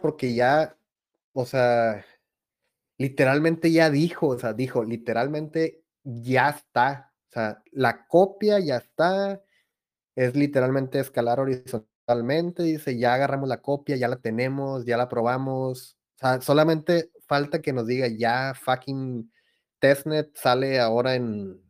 porque 0.00 0.34
ya, 0.34 0.76
o 1.32 1.44
sea, 1.46 2.04
literalmente 2.98 3.72
ya 3.72 3.90
dijo, 3.90 4.28
o 4.28 4.38
sea, 4.38 4.52
dijo, 4.52 4.84
literalmente 4.84 5.84
ya 6.04 6.50
está. 6.50 7.12
O 7.30 7.32
sea, 7.32 7.62
la 7.72 8.06
copia 8.06 8.58
ya 8.60 8.76
está. 8.76 9.42
Es 10.14 10.34
literalmente 10.34 11.00
escalar 11.00 11.40
horizontalmente. 11.40 12.62
Dice, 12.62 12.98
ya 12.98 13.14
agarramos 13.14 13.48
la 13.48 13.62
copia, 13.62 13.96
ya 13.96 14.08
la 14.08 14.16
tenemos, 14.16 14.86
ya 14.86 14.96
la 14.96 15.08
probamos. 15.08 15.98
O 16.16 16.18
sea, 16.18 16.40
solamente 16.40 17.10
falta 17.26 17.60
que 17.60 17.72
nos 17.72 17.86
diga, 17.86 18.06
ya 18.08 18.54
fucking 18.54 19.30
testnet 19.78 20.34
sale 20.36 20.80
ahora 20.80 21.14
en, 21.16 21.60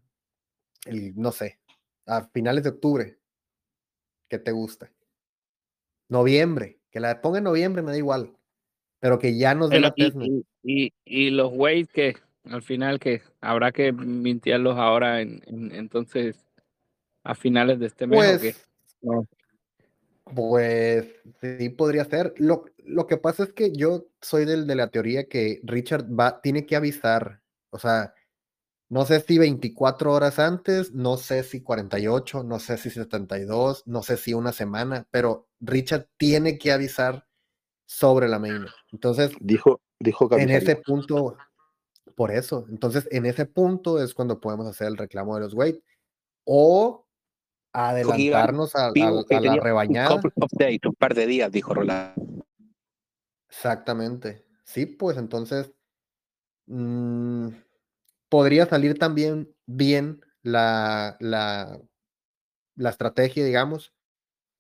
el, 0.87 1.15
no 1.17 1.33
sé, 1.33 1.59
a 2.07 2.29
finales 2.29 2.65
de 2.65 2.71
octubre. 2.71 3.19
¿Qué 4.29 4.39
te 4.39 4.53
gusta? 4.53 4.93
Noviembre. 6.09 6.81
Que 6.97 7.01
la 7.01 7.21
ponga 7.21 7.37
en 7.37 7.45
noviembre 7.45 7.83
me 7.83 7.91
da 7.91 7.99
igual. 7.99 8.33
Pero 9.01 9.19
que 9.19 9.37
ya 9.37 9.55
nos 9.55 9.69
dé 9.69 9.81
la 9.81 9.93
testnet. 9.93 10.47
Y, 10.63 10.95
y, 11.05 11.29
los 11.29 11.53
weights 11.53 11.93
que 11.93 12.17
al 12.45 12.63
final 12.63 12.99
que 12.99 13.21
habrá 13.43 13.71
que 13.71 13.93
mintiarlos 13.93 14.79
ahora 14.79 15.21
en, 15.21 15.43
entonces 15.75 16.49
a 17.23 17.35
finales 17.35 17.81
de 17.81 17.87
este 17.89 18.07
mes 18.07 18.57
pues, 19.03 19.27
Pues 20.25 21.07
sí 21.43 21.69
podría 21.69 22.07
ser. 22.07 22.33
Lo, 22.39 22.65
lo, 22.79 23.07
que 23.07 23.19
pasa 23.19 23.43
es 23.43 23.53
que 23.53 23.73
yo 23.73 24.07
soy 24.23 24.47
del 24.47 24.67
de 24.67 24.77
la 24.77 24.89
teoría 24.89 25.29
que 25.29 25.61
Richard 25.65 26.07
va, 26.19 26.41
tiene 26.41 26.65
que 26.65 26.77
avisar. 26.77 27.43
O 27.69 27.79
sea, 27.79 28.15
no 28.89 29.05
sé 29.05 29.21
si 29.21 29.39
24 29.39 30.13
horas 30.13 30.39
antes, 30.39 30.93
no 30.93 31.17
sé 31.17 31.43
si 31.43 31.63
48, 31.63 32.45
no 32.45 32.61
sé 32.61 32.77
si 32.77 32.91
72, 32.91 33.83
no 33.87 34.03
sé 34.03 34.17
si 34.17 34.33
una 34.33 34.53
semana, 34.53 35.07
pero 35.11 35.49
Richard 35.61 36.09
tiene 36.17 36.57
que 36.59 36.73
avisar 36.73 37.27
sobre 37.85 38.29
la 38.29 38.39
main. 38.39 38.67
Entonces, 38.93 39.33
dijo, 39.41 39.81
dijo 39.99 40.29
en 40.37 40.51
ese 40.51 40.77
punto, 40.77 41.37
por 42.15 42.31
eso, 42.31 42.67
entonces 42.71 43.09
en 43.11 43.27
ese 43.27 43.47
punto 43.47 44.03
es 44.03 44.15
cuando 44.15 44.41
podemos 44.41 44.67
hacer 44.67 44.87
el 44.89 44.97
reclamo 44.97 45.35
de 45.35 45.41
los 45.41 45.55
weight 45.55 45.83
o 46.45 47.07
adelantarnos 47.73 48.75
a, 48.77 48.93
la 48.95 49.57
rebañada. 49.57 50.15
Un 50.15 50.33
update, 50.37 50.81
un 50.87 50.95
par 50.95 51.15
de 51.15 51.27
días, 51.27 51.51
dijo 51.51 51.75
Rolando. 51.75 52.47
Exactamente. 53.49 54.47
Sí, 54.65 54.87
pues 54.87 55.19
entonces. 55.19 55.73
Mmm, 56.67 57.49
podría 58.29 58.67
salir 58.67 58.99
también 58.99 59.55
bien 59.67 60.21
la, 60.43 61.17
la, 61.21 61.81
la 62.77 62.91
estrategia, 62.91 63.45
digamos, 63.45 63.95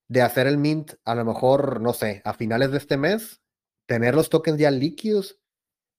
de 0.09 0.22
hacer 0.22 0.47
el 0.47 0.59
mint 0.59 0.95
a 1.05 1.14
lo 1.14 1.25
mejor, 1.25 1.81
no 1.81 1.92
sé, 1.92 2.22
a 2.25 2.34
finales 2.34 2.70
de 2.70 2.78
este 2.78 2.97
mes, 2.97 3.42
tener 3.87 4.14
los 4.14 4.31
tokens 4.31 4.59
ya 4.59 4.70
líquidos 4.70 5.41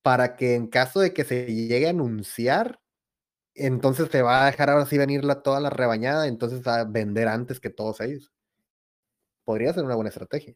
para 0.02 0.36
que 0.36 0.54
en 0.54 0.68
caso 0.68 1.00
de 1.00 1.12
que 1.12 1.24
se 1.24 1.46
llegue 1.46 1.86
a 1.86 1.90
anunciar, 1.90 2.80
entonces 3.54 4.08
se 4.10 4.22
va 4.22 4.44
a 4.44 4.46
dejar 4.46 4.70
ahora 4.70 4.86
sí 4.86 4.96
venir 4.96 5.24
la, 5.24 5.42
toda 5.42 5.60
la 5.60 5.70
rebañada, 5.70 6.26
entonces 6.26 6.66
a 6.66 6.84
vender 6.84 7.28
antes 7.28 7.60
que 7.60 7.70
todos 7.70 8.00
ellos. 8.00 8.32
Podría 9.44 9.72
ser 9.72 9.84
una 9.84 9.94
buena 9.94 10.10
estrategia. 10.10 10.54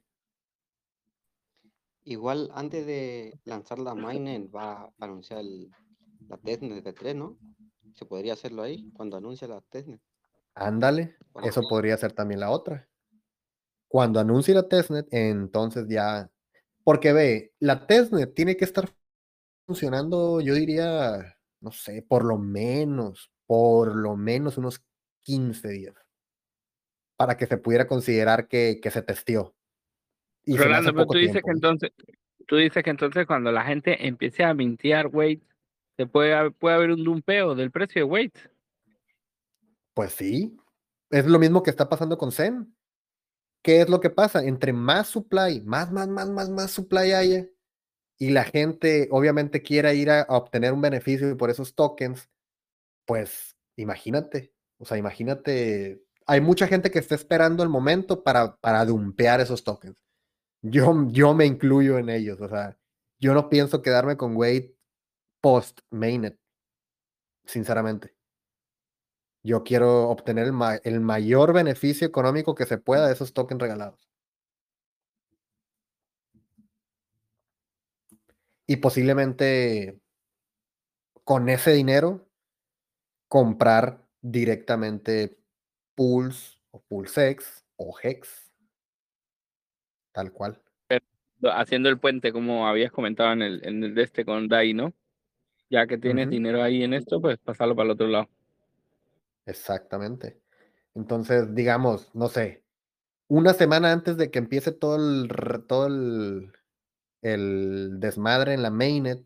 Igual 2.05 2.51
antes 2.55 2.87
de 2.87 3.39
lanzar 3.45 3.79
la 3.79 3.95
mainnet 3.95 4.55
va 4.55 4.85
a 4.85 4.93
anunciar 5.01 5.41
el, 5.41 5.71
la 6.29 6.37
testnet 6.39 6.85
de 6.85 6.93
3, 6.93 7.15
¿no? 7.15 7.39
Se 7.95 8.05
podría 8.07 8.33
hacerlo 8.33 8.63
ahí 8.63 8.91
cuando 8.93 9.17
anuncia 9.17 9.47
la 9.49 9.61
testnet. 9.61 10.01
Ándale, 10.55 11.17
eso 11.45 11.63
podría 11.69 11.97
ser 11.97 12.13
también 12.13 12.41
la 12.41 12.51
otra. 12.51 12.89
Cuando 13.89 14.21
anuncie 14.21 14.55
la 14.55 14.69
testnet, 14.69 15.07
entonces 15.11 15.87
ya. 15.89 16.31
Porque 16.85 17.13
ve, 17.13 17.53
la 17.59 17.87
testnet 17.87 18.35
tiene 18.35 18.57
que 18.57 18.65
estar 18.65 18.89
funcionando, 19.67 20.41
yo 20.41 20.55
diría, 20.55 21.37
no 21.61 21.73
sé, 21.73 22.03
por 22.03 22.25
lo 22.25 22.39
menos, 22.39 23.31
por 23.47 23.95
lo 23.95 24.17
menos 24.17 24.59
unos 24.59 24.83
15 25.23 25.69
días. 25.69 25.95
Para 27.17 27.37
que 27.37 27.47
se 27.47 27.57
pudiera 27.57 27.87
considerar 27.87 28.49
que, 28.49 28.81
que 28.83 28.91
se 28.91 29.03
testió. 29.03 29.55
Y 30.45 30.57
Rolando, 30.57 30.93
pero 30.93 31.07
tú 31.07 31.19
dices 31.19 31.43
que 31.43 31.51
entonces, 31.53 31.93
tú 32.47 32.57
dices 32.57 32.83
que 32.83 32.91
entonces 32.91 33.27
cuando 33.27 33.53
la 33.53 33.65
gente 33.65 34.07
empiece 34.07 34.43
a 34.43 34.55
mintear 34.55 35.07
weights 35.07 35.52
se 35.97 36.07
puede, 36.07 36.51
puede 36.53 36.75
haber 36.77 36.91
un 36.91 37.05
dumpeo 37.05 37.55
del 37.55 37.71
precio 37.71 38.01
de 38.01 38.11
weight. 38.11 38.39
Pues 39.95 40.13
sí, 40.13 40.57
es 41.11 41.27
lo 41.27 41.39
mismo 41.39 41.63
que 41.63 41.71
está 41.71 41.89
pasando 41.89 42.17
con 42.17 42.33
Zen. 42.33 42.75
¿Qué 43.63 43.83
es 43.83 43.89
lo 43.89 44.01
que 44.01 44.11
pasa? 44.11 44.45
Entre 44.45 44.73
más 44.73 45.09
supply, 45.09 45.61
más, 45.61 45.93
más, 45.93 46.09
más, 46.09 46.29
más, 46.29 46.51
más 46.51 46.71
supply 46.71 47.13
haya, 47.13 47.47
y 48.19 48.31
la 48.31 48.45
gente 48.45 49.09
obviamente 49.11 49.63
quiera 49.63 49.93
ir 49.95 50.11
a, 50.11 50.27
obtener 50.29 50.73
un 50.73 50.81
beneficio 50.81 51.37
por 51.37 51.51
esos 51.51 51.75
tokens, 51.75 52.31
pues 53.05 53.57
imagínate, 53.77 54.55
o 54.79 54.85
sea, 54.85 54.97
imagínate, 54.97 56.03
hay 56.27 56.41
mucha 56.41 56.67
gente 56.67 56.91
que 56.91 56.99
está 56.99 57.15
esperando 57.15 57.63
el 57.63 57.69
momento 57.69 58.23
para, 58.23 58.57
para 58.57 58.85
dumpear 58.85 59.41
esos 59.41 59.65
tokens. 59.65 59.97
Yo, 60.63 61.09
yo 61.11 61.35
me 61.35 61.47
incluyo 61.47 61.99
en 61.99 62.09
ellos, 62.11 62.41
o 62.41 62.49
sea, 62.49 62.79
yo 63.21 63.35
no 63.35 63.49
pienso 63.49 63.83
quedarme 63.83 64.17
con 64.17 64.37
weight 64.37 64.73
post 65.43 65.81
mainnet, 65.91 66.39
sinceramente. 67.45 68.15
Yo 69.43 69.65
quiero 69.65 70.09
obtener 70.09 70.47
el, 70.85 71.01
mayor 71.01 71.53
beneficio 71.53 72.07
económico 72.07 72.55
que 72.55 72.65
se 72.65 72.79
pueda 72.79 73.09
de 73.09 73.13
esos 73.13 73.35
tokens 73.35 73.61
regalados. 73.61 74.09
Y 78.67 78.77
posiblemente 78.77 80.01
con 81.25 81.49
ese 81.49 81.73
dinero 81.73 82.29
comprar 83.29 84.07
directamente 84.21 85.37
pools 85.97 86.61
o 86.71 86.81
pulsex 86.83 87.67
o 87.77 87.95
hex. 88.01 88.53
Tal 90.13 90.33
cual. 90.33 90.63
haciendo 91.53 91.89
el 91.89 91.99
puente, 91.99 92.33
como 92.33 92.69
habías 92.69 92.93
comentado 92.93 93.33
en 93.33 93.43
el 93.43 93.95
de 93.95 94.03
este 94.03 94.25
con 94.25 94.47
DAI, 94.47 94.75
¿no? 94.75 94.95
Ya 95.73 95.87
que 95.87 95.97
tienes 95.97 96.29
dinero 96.29 96.63
ahí 96.63 96.85
en 96.85 96.93
esto, 96.93 97.21
pues 97.21 97.39
pasarlo 97.39 97.75
para 97.75 97.87
el 97.87 97.93
otro 97.93 98.07
lado. 98.07 98.29
Exactamente. 99.47 100.39
Entonces, 100.95 101.55
digamos, 101.55 102.15
no 102.15 102.29
sé, 102.29 102.63
una 103.27 103.55
semana 103.55 103.91
antes 103.91 104.19
de 104.19 104.31
que 104.31 104.39
empiece 104.39 104.71
todo 104.73 104.97
el, 104.97 105.65
todo 105.67 105.87
el, 105.87 106.53
desmadre 108.01 108.53
en 108.53 108.63
la 108.63 108.71
mainnet, 108.71 109.25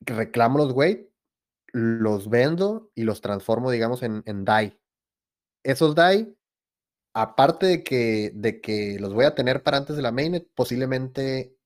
reclamo 0.00 0.58
los 0.58 0.72
weight, 0.72 1.08
los 1.72 2.30
vendo 2.30 2.92
y 2.94 3.02
los 3.02 3.20
transformo, 3.20 3.72
digamos, 3.72 4.04
en, 4.04 4.22
en 4.26 4.44
DAI. 4.44 4.78
Esos 5.64 5.96
DAI, 5.96 6.36
aparte 7.14 7.66
de 7.66 7.82
que, 7.82 8.30
de 8.32 8.60
que 8.60 8.98
los 9.00 9.12
voy 9.12 9.24
a 9.24 9.34
tener 9.34 9.64
para 9.64 9.78
antes 9.78 9.96
de 9.96 10.02
la 10.02 10.12
mainnet, 10.12 10.48
posiblemente, 10.54 11.56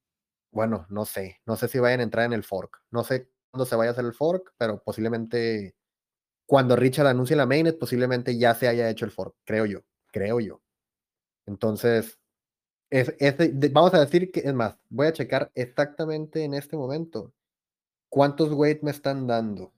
bueno, 0.51 0.87
no 0.89 1.05
sé, 1.05 1.43
no 1.45 1.57
sé 1.57 1.69
si 1.69 1.79
vayan 1.79 2.01
a 2.01 2.05
entrar 2.05 2.25
en 2.25 2.33
el 2.33 2.45
fork, 2.45 2.83
no 2.91 3.05
sé 3.05 3.29
cuando 3.51 3.67
se 3.67 3.77
vaya 3.77 3.91
a 3.91 3.93
hacer 3.93 4.05
el 4.05 4.15
fork, 4.15 4.53
pero 4.57 4.83
posiblemente 4.83 5.75
cuando 6.47 6.77
Richard 6.77 7.07
anuncie 7.07 7.37
la 7.37 7.47
mainnet, 7.47 7.79
posiblemente 7.79 8.37
ya 8.37 8.55
se 8.55 8.69
haya 8.69 8.89
hecho 8.91 9.05
el 9.05 9.11
fork, 9.11 9.37
creo 9.45 9.67
yo, 9.67 9.81
creo 10.13 10.41
yo. 10.41 10.63
Entonces, 11.47 12.19
es, 12.91 13.15
vamos 13.73 13.95
a 13.95 14.01
decir 14.01 14.33
que, 14.33 14.41
es 14.41 14.55
más, 14.55 14.77
voy 14.89 15.07
a 15.07 15.13
checar 15.13 15.51
exactamente 15.55 16.43
en 16.43 16.55
este 16.55 16.77
momento 16.77 17.33
cuántos 18.09 18.53
weight 18.53 18.83
me 18.83 18.91
están 18.91 19.27
dando 19.27 19.73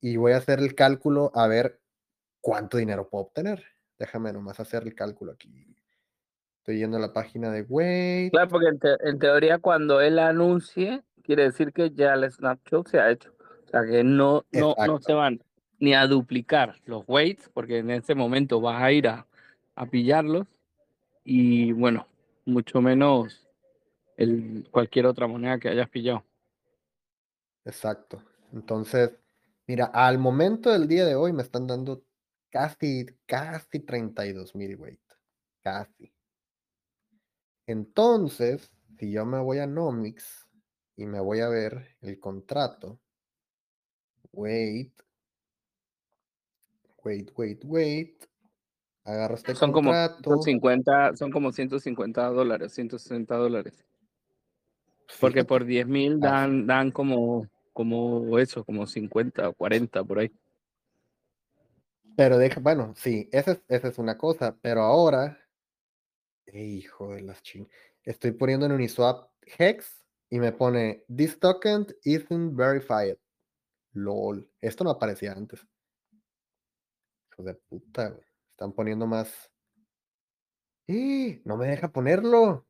y 0.00 0.16
voy 0.16 0.32
a 0.32 0.38
hacer 0.38 0.58
el 0.58 0.74
cálculo 0.74 1.30
a 1.34 1.46
ver 1.46 1.80
cuánto 2.40 2.76
dinero 2.76 3.08
puedo 3.08 3.24
obtener. 3.24 3.64
Déjame 3.98 4.32
nomás 4.32 4.60
hacer 4.60 4.82
el 4.82 4.94
cálculo 4.94 5.32
aquí. 5.32 5.76
Estoy 6.58 6.78
yendo 6.78 6.96
a 6.96 7.00
la 7.00 7.12
página 7.12 7.50
de 7.52 7.62
Weight. 7.62 8.32
Claro, 8.32 8.48
porque 8.48 8.66
en 9.04 9.18
teoría 9.20 9.58
cuando 9.58 10.00
él 10.00 10.18
anuncie, 10.18 11.04
quiere 11.26 11.42
decir 11.42 11.72
que 11.72 11.90
ya 11.90 12.14
el 12.14 12.30
snapshot 12.30 12.88
se 12.88 13.00
ha 13.00 13.10
hecho. 13.10 13.34
O 13.66 13.68
sea 13.68 13.84
que 13.84 14.04
no, 14.04 14.44
no, 14.52 14.74
no 14.86 15.00
se 15.00 15.12
van 15.12 15.42
ni 15.78 15.92
a 15.92 16.06
duplicar 16.06 16.76
los 16.86 17.04
weights, 17.06 17.50
porque 17.52 17.78
en 17.78 17.90
ese 17.90 18.14
momento 18.14 18.60
vas 18.60 18.80
a 18.82 18.92
ir 18.92 19.08
a, 19.08 19.26
a 19.74 19.86
pillarlos. 19.86 20.46
Y 21.24 21.72
bueno, 21.72 22.06
mucho 22.44 22.80
menos 22.80 23.48
el, 24.16 24.68
cualquier 24.70 25.06
otra 25.06 25.26
moneda 25.26 25.58
que 25.58 25.68
hayas 25.68 25.88
pillado. 25.90 26.24
Exacto. 27.64 28.22
Entonces, 28.52 29.10
mira, 29.66 29.86
al 29.86 30.18
momento 30.18 30.70
del 30.70 30.86
día 30.86 31.04
de 31.04 31.16
hoy 31.16 31.32
me 31.32 31.42
están 31.42 31.66
dando 31.66 32.04
casi, 32.50 33.06
casi 33.26 33.80
32 33.80 34.54
mil 34.54 34.76
weight. 34.76 35.00
Casi. 35.62 36.12
Entonces, 37.66 38.72
si 38.98 39.10
yo 39.10 39.26
me 39.26 39.40
voy 39.40 39.58
a 39.58 39.66
Nomics, 39.66 40.45
y 40.96 41.06
me 41.06 41.20
voy 41.20 41.40
a 41.40 41.48
ver 41.48 41.96
el 42.00 42.18
contrato. 42.18 42.98
Wait. 44.32 44.92
Wait, 47.04 47.30
wait, 47.36 47.62
wait. 47.64 48.24
Agarro 49.04 49.36
este 49.36 49.54
son 49.54 49.72
contrato. 49.72 50.30
Como 50.30 50.42
50, 50.42 51.16
son 51.16 51.30
como 51.30 51.52
150 51.52 52.26
dólares, 52.30 52.72
160 52.72 53.36
dólares. 53.36 53.84
Porque 55.20 55.44
por 55.44 55.64
10 55.64 55.86
mil 55.86 56.18
dan, 56.18 56.66
dan 56.66 56.90
como, 56.90 57.46
como 57.72 58.38
eso, 58.38 58.64
como 58.64 58.86
50 58.86 59.50
o 59.50 59.54
40 59.54 60.02
por 60.02 60.18
ahí. 60.18 60.32
Pero 62.16 62.38
deja, 62.38 62.60
bueno, 62.60 62.94
sí, 62.96 63.28
esa 63.30 63.52
es, 63.52 63.62
esa 63.68 63.88
es 63.88 63.98
una 63.98 64.16
cosa, 64.16 64.56
pero 64.60 64.80
ahora, 64.82 65.38
hijo 66.46 67.14
de 67.14 67.22
las 67.22 67.42
ching, 67.42 67.68
estoy 68.02 68.32
poniendo 68.32 68.66
en 68.66 68.72
Uniswap 68.72 69.28
Hex 69.58 70.05
y 70.30 70.38
me 70.38 70.52
pone 70.52 71.04
This 71.14 71.38
token 71.38 71.86
isn't 72.04 72.56
verified. 72.56 73.16
LOL. 73.92 74.48
Esto 74.60 74.84
no 74.84 74.90
aparecía 74.90 75.32
antes. 75.32 75.66
Hijo 77.32 77.42
de 77.42 77.54
puta, 77.54 78.18
Están 78.50 78.72
poniendo 78.72 79.06
más. 79.06 79.50
¡Y! 80.86 81.42
No 81.44 81.56
me 81.56 81.68
deja 81.68 81.88
ponerlo. 81.88 82.66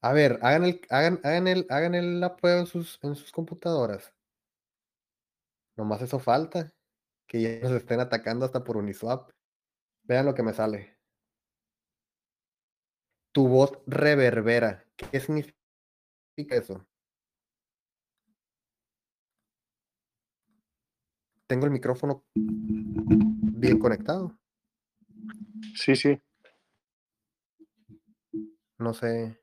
A 0.00 0.12
ver, 0.12 0.38
hagan 0.42 0.64
el, 0.64 0.80
hagan, 0.90 1.20
hagan 1.22 1.46
el, 1.46 1.66
hagan 1.68 1.94
el, 1.94 2.20
la 2.20 2.36
en 2.42 2.66
sus, 2.66 2.98
en 3.02 3.14
sus 3.14 3.30
computadoras. 3.30 4.12
Nomás 5.76 6.02
eso 6.02 6.18
falta. 6.18 6.72
Que 7.26 7.40
ya 7.40 7.60
nos 7.60 7.72
estén 7.72 8.00
atacando 8.00 8.44
hasta 8.44 8.62
por 8.62 8.76
Uniswap. 8.76 9.30
Vean 10.02 10.26
lo 10.26 10.34
que 10.34 10.42
me 10.42 10.52
sale. 10.52 10.98
Tu 13.32 13.48
voz 13.48 13.78
reverbera. 13.86 14.84
¿Qué 14.96 15.20
significa 15.20 15.61
eso? 16.36 16.86
Tengo 21.46 21.66
el 21.66 21.72
micrófono 21.72 22.24
bien 22.34 23.78
conectado. 23.78 24.38
Sí, 25.74 25.94
sí. 25.96 26.18
No 28.78 28.94
sé. 28.94 29.38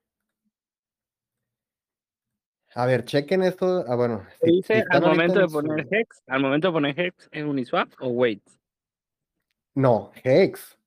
A 2.76 2.86
ver, 2.86 3.06
chequen 3.06 3.44
esto. 3.44 3.86
Ah, 3.88 3.96
bueno. 3.96 4.26
dice 4.42 4.84
al 4.90 5.02
momento 5.02 5.40
de 5.40 5.48
poner 5.48 5.88
Hex? 5.92 6.24
¿Al 6.28 6.42
momento 6.42 6.68
de 6.68 6.74
poner 6.74 7.00
Hex 7.00 7.30
en 7.32 7.48
Uniswap 7.48 7.90
o 8.00 8.10
Wait? 8.10 8.44
No, 9.76 10.12
Hex. 10.24 10.78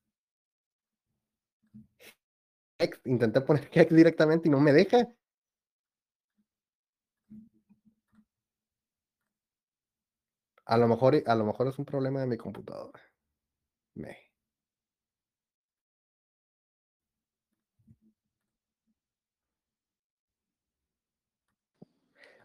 Hex. 2.79 2.99
Intenté 3.05 3.41
poner 3.41 3.69
Hex 3.73 3.93
directamente 3.93 4.47
y 4.47 4.51
no 4.51 4.59
me 4.59 4.73
deja. 4.73 5.07
A 10.65 10.77
lo 10.77 10.87
mejor, 10.87 11.21
a 11.25 11.35
lo 11.35 11.45
mejor 11.45 11.67
es 11.67 11.77
un 11.77 11.85
problema 11.85 12.21
de 12.21 12.27
mi 12.27 12.37
computadora. 12.37 13.01
Me. 13.95 14.17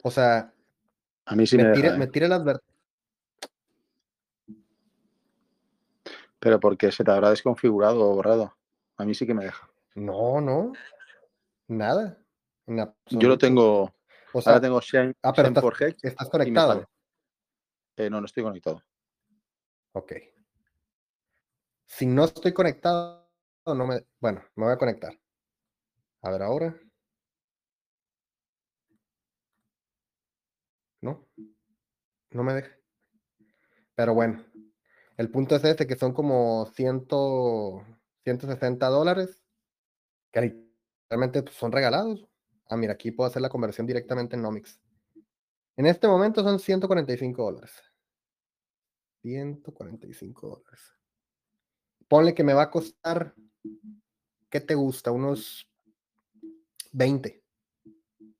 O 0.02 0.10
sea, 0.10 0.52
a 1.26 1.36
mí 1.36 1.46
sí 1.46 1.56
me, 1.56 1.72
tira, 1.72 1.96
me 1.96 2.06
tira 2.06 2.28
las 2.28 2.60
Pero 6.38 6.60
porque 6.60 6.92
se 6.92 7.04
te 7.04 7.10
habrá 7.10 7.30
desconfigurado 7.30 8.00
o 8.00 8.14
borrado. 8.14 8.56
A 8.96 9.04
mí 9.04 9.14
sí 9.14 9.26
que 9.26 9.34
me 9.34 9.44
deja. 9.44 9.68
No, 9.94 10.40
no. 10.40 10.72
Nada. 11.66 12.18
Yo 13.10 13.28
lo 13.28 13.38
tengo. 13.38 13.92
O 14.32 14.42
sea, 14.42 14.54
ahora 14.54 14.60
tengo 14.60 14.80
Shane, 14.80 15.14
ah, 15.22 15.32
pero 15.32 15.48
estás, 15.48 15.64
estás 16.02 16.28
conectado. 16.28 16.88
Eh, 17.98 18.08
no, 18.08 18.20
no 18.20 18.26
estoy 18.26 18.44
conectado. 18.44 18.82
Ok. 19.92 20.12
Si 21.86 22.06
no 22.06 22.24
estoy 22.24 22.52
conectado, 22.52 23.28
no 23.66 23.86
me. 23.86 24.06
Bueno, 24.20 24.42
me 24.54 24.64
voy 24.66 24.72
a 24.74 24.78
conectar. 24.78 25.18
A 26.22 26.30
ver 26.30 26.42
ahora. 26.42 26.76
No, 31.00 31.26
no 32.30 32.42
me 32.44 32.54
deja. 32.54 32.76
Pero 33.94 34.14
bueno, 34.14 34.44
el 35.16 35.30
punto 35.30 35.56
es 35.56 35.64
este, 35.64 35.86
que 35.86 35.96
son 35.96 36.12
como 36.12 36.66
100, 36.74 37.06
160 38.24 38.88
dólares, 38.88 39.42
que 40.32 40.56
realmente 41.10 41.42
pues, 41.42 41.56
son 41.56 41.72
regalados. 41.72 42.28
Ah, 42.68 42.76
mira, 42.76 42.94
aquí 42.94 43.10
puedo 43.12 43.28
hacer 43.28 43.42
la 43.42 43.48
conversión 43.50 43.86
directamente 43.86 44.36
en 44.36 44.42
Nomics. 44.42 44.80
En 45.76 45.86
este 45.86 46.08
momento 46.08 46.42
son 46.42 46.58
145 46.58 47.42
dólares. 47.44 47.87
145 49.22 50.48
dólares. 50.48 50.80
Ponle 52.08 52.34
que 52.34 52.44
me 52.44 52.54
va 52.54 52.62
a 52.62 52.70
costar, 52.70 53.34
¿qué 54.48 54.60
te 54.60 54.74
gusta? 54.74 55.10
Unos 55.10 55.68
20. 56.92 57.42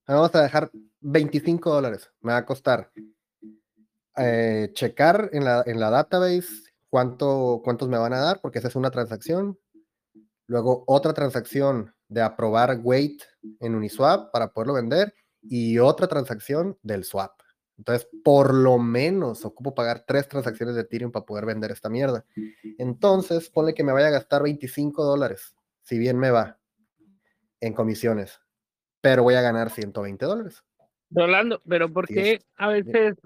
Vamos 0.07 0.35
a 0.35 0.43
dejar 0.43 0.71
25 1.01 1.71
dólares. 1.71 2.11
Me 2.21 2.33
va 2.33 2.39
a 2.39 2.47
costar 2.47 2.91
eh, 4.17 4.71
checar 4.73 5.31
en 5.33 5.45
la, 5.45 5.63
en 5.67 5.79
la 5.79 5.91
database 5.91 6.73
cuánto, 6.89 7.61
cuántos 7.63 7.89
me 7.89 7.99
van 7.99 8.15
a 8.15 8.21
dar, 8.21 8.41
porque 8.41 8.59
esa 8.59 8.69
es 8.69 8.77
una 8.77 8.91
transacción. 8.91 9.59
Luego 10.47 10.85
otra 10.87 11.13
transacción 11.13 11.95
de 12.09 12.23
aprobar 12.23 12.81
weight 12.83 13.23
en 13.61 13.75
Uniswap 13.75 14.33
para 14.33 14.53
poderlo 14.53 14.75
vender 14.75 15.15
y 15.43 15.79
otra 15.79 16.09
transacción 16.09 16.79
del 16.83 17.05
swap. 17.05 17.33
Entonces, 17.79 18.09
por 18.25 18.53
lo 18.53 18.79
menos 18.79 19.45
ocupo 19.45 19.75
pagar 19.75 20.05
tres 20.07 20.29
transacciones 20.29 20.75
de 20.75 20.83
Ethereum 20.83 21.13
para 21.13 21.25
poder 21.25 21.47
vender 21.47 21.71
esta 21.71 21.89
mierda. 21.89 22.25
Entonces, 22.77 23.49
ponle 23.49 23.73
que 23.73 23.85
me 23.85 23.93
vaya 23.93 24.09
a 24.09 24.11
gastar 24.11 24.43
25 24.43 25.05
dólares, 25.05 25.55
si 25.83 25.99
bien 25.99 26.19
me 26.19 26.31
va, 26.31 26.59
en 27.61 27.73
comisiones 27.73 28.41
pero 29.01 29.23
voy 29.23 29.35
a 29.35 29.43
ganar 29.43 29.71
120 29.71 30.25
dólares. 30.25 30.65
Rolando, 31.11 31.63
pero 31.67 31.91
porque 31.91 32.41
a 32.57 32.69
veces 32.69 33.17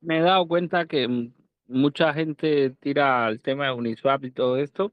me 0.00 0.18
he 0.18 0.22
dado 0.22 0.46
cuenta 0.48 0.86
que 0.86 1.30
mucha 1.68 2.12
gente 2.12 2.70
tira 2.80 3.26
al 3.26 3.40
tema 3.40 3.66
de 3.66 3.72
Uniswap 3.72 4.24
y 4.24 4.30
todo 4.30 4.56
esto, 4.56 4.92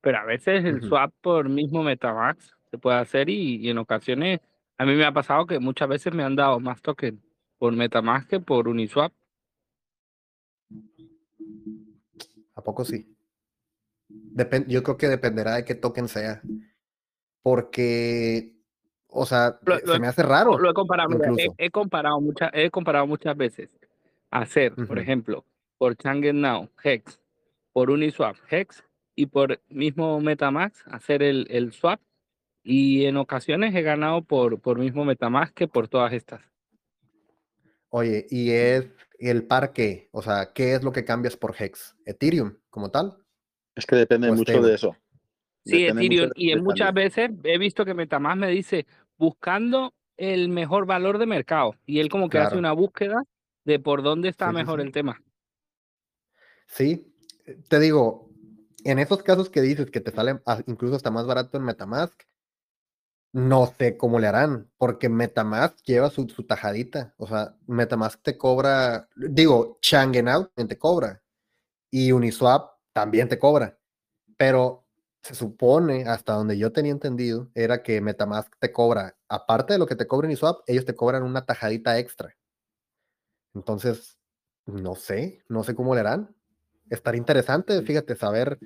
pero 0.00 0.18
a 0.18 0.24
veces 0.24 0.64
el 0.64 0.82
swap 0.82 1.12
por 1.22 1.48
mismo 1.48 1.82
Metamask 1.82 2.40
se 2.70 2.78
puede 2.78 2.98
hacer 2.98 3.30
y, 3.30 3.68
en 3.70 3.78
ocasiones 3.78 4.40
a 4.76 4.84
mí 4.84 4.94
me 4.94 5.04
ha 5.04 5.12
pasado 5.12 5.46
que 5.46 5.58
muchas 5.58 5.88
veces 5.88 6.12
me 6.12 6.22
han 6.22 6.36
dado 6.36 6.60
más 6.60 6.82
token 6.82 7.20
por 7.58 7.72
Metamask 7.74 8.28
que 8.28 8.40
por 8.40 8.68
Uniswap. 8.68 9.12
¿A 12.54 12.62
poco 12.62 12.84
sí? 12.84 13.14
yo 14.68 14.82
creo 14.82 14.96
que 14.96 15.08
dependerá 15.08 15.56
de 15.56 15.64
qué 15.64 15.74
token 15.74 16.08
sea. 16.08 16.40
Porque 17.42 18.58
o 19.08 19.26
sea, 19.26 19.58
se 19.84 19.98
me 19.98 20.06
hace 20.06 20.22
raro. 20.22 20.58
Lo 20.58 20.70
he 20.70 20.74
comparado, 20.74 21.10
he, 21.56 21.70
comparado 21.70 22.20
muchas, 22.20 22.50
he 22.52 22.70
comparado 22.70 23.06
muchas 23.06 23.36
veces 23.36 23.78
hacer, 24.30 24.74
por 24.74 24.98
ejemplo, 24.98 25.44
por 25.78 25.96
Changen 25.96 26.40
Now, 26.40 26.68
Hex, 26.82 27.20
por 27.72 27.90
Uniswap, 27.90 28.36
Hex, 28.50 28.84
y 29.14 29.26
por 29.26 29.60
mismo 29.68 30.20
Metamask, 30.20 30.86
hacer 30.88 31.22
el, 31.22 31.46
el 31.50 31.72
swap. 31.72 32.00
Y 32.62 33.06
en 33.06 33.16
ocasiones 33.16 33.74
he 33.74 33.82
ganado 33.82 34.22
por, 34.22 34.60
por 34.60 34.78
mismo 34.78 35.04
Metamask 35.04 35.54
que 35.54 35.68
por 35.68 35.88
todas 35.88 36.12
estas. 36.12 36.42
Oye, 37.90 38.26
¿y 38.30 38.50
es 38.50 38.86
el 39.18 39.46
par 39.46 39.72
qué? 39.72 40.08
O 40.12 40.22
sea, 40.22 40.52
¿qué 40.52 40.74
es 40.74 40.82
lo 40.82 40.92
que 40.92 41.04
cambias 41.04 41.36
por 41.36 41.54
Hex? 41.58 41.96
¿Ethereum 42.04 42.56
como 42.70 42.90
tal? 42.90 43.16
Es 43.74 43.86
que 43.86 43.96
depende 43.96 44.30
mucho 44.30 44.62
de 44.62 44.74
eso. 44.74 44.96
Sí, 45.64 45.86
Ethereum. 45.86 46.30
Y 46.34 46.52
en 46.52 46.62
muchas 46.62 46.92
veces 46.92 47.30
he 47.44 47.58
visto 47.58 47.84
que 47.84 47.94
Metamask 47.94 48.38
me 48.38 48.48
dice 48.48 48.86
buscando 49.16 49.94
el 50.16 50.48
mejor 50.48 50.86
valor 50.86 51.18
de 51.18 51.26
mercado. 51.26 51.74
Y 51.86 52.00
él 52.00 52.08
como 52.08 52.28
que 52.28 52.38
hace 52.38 52.56
una 52.56 52.72
búsqueda 52.72 53.22
de 53.64 53.78
por 53.78 54.02
dónde 54.02 54.28
está 54.28 54.52
mejor 54.52 54.80
el 54.80 54.92
tema. 54.92 55.22
Sí, 56.66 57.14
te 57.68 57.80
digo, 57.80 58.30
en 58.84 58.98
esos 58.98 59.22
casos 59.22 59.48
que 59.48 59.62
dices 59.62 59.90
que 59.90 60.00
te 60.00 60.10
sale 60.10 60.40
incluso 60.66 60.96
hasta 60.96 61.10
más 61.10 61.26
barato 61.26 61.56
en 61.56 61.64
Metamask, 61.64 62.20
no 63.38 63.72
sé 63.78 63.96
cómo 63.96 64.18
le 64.18 64.26
harán, 64.26 64.68
porque 64.76 65.08
Metamask 65.08 65.78
lleva 65.84 66.10
su, 66.10 66.28
su 66.28 66.44
tajadita. 66.44 67.14
O 67.16 67.26
sea, 67.26 67.56
Metamask 67.66 68.20
te 68.20 68.36
cobra, 68.36 69.08
digo, 69.14 69.78
Changenau 69.80 70.46
también 70.46 70.68
te 70.68 70.78
cobra. 70.78 71.22
Y 71.90 72.12
Uniswap 72.12 72.72
también 72.92 73.28
te 73.28 73.38
cobra. 73.38 73.78
Pero 74.36 74.86
se 75.22 75.34
supone, 75.34 76.04
hasta 76.06 76.34
donde 76.34 76.58
yo 76.58 76.72
tenía 76.72 76.92
entendido, 76.92 77.50
era 77.54 77.82
que 77.82 78.00
Metamask 78.00 78.52
te 78.58 78.72
cobra, 78.72 79.16
aparte 79.28 79.74
de 79.74 79.78
lo 79.78 79.86
que 79.86 79.96
te 79.96 80.06
cobra 80.06 80.26
Uniswap, 80.26 80.60
ellos 80.66 80.84
te 80.84 80.94
cobran 80.94 81.22
una 81.22 81.46
tajadita 81.46 81.98
extra. 81.98 82.36
Entonces, 83.54 84.18
no 84.66 84.96
sé, 84.96 85.44
no 85.48 85.62
sé 85.62 85.74
cómo 85.74 85.94
le 85.94 86.00
harán. 86.00 86.34
Estaría 86.90 87.18
interesante, 87.18 87.82
fíjate, 87.82 88.16
saber 88.16 88.58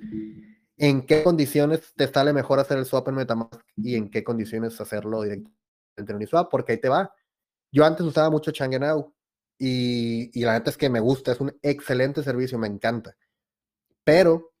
en 0.77 1.05
qué 1.05 1.23
condiciones 1.23 1.93
te 1.95 2.07
sale 2.11 2.33
mejor 2.33 2.59
hacer 2.59 2.77
el 2.77 2.85
swap 2.85 3.07
en 3.09 3.15
Metamask 3.15 3.61
y 3.77 3.95
en 3.95 4.09
qué 4.09 4.23
condiciones 4.23 4.79
hacerlo 4.81 5.21
directamente 5.21 5.53
en 5.97 6.15
Uniswap, 6.15 6.49
porque 6.49 6.73
ahí 6.73 6.77
te 6.79 6.89
va. 6.89 7.13
Yo 7.71 7.85
antes 7.85 8.05
usaba 8.05 8.29
mucho 8.29 8.51
Changenau 8.51 9.13
y, 9.59 10.37
y 10.39 10.43
la 10.43 10.53
neta 10.53 10.69
es 10.69 10.77
que 10.77 10.89
me 10.89 10.99
gusta, 10.99 11.31
es 11.31 11.39
un 11.39 11.57
excelente 11.61 12.23
servicio, 12.23 12.57
me 12.57 12.67
encanta. 12.67 13.15
Pero 14.03 14.53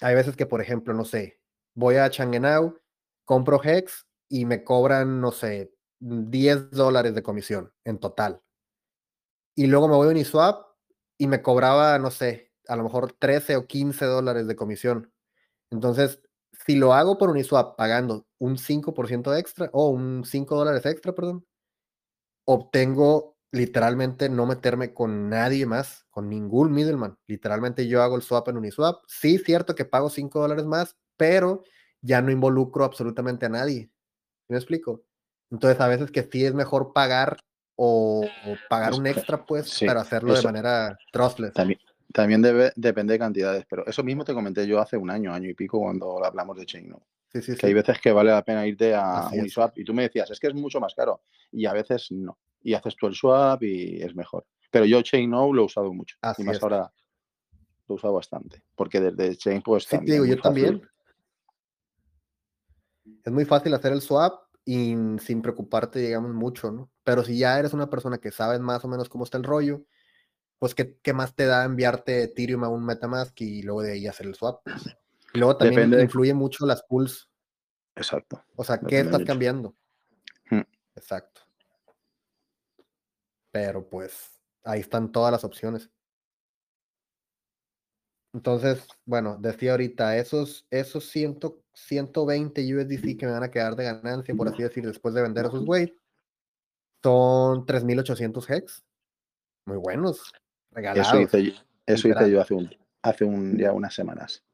hay 0.00 0.14
veces 0.14 0.36
que, 0.36 0.46
por 0.46 0.60
ejemplo, 0.60 0.94
no 0.94 1.04
sé, 1.04 1.40
voy 1.74 1.96
a 1.96 2.10
Changenau, 2.10 2.78
compro 3.24 3.60
Hex 3.62 4.06
y 4.28 4.44
me 4.44 4.64
cobran, 4.64 5.20
no 5.20 5.32
sé, 5.32 5.72
10 6.00 6.70
dólares 6.70 7.14
de 7.14 7.22
comisión 7.22 7.72
en 7.84 7.98
total. 7.98 8.42
Y 9.54 9.66
luego 9.66 9.88
me 9.88 9.96
voy 9.96 10.08
a 10.08 10.10
Uniswap 10.10 10.66
y 11.18 11.26
me 11.26 11.42
cobraba, 11.42 11.98
no 11.98 12.10
sé, 12.10 12.52
a 12.68 12.76
lo 12.76 12.84
mejor 12.84 13.12
13 13.12 13.56
o 13.56 13.66
15 13.66 14.04
dólares 14.04 14.46
de 14.46 14.56
comisión. 14.56 15.12
Entonces, 15.70 16.20
si 16.66 16.76
lo 16.76 16.94
hago 16.94 17.18
por 17.18 17.30
Uniswap 17.30 17.76
pagando 17.76 18.26
un 18.38 18.58
5% 18.58 19.34
extra 19.36 19.70
o 19.72 19.88
un 19.90 20.24
5 20.24 20.56
dólares 20.56 20.86
extra, 20.86 21.14
perdón, 21.14 21.46
obtengo 22.44 23.36
literalmente 23.52 24.28
no 24.28 24.46
meterme 24.46 24.92
con 24.92 25.28
nadie 25.28 25.66
más, 25.66 26.04
con 26.10 26.28
ningún 26.28 26.72
middleman. 26.72 27.16
Literalmente 27.26 27.86
yo 27.86 28.02
hago 28.02 28.16
el 28.16 28.22
swap 28.22 28.48
en 28.48 28.58
Uniswap. 28.58 29.02
Sí, 29.06 29.38
cierto 29.38 29.74
que 29.74 29.84
pago 29.84 30.10
5 30.10 30.40
dólares 30.40 30.64
más, 30.66 30.96
pero 31.16 31.62
ya 32.00 32.20
no 32.20 32.30
involucro 32.30 32.84
absolutamente 32.84 33.46
a 33.46 33.50
nadie. 33.50 33.90
¿Me 34.48 34.56
explico? 34.56 35.04
Entonces, 35.50 35.80
a 35.80 35.88
veces 35.88 36.10
que 36.10 36.22
sí 36.22 36.44
es 36.44 36.54
mejor 36.54 36.92
pagar 36.92 37.38
o, 37.76 38.26
pagar 38.68 38.94
un 38.94 39.06
extra, 39.06 39.44
pues, 39.44 39.80
para 39.84 40.00
hacerlo 40.00 40.34
de 40.34 40.42
manera 40.42 40.98
trustless. 41.12 41.52
También, 41.52 41.78
también 42.12 42.42
debe, 42.42 42.72
depende 42.76 43.14
de 43.14 43.18
cantidades, 43.18 43.66
pero 43.68 43.86
eso 43.86 44.02
mismo 44.02 44.24
te 44.24 44.34
comenté 44.34 44.66
yo 44.66 44.80
hace 44.80 44.96
un 44.96 45.10
año, 45.10 45.32
año 45.32 45.48
y 45.48 45.54
pico, 45.54 45.80
cuando 45.80 46.24
hablamos 46.24 46.56
de 46.56 46.66
Chain, 46.66 46.88
¿no? 46.88 47.02
Sí, 47.32 47.42
sí, 47.42 47.56
que 47.56 47.66
hay 47.66 47.74
veces 47.74 48.00
que 48.00 48.12
vale 48.12 48.30
la 48.30 48.44
pena 48.44 48.66
irte 48.66 48.94
a 48.94 49.28
Uniswap 49.32 49.76
y 49.78 49.84
tú 49.84 49.92
me 49.92 50.02
decías, 50.02 50.30
es 50.30 50.40
que 50.40 50.46
es 50.46 50.54
mucho 50.54 50.80
más 50.80 50.94
caro, 50.94 51.22
y 51.52 51.66
a 51.66 51.72
veces 51.72 52.10
no. 52.10 52.38
Y 52.62 52.74
haces 52.74 52.96
tú 52.96 53.06
el 53.06 53.14
swap 53.14 53.62
y 53.62 54.02
es 54.02 54.14
mejor. 54.14 54.46
Pero 54.70 54.84
yo 54.84 55.02
Chain 55.02 55.30
No 55.30 55.52
lo 55.52 55.62
he 55.62 55.64
usado 55.64 55.92
mucho. 55.92 56.16
y 56.36 56.42
más 56.42 56.62
ahora 56.62 56.92
lo 57.86 57.94
he 57.94 57.96
usado 57.96 58.14
bastante. 58.14 58.62
Porque 58.74 59.00
desde 59.00 59.36
Chain, 59.36 59.62
pues. 59.62 59.84
Sí, 59.84 59.98
digo, 60.02 60.24
yo 60.24 60.40
también. 60.40 60.82
Es 63.24 63.32
muy 63.32 63.44
fácil 63.44 63.72
hacer 63.74 63.92
el 63.92 64.00
swap 64.00 64.46
y 64.64 64.96
sin 65.20 65.42
preocuparte, 65.42 66.00
digamos, 66.00 66.34
mucho, 66.34 66.72
¿no? 66.72 66.90
Pero 67.04 67.22
si 67.22 67.38
ya 67.38 67.58
eres 67.58 67.72
una 67.72 67.88
persona 67.88 68.18
que 68.18 68.32
sabes 68.32 68.60
más 68.60 68.84
o 68.84 68.88
menos 68.88 69.08
cómo 69.08 69.24
está 69.24 69.38
el 69.38 69.44
rollo, 69.44 69.84
pues 70.58 70.74
¿qué, 70.74 70.96
qué 71.02 71.12
más 71.12 71.34
te 71.34 71.46
da 71.46 71.64
enviarte 71.64 72.22
Ethereum 72.22 72.64
a 72.64 72.68
un 72.68 72.84
Metamask 72.84 73.38
y 73.40 73.62
luego 73.62 73.82
de 73.82 73.92
ahí 73.92 74.06
hacer 74.06 74.26
el 74.26 74.34
swap? 74.34 74.66
Y 75.34 75.38
luego 75.38 75.56
también 75.56 75.92
influye 76.00 76.32
mucho 76.32 76.64
las 76.66 76.82
pools. 76.82 77.28
Exacto. 77.94 78.42
O 78.56 78.64
sea, 78.64 78.78
¿qué 78.78 79.00
estás 79.00 79.22
cambiando? 79.24 79.74
Hmm. 80.50 80.62
Exacto. 80.94 81.42
Pero 83.50 83.88
pues 83.88 84.38
ahí 84.64 84.80
están 84.80 85.12
todas 85.12 85.32
las 85.32 85.44
opciones. 85.44 85.90
Entonces, 88.32 88.86
bueno, 89.06 89.38
decía 89.40 89.70
ahorita, 89.70 90.18
esos, 90.18 90.66
esos 90.70 91.08
120 91.08 92.76
USDC 92.76 93.18
que 93.18 93.24
me 93.26 93.32
van 93.32 93.44
a 93.44 93.50
quedar 93.50 93.76
de 93.76 93.84
ganancia, 93.84 94.34
por 94.34 94.48
así 94.48 94.62
decir, 94.62 94.86
después 94.86 95.14
de 95.14 95.22
vender 95.22 95.46
esos 95.46 95.66
weight, 95.66 95.94
son 97.02 97.64
3.800 97.64 98.50
hex. 98.50 98.84
Muy 99.64 99.78
buenos. 99.78 100.34
Regalados. 100.76 101.08
Eso 101.08 101.20
hice, 101.20 101.54
eso 101.86 102.08
hice 102.08 102.30
yo 102.30 102.40
hace, 102.40 102.54
un, 102.54 102.70
hace 103.02 103.24
un, 103.24 103.56
ya 103.56 103.72
unas 103.72 103.94
semanas. 103.94 104.44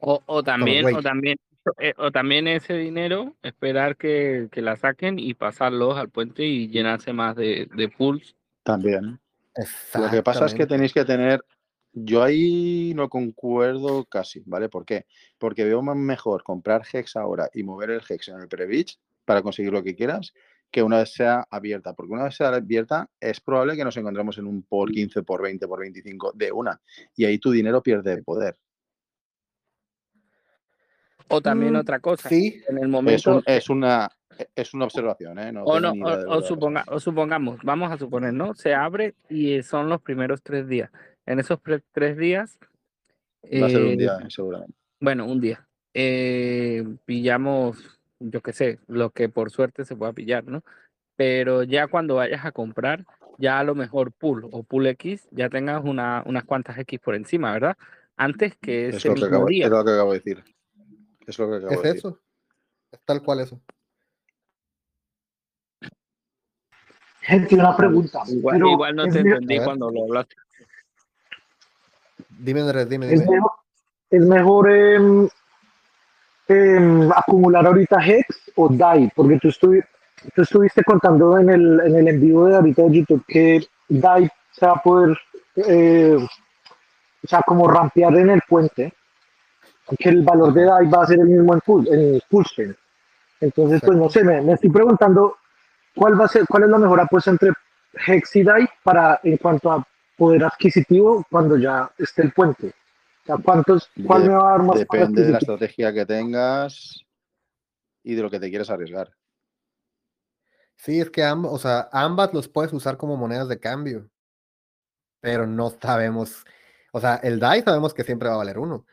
O, 0.00 0.42
también, 0.42 0.92
o 0.96 1.00
también, 1.00 1.36
eh, 1.78 1.92
o 1.96 2.10
también 2.10 2.48
ese 2.48 2.74
dinero, 2.74 3.36
esperar 3.42 3.96
que, 3.96 4.48
la 4.56 4.74
saquen 4.74 5.20
y 5.20 5.34
pasarlos 5.34 5.96
al 5.96 6.08
puente 6.08 6.44
y 6.44 6.68
llenarse 6.68 7.12
más 7.12 7.36
de, 7.36 7.68
de 7.76 7.88
pools. 7.88 8.34
También. 8.64 9.20
Lo 9.94 10.10
que 10.10 10.22
pasa 10.22 10.46
es 10.46 10.54
que 10.54 10.66
tenéis 10.66 10.92
que 10.92 11.04
tener 11.04 11.44
yo 11.92 12.22
ahí 12.22 12.92
no 12.94 13.08
concuerdo 13.08 14.04
casi, 14.06 14.42
¿vale? 14.46 14.68
¿Por 14.68 14.84
qué? 14.84 15.06
Porque 15.38 15.64
veo 15.64 15.82
más 15.82 15.96
mejor 15.96 16.42
comprar 16.42 16.82
Hex 16.90 17.16
ahora 17.16 17.50
y 17.52 17.62
mover 17.62 17.90
el 17.90 18.02
Hex 18.08 18.28
en 18.28 18.40
el 18.40 18.48
pre-beach 18.48 18.98
para 19.24 19.42
conseguir 19.42 19.72
lo 19.72 19.82
que 19.82 19.94
quieras 19.94 20.32
que 20.72 20.82
una 20.82 20.98
vez 20.98 21.12
sea 21.12 21.46
abierta. 21.50 21.92
Porque 21.92 22.12
una 22.12 22.24
vez 22.24 22.34
sea 22.34 22.48
abierta 22.48 23.08
es 23.20 23.40
probable 23.40 23.76
que 23.76 23.84
nos 23.84 23.96
encontremos 23.96 24.38
en 24.38 24.46
un 24.46 24.62
por 24.62 24.90
15, 24.90 25.22
por 25.22 25.42
20, 25.42 25.68
por 25.68 25.80
25 25.80 26.32
de 26.34 26.50
una. 26.50 26.80
Y 27.14 27.26
ahí 27.26 27.38
tu 27.38 27.50
dinero 27.50 27.82
pierde 27.82 28.22
poder. 28.22 28.56
O 31.28 31.40
también 31.40 31.74
mm, 31.74 31.76
otra 31.76 32.00
cosa. 32.00 32.28
Sí. 32.28 32.60
En 32.68 32.78
el 32.78 32.88
momento. 32.88 33.42
Es, 33.46 33.70
una, 33.70 34.10
es 34.56 34.74
una 34.74 34.86
observación, 34.86 35.38
¿eh? 35.38 35.52
o, 35.64 35.80
no, 35.80 35.92
o, 36.28 37.00
supongamos, 37.00 37.58
vamos 37.62 37.92
a 37.92 37.96
suponer, 37.96 38.34
¿no? 38.34 38.54
Se 38.54 38.74
abre 38.74 39.14
y 39.28 39.62
son 39.62 39.88
los 39.88 40.02
primeros 40.02 40.42
tres 40.42 40.66
días 40.68 40.90
en 41.26 41.38
esos 41.38 41.58
tres 41.92 42.16
días. 42.16 42.58
Va 43.44 43.66
a 43.66 43.70
ser 43.70 43.82
un 43.82 43.88
eh, 43.88 43.96
día, 43.96 44.18
seguramente. 44.28 44.74
Bueno, 45.00 45.26
un 45.26 45.40
día. 45.40 45.66
Eh, 45.94 46.84
pillamos, 47.04 48.00
yo 48.30 48.40
qué 48.40 48.52
sé, 48.52 48.78
lo 48.86 49.10
que 49.10 49.28
por 49.28 49.50
suerte 49.50 49.84
se 49.84 49.96
pueda 49.96 50.12
pillar, 50.12 50.44
¿no? 50.44 50.62
Pero 51.16 51.62
ya 51.62 51.88
cuando 51.88 52.16
vayas 52.16 52.44
a 52.44 52.52
comprar, 52.52 53.04
ya 53.38 53.58
a 53.58 53.64
lo 53.64 53.74
mejor 53.74 54.12
pool 54.12 54.48
o 54.50 54.62
pool 54.62 54.86
X, 54.88 55.28
ya 55.30 55.48
tengas 55.48 55.84
una, 55.84 56.22
unas 56.26 56.44
cuantas 56.44 56.78
X 56.78 57.00
por 57.00 57.14
encima, 57.14 57.52
¿verdad? 57.52 57.76
Antes 58.16 58.56
que 58.56 58.88
ese 58.88 58.96
es 58.96 59.04
lo 59.04 59.14
que 59.14 59.24
acabo, 59.24 59.46
día. 59.46 59.66
Es 59.66 59.70
lo 59.70 59.84
que 59.84 59.90
acabo 59.90 60.12
de 60.12 60.18
decir. 60.18 60.44
Es 61.26 61.38
lo 61.38 61.50
que 61.50 61.56
acabo 61.56 61.72
¿Es 61.72 61.82
de 61.82 61.90
eso? 61.90 62.20
Es 62.90 63.00
tal 63.04 63.22
cual 63.22 63.40
eso. 63.40 63.60
Gente, 67.20 67.54
una 67.54 67.76
pregunta. 67.76 68.22
Igual, 68.26 68.96
no 68.96 69.08
te 69.08 69.20
entendí 69.20 69.58
cuando 69.60 69.90
lo 69.90 70.04
hablaste. 70.04 70.34
Dime, 72.38 72.62
dime, 72.86 73.06
dime. 73.06 73.26
¿Es 74.10 74.26
mejor, 74.26 74.70
em, 74.70 75.28
em, 76.48 77.10
acumular 77.12 77.66
ahorita 77.66 78.04
Hex 78.04 78.52
o 78.56 78.68
DAI? 78.68 79.10
Porque 79.14 79.38
tú, 79.38 79.48
estuviste 80.36 80.84
contando 80.84 81.38
en 81.38 81.50
el, 81.50 81.80
en 81.80 81.96
el 81.96 82.08
en 82.08 82.20
vivo 82.20 82.46
de 82.46 82.56
ahorita 82.56 82.82
de 82.82 82.92
YouTube 82.92 83.24
que 83.26 83.66
DAI 83.88 84.28
se 84.52 84.66
va 84.66 84.72
a 84.72 84.82
poder, 84.82 85.18
eh, 85.56 86.16
o 86.16 87.26
sea, 87.26 87.40
como 87.46 87.68
rampear 87.68 88.16
en 88.16 88.30
el 88.30 88.40
puente, 88.48 88.92
que 89.98 90.08
el 90.08 90.22
valor 90.22 90.52
de 90.52 90.64
DAI 90.64 90.86
va 90.88 91.02
a 91.02 91.06
ser 91.06 91.20
el 91.20 91.26
mismo 91.26 91.54
en, 91.54 91.60
full, 91.60 91.86
en 91.88 92.76
Entonces, 93.40 93.80
pues 93.84 93.98
no 93.98 94.08
sé, 94.08 94.24
me, 94.24 94.40
me, 94.40 94.52
estoy 94.52 94.70
preguntando 94.70 95.36
cuál 95.94 96.20
va 96.20 96.26
a 96.26 96.28
ser, 96.28 96.46
cuál 96.46 96.64
es 96.64 96.68
la 96.70 96.78
mejor 96.78 97.00
apuesta 97.00 97.30
entre 97.30 97.52
Hex 98.06 98.36
y 98.36 98.42
DAI 98.42 98.68
para 98.82 99.20
en 99.22 99.36
cuanto 99.36 99.72
a 99.72 99.86
poder 100.16 100.44
adquisitivo 100.44 101.24
cuando 101.30 101.56
ya 101.56 101.90
esté 101.98 102.22
el 102.22 102.32
puente? 102.32 102.72
O 103.22 103.26
sea, 103.26 103.36
¿cuántos, 103.36 103.88
¿Cuál 104.06 104.24
me 104.24 104.34
va 104.34 104.48
a 104.48 104.50
dar 104.52 104.62
más 104.62 104.78
Depende 104.78 105.24
de 105.24 105.32
la 105.32 105.38
estrategia 105.38 105.92
que 105.92 106.04
tengas 106.04 107.04
y 108.02 108.14
de 108.14 108.22
lo 108.22 108.30
que 108.30 108.40
te 108.40 108.50
quieres 108.50 108.68
arriesgar. 108.68 109.12
Sí, 110.76 111.00
es 111.00 111.10
que 111.10 111.22
ambos, 111.22 111.52
o 111.52 111.58
sea, 111.58 111.88
ambas 111.92 112.34
los 112.34 112.48
puedes 112.48 112.72
usar 112.72 112.96
como 112.96 113.16
monedas 113.16 113.48
de 113.48 113.60
cambio, 113.60 114.10
pero 115.20 115.46
no 115.46 115.70
sabemos, 115.70 116.44
o 116.92 117.00
sea, 117.00 117.16
el 117.16 117.38
DAI 117.38 117.62
sabemos 117.62 117.94
que 117.94 118.02
siempre 118.02 118.28
va 118.28 118.34
a 118.34 118.38
valer 118.38 118.58
uno, 118.58 118.84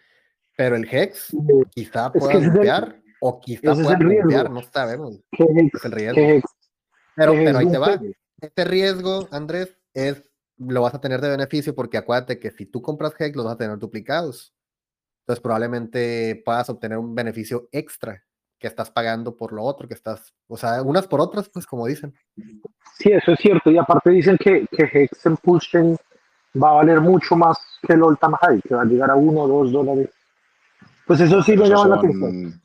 pero 0.56 0.76
el 0.76 0.86
HEX 0.86 1.36
quizá 1.72 2.12
pueda 2.12 2.36
limpiar 2.36 3.02
o 3.22 3.40
quizá 3.40 3.74
pueda 3.74 3.98
limpiar, 3.98 4.52
no 4.52 4.62
sabemos. 4.62 5.20
Es 5.32 5.86
el 5.86 5.92
riesgo. 5.92 6.48
Pero, 7.16 7.34
pero 7.34 7.58
ahí 7.58 7.72
te 7.72 7.78
va. 7.78 8.00
Este 8.40 8.64
riesgo, 8.66 9.28
Andrés, 9.32 9.76
es 9.94 10.29
lo 10.60 10.82
vas 10.82 10.94
a 10.94 11.02
tener 11.02 11.22
de 11.22 11.30
beneficio 11.30 11.74
porque 11.74 11.98
acuérdate 11.98 12.40
que 12.40 12.52
si 12.52 12.66
tú 12.66 12.82
compras 12.82 13.14
Hex 13.18 13.36
los 13.36 13.46
vas 13.46 13.56
a 13.56 13.58
tener 13.58 13.78
duplicados. 13.78 14.54
Entonces 15.22 15.42
probablemente 15.42 16.42
puedas 16.44 16.70
obtener 16.70 16.98
un 16.98 17.14
beneficio 17.16 17.70
extra 17.72 18.24
que 18.58 18.68
estás 18.68 18.92
pagando 18.92 19.38
por 19.38 19.54
lo 19.54 19.64
otro, 19.64 19.88
que 19.88 19.94
estás, 19.94 20.34
o 20.48 20.58
sea, 20.58 20.82
unas 20.82 21.08
por 21.08 21.22
otras, 21.22 21.48
pues 21.50 21.66
como 21.66 21.88
dicen. 21.88 22.14
Sí, 22.98 23.12
eso 23.12 23.32
es 23.32 23.40
cierto. 23.40 23.72
Y 23.72 23.78
aparte 23.78 24.10
dicen 24.10 24.38
que, 24.38 24.66
que 24.72 24.84
Hex 24.84 25.26
en 25.26 25.38
Pulsion 25.38 25.96
va 26.62 26.72
a 26.72 26.74
valer 26.74 27.00
mucho 27.00 27.36
más 27.36 27.58
que 27.82 27.94
el 27.94 28.04
All 28.04 28.18
High, 28.18 28.62
que 28.62 28.76
va 28.76 28.82
a 28.82 28.86
llegar 28.86 29.12
a 29.12 29.16
uno 29.16 29.42
o 29.42 29.48
dos 29.48 29.72
dólares. 29.72 30.10
Pues 31.08 31.22
eso 31.22 31.42
sí 31.42 31.56
me 31.56 31.70
llama 31.70 31.88
la 31.88 31.96
atención. 31.96 32.62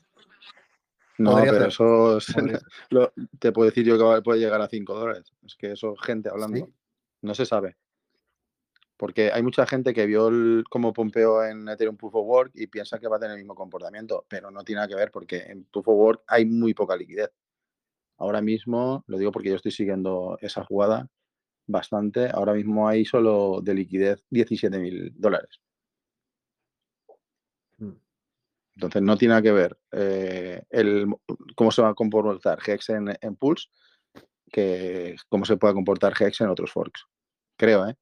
No, 1.17 1.35
pero 1.35 1.65
eso 1.65 2.17
te 3.39 3.51
puedo 3.51 3.69
decir 3.69 3.85
yo 3.85 3.97
que 3.97 4.21
puede 4.21 4.39
llegar 4.39 4.61
a 4.61 4.67
5 4.67 4.93
dólares. 4.93 5.33
Es 5.45 5.55
que 5.55 5.71
eso, 5.71 5.95
gente 5.95 6.29
hablando, 6.29 6.69
no 7.21 7.33
se 7.33 7.45
sabe. 7.45 7.77
Porque 8.97 9.31
hay 9.31 9.43
mucha 9.43 9.65
gente 9.65 9.93
que 9.93 10.05
vio 10.05 10.29
el, 10.29 10.63
como 10.69 10.93
Pompeo 10.93 11.43
en 11.43 11.67
Ethereum 11.67 11.97
Proof 11.97 12.15
of 12.15 12.27
Work 12.27 12.51
y 12.53 12.67
piensa 12.67 12.97
que 12.99 13.07
va 13.07 13.17
a 13.17 13.19
tener 13.19 13.33
el 13.33 13.41
mismo 13.41 13.55
comportamiento, 13.55 14.25
pero 14.29 14.51
no 14.51 14.63
tiene 14.63 14.77
nada 14.77 14.87
que 14.87 14.95
ver 14.95 15.11
porque 15.11 15.39
en 15.47 15.65
Proof 15.65 15.87
of 15.89 15.95
Work 15.95 16.23
hay 16.27 16.45
muy 16.45 16.73
poca 16.73 16.95
liquidez. 16.95 17.31
Ahora 18.17 18.41
mismo, 18.41 19.03
lo 19.07 19.17
digo 19.17 19.31
porque 19.31 19.49
yo 19.49 19.55
estoy 19.55 19.71
siguiendo 19.71 20.37
esa 20.41 20.63
jugada 20.63 21.09
bastante, 21.67 22.29
ahora 22.31 22.53
mismo 22.53 22.87
hay 22.87 23.03
solo 23.03 23.59
de 23.61 23.73
liquidez 23.73 24.23
17 24.29 24.79
mil 24.79 25.13
dólares. 25.15 25.59
Mm. 27.77 27.91
Entonces 28.75 29.01
no 29.01 29.17
tiene 29.17 29.33
nada 29.33 29.41
que 29.41 29.51
ver 29.51 29.77
eh, 29.91 30.63
el, 30.69 31.07
cómo 31.55 31.71
se 31.71 31.81
va 31.81 31.89
a 31.89 31.93
comportar 31.93 32.59
Hex 32.65 32.89
en, 32.89 33.17
en 33.19 33.35
Pulse 33.35 33.67
que 34.51 35.15
cómo 35.27 35.43
se 35.43 35.57
pueda 35.57 35.73
comportar 35.73 36.13
Hex 36.17 36.41
en 36.41 36.49
otros 36.49 36.71
forks. 36.71 37.05
Creo, 37.57 37.87
¿eh? 37.87 37.95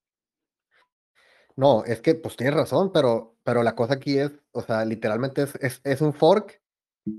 No, 1.55 1.83
es 1.85 2.01
que 2.01 2.15
pues 2.15 2.35
tienes 2.35 2.55
razón, 2.55 2.91
pero, 2.91 3.37
pero 3.43 3.63
la 3.63 3.75
cosa 3.75 3.95
aquí 3.95 4.17
es, 4.17 4.31
o 4.51 4.61
sea, 4.61 4.85
literalmente 4.85 5.43
es, 5.61 5.81
es, 5.83 6.01
un 6.01 6.13
fork 6.13 6.61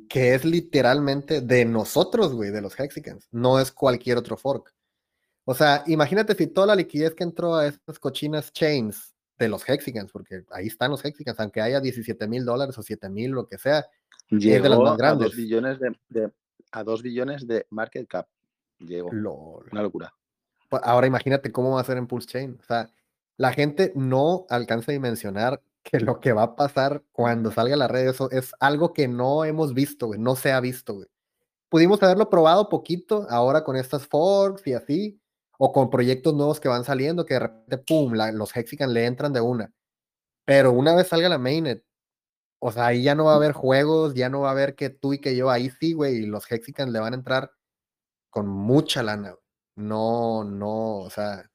que 0.09 0.35
es 0.35 0.45
literalmente 0.45 1.41
de 1.41 1.64
nosotros, 1.64 2.33
güey, 2.35 2.50
de 2.50 2.61
los 2.61 2.79
Hexicans. 2.79 3.29
No 3.31 3.61
es 3.61 3.71
cualquier 3.71 4.19
otro 4.19 4.37
fork. 4.37 4.75
O 5.45 5.55
sea, 5.55 5.85
imagínate 5.87 6.35
si 6.35 6.47
toda 6.47 6.69
la 6.69 6.75
liquidez 6.75 7.14
que 7.14 7.25
entró 7.25 7.55
a 7.55 7.67
estas 7.67 7.99
cochinas 7.99 8.53
chains 8.53 9.14
de 9.38 9.49
los 9.49 9.69
Hexicans, 9.69 10.11
porque 10.11 10.45
ahí 10.50 10.67
están 10.67 10.91
los 10.91 11.05
Hexicans, 11.05 11.38
aunque 11.38 11.61
haya 11.61 11.81
17 11.81 12.26
mil 12.26 12.45
dólares 12.45 12.76
o 12.79 12.83
7 12.83 13.09
mil, 13.11 13.31
lo 13.33 13.47
que 13.47 13.59
sea, 13.59 13.87
Llegó 14.31 14.62
de 14.62 14.69
las 14.69 14.79
más 14.79 14.97
grandes. 14.97 15.26
A 15.26 15.29
2 15.29 15.37
billones 15.37 15.79
de, 16.09 16.31
a 16.73 16.85
2 16.85 17.03
billones 17.03 17.47
de 17.47 17.67
market 17.71 18.09
cap. 18.09 18.26
Llegó. 18.79 19.09
Una 19.11 19.83
locura. 19.83 20.14
Pues, 20.69 20.83
ahora 20.85 21.07
imagínate 21.07 21.53
cómo 21.53 21.75
va 21.75 21.81
a 21.81 21.85
ser 21.85 21.99
en 21.99 22.07
Pulse 22.07 22.29
Chain. 22.29 22.59
O 22.61 22.64
sea, 22.64 22.91
la 23.37 23.53
gente 23.53 23.93
no 23.95 24.47
alcanza 24.49 24.93
a 24.93 24.95
dimensionar 24.95 25.62
que 25.83 26.00
lo 26.00 26.21
que 26.21 26.33
va 26.33 26.43
a 26.43 26.57
pasar 26.57 27.05
cuando 27.12 27.53
salga 27.53 27.76
la 27.76 27.88
red, 27.88 28.09
eso 28.09 28.31
es 28.31 28.53
algo 28.61 28.93
que 28.93 29.07
no 29.07 29.45
hemos 29.45 29.75
visto, 29.75 30.11
no 30.17 30.37
se 30.37 30.53
ha 30.53 30.61
visto, 30.61 30.95
güey. 30.95 31.09
Pudimos 31.69 32.03
haberlo 32.03 32.31
probado 32.31 32.69
poquito 32.69 33.26
ahora 33.31 33.64
con 33.64 33.76
estas 33.76 34.07
forks 34.07 34.67
y 34.67 34.75
así, 34.75 35.21
o 35.59 35.73
con 35.73 35.91
proyectos 35.91 36.35
nuevos 36.35 36.61
que 36.61 36.69
van 36.69 36.85
saliendo, 36.85 37.26
que 37.26 37.35
de 37.35 37.41
repente, 37.41 37.79
pum, 37.79 38.12
los 38.14 38.57
Hexican 38.57 38.95
le 38.95 39.07
entran 39.07 39.33
de 39.33 39.41
una. 39.41 39.73
Pero 40.45 40.73
una 40.73 40.95
vez 40.95 41.09
salga 41.09 41.29
la 41.29 41.38
mainnet, 41.38 41.85
o 42.61 42.73
sea, 42.73 42.87
ahí 42.87 43.03
ya 43.03 43.14
no 43.14 43.26
va 43.26 43.33
a 43.33 43.37
haber 43.37 43.53
juegos, 43.53 44.14
ya 44.14 44.29
no 44.31 44.41
va 44.41 44.49
a 44.49 44.53
haber 44.53 44.75
que 44.75 44.91
tú 44.91 45.12
y 45.14 45.21
que 45.21 45.37
yo, 45.37 45.50
ahí 45.50 45.71
sí, 45.71 45.93
güey, 45.93 46.17
y 46.17 46.26
los 46.26 46.50
Hexicans 46.50 46.93
le 46.93 47.00
van 47.00 47.12
a 47.14 47.17
entrar 47.17 47.53
con 48.31 48.49
mucha 48.49 49.03
lana. 49.03 49.37
No, 49.76 50.45
no, 50.45 50.99
o 51.00 51.11
sea, 51.11 51.50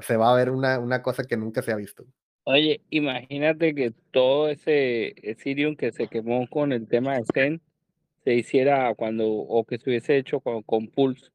se 0.00 0.16
va 0.16 0.32
a 0.32 0.36
ver 0.36 0.50
una, 0.50 0.78
una 0.78 1.02
cosa 1.02 1.24
que 1.24 1.36
nunca 1.36 1.62
se 1.62 1.72
ha 1.72 1.76
visto. 1.76 2.04
Oye, 2.44 2.80
imagínate 2.90 3.74
que 3.74 3.92
todo 4.10 4.48
ese 4.48 5.14
Ethereum 5.22 5.76
que 5.76 5.92
se 5.92 6.08
quemó 6.08 6.48
con 6.48 6.72
el 6.72 6.88
tema 6.88 7.16
de 7.16 7.24
Zen 7.32 7.60
se 8.24 8.34
hiciera 8.34 8.94
cuando, 8.94 9.28
o 9.28 9.64
que 9.64 9.78
se 9.78 9.90
hubiese 9.90 10.16
hecho 10.16 10.40
con, 10.40 10.62
con 10.62 10.88
Pulse, 10.88 11.30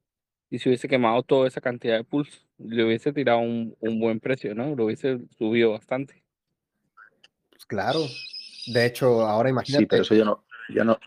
y 0.50 0.60
se 0.60 0.70
hubiese 0.70 0.88
quemado 0.88 1.24
toda 1.24 1.48
esa 1.48 1.62
cantidad 1.62 1.98
de 1.98 2.04
Pulse, 2.04 2.40
le 2.58 2.84
hubiese 2.84 3.12
tirado 3.14 3.40
un, 3.40 3.76
un 3.80 4.00
buen 4.00 4.20
precio, 4.20 4.54
¿no? 4.56 4.76
Lo 4.76 4.86
hubiese 4.86 5.20
subido 5.38 5.72
bastante. 5.72 6.24
Pues 7.50 7.66
claro. 7.66 8.00
De 8.68 8.86
hecho, 8.86 9.22
ahora 9.22 9.50
imagínate. 9.50 9.84
Sí, 9.84 9.88
pero 9.88 10.02
eso 10.04 10.16
ya 10.16 10.26
no, 10.26 10.46
ya 10.74 10.84
no, 10.84 11.00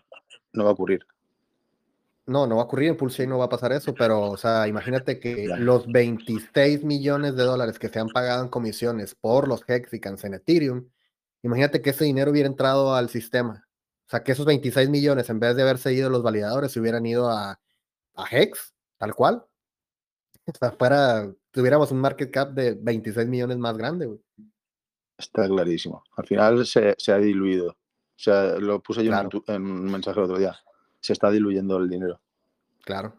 no 0.52 0.64
va 0.64 0.70
a 0.70 0.72
ocurrir. 0.72 1.06
No, 2.26 2.44
no 2.44 2.56
va 2.56 2.62
a 2.62 2.64
ocurrir 2.64 2.88
en 2.88 2.96
Pulse 2.96 3.24
no 3.24 3.38
va 3.38 3.44
a 3.44 3.48
pasar 3.48 3.72
eso, 3.72 3.94
pero, 3.94 4.30
o 4.30 4.36
sea, 4.36 4.66
imagínate 4.66 5.20
que 5.20 5.46
los 5.58 5.86
26 5.86 6.82
millones 6.82 7.36
de 7.36 7.44
dólares 7.44 7.78
que 7.78 7.88
se 7.88 8.00
han 8.00 8.08
pagado 8.08 8.42
en 8.42 8.48
comisiones 8.48 9.14
por 9.14 9.46
los 9.46 9.62
Hexicans 9.66 10.24
en 10.24 10.34
Ethereum, 10.34 10.88
imagínate 11.42 11.80
que 11.80 11.90
ese 11.90 12.04
dinero 12.04 12.32
hubiera 12.32 12.48
entrado 12.48 12.96
al 12.96 13.10
sistema. 13.10 13.68
O 14.06 14.10
sea, 14.10 14.24
que 14.24 14.32
esos 14.32 14.44
26 14.44 14.88
millones, 14.88 15.30
en 15.30 15.38
vez 15.38 15.54
de 15.54 15.62
haberse 15.62 15.92
ido 15.92 16.10
los 16.10 16.24
validadores, 16.24 16.72
se 16.72 16.80
hubieran 16.80 17.06
ido 17.06 17.30
a, 17.30 17.60
a 18.14 18.26
Hex, 18.28 18.74
tal 18.98 19.14
cual. 19.14 19.44
O 20.46 20.52
sea, 20.58 20.72
fuera, 20.72 21.32
tuviéramos 21.52 21.92
un 21.92 22.00
market 22.00 22.30
cap 22.32 22.50
de 22.50 22.74
26 22.74 23.28
millones 23.28 23.58
más 23.58 23.76
grande, 23.76 24.06
güey. 24.06 24.20
Está 25.16 25.46
clarísimo. 25.46 26.02
Al 26.16 26.26
final 26.26 26.66
se, 26.66 26.96
se 26.98 27.12
ha 27.12 27.18
diluido. 27.18 27.70
O 27.70 28.18
sea, 28.18 28.56
lo 28.58 28.82
puse 28.82 29.04
yo 29.04 29.12
en, 29.46 29.62
un 29.64 29.84
mensaje 29.92 30.18
el 30.18 30.24
otro 30.24 30.38
día 30.38 30.56
se 31.06 31.12
está 31.12 31.30
diluyendo 31.30 31.76
el 31.78 31.88
dinero. 31.88 32.20
Claro. 32.84 33.14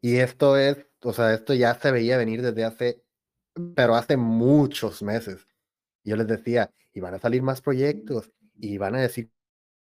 Y 0.00 0.16
esto 0.16 0.56
es, 0.56 0.78
o 1.02 1.12
sea, 1.12 1.32
esto 1.32 1.54
ya 1.54 1.74
se 1.74 1.90
veía 1.90 2.16
venir 2.16 2.42
desde 2.42 2.64
hace, 2.64 3.02
pero 3.74 3.94
hace 3.94 4.16
muchos 4.16 5.02
meses. 5.02 5.46
Yo 6.04 6.16
les 6.16 6.26
decía, 6.26 6.70
y 6.92 7.00
van 7.00 7.14
a 7.14 7.18
salir 7.18 7.42
más 7.42 7.60
proyectos, 7.60 8.30
y 8.58 8.78
van 8.78 8.96
a 8.96 9.00
decir 9.00 9.30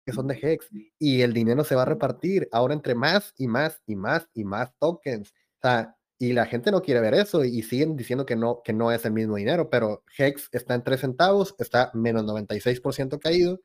que 0.05 0.13
son 0.13 0.27
de 0.27 0.37
Hex, 0.41 0.69
y 0.99 1.21
el 1.21 1.33
dinero 1.33 1.63
se 1.63 1.75
va 1.75 1.83
a 1.83 1.85
repartir 1.85 2.47
ahora 2.51 2.73
entre 2.73 2.93
más 2.93 3.33
y 3.37 3.47
más 3.47 3.81
y 3.85 3.95
más 3.95 4.27
y 4.33 4.43
más 4.43 4.73
tokens. 4.77 5.31
O 5.31 5.61
sea, 5.61 5.95
y 6.19 6.33
la 6.33 6.45
gente 6.45 6.71
no 6.71 6.81
quiere 6.81 7.01
ver 7.01 7.15
eso 7.15 7.43
y 7.43 7.63
siguen 7.63 7.95
diciendo 7.95 8.25
que 8.25 8.35
no, 8.35 8.61
que 8.63 8.73
no 8.73 8.91
es 8.91 9.05
el 9.05 9.13
mismo 9.13 9.35
dinero, 9.35 9.69
pero 9.69 10.03
Hex 10.17 10.49
está 10.51 10.75
en 10.75 10.83
3 10.83 10.99
centavos, 10.99 11.55
está 11.57 11.91
menos 11.93 12.23
96% 12.23 13.19
caído 13.19 13.59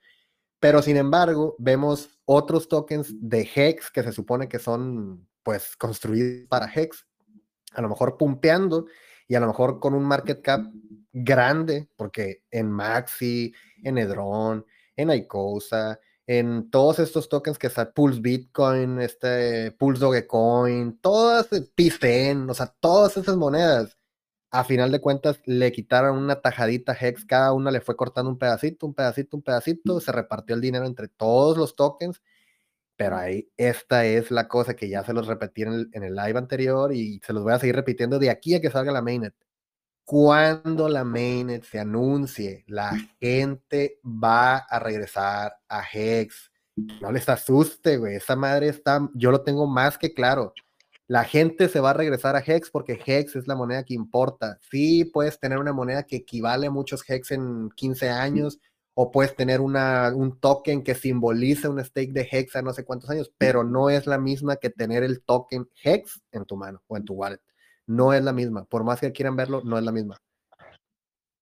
pero 0.61 0.83
sin 0.83 0.97
embargo, 0.97 1.57
vemos 1.59 2.11
otros 2.25 2.69
tokens 2.69 3.15
de 3.21 3.49
Hex 3.55 3.91
que 3.91 4.03
se 4.03 4.13
supone 4.13 4.49
que 4.49 4.59
son 4.59 5.29
pues 5.43 5.77
construidos 5.77 6.47
para 6.49 6.71
Hex, 6.73 7.07
a 7.73 7.83
lo 7.83 7.89
mejor 7.89 8.17
pumpeando 8.17 8.87
y 9.27 9.35
a 9.35 9.41
lo 9.41 9.47
mejor 9.47 9.81
con 9.81 9.95
un 9.95 10.05
market 10.05 10.43
cap 10.43 10.63
grande, 11.13 11.89
porque 11.97 12.45
en 12.51 12.71
Maxi, 12.71 13.55
en 13.83 13.99
Edron, 13.99 14.65
en 14.97 15.11
Icosa, 15.11 16.01
en 16.27 16.71
todos 16.71 16.99
estos 16.99 17.29
tokens 17.29 17.59
que 17.59 17.69
está 17.69 17.93
Pulse 17.93 18.21
Bitcoin, 18.21 19.01
este 19.01 19.73
Pulse 19.73 20.01
Dogecoin, 20.01 20.99
todas 21.01 21.49
PIFEN, 21.75 22.49
o 22.51 22.55
sea, 22.55 22.75
todas 22.81 23.17
esas 23.17 23.37
monedas 23.37 23.98
a 24.51 24.65
final 24.65 24.91
de 24.91 25.01
cuentas 25.01 25.41
le 25.45 25.73
quitaron 25.73 26.19
una 26.19 26.41
tajadita 26.41 26.97
Hex, 26.99 27.25
cada 27.25 27.53
una 27.53 27.71
le 27.71 27.81
fue 27.81 27.97
cortando 27.97 28.31
un 28.31 28.39
pedacito, 28.39 28.87
un 28.87 28.95
pedacito, 28.95 29.37
un 29.37 29.43
pedacito, 29.43 30.01
se 30.01 30.13
repartió 30.13 30.55
el 30.55 30.63
dinero 30.63 30.87
entre 30.87 31.09
todos 31.09 31.59
los 31.59 31.77
tokens, 31.77 32.23
pero 32.97 33.17
ahí 33.17 33.51
esta 33.57 34.07
es 34.07 34.31
la 34.31 34.49
cosa 34.49 34.75
que 34.75 34.89
ya 34.89 35.05
se 35.05 35.13
los 35.13 35.27
repetí 35.27 35.63
en 35.63 35.73
el, 35.73 35.91
en 35.93 36.03
el 36.03 36.15
live 36.15 36.39
anterior 36.39 36.93
y 36.95 37.21
se 37.25 37.33
los 37.33 37.43
voy 37.43 37.53
a 37.53 37.59
seguir 37.59 37.77
repitiendo 37.77 38.19
de 38.19 38.31
aquí 38.31 38.55
a 38.55 38.61
que 38.61 38.71
salga 38.71 38.93
la 38.93 39.03
mainnet. 39.03 39.35
Cuando 40.05 40.89
la 40.89 41.05
mainnet 41.05 41.65
se 41.65 41.79
anuncie, 41.79 42.65
la 42.67 42.93
gente 43.21 44.01
va 44.05 44.57
a 44.57 44.79
regresar 44.79 45.55
a 45.69 45.83
Hex. 45.93 46.51
No 47.03 47.13
les 47.13 47.29
asuste, 47.29 47.99
güey. 47.99 48.17
Esa 48.17 48.35
madre 48.35 48.69
está, 48.69 49.07
yo 49.15 49.31
lo 49.31 49.43
tengo 49.43 49.67
más 49.67 49.99
que 49.99 50.15
claro 50.15 50.55
la 51.09 51.25
gente 51.25 51.69
se 51.69 51.81
va 51.81 51.91
a 51.91 51.95
regresar 51.95 52.37
a 52.37 52.43
Hex 52.47 52.71
porque 52.71 53.01
Hex 53.05 53.35
es 53.35 53.49
la 53.49 53.57
moneda 53.57 53.83
que 53.83 53.95
importa. 53.95 54.59
Sí, 54.71 55.07
puedes 55.07 55.41
tener 55.41 55.59
una 55.59 55.73
moneda 55.73 56.03
que 56.03 56.17
equivale 56.17 56.67
a 56.67 56.71
muchos 56.71 57.03
Hex 57.09 57.31
en 57.31 57.71
15 57.71 58.11
años, 58.11 58.61
o 58.93 59.11
puedes 59.11 59.35
tener 59.35 59.63
una, 59.63 60.13
un 60.15 60.39
token 60.39 60.85
que 60.85 60.95
simboliza 60.95 61.71
un 61.71 61.83
stake 61.83 62.13
de 62.13 62.29
Hex 62.31 62.57
a 62.57 62.63
no 62.63 62.75
sé 62.75 62.85
cuántos 62.85 63.09
años, 63.09 63.33
pero 63.39 63.65
no 63.65 63.89
es 63.89 64.07
la 64.07 64.19
misma 64.19 64.57
que 64.57 64.69
tener 64.69 65.03
el 65.03 65.23
token 65.23 65.69
Hex 65.83 66.21
en 66.31 66.45
tu 66.45 66.57
mano 66.57 66.83
o 66.87 66.97
en 66.99 67.05
tu 67.05 67.15
wallet. 67.15 67.41
No 67.87 68.13
es 68.13 68.23
la 68.23 68.35
misma. 68.35 68.65
Por 68.67 68.85
más 68.85 69.01
que 69.01 69.11
quieran 69.13 69.35
verlo, 69.35 69.63
no 69.65 69.79
es 69.79 69.85
la 69.85 69.93
misma. 69.93 70.21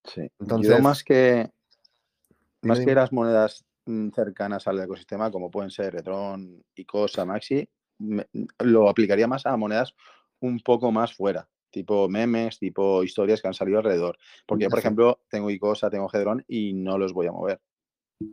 Sí. 0.04 0.30
Entonces, 0.38 0.80
más 0.80 1.02
que 1.02 1.50
más 2.62 2.78
que 2.78 2.94
las 2.94 3.12
monedas 3.12 3.64
mm, 3.86 4.10
cercanas 4.10 4.68
al 4.68 4.80
ecosistema, 4.80 5.30
como 5.32 5.50
pueden 5.50 5.70
ser 5.70 5.92
Retron, 5.92 6.62
Icosa, 6.74 7.24
Maxi, 7.24 7.68
lo 8.58 8.88
aplicaría 8.88 9.26
más 9.26 9.46
a 9.46 9.56
monedas 9.56 9.94
un 10.40 10.60
poco 10.60 10.92
más 10.92 11.14
fuera, 11.14 11.48
tipo 11.70 12.08
memes, 12.08 12.58
tipo 12.58 13.02
historias 13.02 13.40
que 13.40 13.48
han 13.48 13.54
salido 13.54 13.78
alrededor. 13.78 14.18
Porque 14.46 14.64
yo, 14.64 14.70
por 14.70 14.78
ejemplo, 14.78 15.20
tengo 15.28 15.50
Icosa, 15.50 15.90
tengo 15.90 16.08
Hedron 16.12 16.44
y 16.48 16.72
no 16.72 16.98
los 16.98 17.12
voy 17.12 17.26
a 17.26 17.32
mover. 17.32 17.60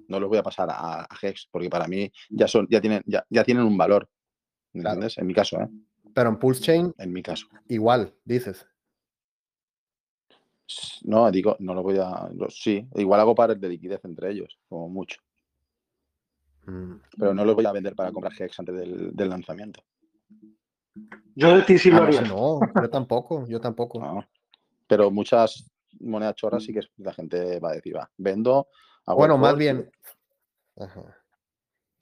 No 0.08 0.20
los 0.20 0.30
voy 0.30 0.38
a 0.38 0.44
pasar 0.44 0.70
a, 0.72 1.08
Hex, 1.22 1.50
porque 1.52 1.70
para 1.70 1.88
mí 1.88 2.12
ya 2.30 2.48
son, 2.48 2.68
ya 2.70 2.80
tienen, 2.80 3.04
ya, 3.06 3.26
ya 3.30 3.44
tienen 3.44 3.66
un 3.66 3.78
valor. 3.78 4.10
¿Entiendes? 4.74 5.18
En 5.18 5.28
mi 5.28 5.34
caso, 5.34 5.60
¿eh? 5.62 5.70
Pero 6.14 6.30
en 6.30 6.38
Pulse 6.38 6.62
Chain. 6.62 6.94
En 6.98 7.12
mi 7.12 7.22
caso. 7.22 7.48
Igual, 7.68 8.14
dices. 8.24 8.66
No, 11.04 11.30
digo, 11.32 11.56
no 11.60 11.74
lo 11.74 11.84
voy 11.84 11.98
a. 12.00 12.30
sí, 12.50 12.88
igual 12.96 13.20
hago 13.20 13.36
pares 13.36 13.60
de 13.60 13.70
liquidez 13.70 14.04
entre 14.06 14.32
ellos, 14.32 14.58
como 14.70 14.90
mucho. 14.90 15.20
Mm. 16.66 16.96
Pero 17.18 17.34
no 17.34 17.46
lo 17.46 17.56
voy 17.56 17.66
a 17.66 17.72
vender 17.72 17.96
para 17.96 18.12
comprar 18.12 18.34
Hex 18.38 18.60
antes 18.60 18.76
del, 18.76 19.30
lanzamiento. 19.30 19.84
Yo 21.36 21.56
de 21.56 21.64
ti 21.64 21.78
sí 21.78 21.90
lo 21.90 22.04
haría. 22.04 22.22
No, 22.22 22.60
yo 22.82 22.90
tampoco, 22.90 23.48
yo 23.48 23.60
tampoco. 23.60 24.26
Pero 24.88 25.12
muchas 25.12 25.70
monedas 26.00 26.36
chorras 26.36 26.64
sí 26.64 26.74
que 26.74 26.82
la 26.98 27.14
gente 27.14 27.60
va 27.60 27.72
a 27.72 27.74
decir, 27.74 27.96
va, 27.96 28.10
vendo. 28.18 28.68
bueno, 29.08 29.38
más 29.38 29.58
bien. 29.58 29.90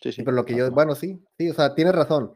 Sí, 0.01 0.11
sí. 0.11 0.23
Pero 0.23 0.35
lo 0.35 0.45
que 0.45 0.55
yo, 0.55 0.69
bueno, 0.71 0.95
sí, 0.95 1.23
sí, 1.37 1.49
o 1.49 1.53
sea, 1.53 1.73
tienes 1.73 1.95
razón. 1.95 2.35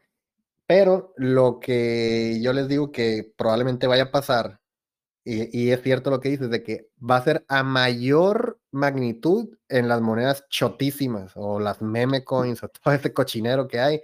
Pero 0.68 1.14
lo 1.18 1.60
que 1.60 2.40
yo 2.42 2.54
les 2.54 2.68
digo 2.68 2.92
que 2.92 3.32
probablemente 3.36 3.88
vaya 3.88 4.04
a 4.04 4.12
pasar 4.12 4.60
y, 5.28 5.72
es 5.72 5.82
cierto 5.82 6.12
lo 6.12 6.20
que 6.20 6.30
dices, 6.30 6.52
de 6.52 6.62
que 6.62 6.88
va 6.98 7.18
a 7.18 7.24
ser 7.24 7.46
a 7.48 7.64
mayor 7.64 8.55
magnitud 8.76 9.58
en 9.70 9.88
las 9.88 10.02
monedas 10.02 10.46
chotísimas 10.50 11.32
o 11.36 11.60
las 11.60 11.82
meme 11.82 12.24
coins 12.24 12.62
o 12.64 12.68
todo 12.68 12.94
ese 12.94 13.14
cochinero 13.14 13.68
que 13.68 13.80
hay. 13.80 14.02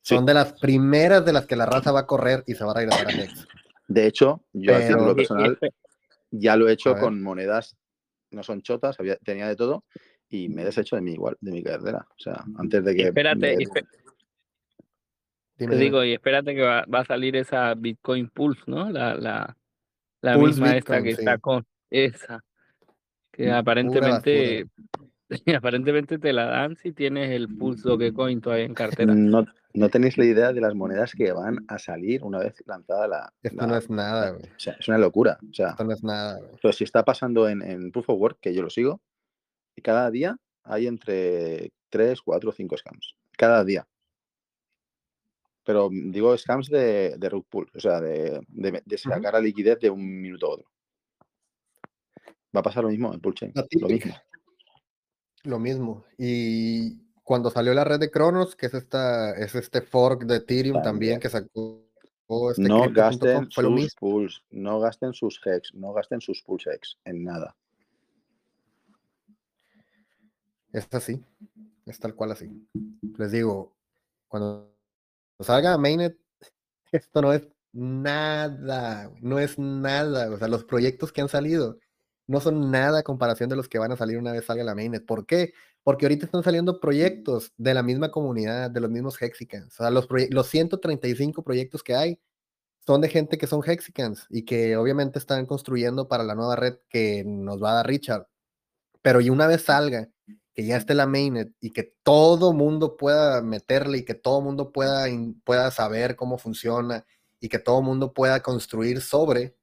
Son 0.00 0.24
de 0.26 0.34
las 0.34 0.54
primeras 0.54 1.24
de 1.24 1.32
las 1.32 1.46
que 1.46 1.54
la 1.54 1.66
raza 1.66 1.92
va 1.92 2.00
a 2.00 2.06
correr 2.06 2.42
y 2.46 2.54
se 2.54 2.64
va 2.64 2.72
a 2.72 2.74
regresar 2.74 3.06
a. 3.08 3.12
De 3.88 4.06
hecho, 4.06 4.42
yo 4.52 4.72
Pero, 4.72 5.06
lo 5.06 5.14
personal 5.14 5.58
ya 6.30 6.56
lo 6.56 6.68
he 6.68 6.72
hecho 6.72 6.96
con 6.96 7.22
monedas, 7.22 7.76
no 8.30 8.42
son 8.42 8.62
chotas, 8.62 8.96
tenía 9.22 9.46
de 9.46 9.54
todo 9.54 9.84
y 10.28 10.48
me 10.48 10.62
he 10.62 10.64
deshecho 10.64 10.96
de 10.96 11.02
mi 11.02 11.12
igual, 11.12 11.36
de 11.40 11.52
mi 11.52 11.62
cartera. 11.62 12.06
O 12.08 12.18
sea, 12.18 12.42
antes 12.56 12.82
de 12.84 12.94
que. 12.94 13.02
Espérate, 13.02 13.58
Te 15.56 15.76
digo, 15.76 16.02
y 16.02 16.14
espérate 16.14 16.54
que 16.54 16.62
va, 16.62 16.84
a 16.90 17.04
salir 17.04 17.36
esa 17.36 17.74
Bitcoin 17.74 18.30
Pulse, 18.30 18.62
¿no? 18.66 18.90
La, 18.90 19.14
la, 19.14 19.56
la 20.22 20.38
misma 20.38 20.76
esta 20.76 21.02
que 21.02 21.10
está 21.10 21.38
con 21.38 21.66
esa, 21.90 22.42
que 23.32 23.50
aparentemente 23.50 24.66
aparentemente 25.56 26.18
te 26.18 26.32
la 26.32 26.46
dan 26.46 26.76
si 26.76 26.92
tienes 26.92 27.30
el 27.30 27.48
Pulse 27.48 27.88
Dogecoin 27.88 28.40
todavía 28.40 28.66
en 28.66 28.74
cartera. 28.74 29.14
No, 29.14 29.46
no 29.74 29.88
tenéis 29.88 30.18
la 30.18 30.26
idea 30.26 30.52
de 30.52 30.60
las 30.60 30.74
monedas 30.74 31.12
que 31.12 31.32
van 31.32 31.64
a 31.68 31.78
salir 31.78 32.22
una 32.22 32.38
vez 32.38 32.62
lanzada 32.66 33.08
la. 33.08 33.32
Esto 33.42 33.66
no 33.66 33.76
es 33.76 33.88
nada, 33.88 34.30
güey. 34.30 34.44
O 34.44 34.58
sea, 34.58 34.76
es 34.78 34.88
una 34.88 34.98
locura. 34.98 35.38
O 35.50 35.54
sea, 35.54 35.70
Esto 35.70 35.84
no 35.84 35.92
es 35.92 36.04
nada, 36.04 36.38
güey. 36.38 36.50
Pero 36.60 36.72
si 36.72 36.84
está 36.84 37.04
pasando 37.04 37.48
en, 37.48 37.62
en 37.62 37.90
Proof 37.90 38.10
of 38.10 38.20
Work, 38.20 38.38
que 38.40 38.54
yo 38.54 38.62
lo 38.62 38.70
sigo, 38.70 39.00
y 39.74 39.82
cada 39.82 40.10
día 40.10 40.36
hay 40.64 40.86
entre 40.86 41.72
3, 41.90 42.20
4, 42.20 42.52
5 42.52 42.76
scams. 42.76 43.16
Cada 43.36 43.64
día. 43.64 43.86
Pero 45.64 45.88
digo 45.90 46.36
scams 46.36 46.68
de, 46.68 47.16
de 47.16 47.28
rug 47.28 47.46
pull, 47.48 47.70
o 47.74 47.80
sea, 47.80 48.00
de, 48.00 48.40
de, 48.48 48.82
de 48.84 48.98
sacar 48.98 49.32
la 49.32 49.40
liquidez 49.40 49.78
de 49.78 49.90
un 49.90 50.20
minuto 50.20 50.46
a 50.46 50.50
otro. 50.50 50.71
Va 52.54 52.60
a 52.60 52.62
pasar 52.62 52.84
lo 52.84 52.90
mismo 52.90 53.12
en 53.12 53.20
Pullchain. 53.20 53.52
Lo 53.54 53.88
mismo. 53.88 54.14
Lo 55.44 55.58
mismo. 55.58 56.04
Y 56.18 56.98
cuando 57.22 57.50
salió 57.50 57.74
la 57.74 57.84
red 57.84 57.98
de 57.98 58.10
Cronos, 58.10 58.54
que 58.56 58.66
es 58.66 58.74
esta, 58.74 59.32
es 59.36 59.54
este 59.54 59.80
fork 59.82 60.24
de 60.24 60.36
Ethereum 60.36 60.82
también, 60.82 61.18
que 61.18 61.28
sacó 61.30 61.82
este 62.50 62.62
no 62.62 62.90
gasten 62.90 63.50
sus 63.50 63.94
pools, 63.94 64.42
no 64.50 64.80
gasten 64.80 65.12
sus 65.12 65.40
hex, 65.44 65.74
no 65.74 65.92
gasten 65.92 66.20
sus 66.20 66.42
pools 66.42 66.66
hex 66.66 66.98
en 67.04 67.24
nada. 67.24 67.56
Es 70.72 70.88
así, 70.92 71.22
es 71.84 71.98
tal 71.98 72.14
cual 72.14 72.32
así. 72.32 72.48
Les 73.18 73.32
digo, 73.32 73.76
cuando 74.28 74.74
salga 75.40 75.76
Mainnet, 75.76 76.16
esto 76.90 77.20
no 77.20 77.32
es 77.32 77.46
nada, 77.72 79.10
no 79.20 79.38
es 79.38 79.58
nada. 79.58 80.30
O 80.30 80.38
sea, 80.38 80.48
los 80.48 80.64
proyectos 80.64 81.12
que 81.12 81.20
han 81.20 81.28
salido 81.28 81.78
no 82.26 82.40
son 82.40 82.70
nada 82.70 83.00
a 83.00 83.02
comparación 83.02 83.50
de 83.50 83.56
los 83.56 83.68
que 83.68 83.78
van 83.78 83.92
a 83.92 83.96
salir 83.96 84.18
una 84.18 84.32
vez 84.32 84.44
salga 84.46 84.64
la 84.64 84.74
mainnet. 84.74 85.04
¿Por 85.04 85.26
qué? 85.26 85.52
Porque 85.82 86.06
ahorita 86.06 86.26
están 86.26 86.42
saliendo 86.42 86.80
proyectos 86.80 87.52
de 87.56 87.74
la 87.74 87.82
misma 87.82 88.10
comunidad, 88.10 88.70
de 88.70 88.80
los 88.80 88.90
mismos 88.90 89.20
Hexicans. 89.20 89.74
O 89.74 89.82
sea, 89.82 89.90
los, 89.90 90.06
los 90.30 90.46
135 90.48 91.42
proyectos 91.42 91.82
que 91.82 91.94
hay 91.94 92.20
son 92.86 93.00
de 93.00 93.08
gente 93.08 93.38
que 93.38 93.46
son 93.46 93.62
Hexicans 93.64 94.26
y 94.30 94.44
que 94.44 94.76
obviamente 94.76 95.18
están 95.18 95.46
construyendo 95.46 96.08
para 96.08 96.24
la 96.24 96.34
nueva 96.34 96.56
red 96.56 96.78
que 96.88 97.24
nos 97.24 97.62
va 97.62 97.72
a 97.72 97.74
dar 97.74 97.86
Richard. 97.86 98.26
Pero 99.02 99.20
y 99.20 99.30
una 99.30 99.46
vez 99.46 99.64
salga, 99.64 100.08
que 100.54 100.64
ya 100.66 100.76
esté 100.76 100.94
la 100.94 101.06
mainnet 101.06 101.52
y 101.60 101.70
que 101.70 101.94
todo 102.02 102.52
mundo 102.52 102.96
pueda 102.96 103.42
meterle 103.42 103.98
y 103.98 104.04
que 104.04 104.14
todo 104.14 104.40
mundo 104.40 104.72
pueda, 104.72 105.06
pueda 105.44 105.70
saber 105.70 106.16
cómo 106.16 106.38
funciona 106.38 107.06
y 107.40 107.48
que 107.48 107.58
todo 107.58 107.82
mundo 107.82 108.12
pueda 108.12 108.42
construir 108.42 109.00
sobre, 109.00 109.56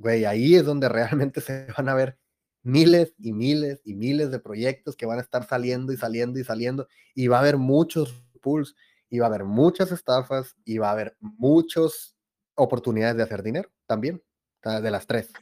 güey, 0.00 0.24
ahí 0.24 0.54
es 0.54 0.64
donde 0.64 0.88
realmente 0.88 1.40
se 1.40 1.66
van 1.76 1.88
a 1.88 1.94
ver 1.94 2.18
miles 2.62 3.14
y 3.18 3.32
miles 3.32 3.80
y 3.84 3.94
miles 3.94 4.30
de 4.30 4.38
proyectos 4.38 4.96
que 4.96 5.06
van 5.06 5.18
a 5.18 5.22
estar 5.22 5.44
saliendo 5.46 5.92
y 5.92 5.96
saliendo 5.96 6.38
y 6.38 6.44
saliendo 6.44 6.88
y 7.14 7.28
va 7.28 7.36
a 7.36 7.40
haber 7.40 7.58
muchos 7.58 8.24
pools 8.40 8.74
y 9.10 9.18
va 9.18 9.26
a 9.26 9.28
haber 9.28 9.44
muchas 9.44 9.92
estafas 9.92 10.56
y 10.64 10.78
va 10.78 10.88
a 10.88 10.92
haber 10.92 11.16
muchas 11.20 12.16
oportunidades 12.54 13.16
de 13.16 13.22
hacer 13.22 13.42
dinero 13.42 13.68
también, 13.86 14.22
de 14.62 14.90
las 14.90 15.06
tres. 15.06 15.32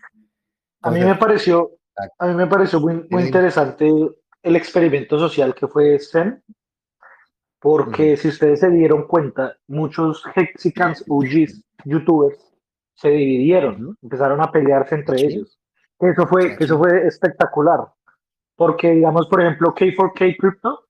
a 0.83 0.91
mí 0.91 1.01
me 1.01 1.17
pareció, 1.17 1.79
a 2.19 2.27
mí 2.27 2.35
me 2.35 2.47
pareció 2.47 2.81
muy, 2.81 3.07
muy 3.11 3.25
interesante 3.25 3.91
el 4.43 4.57
experimento 4.57 5.19
social 5.19 5.55
que 5.55 5.67
fue 5.69 5.99
Zen, 5.99 6.43
porque 7.61 8.17
si 8.17 8.29
ustedes 8.29 8.61
se 8.61 8.71
dieron 8.71 9.07
cuenta, 9.07 9.57
muchos 9.67 10.23
Hexicans 10.35 11.05
UGs, 11.09 11.63
youtubers, 11.85 12.48
se 12.99 13.11
dividieron, 13.11 13.97
empezaron 14.03 14.41
a 14.41 14.51
pelearse 14.51 14.97
entre 14.97 15.21
ellos. 15.21 15.61
Eso 16.01 16.27
fue, 16.27 16.57
eso 16.59 16.79
fue 16.79 17.07
espectacular, 17.07 17.79
porque 18.57 18.91
digamos, 18.91 19.29
por 19.29 19.41
ejemplo, 19.41 19.73
K4K 19.73 20.37
Crypto 20.37 20.85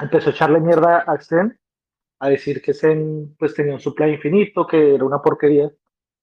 empezó 0.00 0.28
a 0.28 0.32
echarle 0.32 0.60
mierda 0.60 0.98
a 0.98 1.18
Zen, 1.18 1.58
a 2.18 2.28
decir 2.28 2.60
que 2.60 2.74
Zen 2.74 3.34
pues 3.38 3.54
tenía 3.54 3.72
un 3.72 3.80
supply 3.80 4.12
infinito, 4.12 4.66
que 4.66 4.94
era 4.94 5.04
una 5.04 5.22
porquería, 5.22 5.70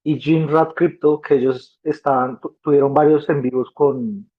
y 0.03 0.19
Jim 0.19 0.47
Rat 0.47 0.73
Crypto, 0.75 1.19
que 1.19 1.35
ellos 1.35 1.79
estaban, 1.83 2.39
tuvieron 2.61 2.93
varios 2.93 3.27
en 3.29 3.41
vivos 3.41 3.71
con, 3.73 4.29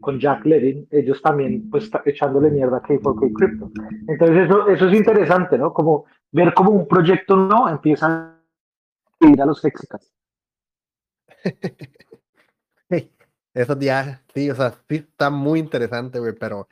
con 0.00 0.18
Jack 0.18 0.46
Levin, 0.46 0.88
ellos 0.90 1.20
también 1.20 1.68
pues 1.68 1.90
echándole 2.06 2.50
mierda 2.50 2.78
a 2.78 2.82
K4K 2.82 3.32
Crypto. 3.34 3.70
Entonces 4.08 4.46
eso, 4.46 4.66
eso 4.68 4.88
es 4.88 4.96
interesante, 4.96 5.58
¿no? 5.58 5.74
Como 5.74 6.06
ver 6.32 6.54
cómo 6.54 6.70
un 6.70 6.88
proyecto 6.88 7.36
no 7.36 7.68
empieza 7.68 8.35
ir 9.28 9.40
a 9.42 9.46
los 9.46 9.64
Hexicas. 9.64 10.12
eso 13.54 13.78
ya, 13.80 14.22
sí, 14.34 14.50
o 14.50 14.54
sea, 14.54 14.72
sí 14.88 14.96
está 14.96 15.30
muy 15.30 15.58
interesante, 15.60 16.18
güey, 16.18 16.34
pero 16.34 16.68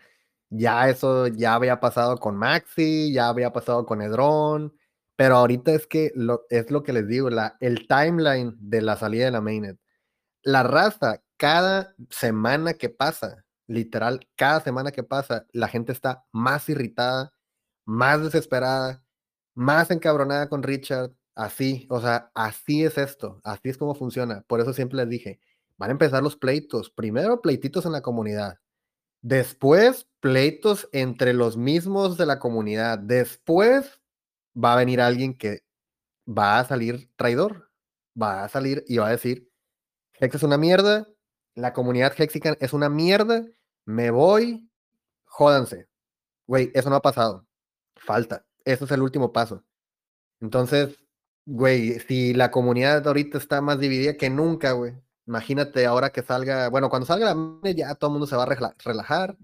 ya 0.51 0.89
eso 0.89 1.29
ya 1.29 1.55
había 1.55 1.81
pasado 1.81 2.19
con 2.19 2.37
Maxi, 2.37 3.13
ya 3.13 3.29
había 3.29 3.53
pasado 3.53 3.87
con 3.87 4.03
Edron, 4.03 4.75
pero 5.17 5.37
ahorita 5.37 5.73
es 5.73 5.87
que 5.87 6.13
es 6.51 6.71
lo 6.71 6.83
que 6.83 6.93
les 6.93 7.09
digo, 7.09 7.31
la, 7.31 7.57
el 7.61 7.87
timeline 7.89 8.57
de 8.59 8.83
la 8.83 8.97
salida 8.97 9.27
de 9.27 9.31
la 9.31 9.41
mainnet. 9.41 9.79
La 10.43 10.63
raza, 10.63 11.23
cada 11.39 11.95
semana 12.11 12.75
que 12.75 12.91
pasa, 12.91 13.45
literal, 13.67 14.29
cada 14.37 14.61
semana 14.61 14.93
que 14.93 15.03
pasa, 15.05 15.47
la 15.53 15.69
gente 15.69 15.93
está 15.93 16.25
más 16.33 16.69
irritada, 16.69 17.33
más 17.87 18.23
desesperada, 18.23 19.05
más 19.55 19.91
encabronada 19.91 20.49
con 20.49 20.63
Richard, 20.63 21.13
Así, 21.35 21.87
o 21.91 22.01
sea, 22.01 22.31
así 22.35 22.85
es 22.85 22.97
esto, 22.99 23.41
así 23.45 23.69
es 23.69 23.79
como 23.79 23.95
funciona. 23.95 24.43
Por 24.47 24.61
eso 24.61 24.73
siempre 24.73 24.99
les 24.99 25.09
dije, 25.09 25.41
van 25.77 25.91
a 25.91 25.93
empezar 25.93 26.23
los 26.23 26.37
pleitos. 26.37 26.91
Primero 26.91 27.41
pleititos 27.41 27.87
en 27.87 27.93
la 27.93 28.03
comunidad, 28.03 28.61
después 29.23 30.09
pleitos 30.21 30.89
entre 30.93 31.33
los 31.35 31.57
mismos 31.57 32.17
de 32.17 32.27
la 32.27 32.39
comunidad, 32.39 32.99
después 32.99 34.01
va 34.57 34.75
a 34.75 34.77
venir 34.77 35.01
alguien 35.01 35.37
que 35.37 35.65
va 36.27 36.61
a 36.61 36.65
salir 36.65 37.11
traidor, 37.17 37.71
va 38.21 38.45
a 38.45 38.49
salir 38.49 38.85
y 38.87 38.99
va 38.99 39.09
a 39.09 39.11
decir, 39.11 39.51
Hex 40.21 40.37
es 40.37 40.43
una 40.45 40.59
mierda, 40.59 41.09
la 41.55 41.73
comunidad 41.73 42.15
Hexican 42.17 42.57
es 42.61 42.73
una 42.73 42.89
mierda, 42.89 43.45
me 43.85 44.11
voy, 44.11 44.71
jódanse. 45.25 45.89
Güey, 46.47 46.71
eso 46.75 46.91
no 46.91 46.97
ha 46.97 47.03
pasado. 47.03 47.47
Falta. 47.97 48.47
Eso 48.65 48.85
es 48.85 48.91
el 48.91 49.03
último 49.03 49.33
paso. 49.33 49.65
Entonces, 50.41 50.99
Güey, 51.47 52.01
si 52.01 52.33
la 52.33 52.51
comunidad 52.51 53.07
ahorita 53.07 53.37
está 53.37 53.61
más 53.61 53.79
dividida 53.79 54.17
que 54.17 54.31
nunca, 54.31 54.73
güey. 54.73 54.95
Imagínate 55.27 55.85
ahora 55.85 56.11
que 56.11 56.23
salga, 56.23 56.69
bueno, 56.71 56.89
cuando 56.89 57.07
salga 57.07 57.35
la 57.35 57.71
ya 57.73 57.95
todo 57.95 58.09
el 58.11 58.13
mundo 58.13 58.27
se 58.27 58.37
va 58.37 58.45
a 58.45 58.75
relajar. 58.85 59.37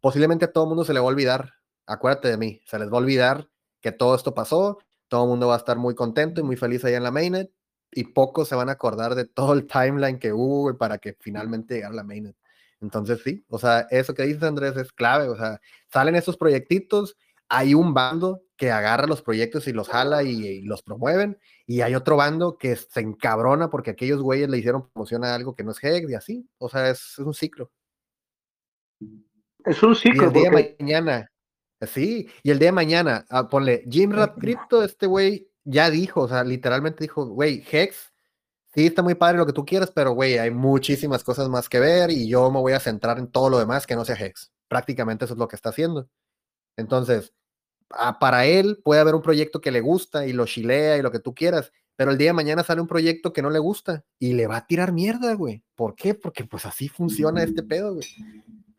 Posiblemente 0.00 0.46
a 0.46 0.52
todo 0.52 0.64
el 0.64 0.68
mundo 0.68 0.84
se 0.84 0.92
le 0.92 1.00
va 1.00 1.06
a 1.06 1.08
olvidar. 1.08 1.54
Acuérdate 1.86 2.28
de 2.28 2.38
mí, 2.38 2.60
se 2.66 2.78
les 2.78 2.88
va 2.88 2.94
a 2.94 3.00
olvidar 3.00 3.48
que 3.80 3.92
todo 3.92 4.16
esto 4.16 4.34
pasó. 4.34 4.78
Todo 5.08 5.24
el 5.24 5.30
mundo 5.30 5.48
va 5.48 5.54
a 5.54 5.58
estar 5.58 5.76
muy 5.76 5.94
contento 5.94 6.40
y 6.40 6.44
muy 6.44 6.56
feliz 6.56 6.84
allá 6.84 6.96
en 6.96 7.04
la 7.04 7.10
mainnet. 7.12 7.52
Y 7.92 8.04
pocos 8.04 8.48
se 8.48 8.56
van 8.56 8.68
a 8.68 8.72
acordar 8.72 9.14
de 9.14 9.24
todo 9.24 9.52
el 9.52 9.66
timeline 9.66 10.18
que 10.18 10.32
hubo 10.32 10.76
para 10.76 10.98
que 10.98 11.16
finalmente 11.20 11.74
llegara 11.74 11.94
la 11.94 12.04
mainnet. 12.04 12.36
Entonces, 12.80 13.20
sí, 13.24 13.44
o 13.48 13.58
sea, 13.58 13.86
eso 13.90 14.14
que 14.14 14.24
dices, 14.24 14.42
Andrés, 14.42 14.76
es 14.76 14.92
clave. 14.92 15.28
O 15.28 15.36
sea, 15.36 15.60
salen 15.92 16.16
esos 16.16 16.36
proyectitos, 16.36 17.16
hay 17.48 17.74
un 17.74 17.94
bando 17.94 18.42
que 18.56 18.70
agarra 18.70 19.06
los 19.06 19.22
proyectos 19.22 19.66
y 19.66 19.72
los 19.72 19.88
jala 19.88 20.22
y, 20.22 20.62
los 20.62 20.82
promueven, 20.82 21.38
y 21.66 21.80
hay 21.80 21.94
otro 21.94 22.16
bando 22.16 22.56
que 22.56 22.76
se 22.76 23.00
encabrona 23.00 23.70
porque 23.70 23.90
aquellos 23.90 24.22
güeyes 24.22 24.48
le 24.48 24.58
hicieron 24.58 24.88
promoción 24.90 25.24
a 25.24 25.34
algo 25.34 25.54
que 25.54 25.64
no 25.64 25.72
es 25.72 25.82
Hex 25.82 26.10
y 26.10 26.14
así. 26.14 26.48
O 26.58 26.68
sea, 26.68 26.88
es, 26.90 27.18
un 27.18 27.34
ciclo. 27.34 27.72
Es 29.64 29.82
un 29.82 29.96
ciclo. 29.96 30.24
Y 30.24 30.26
el 30.26 30.32
día 30.32 30.50
de 30.50 30.76
mañana, 30.78 31.32
sí, 31.82 32.28
y 32.42 32.50
el 32.50 32.58
día 32.58 32.68
de 32.68 32.72
mañana, 32.72 33.26
ah, 33.28 33.48
ponle 33.48 33.84
Jim 33.90 34.12
Rap 34.12 34.38
Crypto, 34.38 34.84
este 34.84 35.06
güey 35.06 35.50
ya 35.64 35.90
dijo, 35.90 36.22
o 36.22 36.28
sea, 36.28 36.44
literalmente 36.44 37.04
dijo, 37.04 37.26
güey, 37.26 37.64
Hex, 37.70 38.12
sí 38.74 38.86
está 38.86 39.02
muy 39.02 39.14
padre 39.14 39.38
lo 39.38 39.46
que 39.46 39.52
tú 39.52 39.64
quieras, 39.64 39.90
pero 39.90 40.12
güey, 40.12 40.38
hay 40.38 40.50
muchísimas 40.50 41.24
cosas 41.24 41.48
más 41.48 41.68
que 41.68 41.80
ver 41.80 42.10
y 42.10 42.28
yo 42.28 42.50
me 42.50 42.60
voy 42.60 42.74
a 42.74 42.80
centrar 42.80 43.18
en 43.18 43.30
todo 43.30 43.50
lo 43.50 43.58
demás 43.58 43.86
que 43.86 43.96
no 43.96 44.04
sea 44.04 44.16
Hex. 44.16 44.52
Prácticamente 44.68 45.24
eso 45.24 45.34
es 45.34 45.38
lo 45.38 45.48
que 45.48 45.56
está 45.56 45.70
haciendo. 45.70 46.08
Entonces, 46.76 47.32
para 48.20 48.46
él 48.46 48.80
puede 48.82 49.00
haber 49.00 49.14
un 49.14 49.22
proyecto 49.22 49.60
que 49.60 49.70
le 49.70 49.80
gusta 49.80 50.26
y 50.26 50.32
lo 50.32 50.46
chilea 50.46 50.96
y 50.96 51.02
lo 51.02 51.10
que 51.10 51.20
tú 51.20 51.34
quieras, 51.34 51.72
pero 51.96 52.10
el 52.10 52.18
día 52.18 52.30
de 52.30 52.34
mañana 52.34 52.62
sale 52.62 52.80
un 52.80 52.88
proyecto 52.88 53.32
que 53.32 53.42
no 53.42 53.50
le 53.50 53.58
gusta 53.58 54.04
y 54.18 54.32
le 54.32 54.46
va 54.46 54.56
a 54.56 54.66
tirar 54.66 54.92
mierda, 54.92 55.34
güey. 55.34 55.62
¿Por 55.74 55.94
qué? 55.94 56.14
Porque 56.14 56.44
pues 56.44 56.66
así 56.66 56.88
funciona 56.88 57.42
este 57.42 57.62
pedo, 57.62 57.94
güey. 57.94 58.06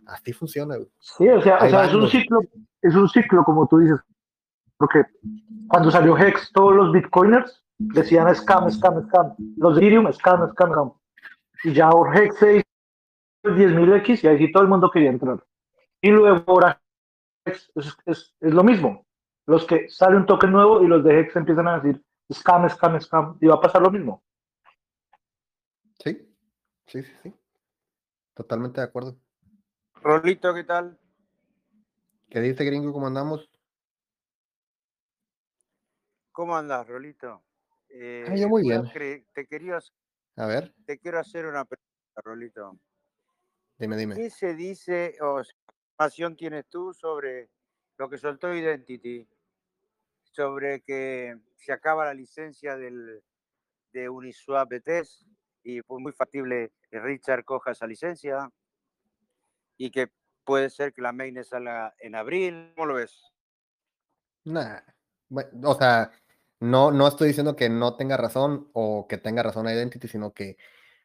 Así 0.06 0.34
funciona, 0.34 0.75
güey. 0.75 0.89
Sí, 0.99 1.28
o 1.30 1.41
sea, 1.41 1.58
es 1.58 1.93
un 1.93 2.10
ciclo, 2.10 2.41
es 2.82 2.95
un 2.95 3.10
ciclo 3.10 3.43
como 3.43 3.67
tú 3.67 3.80
dices. 3.80 3.99
Porque 4.78 5.04
cuando 5.67 5.89
salió 5.89 6.17
Hex, 6.17 6.51
todos 6.51 6.75
los 6.75 6.91
bitcoiners 6.91 7.63
decían 7.78 8.34
scam, 8.36 8.69
scam, 8.69 9.08
scam. 9.08 9.36
Los 9.58 9.78
Ethereum, 9.78 10.12
scam, 10.12 10.49
scam, 10.51 10.71
scam. 10.71 10.91
Y 11.63 11.73
ya 11.73 11.89
Hex 12.13 12.38
se 12.38 12.58
hizo 12.58 12.65
10.000X 13.56 14.23
y 14.23 14.28
ahí 14.28 14.51
todo 14.51 14.63
el 14.63 14.69
mundo 14.69 14.91
quería 14.91 15.10
entrar. 15.10 15.43
Y 16.01 16.12
luego 16.12 16.43
ahora 16.47 16.82
es, 17.45 17.71
es, 18.06 18.34
lo 18.41 18.63
mismo. 18.63 19.05
Los 19.45 19.65
que 19.65 19.89
sale 19.89 20.17
un 20.17 20.25
token 20.25 20.51
nuevo 20.51 20.81
y 20.81 20.88
los 20.88 21.03
de 21.03 21.19
Hex 21.19 21.36
empiezan 21.36 21.67
a 21.67 21.79
decir 21.79 22.03
scam, 22.34 22.67
scam, 22.69 22.99
scam, 22.99 23.38
y 23.39 23.47
va 23.47 23.55
a 23.55 23.62
pasar 23.62 23.81
lo 23.81 23.91
mismo. 23.91 24.23
Sí, 26.03 26.36
sí, 26.88 27.03
sí, 27.03 27.13
sí. 27.23 27.34
Totalmente 28.34 28.81
de 28.81 28.88
acuerdo. 28.88 29.17
Rolito, 30.01 30.53
¿qué 30.53 30.63
tal? 30.63 30.99
¿Qué 32.29 32.41
dice 32.41 32.65
gringo? 32.65 32.91
¿Cómo 32.91 33.08
andamos? 33.08 33.49
¿Cómo 36.31 36.58
andas, 36.58 36.86
Rolito? 36.88 37.27
ah, 37.27 38.36
yo 38.36 38.47
eh, 38.47 38.47
muy 38.47 38.63
bien. 38.63 38.84
Te 39.34 39.47
quería, 39.47 39.79
a 40.36 40.45
ver. 40.45 40.73
Te 40.86 40.99
quiero 40.99 41.19
hacer 41.19 41.45
una 41.45 41.63
pregunta, 41.63 42.21
Rolito. 42.23 42.77
Dime, 43.77 43.95
dime. 43.95 44.15
¿Qué 44.15 44.29
se 44.29 44.53
dice 44.53 45.15
o 45.21 45.41
qué 45.41 45.49
información 45.97 46.36
tienes 46.36 46.67
tú 46.67 46.93
sobre 46.93 47.49
lo 47.97 48.10
que 48.10 48.17
soltó 48.17 48.53
Identity? 48.53 49.27
Sobre 50.36 50.82
que 50.82 51.38
se 51.56 51.71
acaba 51.71 52.06
la 52.06 52.13
licencia 52.13 52.76
del, 52.76 53.24
de 53.93 54.10
Uniswap 54.10 54.69
BTS 54.69 55.26
y 55.63 55.80
fue 55.82 56.02
muy 56.02 56.12
factible 56.12 56.74
que 56.89 57.00
Richard 57.00 57.45
coja 57.45 57.71
esa 57.71 57.88
licencia 57.88 58.50
y 59.78 59.91
que 59.91 60.10
puede 60.43 60.69
ser 60.69 60.91
que 60.91 61.02
la 61.02 61.13
main 61.13 61.41
salga 61.43 61.95
en 62.00 62.15
abril. 62.15 62.74
¿Cómo 62.76 62.88
lo 62.88 62.95
ves? 62.95 63.24
Nah. 64.43 64.82
o 65.63 65.76
sea, 65.76 66.12
no, 66.60 66.91
no 66.91 67.08
estoy 67.08 67.30
diciendo 67.30 67.56
que 67.56 67.69
no 67.69 67.95
tenga 67.95 68.17
razón 68.17 68.69
o 68.74 69.08
que 69.08 69.17
tenga 69.17 69.41
razón 69.41 69.67
Identity, 69.67 70.10
sino 70.10 70.34
que, 70.34 70.58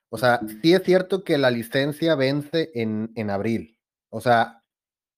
o 0.09 0.19
sea, 0.19 0.40
sí 0.61 0.75
es 0.75 0.83
cierto 0.83 1.23
que 1.23 1.38
la 1.38 1.53
licencia 1.53 2.16
vence 2.16 2.73
en, 2.75 3.12
en 3.14 3.31
abril. 3.31 3.79
O 4.09 4.21
sea, 4.21 4.61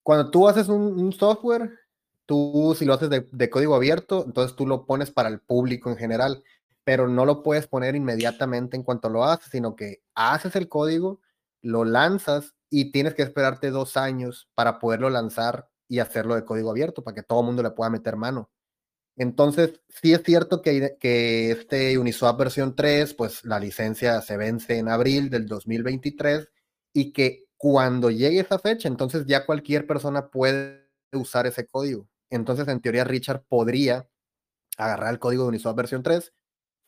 cuando 0.02 0.30
tú 0.30 0.48
haces 0.48 0.68
un, 0.68 1.12
software, 1.12 1.78
tú 2.26 2.74
si 2.78 2.84
lo 2.84 2.94
haces 2.94 3.10
de, 3.10 3.50
código 3.50 3.74
abierto, 3.74 4.24
entonces 4.26 4.56
tú 4.56 4.66
lo 4.66 4.86
pones 4.86 5.10
para 5.10 5.28
el 5.28 5.40
público 5.40 5.90
en 5.90 5.96
general, 5.96 6.42
pero 6.84 7.08
no 7.08 7.24
lo 7.24 7.42
puedes 7.42 7.66
poner 7.66 7.94
inmediatamente 7.94 8.76
en 8.76 8.82
cuanto 8.82 9.08
lo 9.08 9.24
haces, 9.24 9.50
sino 9.50 9.76
que 9.76 10.02
haces 10.14 10.56
el 10.56 10.68
código, 10.68 11.20
lo 11.62 11.84
lanzas 11.84 12.54
y 12.70 12.92
tienes 12.92 13.14
que 13.14 13.22
esperarte 13.22 13.70
dos 13.70 13.96
años 13.96 14.48
para 14.54 14.78
poderlo 14.78 15.10
lanzar 15.10 15.68
y 15.88 15.98
hacerlo 15.98 16.34
de 16.34 16.44
código 16.44 16.70
abierto, 16.70 17.04
para 17.04 17.14
que 17.14 17.22
todo 17.22 17.40
el 17.40 17.46
mundo 17.46 17.62
le 17.62 17.70
pueda 17.70 17.90
meter 17.90 18.16
mano. 18.16 18.50
Entonces, 19.16 19.80
sí 19.88 20.14
es 20.14 20.22
cierto 20.22 20.62
que, 20.62 20.96
que 20.98 21.50
este 21.50 21.98
Uniswap 21.98 22.38
versión 22.38 22.74
3, 22.74 23.14
pues 23.14 23.44
la 23.44 23.60
licencia 23.60 24.22
se 24.22 24.36
vence 24.38 24.78
en 24.78 24.88
abril 24.88 25.28
del 25.28 25.46
2023 25.46 26.48
y 26.94 27.12
que 27.12 27.44
cuando 27.58 28.10
llegue 28.10 28.40
esa 28.40 28.58
fecha, 28.58 28.88
entonces 28.88 29.24
ya 29.26 29.46
cualquier 29.46 29.86
persona 29.86 30.30
puede 30.30 30.90
usar 31.12 31.46
ese 31.46 31.66
código. 31.66 32.08
Entonces, 32.32 32.66
en 32.68 32.80
teoría, 32.80 33.04
Richard 33.04 33.44
podría 33.46 34.08
agarrar 34.78 35.12
el 35.12 35.18
código 35.18 35.42
de 35.44 35.50
Uniswap 35.50 35.76
versión 35.76 36.02
3, 36.02 36.32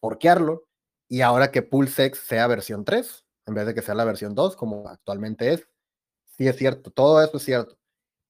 forquearlo, 0.00 0.66
y 1.08 1.20
ahora 1.20 1.50
que 1.50 1.62
PulseX 1.62 2.18
sea 2.18 2.46
versión 2.46 2.84
3, 2.84 3.26
en 3.46 3.54
vez 3.54 3.66
de 3.66 3.74
que 3.74 3.82
sea 3.82 3.94
la 3.94 4.06
versión 4.06 4.34
2, 4.34 4.56
como 4.56 4.88
actualmente 4.88 5.52
es. 5.52 5.68
Sí 6.26 6.48
es 6.48 6.56
cierto, 6.56 6.90
todo 6.90 7.22
eso 7.22 7.36
es 7.36 7.42
cierto. 7.44 7.78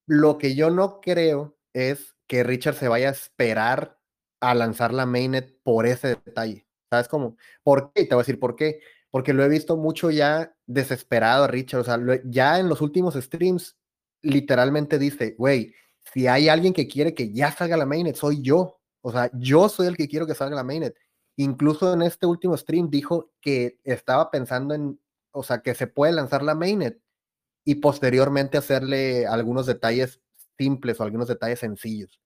Lo 0.06 0.38
que 0.38 0.56
yo 0.56 0.70
no 0.70 1.00
creo 1.00 1.56
es 1.72 2.16
que 2.26 2.42
Richard 2.42 2.74
se 2.74 2.88
vaya 2.88 3.08
a 3.08 3.12
esperar 3.12 3.98
a 4.40 4.54
lanzar 4.54 4.92
la 4.92 5.06
mainnet 5.06 5.58
por 5.62 5.86
ese 5.86 6.08
detalle. 6.08 6.66
¿Sabes 6.90 7.08
cómo? 7.08 7.36
¿Por 7.62 7.92
qué? 7.92 8.04
Te 8.04 8.14
voy 8.14 8.22
a 8.22 8.26
decir 8.26 8.40
por 8.40 8.56
qué. 8.56 8.80
Porque 9.10 9.32
lo 9.32 9.44
he 9.44 9.48
visto 9.48 9.76
mucho 9.76 10.10
ya 10.10 10.54
desesperado 10.66 11.46
Richard. 11.46 11.80
O 11.80 11.84
sea, 11.84 11.98
ya 12.24 12.58
en 12.58 12.68
los 12.68 12.80
últimos 12.80 13.14
streams, 13.14 13.78
literalmente 14.20 14.98
dice, 14.98 15.34
güey, 15.38 15.74
si 16.12 16.26
hay 16.26 16.48
alguien 16.48 16.72
que 16.72 16.86
quiere 16.86 17.14
que 17.14 17.32
ya 17.32 17.52
salga 17.52 17.76
la 17.76 17.86
mainnet, 17.86 18.16
soy 18.16 18.42
yo. 18.42 18.80
O 19.02 19.12
sea, 19.12 19.30
yo 19.34 19.68
soy 19.68 19.86
el 19.86 19.96
que 19.96 20.08
quiero 20.08 20.26
que 20.26 20.34
salga 20.34 20.56
la 20.56 20.64
mainnet. 20.64 20.96
Incluso 21.36 21.92
en 21.92 22.02
este 22.02 22.26
último 22.26 22.56
stream 22.56 22.90
dijo 22.90 23.32
que 23.40 23.78
estaba 23.84 24.30
pensando 24.30 24.74
en, 24.74 25.00
o 25.32 25.42
sea, 25.42 25.60
que 25.62 25.74
se 25.74 25.86
puede 25.86 26.12
lanzar 26.12 26.42
la 26.42 26.54
mainnet 26.54 27.00
y 27.64 27.76
posteriormente 27.76 28.58
hacerle 28.58 29.26
algunos 29.26 29.66
detalles 29.66 30.20
simples 30.56 31.00
o 31.00 31.04
algunos 31.04 31.28
detalles 31.28 31.60
sencillos. 31.60 32.20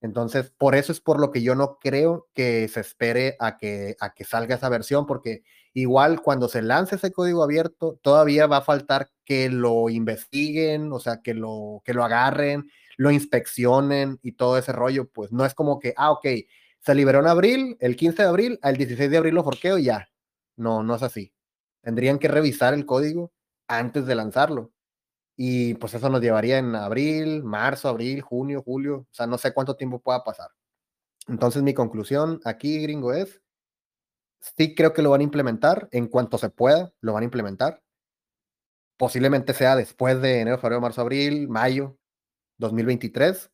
Entonces, 0.00 0.52
por 0.56 0.74
eso 0.74 0.92
es 0.92 1.00
por 1.00 1.20
lo 1.20 1.30
que 1.32 1.42
yo 1.42 1.54
no 1.54 1.78
creo 1.80 2.28
que 2.32 2.68
se 2.68 2.80
espere 2.80 3.36
a 3.40 3.56
que, 3.56 3.96
a 4.00 4.14
que 4.14 4.24
salga 4.24 4.54
esa 4.54 4.68
versión, 4.68 5.06
porque 5.06 5.42
igual 5.74 6.22
cuando 6.22 6.48
se 6.48 6.62
lance 6.62 6.96
ese 6.96 7.12
código 7.12 7.42
abierto, 7.42 7.98
todavía 8.02 8.46
va 8.46 8.58
a 8.58 8.62
faltar 8.62 9.10
que 9.24 9.48
lo 9.48 9.88
investiguen, 9.90 10.92
o 10.92 11.00
sea, 11.00 11.20
que 11.20 11.34
lo, 11.34 11.82
que 11.84 11.94
lo 11.94 12.04
agarren, 12.04 12.70
lo 12.98 13.10
inspeccionen 13.10 14.18
y 14.22 14.32
todo 14.32 14.58
ese 14.58 14.72
rollo. 14.72 15.08
Pues 15.08 15.32
no 15.32 15.46
es 15.46 15.54
como 15.54 15.78
que, 15.78 15.94
ah, 15.96 16.10
ok, 16.10 16.26
se 16.80 16.94
liberó 16.94 17.20
en 17.20 17.28
abril, 17.28 17.76
el 17.80 17.96
15 17.96 18.22
de 18.22 18.28
abril, 18.28 18.60
el 18.62 18.76
16 18.76 19.10
de 19.10 19.16
abril 19.16 19.34
lo 19.34 19.44
forqueo 19.44 19.78
y 19.78 19.84
ya. 19.84 20.10
No, 20.56 20.82
no 20.82 20.96
es 20.96 21.02
así. 21.02 21.32
Tendrían 21.80 22.18
que 22.18 22.28
revisar 22.28 22.74
el 22.74 22.84
código 22.86 23.32
antes 23.68 24.06
de 24.06 24.14
lanzarlo. 24.16 24.72
Y 25.36 25.74
pues 25.74 25.94
eso 25.94 26.10
nos 26.10 26.20
llevaría 26.20 26.58
en 26.58 26.74
abril, 26.74 27.44
marzo, 27.44 27.88
abril, 27.88 28.20
junio, 28.20 28.62
julio, 28.62 29.06
o 29.10 29.14
sea, 29.14 29.26
no 29.28 29.38
sé 29.38 29.54
cuánto 29.54 29.76
tiempo 29.76 30.00
pueda 30.00 30.24
pasar. 30.24 30.50
Entonces 31.28 31.62
mi 31.62 31.74
conclusión 31.74 32.40
aquí, 32.44 32.82
gringo, 32.82 33.12
es, 33.12 33.40
sí 34.40 34.74
creo 34.74 34.92
que 34.92 35.02
lo 35.02 35.10
van 35.10 35.20
a 35.20 35.24
implementar 35.24 35.88
en 35.92 36.08
cuanto 36.08 36.38
se 36.38 36.50
pueda, 36.50 36.92
lo 37.00 37.12
van 37.12 37.22
a 37.22 37.24
implementar. 37.26 37.82
Posiblemente 38.96 39.54
sea 39.54 39.76
después 39.76 40.20
de 40.20 40.40
enero, 40.40 40.58
febrero, 40.58 40.80
marzo, 40.80 41.02
abril, 41.02 41.48
mayo 41.48 41.98
2023, 42.58 43.50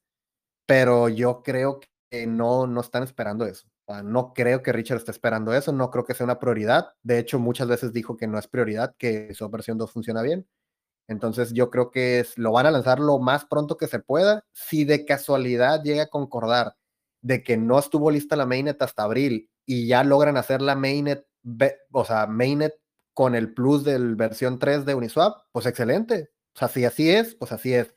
pero 0.67 1.09
yo 1.09 1.43
creo 1.43 1.81
que 2.11 2.27
no, 2.27 2.67
no 2.67 2.81
están 2.81 3.03
esperando 3.03 3.47
eso. 3.47 3.69
no 4.05 4.33
creo 4.35 4.63
que 4.63 4.73
Richard 4.73 4.99
esté 4.99 5.11
esperando 5.11 5.55
eso, 5.55 5.73
no 5.73 5.91
creo 5.91 6.05
que 6.05 6.15
sea 6.15 6.25
una 6.25 6.39
prioridad. 6.39 6.95
De 7.03 7.19
hecho, 7.19 7.39
muchas 7.39 7.69
veces 7.69 7.93
dijo 7.93 8.17
que 8.17 8.27
no 8.27 8.39
es 8.39 8.49
prioridad, 8.49 8.95
que 8.99 9.35
su 9.35 9.49
versión 9.51 9.79
2 9.79 9.93
funciona 9.93 10.23
bien. 10.23 10.47
Entonces 11.09 11.53
yo 11.53 11.71
creo 11.71 11.91
que 11.91 12.21
es, 12.21 12.39
lo 12.39 12.53
van 12.53 12.67
a 12.67 12.71
lanzar 12.71 12.99
lo 13.01 13.19
más 13.19 13.45
pronto 13.45 13.77
que 13.77 13.87
se 13.89 13.99
pueda. 14.01 14.45
Si 14.53 14.85
de 14.85 15.05
casualidad 15.05 15.83
llega 15.83 16.05
a 16.05 16.09
concordar 16.09 16.77
de 17.23 17.43
que 17.43 17.57
no 17.57 17.79
estuvo 17.79 18.11
lista 18.11 18.37
la 18.37 18.47
mainnet 18.47 18.81
hasta 18.83 19.03
abril 19.05 19.51
y 19.67 19.87
ya 19.87 20.05
logran 20.05 20.37
hacer 20.37 20.63
la 20.63 20.77
mainnet, 20.77 21.27
o 21.93 22.05
sea, 22.05 22.27
mainnet 22.27 22.75
con 23.15 23.35
el 23.35 23.55
plus 23.55 23.85
del 23.85 24.17
versión 24.17 24.59
3 24.59 24.85
de 24.85 24.95
Uniswap, 24.95 25.43
pues 25.53 25.67
excelente. 25.67 26.31
O 26.55 26.59
sea, 26.59 26.69
si 26.69 26.85
así 26.85 27.11
es, 27.11 27.35
pues 27.35 27.53
así 27.53 27.75
es. 27.75 27.95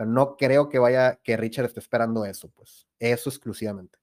Pero 0.00 0.12
no 0.12 0.34
creo 0.38 0.70
que 0.70 0.78
vaya, 0.78 1.16
que 1.16 1.36
Richard 1.36 1.66
esté 1.66 1.80
esperando 1.80 2.24
eso, 2.24 2.48
pues. 2.48 2.88
Eso 2.98 3.28
exclusivamente. 3.28 3.98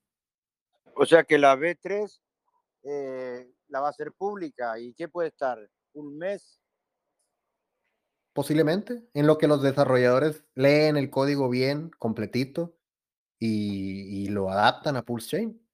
O 0.93 1.07
sea 1.07 1.23
que 1.23 1.39
la 1.39 1.55
B3 1.55 2.21
eh, 2.83 3.51
la 3.69 3.79
va 3.79 3.87
a 3.87 3.89
hacer 3.89 4.11
pública. 4.13 4.77
¿Y 4.77 4.93
qué 4.93 5.07
puede 5.07 5.29
estar? 5.29 5.57
¿Un 5.93 6.15
mes? 6.19 6.61
posiblemente, 8.33 9.01
en 9.15 9.25
lo 9.25 9.39
que 9.39 9.47
los 9.47 9.63
desarrolladores 9.63 10.45
leen 10.53 10.97
el 10.97 11.09
código 11.09 11.49
bien, 11.49 11.89
completito, 11.97 12.77
y, 13.39 14.27
lo 14.29 14.51
adaptan 14.51 14.97
a 14.97 15.01
Pulse 15.01 15.29
Chain. 15.29 15.67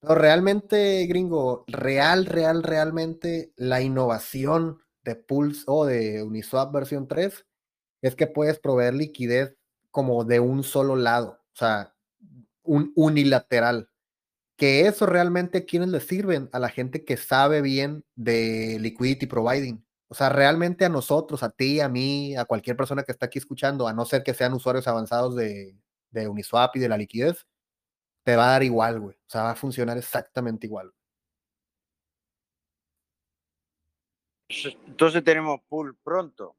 Pero 0.00 0.14
realmente, 0.14 1.06
gringo, 1.06 1.64
real, 1.66 2.26
real, 2.26 2.62
realmente 2.62 3.54
la 3.56 3.80
innovación 3.80 4.82
de 5.02 5.16
Pulse 5.16 5.64
o 5.66 5.86
de 5.86 6.22
Uniswap 6.22 6.74
versión 6.74 7.08
3 7.08 7.46
es 8.04 8.14
que 8.16 8.26
puedes 8.26 8.58
proveer 8.58 8.92
liquidez 8.94 9.56
como 9.90 10.24
de 10.24 10.38
un 10.38 10.62
solo 10.62 10.94
lado, 10.94 11.40
o 11.54 11.56
sea, 11.56 11.94
un 12.62 12.92
unilateral. 12.96 13.88
Que 14.56 14.86
eso 14.86 15.06
realmente 15.06 15.64
quienes 15.64 15.88
le 15.88 16.00
sirven 16.00 16.50
a 16.52 16.58
la 16.58 16.68
gente 16.68 17.04
que 17.04 17.16
sabe 17.16 17.62
bien 17.62 18.04
de 18.14 18.78
liquidity 18.78 19.26
providing. 19.26 19.84
O 20.08 20.14
sea, 20.14 20.28
realmente 20.28 20.84
a 20.84 20.90
nosotros, 20.90 21.42
a 21.42 21.50
ti, 21.50 21.80
a 21.80 21.88
mí, 21.88 22.36
a 22.36 22.44
cualquier 22.44 22.76
persona 22.76 23.04
que 23.04 23.12
está 23.12 23.26
aquí 23.26 23.38
escuchando, 23.38 23.88
a 23.88 23.94
no 23.94 24.04
ser 24.04 24.22
que 24.22 24.34
sean 24.34 24.52
usuarios 24.52 24.86
avanzados 24.86 25.34
de, 25.34 25.74
Uniswap 26.28 26.76
y 26.76 26.80
de 26.80 26.88
la 26.90 26.98
liquidez, 26.98 27.46
te 28.22 28.36
va 28.36 28.48
a 28.48 28.52
dar 28.52 28.62
igual, 28.62 29.00
güey. 29.00 29.16
O 29.16 29.30
sea, 29.30 29.44
va 29.44 29.50
a 29.52 29.56
funcionar 29.56 29.96
exactamente 29.96 30.66
igual. 30.66 30.92
Entonces 34.86 35.24
tenemos 35.24 35.60
pool 35.68 35.96
pronto. 36.04 36.54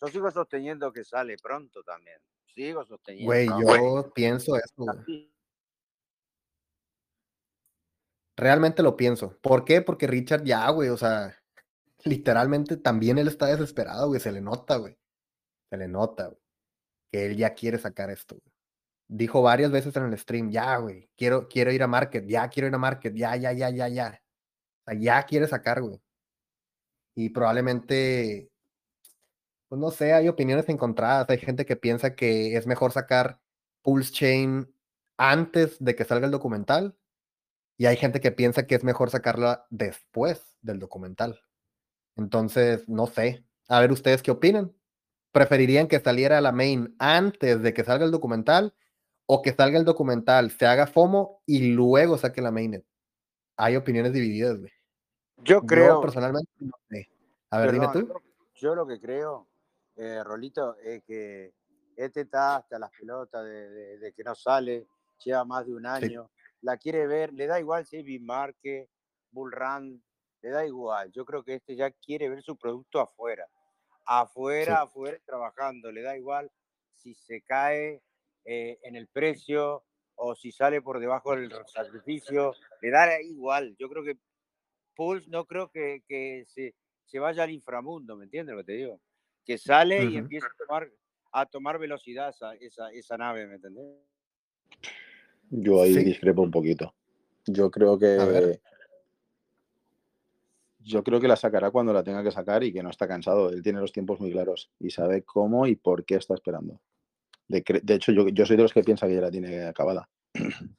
Yo 0.00 0.08
sigo 0.08 0.30
sosteniendo 0.30 0.92
que 0.92 1.04
sale 1.04 1.36
pronto 1.42 1.82
también. 1.82 2.18
Sigo 2.46 2.84
sosteniendo. 2.84 3.26
Güey, 3.26 3.46
yo 3.46 4.12
pienso 4.14 4.56
eso, 4.56 4.74
güey. 4.76 5.32
Realmente 8.36 8.84
lo 8.84 8.96
pienso. 8.96 9.36
¿Por 9.40 9.64
qué? 9.64 9.82
Porque 9.82 10.06
Richard 10.06 10.44
ya, 10.44 10.70
güey, 10.70 10.90
o 10.90 10.96
sea, 10.96 11.36
literalmente 12.04 12.76
también 12.76 13.18
él 13.18 13.26
está 13.26 13.46
desesperado, 13.46 14.06
güey, 14.06 14.20
se 14.20 14.30
le 14.30 14.40
nota, 14.40 14.76
güey. 14.76 14.96
Se 15.70 15.76
le 15.76 15.88
nota, 15.88 16.28
güey, 16.28 16.40
que 17.10 17.26
él 17.26 17.36
ya 17.36 17.54
quiere 17.54 17.78
sacar 17.78 18.10
esto, 18.10 18.36
güey. 18.36 18.54
Dijo 19.10 19.42
varias 19.42 19.72
veces 19.72 19.96
en 19.96 20.04
el 20.04 20.18
stream, 20.18 20.50
ya, 20.50 20.76
güey, 20.76 21.10
quiero, 21.16 21.48
quiero 21.48 21.72
ir 21.72 21.82
a 21.82 21.88
market, 21.88 22.26
ya 22.26 22.48
quiero 22.48 22.68
ir 22.68 22.74
a 22.74 22.78
market, 22.78 23.14
ya, 23.14 23.34
ya, 23.36 23.52
ya, 23.52 23.70
ya, 23.70 23.88
ya. 23.88 24.22
O 24.82 24.90
sea, 24.90 25.00
ya 25.00 25.22
quiere 25.24 25.48
sacar, 25.48 25.80
güey. 25.82 26.00
Y 27.16 27.30
probablemente, 27.30 28.50
pues 29.68 29.80
no 29.80 29.90
sé, 29.90 30.12
hay 30.12 30.28
opiniones 30.28 30.68
encontradas. 30.68 31.28
Hay 31.30 31.38
gente 31.38 31.66
que 31.66 31.76
piensa 31.76 32.14
que 32.14 32.56
es 32.56 32.66
mejor 32.66 32.92
sacar 32.92 33.40
Pulse 33.82 34.12
Chain 34.12 34.74
antes 35.16 35.76
de 35.82 35.94
que 35.94 36.04
salga 36.04 36.26
el 36.26 36.32
documental. 36.32 36.96
Y 37.76 37.86
hay 37.86 37.96
gente 37.96 38.20
que 38.20 38.32
piensa 38.32 38.66
que 38.66 38.74
es 38.74 38.82
mejor 38.82 39.10
sacarla 39.10 39.66
después 39.70 40.58
del 40.62 40.78
documental. 40.78 41.40
Entonces, 42.16 42.88
no 42.88 43.06
sé. 43.06 43.44
A 43.68 43.80
ver 43.80 43.92
ustedes 43.92 44.22
qué 44.22 44.30
opinan. 44.30 44.74
preferirían 45.30 45.86
que 45.86 46.00
saliera 46.00 46.40
la 46.40 46.52
main 46.52 46.96
antes 46.98 47.62
de 47.62 47.74
que 47.74 47.84
salga 47.84 48.04
el 48.04 48.10
documental 48.10 48.74
o 49.26 49.42
que 49.42 49.52
salga 49.52 49.78
el 49.78 49.84
documental, 49.84 50.50
se 50.50 50.66
haga 50.66 50.86
FOMO 50.86 51.42
y 51.44 51.72
luego 51.72 52.16
saque 52.16 52.40
la 52.40 52.50
mainnet. 52.50 52.84
Hay 53.56 53.76
opiniones 53.76 54.14
divididas, 54.14 54.58
güey. 54.58 54.72
Yo 55.44 55.60
creo. 55.62 56.00
personalmente 56.00 56.50
A 57.50 57.58
ver, 57.58 57.72
dime 57.72 57.88
tú. 57.92 58.10
Yo, 58.54 58.74
lo 58.74 58.86
que 58.86 58.98
creo, 58.98 59.46
eh, 59.98 60.22
Rolito, 60.22 60.76
es 60.78 61.02
que 61.04 61.52
este 61.96 62.22
está 62.22 62.56
hasta 62.56 62.78
las 62.78 62.90
pelotas 62.92 63.44
de, 63.44 64.12
que 64.16 64.22
no 64.22 64.34
sale, 64.34 64.86
lleva 65.24 65.44
más 65.44 65.66
de 65.66 65.74
un 65.74 65.86
año, 65.86 66.30
la 66.62 66.76
quiere 66.76 67.06
ver, 67.06 67.32
le 67.32 67.46
da 67.46 67.58
igual 67.58 67.84
si 67.84 67.96
es 67.96 68.04
Bimarque, 68.04 68.88
Bullrun, 69.32 70.02
le 70.40 70.50
da 70.50 70.64
igual. 70.64 71.10
Yo 71.12 71.24
creo 71.24 71.42
que 71.42 71.54
este 71.54 71.74
ya 71.74 71.90
quiere 71.90 72.28
ver 72.28 72.42
su 72.42 72.56
producto 72.56 73.00
afuera. 73.00 73.46
Afuera, 74.06 74.82
afuera, 74.82 75.18
trabajando. 75.26 75.90
Le 75.90 76.02
da 76.02 76.16
igual 76.16 76.50
si 76.94 77.14
se 77.14 77.42
cae 77.42 78.00
eh, 78.44 78.78
en 78.82 78.96
el 78.96 79.08
precio 79.08 79.84
o 80.14 80.34
si 80.34 80.52
sale 80.52 80.80
por 80.80 81.00
debajo 81.00 81.34
del 81.34 81.52
sacrificio. 81.66 82.54
Le 82.80 82.90
da 82.90 83.20
igual. 83.20 83.76
Yo 83.78 83.88
creo 83.88 84.04
que 84.04 84.18
Pulse 84.94 85.28
no 85.28 85.44
creo 85.44 85.70
que, 85.70 86.02
que 86.06 86.44
se, 86.46 86.74
se, 87.04 87.18
vaya 87.18 87.44
al 87.44 87.50
inframundo, 87.50 88.16
¿me 88.16 88.24
entiendes 88.24 88.54
lo 88.54 88.62
que 88.62 88.66
te 88.66 88.72
digo? 88.72 89.00
Que 89.48 89.56
sale 89.56 90.04
y 90.04 90.18
empieza 90.18 90.46
a 90.46 90.66
tomar, 90.66 90.92
a 91.32 91.46
tomar 91.46 91.78
velocidad 91.78 92.28
esa, 92.28 92.52
esa, 92.56 92.90
esa 92.90 93.16
nave, 93.16 93.46
¿me 93.46 93.54
entiendes? 93.54 93.96
Yo 95.48 95.80
ahí 95.80 95.94
discrepo 96.04 96.42
un 96.42 96.50
poquito. 96.50 96.94
Yo 97.46 97.70
creo 97.70 97.98
que 97.98 98.60
yo 100.80 101.02
creo 101.02 101.18
que 101.18 101.28
la 101.28 101.36
sacará 101.36 101.70
cuando 101.70 101.94
la 101.94 102.02
tenga 102.02 102.22
que 102.22 102.30
sacar 102.30 102.62
y 102.62 102.74
que 102.74 102.82
no 102.82 102.90
está 102.90 103.08
cansado. 103.08 103.48
Él 103.48 103.62
tiene 103.62 103.80
los 103.80 103.90
tiempos 103.90 104.20
muy 104.20 104.30
claros 104.32 104.70
y 104.78 104.90
sabe 104.90 105.22
cómo 105.22 105.66
y 105.66 105.76
por 105.76 106.04
qué 106.04 106.16
está 106.16 106.34
esperando. 106.34 106.82
De, 107.46 107.64
hecho, 107.88 108.12
yo, 108.12 108.28
yo, 108.28 108.44
soy 108.44 108.58
de 108.58 108.64
los 108.64 108.74
que 108.74 108.84
piensa 108.84 109.06
que 109.06 109.14
ya 109.14 109.22
la 109.22 109.30
tiene 109.30 109.66
acabada. 109.66 110.10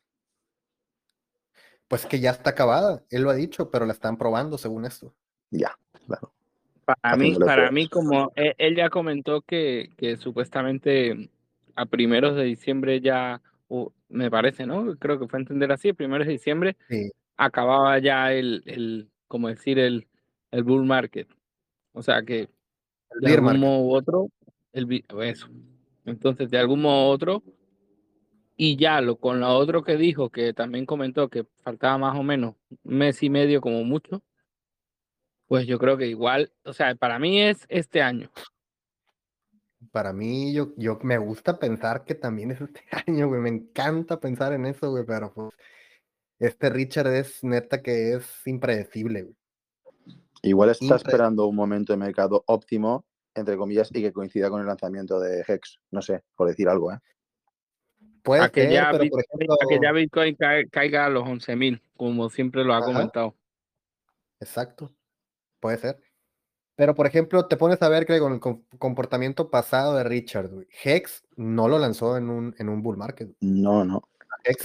Pues 1.87 2.05
que 2.05 2.19
ya 2.19 2.29
está 2.29 2.51
acabada, 2.51 3.03
él 3.09 3.23
lo 3.23 3.31
ha 3.31 3.33
dicho, 3.33 3.71
pero 3.71 3.87
la 3.87 3.93
están 3.93 4.15
probando 4.15 4.59
según 4.59 4.85
esto. 4.85 5.15
Ya, 5.49 5.75
claro. 6.05 6.31
Para 7.01 7.15
mí, 7.15 7.35
para 7.35 7.71
mí, 7.71 7.87
como 7.87 8.31
e, 8.35 8.55
él, 8.57 8.75
ya 8.75 8.89
comentó 8.89 9.41
que, 9.41 9.89
que, 9.97 10.17
supuestamente 10.17 11.29
a 11.75 11.85
primeros 11.85 12.35
de 12.35 12.43
diciembre 12.43 13.01
ya, 13.01 13.41
me 14.09 14.31
parece, 14.31 14.65
¿no? 14.65 14.95
Creo 14.97 15.19
que 15.19 15.27
fue 15.27 15.39
a 15.39 15.41
entender 15.41 15.71
así, 15.71 15.89
a 15.89 15.93
primeros 15.93 16.27
de 16.27 16.33
diciembre 16.33 16.75
acababa 17.37 17.97
ya 17.99 18.33
el, 18.33 18.63
el, 18.65 19.09
como 19.27 19.47
decir, 19.47 19.79
el, 19.79 20.07
el 20.51 20.63
bull 20.63 20.85
market. 20.85 21.27
O 21.93 22.01
sea 22.01 22.21
que 22.23 22.49
de 23.21 23.33
algún 23.33 23.59
modo 23.59 23.79
u 23.79 23.93
otro, 23.93 24.27
el, 24.73 25.03
eso. 25.23 25.47
Entonces, 26.05 26.49
de 26.49 26.57
algún 26.57 26.81
modo 26.81 27.09
u 27.09 27.11
otro, 27.11 27.43
y 28.55 28.75
ya 28.75 28.99
lo 28.99 29.15
con 29.17 29.39
lo 29.39 29.49
otro 29.49 29.83
que 29.83 29.95
dijo, 29.95 30.29
que 30.29 30.53
también 30.53 30.85
comentó 30.85 31.29
que 31.29 31.45
faltaba 31.63 31.97
más 31.97 32.17
o 32.17 32.23
menos 32.23 32.55
mes 32.83 33.23
y 33.23 33.29
medio 33.29 33.61
como 33.61 33.83
mucho, 33.83 34.21
pues 35.49 35.65
yo 35.65 35.79
creo 35.79 35.97
que 35.97 36.05
igual, 36.05 36.53
o 36.63 36.73
sea, 36.73 36.93
para 36.93 37.17
mí 37.17 37.41
es 37.41 37.65
este 37.69 38.03
año. 38.03 38.29
Para 39.91 40.13
mí, 40.13 40.53
yo, 40.53 40.73
yo 40.77 40.99
me 41.01 41.17
gusta 41.17 41.57
pensar 41.57 42.05
que 42.05 42.13
también 42.13 42.51
es 42.51 42.61
este 42.61 42.83
año, 43.07 43.27
güey. 43.27 43.41
Me 43.41 43.49
encanta 43.49 44.19
pensar 44.19 44.53
en 44.53 44.67
eso, 44.67 44.91
güey, 44.91 45.03
pero 45.07 45.33
pues 45.33 45.49
este 46.37 46.69
Richard 46.69 47.07
es 47.15 47.43
neta 47.43 47.81
que 47.81 48.13
es 48.13 48.45
impredecible. 48.45 49.23
Güey. 49.23 49.35
Igual 50.43 50.69
está 50.69 50.95
esperando 50.95 51.47
un 51.47 51.55
momento 51.55 51.93
de 51.93 51.97
mercado 51.97 52.43
óptimo, 52.45 53.03
entre 53.33 53.57
comillas, 53.57 53.89
y 53.91 54.03
que 54.03 54.13
coincida 54.13 54.51
con 54.51 54.61
el 54.61 54.67
lanzamiento 54.67 55.19
de 55.19 55.43
Hex. 55.47 55.79
No 55.89 56.03
sé, 56.03 56.23
por 56.35 56.47
decir 56.47 56.69
algo, 56.69 56.93
¿eh? 56.93 56.99
Puede 58.21 58.51
que 58.51 58.71
ya, 58.71 58.91
pero 58.91 59.09
por 59.09 59.21
ejemplo... 59.21 59.57
que 59.67 59.79
ya 59.81 59.91
Bitcoin 59.93 60.37
caiga 60.69 61.05
a 61.07 61.09
los 61.09 61.23
11.000, 61.23 61.81
como 61.97 62.29
siempre 62.29 62.63
lo 62.63 62.75
ha 62.75 62.81
comentado. 62.81 63.33
Exacto, 64.39 64.93
puede 65.59 65.77
ser. 65.77 65.99
Pero, 66.75 66.95
por 66.95 67.07
ejemplo, 67.07 67.45
te 67.47 67.57
pones 67.57 67.81
a 67.81 67.89
ver 67.89 68.05
que 68.05 68.19
con 68.19 68.33
el 68.33 68.39
comportamiento 68.79 69.49
pasado 69.49 69.95
de 69.95 70.05
Richard, 70.05 70.49
Hex 70.83 71.23
no 71.35 71.67
lo 71.67 71.77
lanzó 71.77 72.15
en 72.15 72.29
un, 72.29 72.55
en 72.57 72.69
un 72.69 72.81
bull 72.81 72.95
market. 72.95 73.29
No, 73.41 73.83
no. 73.83 74.01
Hex, 74.45 74.63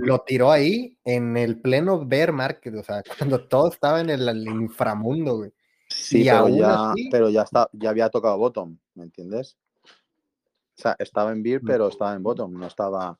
lo 0.00 0.20
tiró 0.20 0.50
ahí 0.50 0.98
en 1.04 1.36
el 1.36 1.60
pleno 1.60 2.06
bear 2.06 2.32
market, 2.32 2.74
o 2.74 2.82
sea, 2.82 3.02
cuando 3.18 3.46
todo 3.46 3.68
estaba 3.68 4.00
en 4.00 4.10
el, 4.10 4.46
inframundo, 4.46 5.36
güey. 5.36 5.52
Sí, 5.88 6.24
pero, 6.24 6.48
ya, 6.48 6.94
pero 7.10 7.30
ya, 7.30 7.42
está, 7.42 7.68
ya 7.72 7.90
había 7.90 8.08
tocado 8.08 8.38
bottom, 8.38 8.78
¿me 8.94 9.04
entiendes? 9.04 9.58
O 9.84 10.82
sea, 10.82 10.96
estaba 10.98 11.32
en 11.32 11.42
bear, 11.42 11.62
mm. 11.62 11.66
pero 11.66 11.88
estaba 11.88 12.14
en 12.14 12.22
bottom, 12.22 12.52
no 12.52 12.66
estaba, 12.66 13.18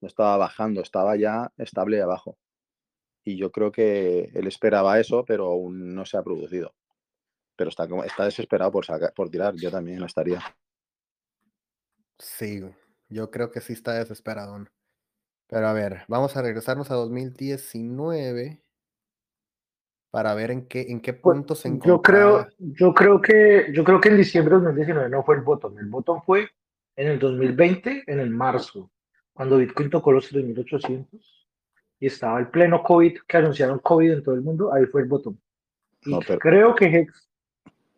no 0.00 0.08
estaba 0.08 0.36
bajando, 0.36 0.80
estaba 0.80 1.16
ya 1.16 1.52
estable 1.58 2.00
abajo. 2.00 2.38
Y 3.24 3.36
yo 3.36 3.52
creo 3.52 3.70
que 3.70 4.30
él 4.34 4.46
esperaba 4.46 4.98
eso, 4.98 5.24
pero 5.24 5.46
aún 5.46 5.94
no 5.94 6.04
se 6.04 6.16
ha 6.16 6.22
producido. 6.22 6.74
Pero 7.56 7.70
está, 7.70 7.86
está 8.04 8.24
desesperado 8.24 8.72
por, 8.72 8.84
sacar, 8.84 9.12
por 9.14 9.30
tirar, 9.30 9.54
yo 9.54 9.70
también 9.70 10.02
estaría. 10.02 10.42
Sí, 12.18 12.60
yo 13.08 13.30
creo 13.30 13.50
que 13.50 13.60
sí 13.60 13.74
está 13.74 13.94
desesperado. 13.94 14.64
Pero 15.46 15.68
a 15.68 15.72
ver, 15.72 16.04
vamos 16.08 16.36
a 16.36 16.42
regresarnos 16.42 16.90
a 16.90 16.94
2019 16.94 18.62
para 20.10 20.34
ver 20.34 20.50
en 20.50 20.66
qué, 20.66 20.82
en 20.88 21.00
qué 21.00 21.12
pues, 21.12 21.36
punto 21.36 21.54
se 21.54 21.68
encontraba. 21.68 21.88
Yo 21.88 22.02
creo, 22.02 22.48
yo 22.58 22.94
creo 22.94 23.20
que 23.20 23.72
yo 23.72 23.84
creo 23.84 24.00
que 24.00 24.08
en 24.08 24.16
diciembre 24.16 24.56
de 24.56 24.62
2019 24.62 25.08
no 25.10 25.22
fue 25.22 25.36
el 25.36 25.42
botón. 25.42 25.78
El 25.78 25.86
botón 25.86 26.22
fue 26.22 26.48
en 26.96 27.08
el 27.08 27.18
2020, 27.18 28.04
en 28.06 28.20
el 28.20 28.30
marzo, 28.30 28.90
cuando 29.32 29.58
Bitcoin 29.58 29.90
tocó 29.90 30.12
los 30.12 30.32
3.800 30.32 31.41
y 32.02 32.06
estaba 32.06 32.40
el 32.40 32.48
pleno 32.48 32.82
COVID, 32.82 33.16
que 33.28 33.36
anunciaron 33.36 33.78
COVID 33.78 34.10
en 34.10 34.22
todo 34.24 34.34
el 34.34 34.40
mundo, 34.40 34.74
ahí 34.74 34.86
fue 34.86 35.02
el 35.02 35.06
botón. 35.06 35.40
Y 36.04 36.18
creo 36.40 36.74
que 36.74 36.86
Hex, 36.86 37.30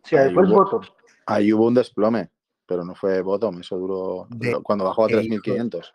sí, 0.02 0.14
ahí, 0.14 0.34
fue 0.34 0.42
el 0.42 0.50
botón. 0.50 0.82
Ahí 1.24 1.50
hubo 1.54 1.68
un 1.68 1.72
desplome, 1.72 2.28
pero 2.66 2.84
no 2.84 2.94
fue 2.94 3.22
bottom, 3.22 3.60
eso 3.60 3.78
duró 3.78 4.28
cuando 4.62 4.84
bajó 4.84 5.06
a 5.06 5.08
3.500. 5.08 5.90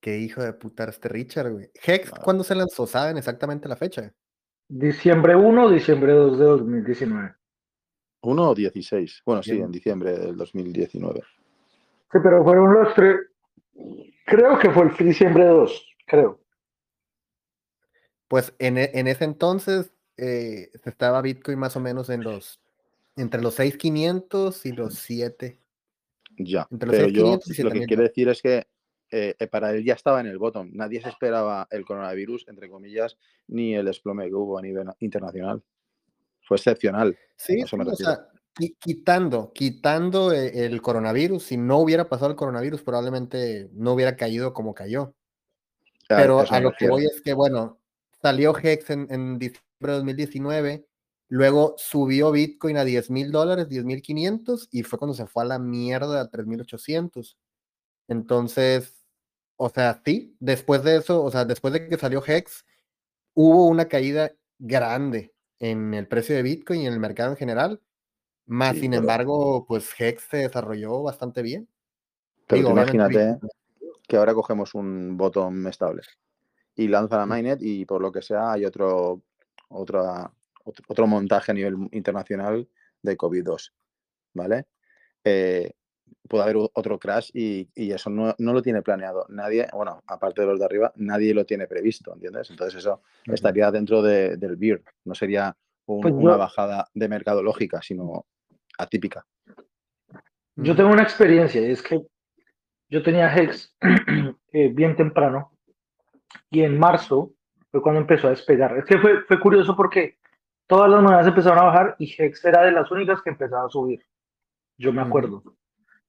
Qué 0.00 0.18
hijo 0.18 0.42
de 0.42 0.54
puta 0.54 0.82
este 0.82 1.08
Richard, 1.08 1.52
güey. 1.52 1.70
Hex, 1.72 2.10
¿cuándo 2.10 2.42
se 2.42 2.56
lanzó? 2.56 2.84
¿Saben 2.88 3.16
exactamente 3.16 3.68
la 3.68 3.76
fecha? 3.76 4.12
Diciembre 4.66 5.36
1 5.36 5.64
o 5.64 5.70
diciembre 5.70 6.12
2 6.12 6.36
de 6.36 6.44
2019. 6.44 7.34
1 8.22 8.50
o 8.50 8.54
16. 8.56 9.22
Bueno, 9.24 9.40
sí, 9.44 9.52
en 9.52 9.70
diciembre 9.70 10.18
del 10.18 10.36
2019. 10.36 11.20
Sí, 12.10 12.18
pero 12.20 12.42
fueron 12.42 12.74
los 12.74 12.92
tres. 12.96 13.20
Creo 14.26 14.58
que 14.58 14.68
fue 14.72 14.86
el 14.86 14.96
diciembre 14.96 15.46
2, 15.46 15.96
creo. 16.06 16.41
Pues 18.32 18.54
en, 18.58 18.78
e, 18.78 18.90
ese 18.94 19.24
entonces 19.24 19.92
eh, 20.16 20.70
estaba 20.86 21.20
Bitcoin 21.20 21.58
más 21.58 21.76
o 21.76 21.80
menos 21.80 22.08
en 22.08 22.24
los 22.24 22.62
entre 23.14 23.42
los 23.42 23.58
6.500 23.58 24.64
y 24.64 24.72
los 24.72 24.94
7. 24.94 25.58
Ya, 26.38 26.66
pero 26.80 27.08
yo 27.08 27.38
lo 27.58 27.70
que 27.70 27.84
quiero 27.84 28.02
decir 28.02 28.30
es 28.30 28.40
que 28.40 28.66
eh, 29.10 29.34
eh, 29.38 29.46
para 29.48 29.72
él 29.72 29.84
ya 29.84 29.92
estaba 29.92 30.18
en 30.22 30.28
el 30.28 30.38
bottom. 30.38 30.70
Nadie 30.72 31.02
se 31.02 31.10
esperaba 31.10 31.68
el 31.70 31.84
coronavirus, 31.84 32.48
entre 32.48 32.70
comillas, 32.70 33.18
ni 33.48 33.74
el 33.74 33.84
desplome 33.84 34.28
que 34.28 34.34
hubo 34.34 34.56
a 34.56 34.62
nivel 34.62 34.88
internacional. 35.00 35.62
Fue 36.40 36.56
excepcional. 36.56 37.14
Sí, 37.36 37.62
o 37.62 37.94
sea, 37.94 38.28
quitando, 38.78 39.52
quitando 39.52 40.32
e, 40.32 40.64
el 40.64 40.80
coronavirus, 40.80 41.42
si 41.42 41.58
no 41.58 41.80
hubiera 41.80 42.08
pasado 42.08 42.30
el 42.30 42.36
coronavirus, 42.38 42.82
probablemente 42.82 43.68
no 43.74 43.92
hubiera 43.92 44.16
caído 44.16 44.54
como 44.54 44.72
cayó. 44.72 45.12
Pero 46.08 46.40
a 46.50 46.60
lo 46.60 46.72
que 46.72 46.88
voy 46.88 47.04
es 47.04 47.20
que, 47.20 47.34
bueno, 47.34 47.81
salió 48.22 48.56
Hex 48.56 48.90
en, 48.90 49.38
diciembre 49.38 49.62
de 49.80 49.92
2019, 49.94 50.86
luego 51.28 51.74
subió 51.76 52.30
Bitcoin 52.30 52.76
a 52.76 52.84
10 52.84 53.10
mil 53.10 53.32
dólares, 53.32 53.68
10 53.68 53.84
mil 53.84 54.00
500, 54.00 54.68
y 54.70 54.84
fue 54.84 54.98
cuando 54.98 55.14
se 55.14 55.26
fue 55.26 55.42
a 55.42 55.46
la 55.46 55.58
mierda 55.58 56.20
a 56.20 56.30
3.800. 56.30 57.36
Entonces, 58.08 59.04
o 59.56 59.68
sea, 59.68 60.00
sí, 60.04 60.36
después 60.38 60.84
de 60.84 60.96
eso, 60.96 61.22
o 61.22 61.30
sea, 61.30 61.44
después 61.44 61.74
de 61.74 61.88
que 61.88 61.98
salió 61.98 62.22
Hex, 62.24 62.64
hubo 63.34 63.66
una 63.66 63.88
caída 63.88 64.32
grande 64.58 65.34
en 65.58 65.94
el 65.94 66.06
precio 66.06 66.36
de 66.36 66.42
Bitcoin 66.42 66.82
y 66.82 66.86
en 66.86 66.92
el 66.92 67.00
mercado 67.00 67.30
en 67.30 67.36
general. 67.36 67.80
Más, 68.46 68.76
sin 68.76 68.92
embargo, 68.92 69.64
pues 69.66 69.88
Hex 69.98 70.24
se 70.30 70.36
desarrolló 70.38 71.02
bastante 71.02 71.42
bien. 71.42 71.68
Pero 72.46 72.70
imagínate 72.70 73.38
que 74.06 74.16
ahora 74.16 74.34
cogemos 74.34 74.74
un 74.74 75.16
botón 75.16 75.66
estable 75.66 76.02
y 76.74 76.88
lanza 76.88 77.18
la 77.18 77.26
mainnet 77.26 77.60
y 77.62 77.84
por 77.84 78.00
lo 78.00 78.10
que 78.10 78.22
sea 78.22 78.52
hay 78.52 78.64
otro, 78.64 79.22
otra, 79.68 80.30
otro, 80.64 81.06
montaje 81.06 81.52
a 81.52 81.54
nivel 81.54 81.88
internacional 81.92 82.68
de 83.02 83.16
COVID-2, 83.16 83.72
¿vale? 84.34 84.66
Eh, 85.24 85.72
puede 86.28 86.44
haber 86.44 86.56
otro 86.56 86.98
crash 86.98 87.30
y, 87.34 87.68
eso 87.74 88.10
no, 88.10 88.34
lo 88.38 88.62
tiene 88.62 88.82
planeado 88.82 89.26
nadie, 89.28 89.66
bueno, 89.72 90.02
aparte 90.06 90.42
de 90.42 90.46
los 90.46 90.58
de 90.58 90.64
arriba, 90.64 90.92
nadie 90.96 91.34
lo 91.34 91.44
tiene 91.44 91.66
previsto, 91.66 92.12
¿entiendes? 92.14 92.50
Entonces 92.50 92.78
eso 92.78 93.02
estaría 93.26 93.70
dentro 93.70 94.02
del 94.02 94.56
BIR, 94.56 94.82
no 95.04 95.14
sería 95.14 95.56
pues 95.84 96.14
una 96.14 96.36
bajada 96.36 96.88
de 96.94 97.08
mercado 97.08 97.42
lógica, 97.42 97.82
sino 97.82 98.26
atípica. 98.78 99.26
Yo 100.56 100.76
tengo 100.76 100.90
una 100.90 101.02
experiencia, 101.02 101.60
y 101.60 101.70
es 101.70 101.82
que 101.82 102.00
yo 102.88 103.02
tenía 103.02 103.34
Hex 103.34 103.74
eh, 104.52 104.68
bien 104.68 104.96
temprano 104.96 105.51
y 106.50 106.62
en 106.62 106.78
marzo 106.78 107.32
fue 107.70 107.82
cuando 107.82 108.00
empezó 108.00 108.26
a 108.26 108.30
despegar. 108.30 108.76
Es 108.78 108.84
que 108.84 108.98
fue, 108.98 109.22
fue 109.22 109.40
curioso 109.40 109.74
porque 109.76 110.18
todas 110.66 110.90
las 110.90 111.02
monedas 111.02 111.26
empezaron 111.26 111.58
a 111.58 111.64
bajar 111.64 111.96
y 111.98 112.14
Hex 112.16 112.44
era 112.44 112.62
de 112.62 112.72
las 112.72 112.90
únicas 112.90 113.22
que 113.22 113.30
empezaba 113.30 113.66
a 113.66 113.70
subir. 113.70 114.04
Yo 114.78 114.92
me 114.92 115.02
acuerdo. 115.02 115.42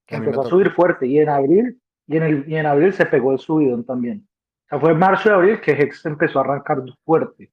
Que 0.06 0.16
empezó 0.16 0.42
a 0.42 0.46
subir 0.46 0.70
fuerte 0.72 1.06
y 1.06 1.18
en 1.18 1.28
abril, 1.28 1.80
y 2.06 2.16
en, 2.16 2.22
el, 2.22 2.48
y 2.48 2.56
en 2.56 2.66
abril 2.66 2.92
se 2.92 3.06
pegó 3.06 3.32
el 3.32 3.38
subidón 3.38 3.84
también. 3.84 4.28
O 4.66 4.68
sea, 4.68 4.80
fue 4.80 4.94
marzo 4.94 5.28
y 5.28 5.32
abril 5.32 5.60
que 5.60 5.72
Hex 5.72 6.04
empezó 6.06 6.38
a 6.38 6.42
arrancar 6.42 6.82
fuerte. 7.04 7.52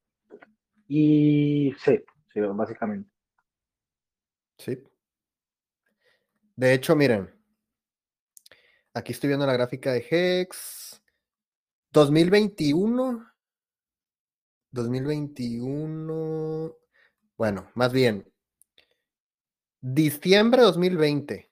Y 0.88 1.74
sí, 1.80 2.04
sí, 2.34 2.40
básicamente. 2.40 3.10
Sí. 4.58 4.84
De 6.56 6.74
hecho, 6.74 6.96
miren, 6.96 7.30
aquí 8.94 9.14
estoy 9.14 9.30
viendo 9.30 9.46
la 9.46 9.54
gráfica 9.54 9.94
de 9.94 10.06
Hex. 10.10 11.01
2021. 11.92 13.32
2021. 14.72 16.76
Bueno, 17.38 17.70
más 17.76 17.92
bien. 17.92 18.32
Diciembre 19.82 20.62
2020. 20.62 21.50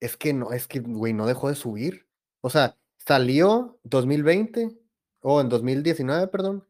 Es 0.00 0.16
que 0.16 0.32
no, 0.32 0.52
es 0.52 0.66
que, 0.66 0.80
güey, 0.80 1.12
no 1.12 1.26
dejó 1.26 1.48
de 1.48 1.54
subir. 1.54 2.08
O 2.40 2.50
sea, 2.50 2.76
salió 2.98 3.78
2020, 3.84 4.76
o 5.20 5.40
en 5.40 5.48
2019, 5.48 6.28
perdón, 6.28 6.66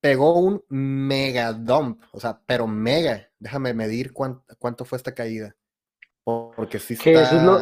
pegó 0.00 0.38
un 0.38 0.62
mega 0.68 1.52
dump, 1.52 2.02
o 2.12 2.20
sea, 2.20 2.40
pero 2.46 2.66
mega. 2.66 3.30
Déjame 3.38 3.74
medir 3.74 4.12
cuánto, 4.12 4.84
fue 4.84 4.96
esta 4.96 5.14
caída. 5.14 5.56
Porque 6.24 6.78
sí 6.78 6.96
que 6.96 7.14
Eso 7.14 7.36
es 7.36 7.42
lo, 7.42 7.58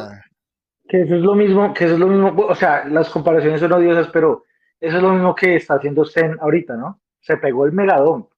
que 0.88 1.02
eso 1.02 1.14
es 1.14 1.22
lo 1.22 1.34
mismo, 1.34 1.72
que 1.72 1.84
eso 1.84 1.94
es 1.94 2.00
lo 2.00 2.08
mismo, 2.08 2.34
o 2.46 2.54
sea, 2.54 2.84
las 2.86 3.08
comparaciones 3.10 3.60
son 3.60 3.72
odiosas, 3.72 4.08
pero 4.08 4.44
eso 4.80 4.96
es 4.96 5.02
lo 5.02 5.12
mismo 5.12 5.34
que 5.34 5.56
está 5.56 5.74
haciendo 5.74 6.04
Zen 6.04 6.36
ahorita, 6.40 6.76
¿no? 6.76 7.00
Se 7.20 7.36
pegó 7.38 7.64
el 7.64 7.72
mega 7.72 7.98
dump, 7.98 8.28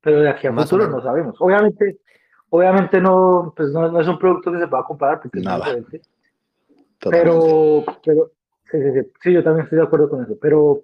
pero 0.00 0.20
de 0.20 0.28
aquí 0.28 0.46
a 0.46 0.52
futuro 0.52 0.88
no 0.88 1.02
sabemos. 1.02 1.36
Obviamente, 1.40 1.98
obviamente 2.50 3.00
no, 3.00 3.52
pues 3.56 3.70
no, 3.72 4.00
es 4.00 4.06
un 4.06 4.18
producto 4.18 4.52
que 4.52 4.58
se 4.58 4.68
pueda 4.68 4.84
comparar 4.84 5.20
porque 5.20 5.40
Nada. 5.40 5.76
es. 5.92 6.08
Pero, 7.00 7.84
pero 8.04 8.32
sí, 8.70 8.78
sí, 8.80 8.92
sí, 8.92 9.12
sí, 9.22 9.32
yo 9.32 9.42
también 9.42 9.64
estoy 9.64 9.78
de 9.78 9.84
acuerdo 9.84 10.08
con 10.08 10.22
eso, 10.22 10.36
pero, 10.40 10.82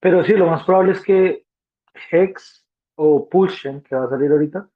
pero 0.00 0.24
sí, 0.24 0.32
lo 0.34 0.46
más 0.46 0.64
probable 0.64 0.92
es 0.92 1.02
que 1.02 1.44
Hex 2.10 2.64
o 2.94 3.28
Pulsion, 3.28 3.80
que 3.80 3.94
va 3.94 4.04
a 4.04 4.08
salir 4.08 4.30
ahorita, 4.30 4.68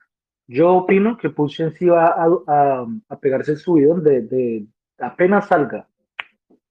yo 0.49 0.75
opino 0.75 1.17
que 1.17 1.31
Pulsion 1.31 1.73
sí 1.73 1.87
va 1.87 2.07
a, 2.07 2.87
a, 3.09 3.17
pegarse 3.21 3.53
el 3.53 3.59
subidón 3.59 4.03
de, 4.03 4.23
de, 4.23 4.67
apenas 4.99 5.49
salga. 5.49 5.89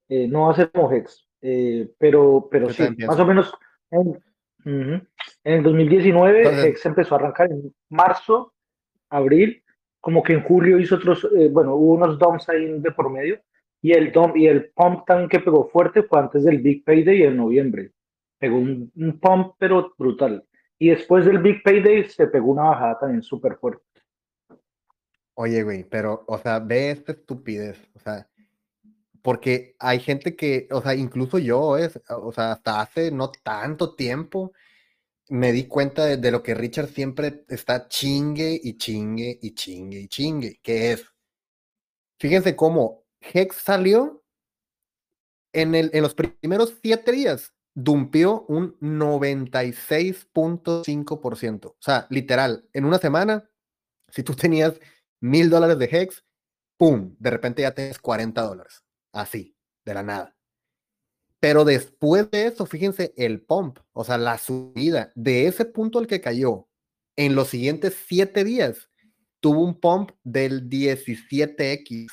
Eh, 0.08 0.28
no 0.28 0.54
como 0.72 0.92
Hex, 0.92 1.26
eh, 1.42 1.90
pero, 1.98 2.48
pero 2.50 2.70
sí, 2.70 2.84
más 3.06 3.18
o 3.18 3.26
menos 3.26 3.52
en, 3.90 4.22
en 4.64 5.08
el 5.42 5.62
2019 5.62 6.68
Hex 6.68 6.86
empezó 6.86 7.14
a 7.14 7.18
arrancar 7.18 7.50
en 7.50 7.74
marzo, 7.88 8.54
abril, 9.10 9.62
como 10.00 10.22
que 10.22 10.34
en 10.34 10.44
julio 10.44 10.78
hizo 10.78 10.94
otros, 10.94 11.28
eh, 11.36 11.48
bueno, 11.50 11.74
hubo 11.74 11.94
unos 11.94 12.18
dumps 12.18 12.48
ahí 12.48 12.78
de 12.78 12.92
por 12.92 13.10
medio, 13.10 13.40
y 13.82 13.92
el, 13.92 14.12
dump, 14.12 14.36
y 14.36 14.46
el 14.46 14.70
pump 14.70 15.04
también 15.06 15.28
que 15.28 15.40
pegó 15.40 15.68
fuerte 15.68 16.04
fue 16.04 16.20
antes 16.20 16.44
del 16.44 16.58
Big 16.58 16.84
Payday 16.84 17.24
en 17.24 17.36
noviembre 17.36 17.92
pegó 18.38 18.58
un, 18.58 19.18
pump, 19.20 19.54
pero 19.58 19.94
brutal. 19.98 20.44
Y 20.78 20.90
después 20.90 21.24
del 21.24 21.38
Big 21.38 21.62
Payday 21.62 22.04
se 22.04 22.26
pegó 22.26 22.52
una 22.52 22.64
bajada 22.64 22.98
también 22.98 23.22
súper 23.22 23.56
fuerte. 23.56 23.84
Oye, 25.38 25.62
güey, 25.62 25.84
pero, 25.84 26.24
o 26.28 26.38
sea, 26.38 26.60
ve 26.60 26.90
esta 26.90 27.12
estupidez, 27.12 27.76
o 27.94 28.00
sea, 28.00 28.26
porque 29.20 29.76
hay 29.78 30.00
gente 30.00 30.34
que, 30.34 30.66
o 30.70 30.80
sea, 30.80 30.94
incluso 30.94 31.38
yo, 31.38 31.76
es, 31.76 32.00
o 32.08 32.32
sea, 32.32 32.52
hasta 32.52 32.80
hace 32.80 33.10
no 33.10 33.30
tanto 33.30 33.94
tiempo, 33.94 34.52
me 35.28 35.52
di 35.52 35.66
cuenta 35.66 36.06
de, 36.06 36.30
lo 36.30 36.42
que 36.42 36.54
Richard 36.54 36.88
siempre 36.88 37.44
está 37.48 37.88
chingue 37.88 38.58
y 38.62 38.78
chingue 38.78 39.38
y 39.42 39.54
chingue 39.54 40.00
y 40.00 40.08
chingue, 40.08 40.58
que 40.62 40.92
es, 40.92 41.04
fíjense 42.18 42.56
cómo 42.56 43.04
Hex 43.20 43.56
salió 43.56 44.24
en, 45.52 45.74
el, 45.74 45.90
en 45.92 46.00
los 46.02 46.14
primeros 46.14 46.78
siete 46.82 47.12
días, 47.12 47.52
dumpió 47.74 48.46
un 48.48 48.78
96.5%. 48.80 51.66
O 51.66 51.76
sea, 51.78 52.06
literal, 52.08 52.66
en 52.72 52.86
una 52.86 52.96
semana, 52.98 53.50
si 54.08 54.22
tú 54.22 54.34
tenías 54.34 54.80
mil 55.20 55.50
dólares 55.50 55.78
de 55.78 55.86
Hex, 55.86 56.24
¡pum! 56.76 57.14
De 57.18 57.30
repente 57.30 57.62
ya 57.62 57.74
tienes 57.74 57.98
40 57.98 58.42
dólares. 58.42 58.84
Así, 59.12 59.56
de 59.84 59.94
la 59.94 60.02
nada. 60.02 60.36
Pero 61.40 61.64
después 61.64 62.30
de 62.30 62.46
eso, 62.46 62.66
fíjense 62.66 63.12
el 63.16 63.42
pump, 63.42 63.78
o 63.92 64.04
sea, 64.04 64.18
la 64.18 64.38
subida 64.38 65.12
de 65.14 65.46
ese 65.46 65.64
punto 65.64 65.98
al 65.98 66.06
que 66.06 66.20
cayó 66.20 66.68
en 67.16 67.34
los 67.34 67.48
siguientes 67.48 67.96
siete 68.06 68.44
días, 68.44 68.90
tuvo 69.40 69.64
un 69.64 69.78
pump 69.78 70.10
del 70.22 70.68
17x. 70.68 72.08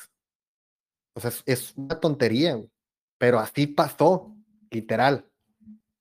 O 1.14 1.20
sea, 1.20 1.32
es 1.46 1.74
una 1.76 2.00
tontería, 2.00 2.60
pero 3.18 3.38
así 3.38 3.66
pasó, 3.66 4.34
literal. 4.70 5.28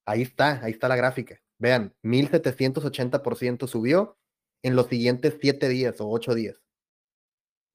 Ahí 0.05 0.21
está, 0.21 0.63
ahí 0.63 0.71
está 0.71 0.87
la 0.87 0.95
gráfica. 0.95 1.39
Vean, 1.59 1.93
1780% 2.03 3.67
subió 3.67 4.17
en 4.63 4.75
los 4.75 4.87
siguientes 4.87 5.37
7 5.39 5.69
días 5.69 5.99
o 6.01 6.09
8 6.09 6.33
días. 6.33 6.62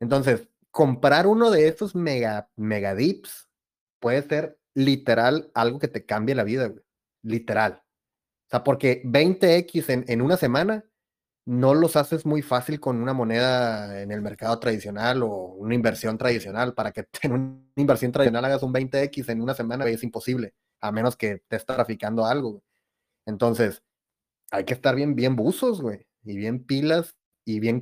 Entonces, 0.00 0.48
comprar 0.70 1.26
uno 1.26 1.50
de 1.50 1.68
esos 1.68 1.94
mega, 1.94 2.50
mega 2.56 2.94
dips 2.94 3.48
puede 4.00 4.22
ser 4.22 4.58
literal 4.74 5.50
algo 5.54 5.78
que 5.78 5.88
te 5.88 6.04
cambie 6.06 6.34
la 6.34 6.44
vida, 6.44 6.72
Literal. 7.22 7.82
O 8.46 8.50
sea, 8.50 8.64
porque 8.64 9.02
20x 9.04 9.90
en, 9.90 10.04
en 10.08 10.22
una 10.22 10.36
semana 10.36 10.84
no 11.46 11.74
los 11.74 11.96
haces 11.96 12.26
muy 12.26 12.42
fácil 12.42 12.78
con 12.78 13.00
una 13.00 13.14
moneda 13.14 14.02
en 14.02 14.12
el 14.12 14.20
mercado 14.22 14.58
tradicional 14.60 15.22
o 15.22 15.28
una 15.28 15.74
inversión 15.74 16.18
tradicional. 16.18 16.74
Para 16.74 16.92
que 16.92 17.06
en 17.22 17.32
una 17.32 17.60
inversión 17.76 18.12
tradicional 18.12 18.44
hagas 18.44 18.62
un 18.62 18.72
20x 18.72 19.30
en 19.30 19.40
una 19.40 19.54
semana 19.54 19.86
es 19.86 20.02
imposible 20.04 20.54
a 20.80 20.92
menos 20.92 21.16
que 21.16 21.32
estés 21.32 21.66
traficando 21.66 22.26
algo. 22.26 22.62
Entonces, 23.26 23.82
hay 24.50 24.64
que 24.64 24.74
estar 24.74 24.94
bien, 24.94 25.14
bien 25.14 25.36
buzos, 25.36 25.80
güey, 25.82 26.06
y 26.24 26.36
bien 26.36 26.64
pilas 26.64 27.16
y 27.44 27.60
bien 27.60 27.80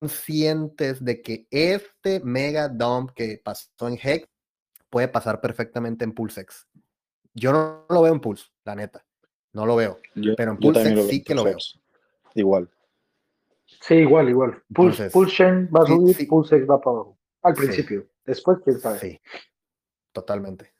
conscientes 0.00 1.04
de 1.04 1.22
que 1.22 1.46
este 1.50 2.20
mega 2.20 2.68
dump 2.68 3.10
que 3.12 3.40
pasó 3.42 3.68
en 3.86 3.98
Hex 4.02 4.28
puede 4.88 5.08
pasar 5.08 5.40
perfectamente 5.40 6.04
en 6.04 6.12
Pulsex. 6.12 6.66
Yo 7.34 7.52
no 7.52 7.86
lo 7.88 8.02
veo 8.02 8.12
en 8.12 8.20
Pulse, 8.20 8.46
la 8.64 8.74
neta. 8.74 9.04
No 9.52 9.66
lo 9.66 9.76
veo. 9.76 9.98
pero 10.36 10.52
en 10.52 10.58
Pulsex 10.58 11.06
sí 11.08 11.22
que 11.22 11.34
lo 11.34 11.44
veo. 11.44 11.58
Igual. 12.34 12.68
Sí, 13.80 13.94
igual, 13.94 14.28
igual. 14.28 14.62
Pulse, 14.74 15.08
va 15.08 15.82
a 15.82 15.86
subir, 15.86 16.28
Pulsex 16.28 16.68
va 16.68 16.80
para 16.80 16.96
abajo. 16.96 17.18
Al 17.42 17.54
principio. 17.54 18.08
Después, 18.24 18.58
quién 18.64 18.80
sabe. 18.80 18.98
Sí, 18.98 19.20
totalmente. 20.12 20.74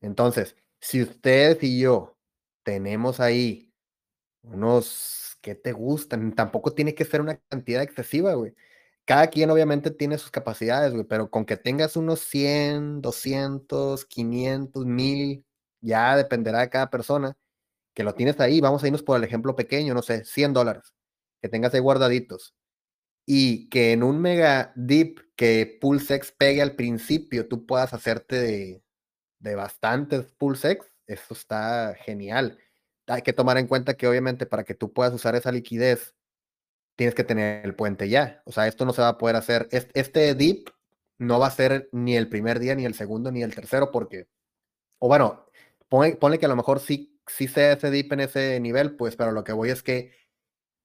Entonces, 0.00 0.56
si 0.80 1.02
usted 1.02 1.58
y 1.62 1.80
yo 1.80 2.16
tenemos 2.62 3.20
ahí 3.20 3.72
unos 4.42 5.23
que 5.44 5.54
te 5.54 5.72
gustan, 5.72 6.34
tampoco 6.34 6.72
tiene 6.74 6.94
que 6.94 7.04
ser 7.04 7.20
una 7.20 7.38
cantidad 7.50 7.82
excesiva, 7.82 8.34
güey. 8.34 8.54
Cada 9.04 9.28
quien 9.28 9.50
obviamente 9.50 9.90
tiene 9.90 10.18
sus 10.18 10.30
capacidades, 10.30 10.92
güey, 10.94 11.04
pero 11.04 11.30
con 11.30 11.44
que 11.46 11.56
tengas 11.58 11.96
unos 11.96 12.20
100, 12.20 13.02
200, 13.02 14.06
500, 14.06 14.86
1000, 14.86 15.44
ya 15.82 16.16
dependerá 16.16 16.60
de 16.60 16.70
cada 16.70 16.90
persona, 16.90 17.36
que 17.94 18.04
lo 18.04 18.14
tienes 18.14 18.40
ahí, 18.40 18.60
vamos 18.60 18.82
a 18.84 18.86
irnos 18.88 19.02
por 19.02 19.18
el 19.18 19.24
ejemplo 19.24 19.56
pequeño, 19.56 19.94
no 19.94 20.02
sé, 20.02 20.24
100 20.24 20.54
dólares, 20.54 20.94
que 21.42 21.48
tengas 21.50 21.74
ahí 21.74 21.80
guardaditos. 21.80 22.54
Y 23.26 23.68
que 23.70 23.92
en 23.92 24.02
un 24.02 24.20
mega 24.20 24.72
dip 24.76 25.20
que 25.36 25.78
PulseX 25.80 26.32
pegue 26.32 26.62
al 26.62 26.76
principio, 26.76 27.48
tú 27.48 27.66
puedas 27.66 27.94
hacerte 27.94 28.36
de 28.40 28.84
de 29.44 29.54
bastantes 29.54 30.32
PulseX, 30.32 30.86
eso 31.06 31.34
está 31.34 31.94
genial. 32.00 32.58
Hay 33.06 33.22
que 33.22 33.32
tomar 33.32 33.58
en 33.58 33.66
cuenta 33.66 33.94
que 33.94 34.06
obviamente 34.06 34.46
para 34.46 34.64
que 34.64 34.74
tú 34.74 34.92
puedas 34.92 35.12
usar 35.12 35.34
esa 35.34 35.52
liquidez, 35.52 36.14
tienes 36.96 37.14
que 37.14 37.24
tener 37.24 37.64
el 37.64 37.74
puente 37.74 38.08
ya. 38.08 38.42
O 38.44 38.52
sea, 38.52 38.66
esto 38.66 38.84
no 38.84 38.92
se 38.92 39.02
va 39.02 39.08
a 39.08 39.18
poder 39.18 39.36
hacer. 39.36 39.68
Este 39.70 40.34
dip 40.34 40.68
no 41.18 41.38
va 41.38 41.48
a 41.48 41.50
ser 41.50 41.88
ni 41.92 42.16
el 42.16 42.28
primer 42.28 42.58
día, 42.58 42.74
ni 42.74 42.84
el 42.84 42.94
segundo, 42.94 43.30
ni 43.30 43.42
el 43.42 43.54
tercero, 43.54 43.90
porque, 43.90 44.28
o 44.98 45.08
bueno, 45.08 45.46
pone, 45.88 46.38
que 46.38 46.46
a 46.46 46.48
lo 46.48 46.56
mejor 46.56 46.80
sí, 46.80 47.20
sí 47.26 47.48
sea 47.48 47.72
ese 47.72 47.90
dip 47.90 48.12
en 48.12 48.20
ese 48.20 48.60
nivel, 48.60 48.96
pues, 48.96 49.16
pero 49.16 49.32
lo 49.32 49.44
que 49.44 49.52
voy 49.52 49.70
es 49.70 49.82
que 49.82 50.12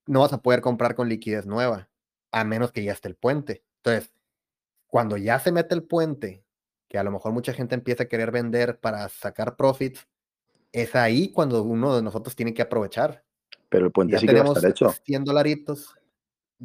no 0.05 0.21
vas 0.21 0.33
a 0.33 0.41
poder 0.41 0.61
comprar 0.61 0.95
con 0.95 1.09
liquidez 1.09 1.45
nueva, 1.45 1.89
a 2.31 2.43
menos 2.43 2.71
que 2.71 2.83
ya 2.83 2.93
esté 2.93 3.07
el 3.07 3.15
puente. 3.15 3.63
Entonces, 3.77 4.11
cuando 4.87 5.17
ya 5.17 5.39
se 5.39 5.51
mete 5.51 5.75
el 5.75 5.83
puente 5.83 6.43
que 6.89 6.97
a 6.97 7.03
lo 7.03 7.11
mejor 7.11 7.31
mucha 7.31 7.53
gente 7.53 7.75
empieza 7.75 8.03
a 8.03 8.07
querer 8.07 8.31
vender 8.31 8.79
para 8.79 9.07
sacar 9.09 9.55
profits, 9.55 10.07
es 10.71 10.95
ahí 10.95 11.31
cuando 11.31 11.63
uno 11.63 11.95
de 11.95 12.01
nosotros 12.01 12.35
tiene 12.35 12.53
que 12.53 12.61
aprovechar. 12.61 13.23
Pero 13.69 13.85
el 13.85 13.91
puente 13.91 14.17
sí 14.17 14.27
que 14.27 14.33
va 14.33 14.49
a 14.49 14.53
estar 14.53 14.69
hecho. 14.69 14.93
100 15.03 15.23
dolaritos. 15.23 15.95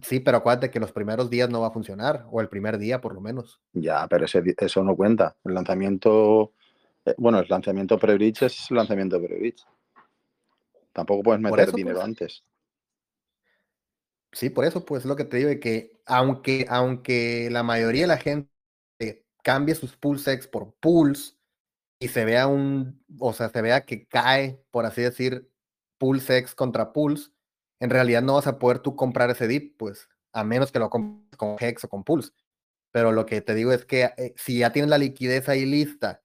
Sí, 0.02 0.20
pero 0.20 0.38
acuérdate 0.38 0.70
que 0.70 0.80
los 0.80 0.90
primeros 0.90 1.30
días 1.30 1.48
no 1.48 1.60
va 1.60 1.68
a 1.68 1.72
funcionar, 1.72 2.26
o 2.30 2.40
el 2.40 2.48
primer 2.48 2.78
día 2.78 3.00
por 3.00 3.14
lo 3.14 3.20
menos. 3.20 3.60
Ya, 3.72 4.08
pero 4.08 4.26
eso 4.26 4.82
no 4.82 4.96
cuenta. 4.96 5.36
El 5.44 5.54
lanzamiento, 5.54 6.52
eh, 7.04 7.14
bueno, 7.16 7.38
el 7.38 7.46
lanzamiento 7.48 7.98
pre-bridge 7.98 8.42
es 8.42 8.70
el 8.70 8.76
lanzamiento 8.76 9.22
pre-bridge. 9.22 9.64
Tampoco 10.92 11.22
puedes 11.22 11.40
meter 11.40 11.72
dinero 11.72 11.96
pues. 11.96 12.04
antes. 12.04 12.44
Sí, 14.32 14.50
por 14.50 14.64
eso, 14.64 14.84
pues 14.84 15.04
lo 15.04 15.14
que 15.14 15.24
te 15.24 15.36
digo, 15.36 15.48
de 15.48 15.60
que 15.60 16.00
aunque, 16.06 16.66
aunque 16.68 17.48
la 17.52 17.62
mayoría 17.62 18.02
de 18.02 18.08
la 18.08 18.16
gente 18.16 18.48
cambie 19.44 19.76
sus 19.76 19.96
pulsex 19.96 20.48
por 20.48 20.74
pools 20.80 21.38
y 21.98 22.08
se 22.08 22.24
vea 22.24 22.46
un, 22.46 23.04
o 23.18 23.32
sea, 23.32 23.48
se 23.48 23.62
vea 23.62 23.84
que 23.84 24.06
cae, 24.06 24.62
por 24.70 24.86
así 24.86 25.02
decir, 25.02 25.50
pulsex 25.98 26.54
contra 26.54 26.92
pools, 26.92 27.32
en 27.80 27.90
realidad 27.90 28.22
no 28.22 28.34
vas 28.34 28.46
a 28.46 28.58
poder 28.58 28.78
tú 28.78 28.96
comprar 28.96 29.30
ese 29.30 29.48
dip, 29.48 29.76
pues, 29.78 30.08
a 30.32 30.44
menos 30.44 30.72
que 30.72 30.78
lo 30.78 30.90
compres 30.90 31.36
con 31.36 31.56
Hex 31.58 31.84
o 31.84 31.88
con 31.88 32.04
Pulse. 32.04 32.32
Pero 32.92 33.12
lo 33.12 33.26
que 33.26 33.40
te 33.40 33.54
digo 33.54 33.72
es 33.72 33.84
que 33.84 34.10
eh, 34.16 34.34
si 34.36 34.58
ya 34.58 34.72
tienes 34.72 34.90
la 34.90 34.98
liquidez 34.98 35.48
ahí 35.48 35.64
lista 35.64 36.22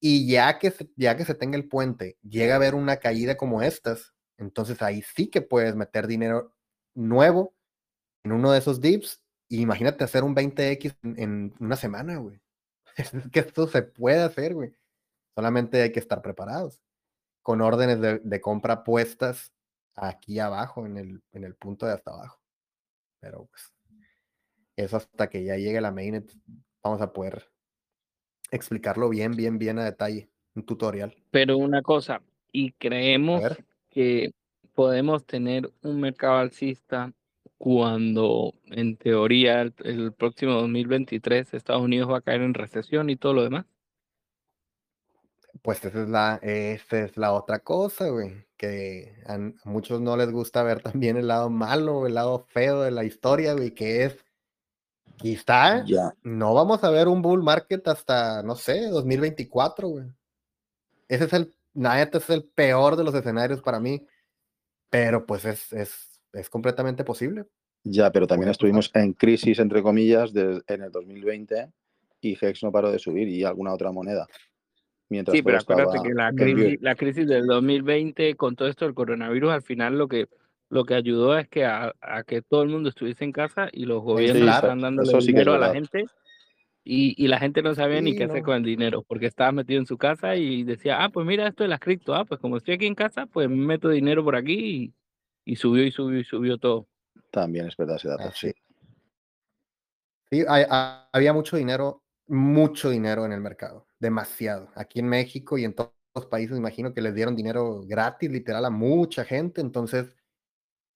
y 0.00 0.28
ya 0.30 0.58
que, 0.58 0.70
se, 0.70 0.90
ya 0.96 1.16
que 1.16 1.24
se 1.24 1.34
tenga 1.34 1.56
el 1.56 1.68
puente, 1.68 2.18
llega 2.22 2.54
a 2.54 2.56
haber 2.56 2.74
una 2.74 2.98
caída 2.98 3.36
como 3.36 3.62
estas, 3.62 4.14
entonces 4.38 4.82
ahí 4.82 5.02
sí 5.14 5.28
que 5.28 5.42
puedes 5.42 5.74
meter 5.76 6.06
dinero 6.06 6.52
nuevo 6.94 7.54
en 8.24 8.32
uno 8.32 8.52
de 8.52 8.58
esos 8.58 8.80
dips. 8.80 9.22
Imagínate 9.48 10.04
hacer 10.04 10.24
un 10.24 10.34
20x 10.34 10.96
en, 11.16 11.54
una 11.60 11.76
semana, 11.76 12.16
güey. 12.16 12.40
Es 12.96 13.10
que 13.32 13.40
esto 13.40 13.66
se 13.66 13.82
puede 13.82 14.22
hacer, 14.22 14.54
güey. 14.54 14.72
Solamente 15.34 15.82
hay 15.82 15.92
que 15.92 16.00
estar 16.00 16.22
preparados. 16.22 16.82
Con 17.42 17.60
órdenes 17.60 18.00
de, 18.00 18.20
de 18.20 18.40
compra 18.40 18.84
puestas 18.84 19.52
aquí 19.96 20.38
abajo, 20.38 20.86
en 20.86 20.96
el, 20.96 21.22
en 21.32 21.44
el 21.44 21.54
punto 21.54 21.86
de 21.86 21.92
hasta 21.92 22.12
abajo. 22.12 22.40
Pero 23.20 23.46
pues, 23.46 23.72
eso 24.76 24.96
hasta 24.96 25.28
que 25.28 25.44
ya 25.44 25.56
llegue 25.56 25.80
la 25.80 25.92
mainnet, 25.92 26.32
vamos 26.82 27.00
a 27.00 27.12
poder 27.12 27.50
explicarlo 28.50 29.08
bien, 29.08 29.32
bien, 29.32 29.58
bien 29.58 29.78
a 29.78 29.84
detalle, 29.84 30.30
un 30.54 30.64
tutorial. 30.64 31.14
Pero 31.30 31.56
una 31.58 31.82
cosa, 31.82 32.22
y 32.52 32.72
creemos 32.72 33.42
que 33.90 34.32
podemos 34.74 35.24
tener 35.24 35.72
un 35.82 36.00
mercado 36.00 36.38
alcista 36.38 37.12
cuando 37.58 38.54
en 38.66 38.96
teoría 38.96 39.62
el, 39.62 39.74
el, 39.84 40.12
próximo 40.12 40.52
2023 40.52 41.54
Estados 41.54 41.82
Unidos 41.82 42.10
va 42.10 42.18
a 42.18 42.22
caer 42.22 42.42
en 42.42 42.54
recesión 42.54 43.10
y 43.10 43.16
todo 43.16 43.32
lo 43.32 43.44
demás? 43.44 43.64
Pues 45.62 45.84
esa 45.84 46.02
es 46.02 46.08
la, 46.08 46.38
esa 46.42 47.00
es 47.00 47.16
la 47.16 47.32
otra 47.32 47.60
cosa, 47.60 48.08
güey, 48.08 48.46
que 48.56 49.14
a, 49.26 49.38
muchos 49.64 50.00
no 50.00 50.16
les 50.16 50.30
gusta 50.30 50.62
ver 50.62 50.82
también 50.82 51.16
el 51.16 51.28
lado 51.28 51.50
malo, 51.50 52.06
el 52.06 52.14
lado 52.14 52.46
feo 52.48 52.82
de 52.82 52.90
la 52.90 53.04
historia, 53.04 53.54
güey, 53.54 53.72
que 53.72 54.04
es, 54.04 54.16
quizá 55.16 55.84
no 56.22 56.54
vamos 56.54 56.82
a 56.84 56.90
ver 56.90 57.08
un 57.08 57.22
bull 57.22 57.42
market 57.42 57.86
hasta, 57.88 58.42
no 58.42 58.56
sé, 58.56 58.88
2024, 58.88 59.88
güey. 59.88 60.06
Ese 61.08 61.24
es 61.24 61.32
el, 61.32 61.54
neta 61.74 62.18
es 62.18 62.30
el 62.30 62.44
peor 62.44 62.96
de 62.96 63.04
los 63.04 63.14
escenarios 63.14 63.62
para 63.62 63.80
mí, 63.80 64.06
pero 64.90 65.24
pues 65.24 65.44
es, 65.44 65.72
es, 65.72 66.20
es 66.32 66.50
completamente 66.50 67.04
posible. 67.04 67.46
Ya, 67.84 68.10
pero 68.10 68.26
también 68.26 68.50
estuvimos 68.50 68.90
en 68.94 69.12
crisis, 69.12 69.58
entre 69.58 69.82
comillas, 69.82 70.32
en 70.34 70.82
el 70.82 70.90
2020 70.90 71.70
y 72.22 72.38
Hex 72.40 72.62
no 72.62 72.72
paró 72.72 72.90
de 72.90 72.98
subir 72.98 73.28
y 73.28 73.44
alguna 73.44 73.74
otra 73.74 73.92
moneda 73.92 74.26
sí, 75.30 75.42
pero 75.42 75.58
acuérdate 75.58 75.98
que 76.02 76.14
la 76.14 76.32
crisis, 76.32 76.78
la 76.80 76.94
crisis 76.94 77.26
del 77.26 77.46
2020 77.46 78.34
con 78.36 78.56
todo 78.56 78.68
esto 78.68 78.84
del 78.84 78.94
coronavirus 78.94 79.52
al 79.52 79.62
final 79.62 79.98
lo 79.98 80.08
que 80.08 80.28
lo 80.70 80.84
que 80.84 80.94
ayudó 80.94 81.38
es 81.38 81.48
que 81.48 81.64
a, 81.64 81.92
que 82.26 82.42
todo 82.42 82.62
el 82.62 82.70
mundo 82.70 82.88
estuviese 82.88 83.24
en 83.24 83.32
casa 83.32 83.68
y 83.72 83.84
los 83.84 84.02
gobiernos 84.02 84.54
están 84.54 84.80
dando 84.80 85.02
dinero 85.20 85.54
a 85.54 85.58
la 85.58 85.72
gente 85.72 86.06
y, 86.82 87.14
y, 87.22 87.28
la 87.28 87.38
gente 87.38 87.62
no 87.62 87.74
sabía 87.74 88.00
ni 88.02 88.14
qué 88.14 88.24
hacer 88.24 88.42
con 88.42 88.56
el 88.56 88.62
dinero 88.62 89.02
porque 89.02 89.26
estaba 89.26 89.52
metido 89.52 89.80
en 89.80 89.86
su 89.86 89.96
casa 89.96 90.36
y 90.36 90.64
decía, 90.64 91.02
ah, 91.02 91.08
pues 91.08 91.26
mira 91.26 91.46
esto 91.48 91.62
de 91.62 91.68
las 91.68 91.80
cripto, 91.80 92.14
ah, 92.14 92.26
pues 92.26 92.40
como 92.40 92.58
estoy 92.58 92.74
aquí 92.74 92.86
en 92.86 92.94
casa, 92.94 93.24
pues 93.26 93.48
meto 93.48 93.88
dinero 93.88 94.22
por 94.22 94.36
aquí 94.36 94.94
y, 95.46 95.52
y 95.52 95.56
subió 95.56 95.84
y 95.84 95.90
subió 95.90 96.18
y 96.18 96.24
subió 96.24 96.58
todo. 96.58 96.86
También 97.30 97.68
es 97.68 97.76
verdad 97.76 97.96
ese 97.96 98.08
dato, 98.08 98.30
sí. 98.34 98.52
Sí, 100.30 100.44
había 100.48 101.32
mucho 101.32 101.56
dinero, 101.56 102.02
mucho 102.26 102.90
dinero 102.90 103.24
en 103.24 103.32
el 103.32 103.40
mercado 103.40 103.86
demasiado. 104.04 104.70
Aquí 104.76 105.00
en 105.00 105.08
México 105.08 105.58
y 105.58 105.64
en 105.64 105.74
todos 105.74 105.92
los 106.14 106.26
países, 106.26 106.56
imagino 106.56 106.94
que 106.94 107.02
les 107.02 107.14
dieron 107.14 107.34
dinero 107.34 107.82
gratis, 107.86 108.30
literal, 108.30 108.64
a 108.64 108.70
mucha 108.70 109.24
gente. 109.24 109.60
Entonces, 109.60 110.14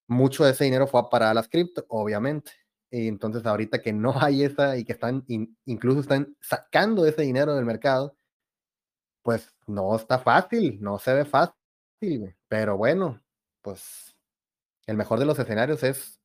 mucho 0.07 0.45
de 0.45 0.51
ese 0.51 0.65
dinero 0.65 0.87
fue 0.87 1.01
a 1.01 1.09
parar 1.09 1.29
a 1.31 1.33
las 1.33 1.49
cripto, 1.49 1.85
obviamente. 1.89 2.51
Y 2.91 3.07
entonces, 3.07 3.45
ahorita 3.45 3.81
que 3.81 3.93
no 3.93 4.13
hay 4.21 4.43
esa 4.43 4.77
y 4.77 4.85
que 4.85 4.93
están, 4.93 5.25
incluso 5.65 6.01
están 6.01 6.35
sacando 6.41 7.05
ese 7.05 7.23
dinero 7.23 7.55
del 7.55 7.65
mercado, 7.65 8.17
pues 9.23 9.53
no 9.67 9.95
está 9.95 10.19
fácil, 10.19 10.81
no 10.81 10.99
se 10.99 11.13
ve 11.13 11.25
fácil. 11.25 12.35
Pero 12.47 12.77
bueno, 12.77 13.21
pues 13.61 14.15
el 14.87 14.97
mejor 14.97 15.19
de 15.19 15.25
los 15.25 15.37
escenarios 15.39 15.83
es 15.83 16.19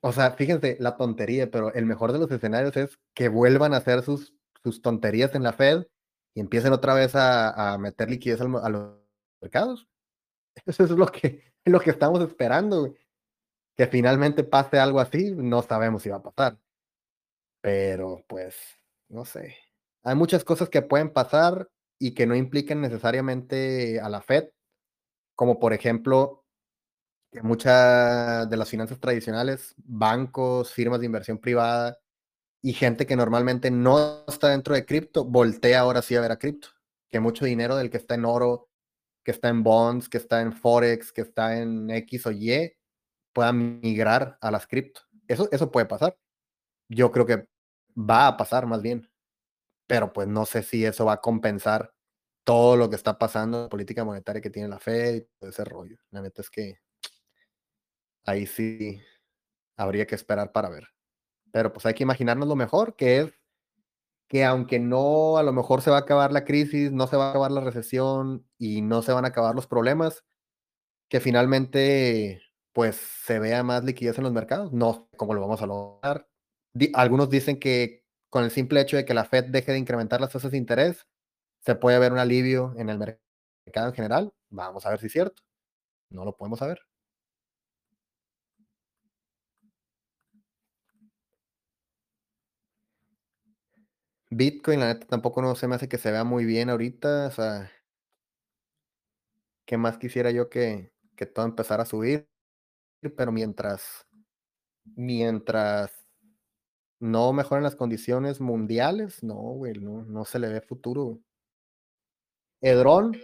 o 0.00 0.12
sea, 0.12 0.32
fíjense 0.32 0.76
la 0.80 0.96
tontería, 0.96 1.50
pero 1.50 1.72
el 1.72 1.86
mejor 1.86 2.12
de 2.12 2.18
los 2.18 2.30
escenarios 2.30 2.76
es 2.76 2.98
que 3.14 3.28
vuelvan 3.28 3.74
a 3.74 3.78
hacer 3.78 4.02
sus 4.02 4.34
sus 4.62 4.82
tonterías 4.82 5.34
en 5.34 5.42
la 5.42 5.52
Fed 5.52 5.86
y 6.34 6.40
empiecen 6.40 6.72
otra 6.72 6.94
vez 6.94 7.12
a, 7.14 7.76
meter 7.78 8.10
liquidez 8.10 8.40
a 8.40 8.68
los 8.68 8.98
mercados. 9.40 9.88
Eso 10.66 10.84
es 10.84 10.90
lo 10.90 11.06
que, 11.06 11.52
lo 11.64 11.80
que 11.80 11.90
estamos 11.90 12.20
esperando, 12.22 12.94
Que 13.76 13.86
finalmente 13.86 14.44
pase 14.44 14.78
algo 14.78 15.00
así, 15.00 15.32
no 15.34 15.62
sabemos 15.62 16.02
si 16.02 16.10
va 16.10 16.16
a 16.16 16.22
pasar. 16.22 16.58
Pero 17.60 18.24
pues, 18.28 18.56
no 19.08 19.24
sé. 19.24 19.56
Hay 20.02 20.14
muchas 20.14 20.44
cosas 20.44 20.68
que 20.68 20.82
pueden 20.82 21.12
pasar 21.12 21.68
y 21.98 22.14
que 22.14 22.26
no 22.26 22.34
impliquen 22.34 22.80
necesariamente 22.80 24.00
a 24.00 24.08
la 24.08 24.22
Fed, 24.22 24.50
como 25.34 25.58
por 25.58 25.72
ejemplo, 25.74 26.44
que 27.30 27.42
muchas 27.42 28.48
de 28.48 28.56
las 28.56 28.68
finanzas 28.68 28.98
tradicionales, 29.00 29.74
bancos, 29.76 30.72
firmas 30.72 31.00
de 31.00 31.06
inversión 31.06 31.38
privada, 31.38 31.98
y 32.62 32.72
gente 32.74 33.06
que 33.06 33.16
normalmente 33.16 33.70
no 33.70 34.24
está 34.28 34.48
dentro 34.48 34.74
de 34.74 34.84
cripto, 34.84 35.24
voltea 35.24 35.80
ahora 35.80 36.02
sí 36.02 36.14
a 36.16 36.20
ver 36.20 36.32
a 36.32 36.38
cripto. 36.38 36.68
Que 37.08 37.20
mucho 37.20 37.44
dinero 37.44 37.76
del 37.76 37.90
que 37.90 37.96
está 37.96 38.14
en 38.14 38.24
oro, 38.24 38.68
que 39.24 39.30
está 39.30 39.48
en 39.48 39.62
bonds, 39.62 40.08
que 40.08 40.18
está 40.18 40.42
en 40.42 40.52
forex, 40.52 41.12
que 41.12 41.22
está 41.22 41.58
en 41.58 41.90
X 41.90 42.26
o 42.26 42.32
Y, 42.32 42.76
pueda 43.32 43.52
migrar 43.52 44.38
a 44.40 44.50
las 44.50 44.66
cripto. 44.66 45.02
Eso, 45.28 45.48
eso 45.52 45.70
puede 45.70 45.86
pasar. 45.86 46.16
Yo 46.88 47.10
creo 47.12 47.26
que 47.26 47.48
va 47.96 48.28
a 48.28 48.36
pasar 48.36 48.66
más 48.66 48.82
bien. 48.82 49.10
Pero 49.86 50.12
pues 50.12 50.28
no 50.28 50.46
sé 50.46 50.62
si 50.62 50.84
eso 50.84 51.04
va 51.06 51.14
a 51.14 51.20
compensar 51.20 51.92
todo 52.44 52.76
lo 52.76 52.90
que 52.90 52.96
está 52.96 53.18
pasando 53.18 53.62
la 53.62 53.68
política 53.68 54.04
monetaria 54.04 54.42
que 54.42 54.50
tiene 54.50 54.68
la 54.68 54.78
Fed 54.78 55.16
y 55.16 55.20
todo 55.38 55.50
ese 55.50 55.64
rollo. 55.64 55.98
La 56.10 56.22
neta 56.22 56.42
es 56.42 56.50
que 56.50 56.80
ahí 58.24 58.46
sí 58.46 59.00
habría 59.76 60.06
que 60.06 60.14
esperar 60.14 60.52
para 60.52 60.68
ver. 60.68 60.88
Pero 61.52 61.72
pues 61.72 61.86
hay 61.86 61.94
que 61.94 62.02
imaginarnos 62.04 62.48
lo 62.48 62.56
mejor, 62.56 62.96
que 62.96 63.20
es 63.20 63.32
que 64.28 64.44
aunque 64.44 64.78
no 64.78 65.38
a 65.38 65.42
lo 65.42 65.52
mejor 65.52 65.82
se 65.82 65.90
va 65.90 65.96
a 65.98 66.00
acabar 66.00 66.32
la 66.32 66.44
crisis, 66.44 66.92
no 66.92 67.08
se 67.08 67.16
va 67.16 67.28
a 67.28 67.30
acabar 67.30 67.50
la 67.50 67.62
recesión 67.62 68.46
y 68.58 68.80
no 68.80 69.02
se 69.02 69.12
van 69.12 69.24
a 69.24 69.28
acabar 69.28 69.56
los 69.56 69.66
problemas, 69.66 70.24
que 71.08 71.20
finalmente 71.20 72.42
pues 72.72 72.96
se 72.96 73.40
vea 73.40 73.62
más 73.64 73.84
liquidez 73.84 74.18
en 74.18 74.24
los 74.24 74.32
mercados. 74.32 74.72
No 74.72 75.08
cómo 75.16 75.34
lo 75.34 75.40
vamos 75.40 75.62
a 75.62 75.66
lograr. 75.66 76.28
algunos 76.94 77.30
dicen 77.30 77.58
que 77.58 78.04
con 78.30 78.44
el 78.44 78.50
simple 78.52 78.80
hecho 78.80 78.96
de 78.96 79.04
que 79.04 79.14
la 79.14 79.24
Fed 79.24 79.46
deje 79.46 79.72
de 79.72 79.78
incrementar 79.78 80.20
las 80.20 80.30
tasas 80.32 80.52
de 80.52 80.58
interés, 80.58 81.06
se 81.60 81.74
puede 81.74 81.98
ver 81.98 82.12
un 82.12 82.18
alivio 82.18 82.74
en 82.76 82.88
el 82.90 82.98
mercado 82.98 83.88
en 83.88 83.94
general. 83.94 84.32
Vamos 84.50 84.86
a 84.86 84.90
ver 84.90 85.00
si 85.00 85.06
es 85.06 85.12
cierto. 85.12 85.42
No 86.10 86.24
lo 86.24 86.36
podemos 86.36 86.60
saber. 86.60 86.89
Bitcoin, 94.30 94.80
la 94.80 94.86
neta, 94.94 95.06
tampoco 95.06 95.42
no 95.42 95.54
se 95.56 95.66
me 95.66 95.74
hace 95.74 95.88
que 95.88 95.98
se 95.98 96.12
vea 96.12 96.24
muy 96.24 96.44
bien 96.44 96.70
ahorita. 96.70 97.26
O 97.26 97.30
sea, 97.32 97.70
¿qué 99.66 99.76
más 99.76 99.98
quisiera 99.98 100.30
yo 100.30 100.48
que, 100.48 100.92
que 101.16 101.26
todo 101.26 101.46
empezara 101.46 101.82
a 101.82 101.86
subir? 101.86 102.28
Pero 103.16 103.32
mientras, 103.32 104.06
mientras 104.84 105.92
no 107.00 107.32
mejoren 107.32 107.64
las 107.64 107.76
condiciones 107.76 108.40
mundiales, 108.40 109.22
no, 109.22 109.34
güey, 109.34 109.74
no, 109.74 110.04
no 110.04 110.24
se 110.24 110.38
le 110.38 110.48
ve 110.48 110.60
futuro. 110.60 111.18
Edron, 112.60 113.16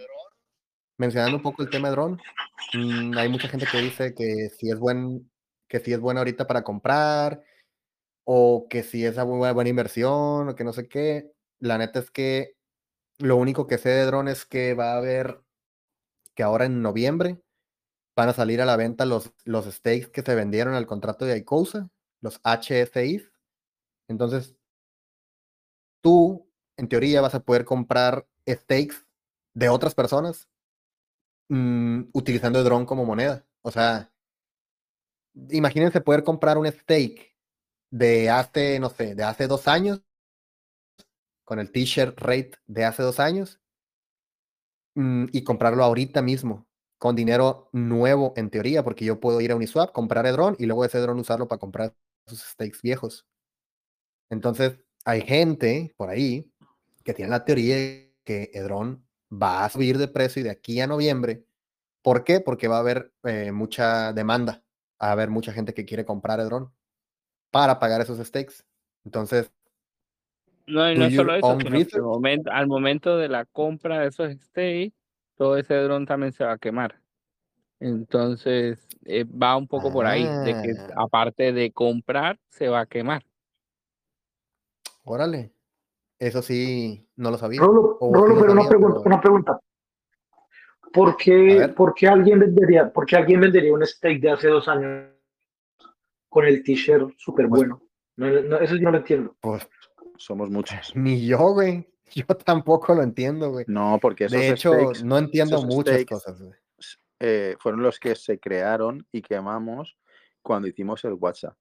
mencionando 0.97 1.37
un 1.37 1.43
poco 1.43 1.63
el 1.63 1.69
tema 1.69 1.87
de 1.87 1.93
Edron, 1.93 2.19
mm, 2.73 3.17
hay 3.17 3.29
mucha 3.29 3.47
gente 3.47 3.67
que 3.71 3.77
dice 3.77 4.13
que 4.15 4.49
si 4.49 4.69
es 4.71 4.79
buen, 4.79 5.29
que 5.67 5.79
si 5.79 5.93
es 5.93 5.99
bueno 5.99 6.19
ahorita 6.19 6.47
para 6.47 6.63
comprar, 6.63 7.43
o 8.29 8.67
que 8.69 8.83
si 8.83 9.05
es 9.05 9.15
una 9.17 9.53
buena, 9.53 9.69
inversión, 9.69 10.49
o 10.49 10.55
que 10.55 10.65
no 10.65 10.73
sé 10.73 10.89
qué. 10.89 11.31
La 11.59 11.77
neta 11.77 11.99
es 11.99 12.11
que 12.11 12.57
lo 13.19 13.37
único 13.37 13.67
que 13.67 13.77
sé 13.77 13.87
de 13.87 14.05
drones 14.05 14.39
es 14.39 14.45
que 14.45 14.73
va 14.73 14.91
a 14.93 14.97
haber, 14.97 15.41
que 16.35 16.43
ahora 16.43 16.65
en 16.65 16.81
noviembre 16.81 17.41
van 18.17 18.27
a 18.27 18.33
salir 18.33 18.61
a 18.61 18.65
la 18.65 18.75
venta 18.75 19.05
los, 19.05 19.31
los 19.45 19.65
stakes 19.65 20.11
que 20.11 20.23
se 20.23 20.35
vendieron 20.35 20.73
al 20.73 20.87
contrato 20.87 21.23
de 21.23 21.37
ICOSA, 21.37 21.89
los 22.19 22.41
HSIs. 22.43 23.31
Entonces, 24.09 24.57
tú, 26.01 26.49
en 26.75 26.89
teoría, 26.89 27.21
vas 27.21 27.33
a 27.33 27.43
poder 27.45 27.63
comprar 27.63 28.27
stakes 28.45 29.07
de 29.53 29.69
otras 29.69 29.95
personas 29.95 30.49
mm, 31.47 32.09
utilizando 32.11 32.59
el 32.59 32.65
dron 32.65 32.85
como 32.85 33.05
moneda. 33.05 33.47
O 33.61 33.71
sea, 33.71 34.11
imagínense 35.49 36.01
poder 36.01 36.25
comprar 36.25 36.57
un 36.57 36.67
stake 36.67 37.36
de 37.91 38.29
hace, 38.29 38.79
no 38.79 38.89
sé, 38.89 39.15
de 39.15 39.23
hace 39.23 39.47
dos 39.47 39.67
años, 39.67 40.01
con 41.43 41.59
el 41.59 41.71
t-shirt 41.71 42.19
rate 42.19 42.51
de 42.67 42.85
hace 42.85 43.03
dos 43.03 43.19
años, 43.19 43.59
mm, 44.95 45.25
y 45.31 45.43
comprarlo 45.43 45.83
ahorita 45.83 46.21
mismo, 46.21 46.67
con 46.97 47.15
dinero 47.15 47.69
nuevo 47.71 48.33
en 48.35 48.49
teoría, 48.49 48.83
porque 48.83 49.05
yo 49.05 49.19
puedo 49.19 49.41
ir 49.41 49.51
a 49.51 49.55
Uniswap, 49.55 49.91
comprar 49.91 50.25
el 50.25 50.33
dron 50.33 50.55
y 50.59 50.65
luego 50.65 50.85
ese 50.85 50.99
dron 50.99 51.19
usarlo 51.19 51.47
para 51.47 51.59
comprar 51.59 51.95
sus 52.27 52.41
stakes 52.41 52.81
viejos. 52.81 53.25
Entonces, 54.29 54.77
hay 55.05 55.21
gente 55.21 55.93
por 55.97 56.09
ahí 56.09 56.51
que 57.03 57.13
tiene 57.13 57.31
la 57.31 57.45
teoría 57.45 57.75
de 57.77 58.15
que 58.25 58.51
Edron 58.53 59.07
va 59.31 59.65
a 59.65 59.69
subir 59.69 59.97
de 59.97 60.07
precio 60.09 60.41
y 60.41 60.43
de 60.43 60.49
aquí 60.51 60.81
a 60.81 60.87
noviembre. 60.87 61.45
¿Por 62.01 62.23
qué? 62.23 62.41
Porque 62.41 62.67
va 62.67 62.77
a 62.77 62.79
haber 62.81 63.13
eh, 63.23 63.51
mucha 63.51 64.13
demanda. 64.13 64.63
Va 65.01 65.09
a 65.09 65.11
haber 65.13 65.29
mucha 65.29 65.53
gente 65.53 65.73
que 65.73 65.85
quiere 65.85 66.05
comprar 66.05 66.39
Edron 66.39 66.73
para 67.51 67.79
pagar 67.79 68.01
esos 68.01 68.17
stakes. 68.25 68.63
Entonces. 69.05 69.51
No, 70.65 70.91
y 70.91 70.97
no 70.97 71.09
solo 71.09 71.35
eso, 71.35 71.51
al 71.51 72.01
momento, 72.01 72.51
al 72.51 72.67
momento 72.67 73.17
de 73.17 73.29
la 73.29 73.45
compra 73.45 74.01
de 74.01 74.07
esos 74.07 74.33
stakes, 74.33 74.93
todo 75.35 75.57
ese 75.57 75.75
dron 75.75 76.05
también 76.05 76.33
se 76.33 76.43
va 76.43 76.53
a 76.53 76.57
quemar. 76.57 76.99
Entonces, 77.79 78.85
eh, 79.05 79.23
va 79.23 79.55
un 79.55 79.67
poco 79.67 79.93
por 79.93 80.05
ahí, 80.05 80.23
de 80.23 80.61
que 80.61 80.73
ah. 80.79 81.03
aparte 81.03 81.53
de 81.53 81.71
comprar, 81.71 82.39
se 82.49 82.67
va 82.67 82.81
a 82.81 82.85
quemar. 82.85 83.23
Órale. 85.03 85.53
Eso 86.19 86.41
sí, 86.41 87.07
no 87.15 87.31
lo 87.31 87.37
sabía. 87.37 87.61
Rolo, 87.61 87.97
pero 87.99 88.51
una, 88.51 88.67
pregunta, 88.67 88.99
una 89.05 89.21
pregunta. 89.21 89.59
¿Por 90.91 91.15
qué, 91.15 91.71
¿por 91.75 91.93
qué, 91.93 92.07
alguien 92.07 92.39
vendería, 92.39 92.91
¿Por 92.91 93.05
qué 93.05 93.17
alguien 93.17 93.39
vendería 93.39 93.73
un 93.73 93.85
steak 93.85 94.19
de 94.19 94.31
hace 94.31 94.47
dos 94.47 94.67
años 94.67 95.11
con 96.29 96.45
el 96.45 96.63
t-shirt 96.63 97.13
súper 97.17 97.47
pues 97.47 97.61
bueno? 97.61 97.81
No, 98.15 98.27
eso 98.59 98.75
yo 98.75 98.83
no 98.83 98.91
lo 98.91 98.97
entiendo. 98.97 99.35
Pues 99.41 99.67
somos 100.17 100.49
muchos. 100.49 100.95
Ni 100.95 101.25
yo, 101.25 101.53
güey. 101.53 101.87
Yo 102.15 102.25
tampoco 102.25 102.95
lo 102.95 103.03
entiendo, 103.03 103.51
güey. 103.51 103.65
No, 103.67 103.99
porque 104.01 104.25
esos 104.25 104.39
De 104.39 104.49
hecho, 104.49 104.73
no 105.03 105.17
entiendo 105.17 105.61
muchas 105.63 106.05
cosas, 106.05 106.41
güey. 106.41 106.53
Eh, 107.19 107.55
fueron 107.59 107.81
los 107.81 107.99
que 107.99 108.15
se 108.15 108.39
crearon 108.39 109.05
y 109.11 109.21
quemamos 109.21 109.97
cuando 110.41 110.69
hicimos 110.69 111.03
el 111.03 111.13
WhatsApp. 111.13 111.57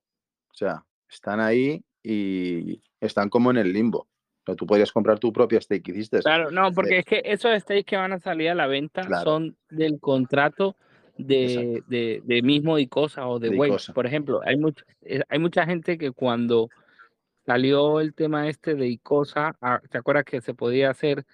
O 0.50 0.54
sea, 0.54 0.84
están 1.10 1.40
ahí 1.40 1.84
y 2.02 2.80
están 3.00 3.28
como 3.28 3.50
en 3.50 3.56
el 3.56 3.72
limbo. 3.72 4.08
Pero 4.44 4.54
tú 4.54 4.66
podrías 4.66 4.92
comprar 4.92 5.18
tu 5.18 5.32
propia 5.32 5.60
steak 5.60 5.88
hiciste. 5.88 6.20
Claro, 6.20 6.52
no, 6.52 6.70
porque 6.72 6.98
es 6.98 7.04
que 7.04 7.22
esos 7.24 7.60
steaks 7.60 7.84
que 7.84 7.96
van 7.96 8.12
a 8.12 8.20
salir 8.20 8.50
a 8.50 8.54
la 8.54 8.68
venta 8.68 9.02
son 9.24 9.56
del 9.68 9.98
contrato 9.98 10.76
de, 11.18 11.82
de, 11.86 12.22
de, 12.24 12.42
mismo 12.42 12.78
Icosa 12.78 13.26
o 13.26 13.38
de, 13.38 13.50
de 13.50 13.76
Por 13.94 14.06
ejemplo, 14.06 14.40
hay, 14.44 14.56
mucho, 14.56 14.84
eh, 15.02 15.22
hay 15.28 15.38
mucha 15.38 15.64
gente 15.64 15.98
que 15.98 16.12
cuando 16.12 16.68
salió 17.44 18.00
el 18.00 18.14
tema 18.14 18.48
este 18.48 18.74
de 18.74 18.88
Icosa, 18.88 19.56
ah, 19.60 19.80
¿te 19.90 19.98
acuerdas 19.98 20.24
que 20.24 20.40
se 20.40 20.54
podía 20.54 20.90
hacer, 20.90 21.24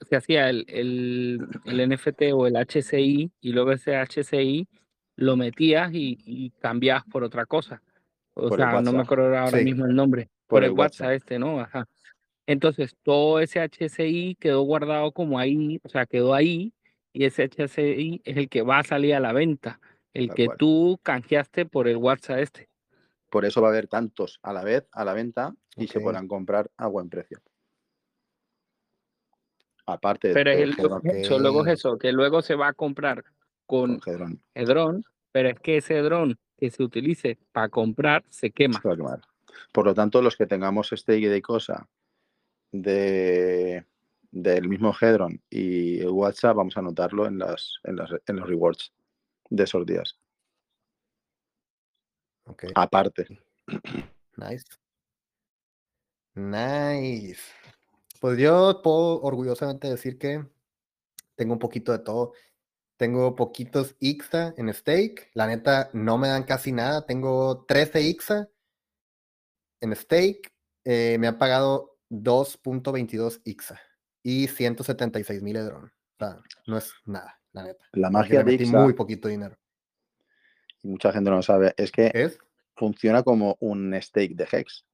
se 0.00 0.16
hacía 0.16 0.48
el, 0.48 0.64
el, 0.68 1.46
el 1.64 1.90
NFT 1.90 2.32
o 2.32 2.46
el 2.46 2.56
HCI 2.56 3.30
y 3.40 3.52
luego 3.52 3.72
ese 3.72 3.96
HCI 3.96 4.68
lo 5.16 5.36
metías 5.36 5.92
y, 5.92 6.18
y 6.24 6.50
cambiabas 6.60 7.04
por 7.04 7.24
otra 7.24 7.46
cosa? 7.46 7.82
O 8.34 8.54
sea, 8.56 8.80
no 8.80 8.92
me 8.92 9.02
acuerdo 9.02 9.36
ahora 9.36 9.60
mismo 9.60 9.84
el 9.86 9.94
nombre. 9.94 10.28
Por, 10.46 10.64
el, 10.64 10.72
WhatsApp 10.72 11.12
este, 11.12 11.38
¿no? 11.38 11.60
Ajá. 11.60 11.86
Entonces, 12.46 12.96
todo 13.04 13.38
ese 13.38 13.60
HCI 13.60 14.36
quedó 14.40 14.62
guardado 14.62 15.12
como 15.12 15.38
ahí, 15.38 15.78
o 15.84 15.88
sea, 15.88 16.06
quedó 16.06 16.34
ahí, 16.34 16.72
y 17.12 17.24
ese 17.24 17.48
HCI 17.48 18.22
es 18.24 18.36
el 18.36 18.48
que 18.48 18.62
va 18.62 18.78
a 18.78 18.84
salir 18.84 19.14
a 19.14 19.20
la 19.20 19.32
venta, 19.32 19.80
el 20.12 20.32
que 20.32 20.48
tú 20.58 20.98
canjeaste 21.02 21.66
por 21.66 21.88
el 21.88 21.96
WhatsApp 21.96 22.38
este. 22.38 22.68
Por 23.28 23.44
eso 23.44 23.60
va 23.60 23.68
a 23.68 23.70
haber 23.70 23.86
tantos 23.86 24.40
a 24.42 24.52
la 24.52 24.64
vez, 24.64 24.88
a 24.92 25.04
la 25.04 25.14
venta, 25.14 25.54
y 25.76 25.86
se 25.86 26.00
podrán 26.00 26.26
comprar 26.26 26.70
a 26.76 26.88
buen 26.88 27.08
precio. 27.08 27.40
Aparte 29.86 30.32
Pero 30.32 30.50
es 30.50 30.76
luego 30.78 31.66
es 31.66 31.78
eso, 31.78 31.98
que 31.98 32.12
luego 32.12 32.42
se 32.42 32.54
va 32.54 32.68
a 32.68 32.72
comprar 32.72 33.24
con, 33.66 34.00
el 34.54 34.66
dron, 34.66 35.04
pero 35.32 35.48
es 35.48 35.60
que 35.60 35.78
ese 35.78 35.98
dron 35.98 36.38
que 36.56 36.70
se 36.70 36.82
utilice 36.82 37.38
para 37.52 37.68
comprar 37.68 38.24
se 38.28 38.50
quema. 38.50 38.80
Por 39.72 39.86
lo 39.86 39.94
tanto, 39.94 40.22
los 40.22 40.36
que 40.36 40.46
tengamos 40.46 40.92
este 40.92 41.12
de 41.12 41.42
cosa 41.42 41.88
de, 42.72 43.84
del 44.30 44.68
mismo 44.68 44.94
Hedron 44.98 45.42
y 45.50 46.00
el 46.00 46.10
WhatsApp, 46.10 46.56
vamos 46.56 46.76
a 46.76 46.80
anotarlo 46.80 47.26
en, 47.26 47.38
las, 47.38 47.74
en, 47.84 47.96
las, 47.96 48.10
en 48.26 48.36
los 48.36 48.48
rewards 48.48 48.92
de 49.48 49.64
esos 49.64 49.84
días. 49.84 50.16
Aparte. 52.74 53.26
Nice. 54.36 54.64
Nice. 56.34 57.42
Pues 58.20 58.38
yo 58.38 58.80
puedo 58.82 59.20
orgullosamente 59.22 59.88
decir 59.88 60.18
que 60.18 60.44
tengo 61.36 61.54
un 61.54 61.58
poquito 61.58 61.92
de 61.92 62.00
todo. 62.00 62.32
Tengo 62.96 63.34
poquitos 63.34 63.96
IXA 63.98 64.54
en 64.56 64.72
stake. 64.74 65.30
La 65.34 65.46
neta, 65.46 65.90
no 65.92 66.18
me 66.18 66.28
dan 66.28 66.44
casi 66.44 66.70
nada. 66.72 67.06
Tengo 67.06 67.64
13 67.64 68.02
IXA 68.02 68.48
en 69.80 69.96
stake. 69.96 70.52
Eh, 70.84 71.16
me 71.18 71.28
han 71.28 71.38
pagado 71.38 71.98
2.22 72.10 73.40
IXA 73.44 73.80
y 74.22 74.48
176 74.48 75.42
mil 75.42 75.56
Edron. 75.56 75.84
O 75.86 76.18
sea, 76.18 76.38
no 76.66 76.76
es 76.76 76.92
nada, 77.04 77.40
la 77.52 77.64
neta. 77.64 77.84
La 77.92 78.10
magia 78.10 78.42
de. 78.42 78.66
Muy 78.66 78.92
poquito 78.92 79.28
dinero. 79.28 79.56
Y 80.82 80.88
mucha 80.88 81.12
gente 81.12 81.30
no 81.30 81.36
lo 81.36 81.42
sabe. 81.42 81.74
Es 81.76 81.92
que 81.92 82.30
funciona 82.74 83.22
como 83.22 83.56
un 83.60 83.94
stake 84.00 84.34
de 84.34 84.48
Hex. 84.50 84.86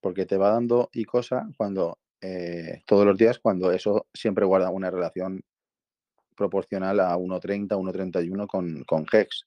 Porque 0.00 0.26
te 0.26 0.36
va 0.36 0.50
dando 0.50 0.88
y 0.92 1.04
cosa 1.04 1.48
cuando 1.56 1.98
eh, 2.20 2.82
todos 2.86 3.06
los 3.06 3.16
días, 3.16 3.38
cuando 3.38 3.72
eso 3.72 4.06
siempre 4.12 4.44
guarda 4.44 4.70
una 4.70 4.90
relación 4.90 5.42
proporcional 6.36 7.00
a 7.00 7.16
1.30, 7.16 7.68
1.31 7.68 8.46
con, 8.46 8.84
con 8.84 9.06
Hex. 9.10 9.46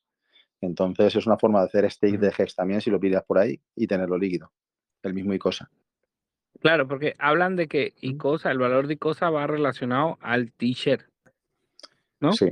Entonces 0.62 1.16
es 1.16 1.26
una 1.26 1.38
forma 1.38 1.60
de 1.62 1.68
hacer 1.68 1.92
stake 1.92 2.18
de 2.18 2.34
Hex 2.38 2.56
también 2.56 2.82
si 2.82 2.90
lo 2.90 3.00
pides 3.00 3.22
por 3.24 3.38
ahí 3.38 3.62
y 3.76 3.88
tenerlo 3.88 4.18
líquido. 4.18 4.52
El 5.04 5.14
mismo 5.14 5.34
ICOSA. 5.34 5.70
Claro, 6.62 6.88
porque 6.88 7.14
hablan 7.20 7.56
de 7.56 7.68
que 7.68 7.94
ICOSA, 8.02 8.52
el 8.52 8.58
valor 8.58 8.88
de 8.88 8.96
ICOSA 8.96 9.30
va 9.30 9.48
relacionado 9.48 10.18
al 10.22 10.52
t-shirt. 10.52 11.08
¿No? 12.20 12.34
Sí. 12.34 12.50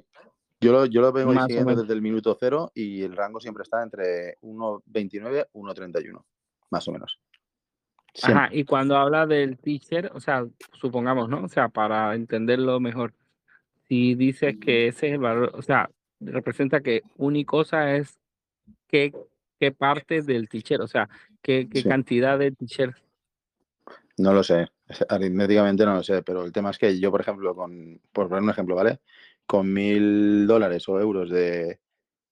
Yo 0.59 0.71
lo, 0.71 0.85
yo 0.85 1.01
lo 1.01 1.11
vengo 1.11 1.33
siguiendo 1.45 1.75
desde 1.75 1.93
el 1.93 2.01
minuto 2.01 2.35
cero 2.39 2.71
y 2.73 3.03
el 3.03 3.15
rango 3.15 3.39
siempre 3.39 3.63
está 3.63 3.83
entre 3.83 4.37
1.29 4.41 5.47
y 5.53 5.57
1.31, 5.57 6.23
más 6.71 6.87
o 6.87 6.91
menos. 6.91 7.19
Ajá, 8.23 8.49
y 8.51 8.63
cuando 8.63 8.97
habla 8.97 9.27
del 9.27 9.59
t-shirt, 9.59 10.11
o 10.15 10.19
sea, 10.19 10.47
supongamos, 10.73 11.29
¿no? 11.29 11.43
O 11.43 11.47
sea, 11.47 11.69
para 11.69 12.15
entenderlo 12.15 12.79
mejor, 12.79 13.13
si 13.87 14.15
dices 14.15 14.55
que 14.59 14.87
ese 14.87 15.07
es 15.07 15.13
el 15.13 15.19
valor, 15.19 15.51
o 15.53 15.61
sea, 15.61 15.91
representa 16.19 16.81
que 16.81 17.03
ICOSA 17.19 17.97
es 17.97 18.17
qué, 18.87 19.13
qué 19.59 19.71
parte 19.71 20.23
del 20.23 20.49
t-shirt, 20.49 20.81
o 20.81 20.87
sea, 20.87 21.07
qué, 21.43 21.67
qué 21.71 21.83
cantidad 21.83 22.39
de 22.39 22.51
t-shirt 22.51 22.97
no 24.17 24.33
lo 24.33 24.43
sé, 24.43 24.67
aritméticamente 25.09 25.85
no 25.85 25.95
lo 25.95 26.03
sé, 26.03 26.23
pero 26.23 26.43
el 26.43 26.51
tema 26.51 26.71
es 26.71 26.77
que 26.77 26.99
yo, 26.99 27.11
por 27.11 27.21
ejemplo, 27.21 27.55
con, 27.55 28.01
por 28.11 28.29
poner 28.29 28.43
un 28.43 28.49
ejemplo, 28.49 28.75
¿vale? 28.75 28.99
Con 29.45 29.71
mil 29.71 30.47
dólares 30.47 30.87
o 30.89 30.99
euros 30.99 31.29
de, 31.29 31.79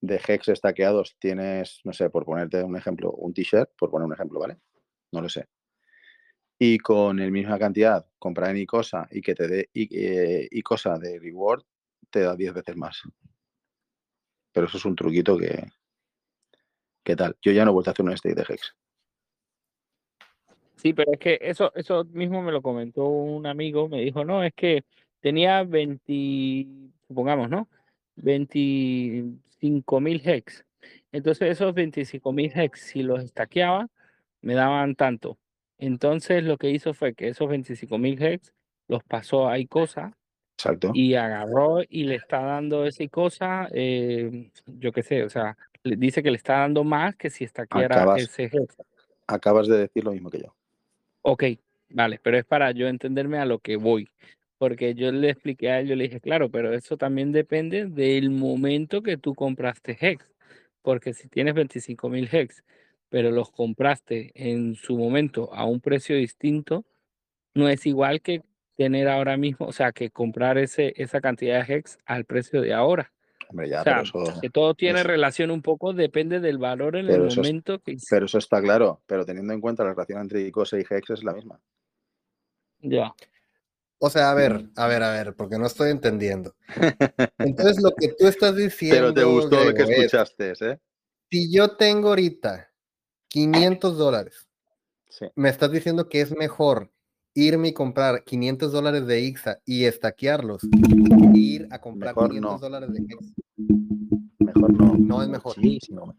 de 0.02 0.22
hex 0.28 0.50
estaqueados 0.50 1.18
tienes, 1.20 1.82
no 1.84 1.94
sé, 1.94 2.10
por 2.10 2.26
ponerte 2.26 2.64
un 2.64 2.78
ejemplo, 2.78 3.12
un 3.12 3.34
t-shirt, 3.34 3.72
por 3.78 3.90
poner 3.92 4.06
un 4.08 4.14
ejemplo, 4.14 4.40
¿vale? 4.40 4.58
No 5.12 5.22
lo 5.22 5.30
sé. 5.30 5.48
Y 6.60 6.78
con 6.80 7.20
el 7.20 7.32
misma 7.32 7.60
cantidad, 7.60 8.06
comprar 8.18 8.52
en 8.52 8.58
Icosa 8.58 9.08
y 9.12 9.22
que 9.22 9.36
te 9.36 9.48
dé 9.48 9.70
eh, 9.74 10.48
Icosa 10.52 10.98
de 10.98 11.20
reward, 11.20 11.64
te 12.10 12.22
da 12.22 12.36
10 12.36 12.54
veces 12.54 12.78
más. 12.78 13.02
Pero 14.54 14.68
eso 14.68 14.78
es 14.78 14.86
un 14.86 14.96
truquito 14.96 15.38
que. 15.38 15.68
¿Qué 17.04 17.16
tal? 17.16 17.38
Yo 17.42 17.52
ya 17.52 17.64
no 17.64 17.72
he 17.72 17.74
vuelto 17.74 17.92
a 17.92 17.94
hacer 17.94 18.06
un 18.06 18.18
stake 18.18 18.36
de 18.36 18.46
Hex. 18.50 18.76
Sí, 20.76 20.94
pero 20.94 21.12
es 21.14 21.20
que 21.20 21.40
eso, 21.42 21.72
eso 21.76 22.06
mismo 22.06 22.42
me 22.42 22.52
lo 22.52 22.62
comentó 22.62 23.06
un 23.06 23.48
amigo, 23.48 23.88
me 23.88 24.02
dijo, 24.02 24.26
no, 24.26 24.44
es 24.44 24.54
que 24.54 24.84
tenía 25.22 25.64
20, 25.64 26.68
supongamos, 27.08 27.50
¿no? 27.50 27.68
25 28.18 30.00
mil 30.00 30.22
hex. 30.24 30.66
Entonces 31.12 31.52
esos 31.52 31.74
25 31.74 32.32
mil 32.32 32.52
hex, 32.54 32.80
si 32.82 33.04
los 33.04 33.24
estaqueaba, 33.24 33.88
me 34.42 34.54
daban 34.54 34.96
tanto. 34.96 35.38
Entonces 35.78 36.44
lo 36.44 36.58
que 36.58 36.70
hizo 36.70 36.94
fue 36.94 37.14
que 37.14 37.30
esos 37.30 37.50
25 37.50 37.98
mil 37.98 38.22
hex 38.22 38.54
los 38.88 39.04
pasó 39.04 39.48
a 39.48 39.58
ICOSA 39.60 40.16
Exacto. 40.58 40.92
Y 40.94 41.16
agarró 41.16 41.82
y 41.88 42.06
le 42.06 42.16
está 42.16 42.40
dando 42.42 42.86
esa 42.86 43.06
cosa, 43.10 43.68
eh, 43.74 44.50
yo 44.66 44.92
qué 44.94 45.04
sé, 45.04 45.24
o 45.24 45.30
sea, 45.30 45.58
le 45.84 45.98
dice 45.98 46.24
que 46.24 46.32
le 46.32 46.38
está 46.38 46.60
dando 46.60 46.84
más 46.84 47.16
que 47.16 47.30
si 47.30 47.46
era 47.76 48.16
ese 48.16 48.46
hex. 48.46 48.78
Acabas 49.28 49.68
de 49.68 49.80
decir 49.80 50.06
lo 50.06 50.12
mismo 50.12 50.30
que 50.30 50.40
yo. 50.40 50.56
Ok, 51.28 51.44
vale, 51.90 52.20
pero 52.22 52.38
es 52.38 52.46
para 52.46 52.70
yo 52.72 52.88
entenderme 52.88 53.40
a 53.40 53.46
lo 53.46 53.58
que 53.58 53.78
voy. 53.78 54.10
Porque 54.60 54.94
yo 54.94 55.12
le 55.12 55.32
expliqué 55.32 55.72
a 55.72 55.80
él, 55.80 55.88
yo 55.88 55.96
le 55.96 56.04
dije, 56.04 56.22
claro, 56.22 56.52
pero 56.52 56.72
eso 56.74 56.98
también 56.98 57.32
depende 57.32 57.88
del 57.88 58.30
momento 58.30 59.02
que 59.02 59.18
tú 59.18 59.34
compraste 59.34 59.98
Hex. 60.00 60.24
Porque 60.84 61.14
si 61.14 61.28
tienes 61.28 61.56
25 61.56 62.10
mil 62.10 62.30
Hex, 62.32 62.64
pero 63.10 63.32
los 63.32 63.50
compraste 63.52 64.32
en 64.36 64.76
su 64.76 64.98
momento 64.98 65.52
a 65.54 65.66
un 65.66 65.82
precio 65.82 66.16
distinto, 66.16 66.86
no 67.56 67.70
es 67.70 67.88
igual 67.88 68.22
que 68.22 68.44
tener 68.78 69.08
ahora 69.10 69.38
mismo, 69.38 69.68
o 69.68 69.74
sea, 69.74 69.94
que 69.94 70.12
comprar 70.12 70.60
ese, 70.60 70.94
esa 70.98 71.22
cantidad 71.22 71.66
de 71.66 71.76
Hex 71.76 71.98
al 72.06 72.26
precio 72.26 72.62
de 72.62 72.74
ahora. 72.76 73.15
Hombre, 73.50 73.70
ya, 73.70 73.84
pero 73.84 74.02
eso, 74.02 74.24
que 74.42 74.50
todo 74.50 74.74
tiene 74.74 75.04
relación 75.04 75.52
un 75.52 75.62
poco, 75.62 75.94
depende 75.94 76.40
del 76.40 76.58
valor 76.58 76.96
en 76.96 77.10
el 77.10 77.24
momento 77.36 77.80
que... 77.80 77.98
Pero 78.10 78.26
eso 78.26 78.38
está 78.38 78.62
claro, 78.62 79.02
pero 79.06 79.26
teniendo 79.26 79.54
en 79.54 79.62
cuenta 79.62 79.84
la 79.84 79.92
relación 79.92 80.22
entre 80.22 80.42
ICOSA 80.42 80.80
y 80.80 80.86
Hex 80.90 81.10
es 81.12 81.24
la 81.24 81.34
misma. 81.34 81.60
Ya. 82.80 83.14
O 83.98 84.10
sea, 84.10 84.32
a 84.32 84.34
ver, 84.34 84.70
a 84.76 84.88
ver, 84.88 85.04
a 85.04 85.12
ver, 85.12 85.36
porque 85.36 85.58
no 85.58 85.66
estoy 85.66 85.92
entendiendo. 85.92 86.56
Entonces, 87.40 87.82
lo 87.82 87.92
que 87.96 88.10
tú 88.10 88.28
estás 88.28 88.56
diciendo. 88.56 88.98
Pero 88.98 89.14
te 89.14 89.24
gustó 89.24 89.64
lo 89.64 89.74
que 89.74 89.84
escuchaste, 89.84 90.54
¿eh? 90.60 90.80
Si 91.32 91.52
yo 91.52 91.76
tengo 91.76 92.10
ahorita 92.10 92.70
500 93.30 93.98
dólares, 93.98 94.48
me 95.36 95.50
estás 95.50 95.72
diciendo 95.72 96.08
que 96.10 96.22
es 96.22 96.36
mejor 96.36 96.92
irme 97.34 97.70
y 97.70 97.74
comprar 97.74 98.24
500 98.24 98.72
dólares 98.72 99.08
de 99.08 99.20
IXA 99.22 99.60
y 99.66 99.86
estaquearlos 99.86 100.62
ir 101.54 101.68
a 101.72 101.80
comprar 101.80 102.16
500 102.16 102.62
dólares 102.62 102.94
de 102.94 103.02
IXA. 103.02 103.18
Mejor 104.40 104.74
no. 104.74 104.98
No 104.98 105.22
es 105.22 105.30
mejor. 105.30 105.58
Muchísimo. 105.58 106.16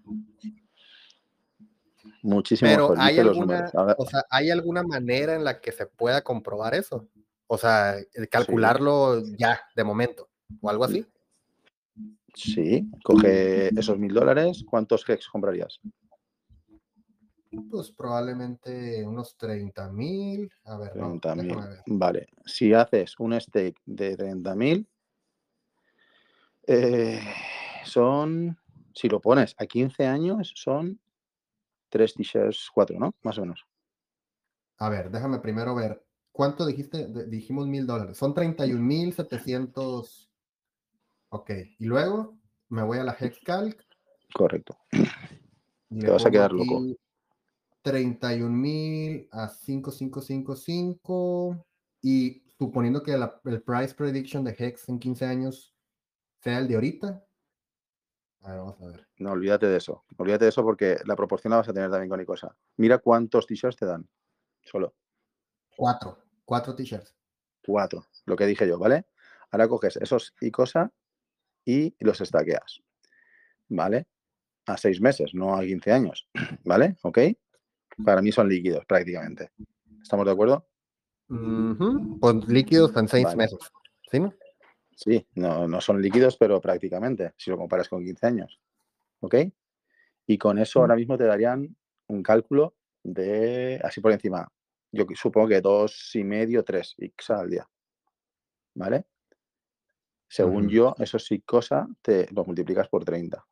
Muchísimo 2.22 2.68
Pero 2.68 2.94
hay 2.96 3.18
alguna, 3.18 3.70
o 3.98 4.06
sea, 4.06 4.24
¿hay 4.30 4.50
alguna 4.50 4.82
manera 4.82 5.36
en 5.36 5.44
la 5.44 5.60
que 5.60 5.70
se 5.70 5.86
pueda 5.86 6.22
comprobar 6.22 6.74
eso? 6.74 7.08
O 7.46 7.56
sea, 7.56 7.94
calcularlo 8.30 9.22
ya, 9.36 9.60
de 9.76 9.84
momento, 9.84 10.28
o 10.60 10.68
algo 10.68 10.84
así. 10.84 11.06
Sí, 12.34 12.90
coge 13.04 13.68
esos 13.78 13.96
mil 13.98 14.12
dólares, 14.12 14.64
¿cuántos 14.68 15.08
hex 15.08 15.28
comprarías? 15.28 15.80
Pues 17.70 17.92
probablemente 17.92 19.06
unos 19.06 19.36
30 19.36 19.90
mil. 19.92 20.50
A 20.64 20.76
ver, 20.76 20.92
30 20.92 21.34
mil. 21.36 21.56
Vale, 21.86 22.26
si 22.44 22.74
haces 22.74 23.14
un 23.18 23.40
stake 23.40 23.80
de 23.86 24.16
30 24.16 24.54
mil, 24.56 24.88
eh, 26.66 27.20
son, 27.84 28.58
si 28.94 29.08
lo 29.08 29.20
pones 29.20 29.54
a 29.58 29.66
15 29.66 30.06
años, 30.06 30.52
son 30.54 31.00
3 31.90 32.14
t-shirts, 32.14 32.70
4, 32.74 32.98
¿no? 32.98 33.14
Más 33.22 33.38
o 33.38 33.42
menos. 33.42 33.64
A 34.78 34.88
ver, 34.88 35.10
déjame 35.10 35.38
primero 35.38 35.74
ver. 35.74 36.02
¿Cuánto 36.32 36.66
dijiste? 36.66 37.06
dijimos 37.28 37.66
mil 37.66 37.86
dólares. 37.86 38.18
Son 38.18 38.34
31 38.34 38.82
mil 38.82 39.14
700. 39.14 40.30
Ok. 41.30 41.50
Y 41.78 41.86
luego 41.86 42.36
me 42.68 42.82
voy 42.82 42.98
a 42.98 43.04
la 43.04 43.16
Hexcalc. 43.18 43.80
Correcto. 44.34 44.76
Te 44.90 46.10
vas 46.10 46.26
a 46.26 46.30
quedar 46.30 46.52
loco. 46.52 46.84
31 47.80 48.50
mil 48.50 49.28
a 49.30 49.48
5555 49.48 51.64
y 52.02 52.42
suponiendo 52.58 53.02
que 53.02 53.12
el 53.12 53.62
price 53.62 53.94
prediction 53.94 54.44
de 54.44 54.56
Hex 54.58 54.88
en 54.88 54.98
15 54.98 55.24
años 55.24 55.75
sea 56.47 56.59
el 56.61 56.68
de 56.68 56.74
ahorita. 56.76 57.26
A 58.42 58.51
ver, 58.51 58.59
vamos 58.61 58.80
a 58.80 58.86
ver. 58.86 59.09
No, 59.18 59.32
olvídate 59.32 59.66
de 59.66 59.78
eso. 59.78 60.05
Olvídate 60.16 60.44
de 60.44 60.51
eso 60.51 60.62
porque 60.62 60.99
la 61.05 61.16
proporción 61.16 61.51
la 61.51 61.57
vas 61.57 61.68
a 61.68 61.72
tener 61.72 61.90
también 61.90 62.09
con 62.09 62.20
Icosa. 62.20 62.57
Mira 62.76 62.99
cuántos 62.99 63.49
t-shirts 63.49 63.76
te 63.76 63.86
dan. 63.86 64.09
Solo. 64.62 64.94
Cuatro. 65.76 66.22
Cuatro 66.44 66.76
t-shirts. 66.76 67.16
Cuatro. 67.64 68.07
Lo 68.26 68.36
que 68.36 68.47
dije 68.47 68.68
yo, 68.68 68.78
¿vale? 68.78 69.07
Ahora 69.51 69.66
coges 69.66 69.97
esos 69.97 70.36
Icosa 70.40 70.92
y 71.64 71.97
los 71.99 72.20
estaqueas. 72.20 72.80
¿Vale? 73.68 74.07
A 74.66 74.76
seis 74.76 75.01
meses, 75.01 75.34
no 75.34 75.57
a 75.57 75.62
15 75.62 75.90
años. 75.90 76.28
¿Vale? 76.64 76.97
¿Ok? 77.03 77.18
Para 78.05 78.22
mí 78.22 78.30
son 78.30 78.49
líquidos 78.49 78.84
prácticamente. 78.86 79.51
¿Estamos 80.01 80.24
de 80.24 80.32
acuerdo? 80.32 80.68
Pues 81.26 82.47
líquidos 82.47 82.97
en 82.97 83.09
seis 83.09 83.34
meses. 83.34 83.59
¿Sí? 84.12 84.20
No? 84.20 84.32
Sí, 84.97 85.26
no, 85.34 85.68
no 85.68 85.80
son 85.82 86.01
líquidos, 86.01 86.38
pero 86.38 86.59
prácticamente, 86.59 87.34
si 87.36 87.51
lo 87.51 87.59
comparas 87.59 87.88
con 87.88 88.03
15 88.03 88.26
años. 88.26 88.61
¿Ok? 89.20 89.34
Y 90.26 90.38
con 90.38 90.59
eso 90.59 90.80
ahora 90.80 90.97
mismo 90.97 91.18
te 91.18 91.24
darían 91.24 91.76
un 92.09 92.22
cálculo 92.22 92.74
de, 93.03 93.78
así 93.84 94.01
por 94.01 94.12
encima, 94.12 94.49
yo 94.90 95.05
supongo 95.14 95.49
que 95.49 95.61
dos 95.61 96.16
y 96.16 96.24
medio, 96.24 96.64
tres 96.64 96.94
X 96.97 97.30
al 97.30 97.51
día. 97.51 97.68
¿Vale? 98.74 99.05
Según 100.28 100.68
yo, 100.68 100.94
eso 100.99 101.18
sí 101.18 101.40
cosa, 101.42 101.86
te 102.03 102.26
lo 102.32 102.44
multiplicas 102.44 102.88
por 102.88 103.05
30. 103.05 103.47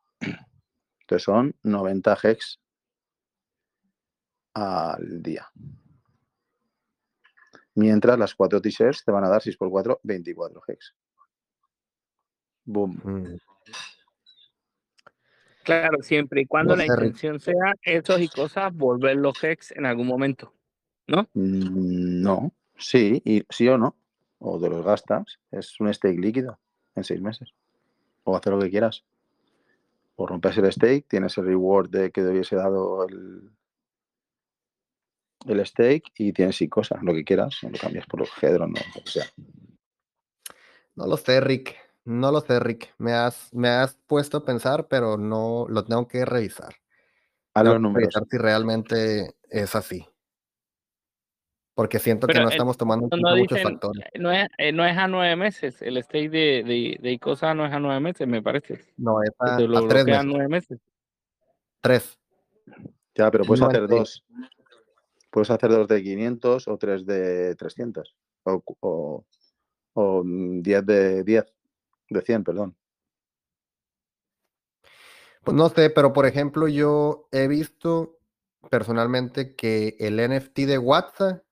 Entonces 1.01 1.23
son 1.23 1.55
90 1.61 2.17
hex 2.23 2.59
al 4.55 5.21
día. 5.21 5.47
Mientras 7.75 8.17
las 8.17 8.33
cuatro 8.33 8.59
t-shirts 8.59 9.05
te 9.05 9.11
van 9.11 9.23
a 9.23 9.29
dar 9.29 9.41
6 9.41 9.55
x 9.55 9.69
4, 9.69 9.99
24 10.03 10.61
hex. 10.67 10.95
Boom. 12.65 12.99
Mm. 13.03 13.37
Claro, 15.63 16.03
siempre 16.03 16.41
y 16.41 16.45
cuando 16.45 16.75
la 16.75 16.85
intención 16.85 17.39
sea 17.39 17.73
esos 17.81 18.21
y 18.21 18.27
cosas, 18.27 18.71
volver 18.71 19.15
los 19.15 19.43
hex 19.43 19.71
en 19.71 19.87
algún 19.87 20.05
momento, 20.05 20.53
¿no? 21.07 21.27
Mm, 21.33 22.21
no, 22.21 22.53
sí, 22.77 23.19
y 23.25 23.43
sí 23.49 23.67
o 23.67 23.77
no. 23.77 23.95
O 24.37 24.59
te 24.59 24.69
los 24.69 24.85
gastas, 24.85 25.39
es 25.49 25.79
un 25.79 25.91
stake 25.91 26.19
líquido 26.19 26.59
en 26.93 27.03
seis 27.03 27.19
meses. 27.19 27.49
O 28.25 28.37
hacer 28.37 28.53
lo 28.53 28.59
que 28.59 28.69
quieras. 28.69 29.03
O 30.17 30.27
rompes 30.27 30.57
el 30.57 30.71
stake, 30.71 31.07
tienes 31.07 31.35
el 31.39 31.45
reward 31.45 31.89
de 31.89 32.11
que 32.11 32.21
te 32.21 32.29
hubiese 32.29 32.55
dado 32.55 33.07
el, 33.07 33.49
el 35.47 35.65
stake 35.65 36.11
y 36.15 36.31
tienes 36.31 36.61
y 36.61 36.69
cosas, 36.69 37.01
lo 37.01 37.13
que 37.13 37.23
quieras, 37.23 37.57
lo 37.63 37.77
cambias 37.79 38.05
por 38.05 38.19
los 38.19 38.29
Hedron 38.39 38.71
o 38.71 38.79
lo 38.95 39.03
que 39.03 39.09
sea. 39.09 39.25
No 40.95 41.07
lo 41.07 41.17
sé, 41.17 41.41
Rick. 41.41 41.84
No 42.05 42.31
lo 42.31 42.41
sé, 42.41 42.59
Rick. 42.59 42.93
Me 42.99 43.13
has, 43.13 43.53
me 43.53 43.67
has 43.67 43.95
puesto 44.07 44.37
a 44.37 44.45
pensar, 44.45 44.87
pero 44.87 45.17
no 45.17 45.65
lo 45.67 45.83
tengo 45.83 46.07
que 46.07 46.23
revisar. 46.23 46.75
A 47.53 47.63
los 47.63 47.81
números. 47.81 48.13
Revisar 48.13 48.23
si 48.29 48.37
realmente 48.37 49.35
es 49.49 49.75
así. 49.75 50.05
Porque 51.73 51.99
siento 51.99 52.27
que 52.27 52.39
no 52.39 52.47
estamos 52.47 52.77
tomando 52.77 53.09
muchos 53.09 53.61
factores. 53.61 54.05
No 54.17 54.31
es, 54.31 54.47
eh, 54.57 54.71
no 54.71 54.85
es 54.85 54.97
a 54.97 55.07
nueve 55.07 55.35
meses. 55.35 55.81
El 55.81 56.01
stake 56.01 56.29
de, 56.29 56.63
de, 56.63 56.97
de 57.01 57.11
ICOSA 57.11 57.53
no 57.53 57.65
es 57.65 57.73
a 57.73 57.79
nueve 57.79 57.99
meses, 57.99 58.25
me 58.27 58.41
parece. 58.41 58.85
No, 58.95 59.21
es 59.21 59.31
a, 59.39 59.55
a 59.55 59.87
tres 59.87 60.05
meses. 60.05 60.25
nueve 60.25 60.47
meses. 60.47 60.79
Tres. 61.81 62.17
Ya, 63.13 63.29
pero 63.29 63.43
puedes 63.43 63.61
hacer 63.61 63.87
dos. 63.87 64.23
Puedes 65.29 65.49
hacer 65.49 65.69
dos 65.69 65.87
de 65.87 66.01
500 66.01 66.67
o 66.67 66.77
tres 66.77 67.05
de 67.05 67.55
300. 67.55 68.15
O, 68.43 69.25
o, 69.93 70.23
10 70.23 70.85
de 70.85 71.23
10, 71.23 71.45
de 72.09 72.21
100, 72.21 72.43
perdón. 72.43 72.75
Pues 75.43 75.55
no 75.55 75.69
sé, 75.69 75.89
pero 75.91 76.11
por 76.11 76.25
ejemplo, 76.25 76.67
yo 76.67 77.27
he 77.31 77.47
visto 77.47 78.17
personalmente 78.69 79.55
que 79.55 79.95
el 79.99 80.17
NFT 80.17 80.61
de 80.61 80.77
WhatsApp 80.79 81.43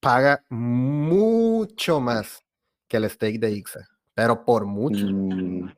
paga 0.00 0.44
mucho 0.48 2.00
más 2.00 2.44
que 2.86 2.98
el 2.98 3.10
stake 3.10 3.40
de 3.40 3.50
IXA, 3.50 3.88
pero 4.14 4.44
por 4.44 4.64
mucho. 4.66 5.06
Mm, 5.06 5.72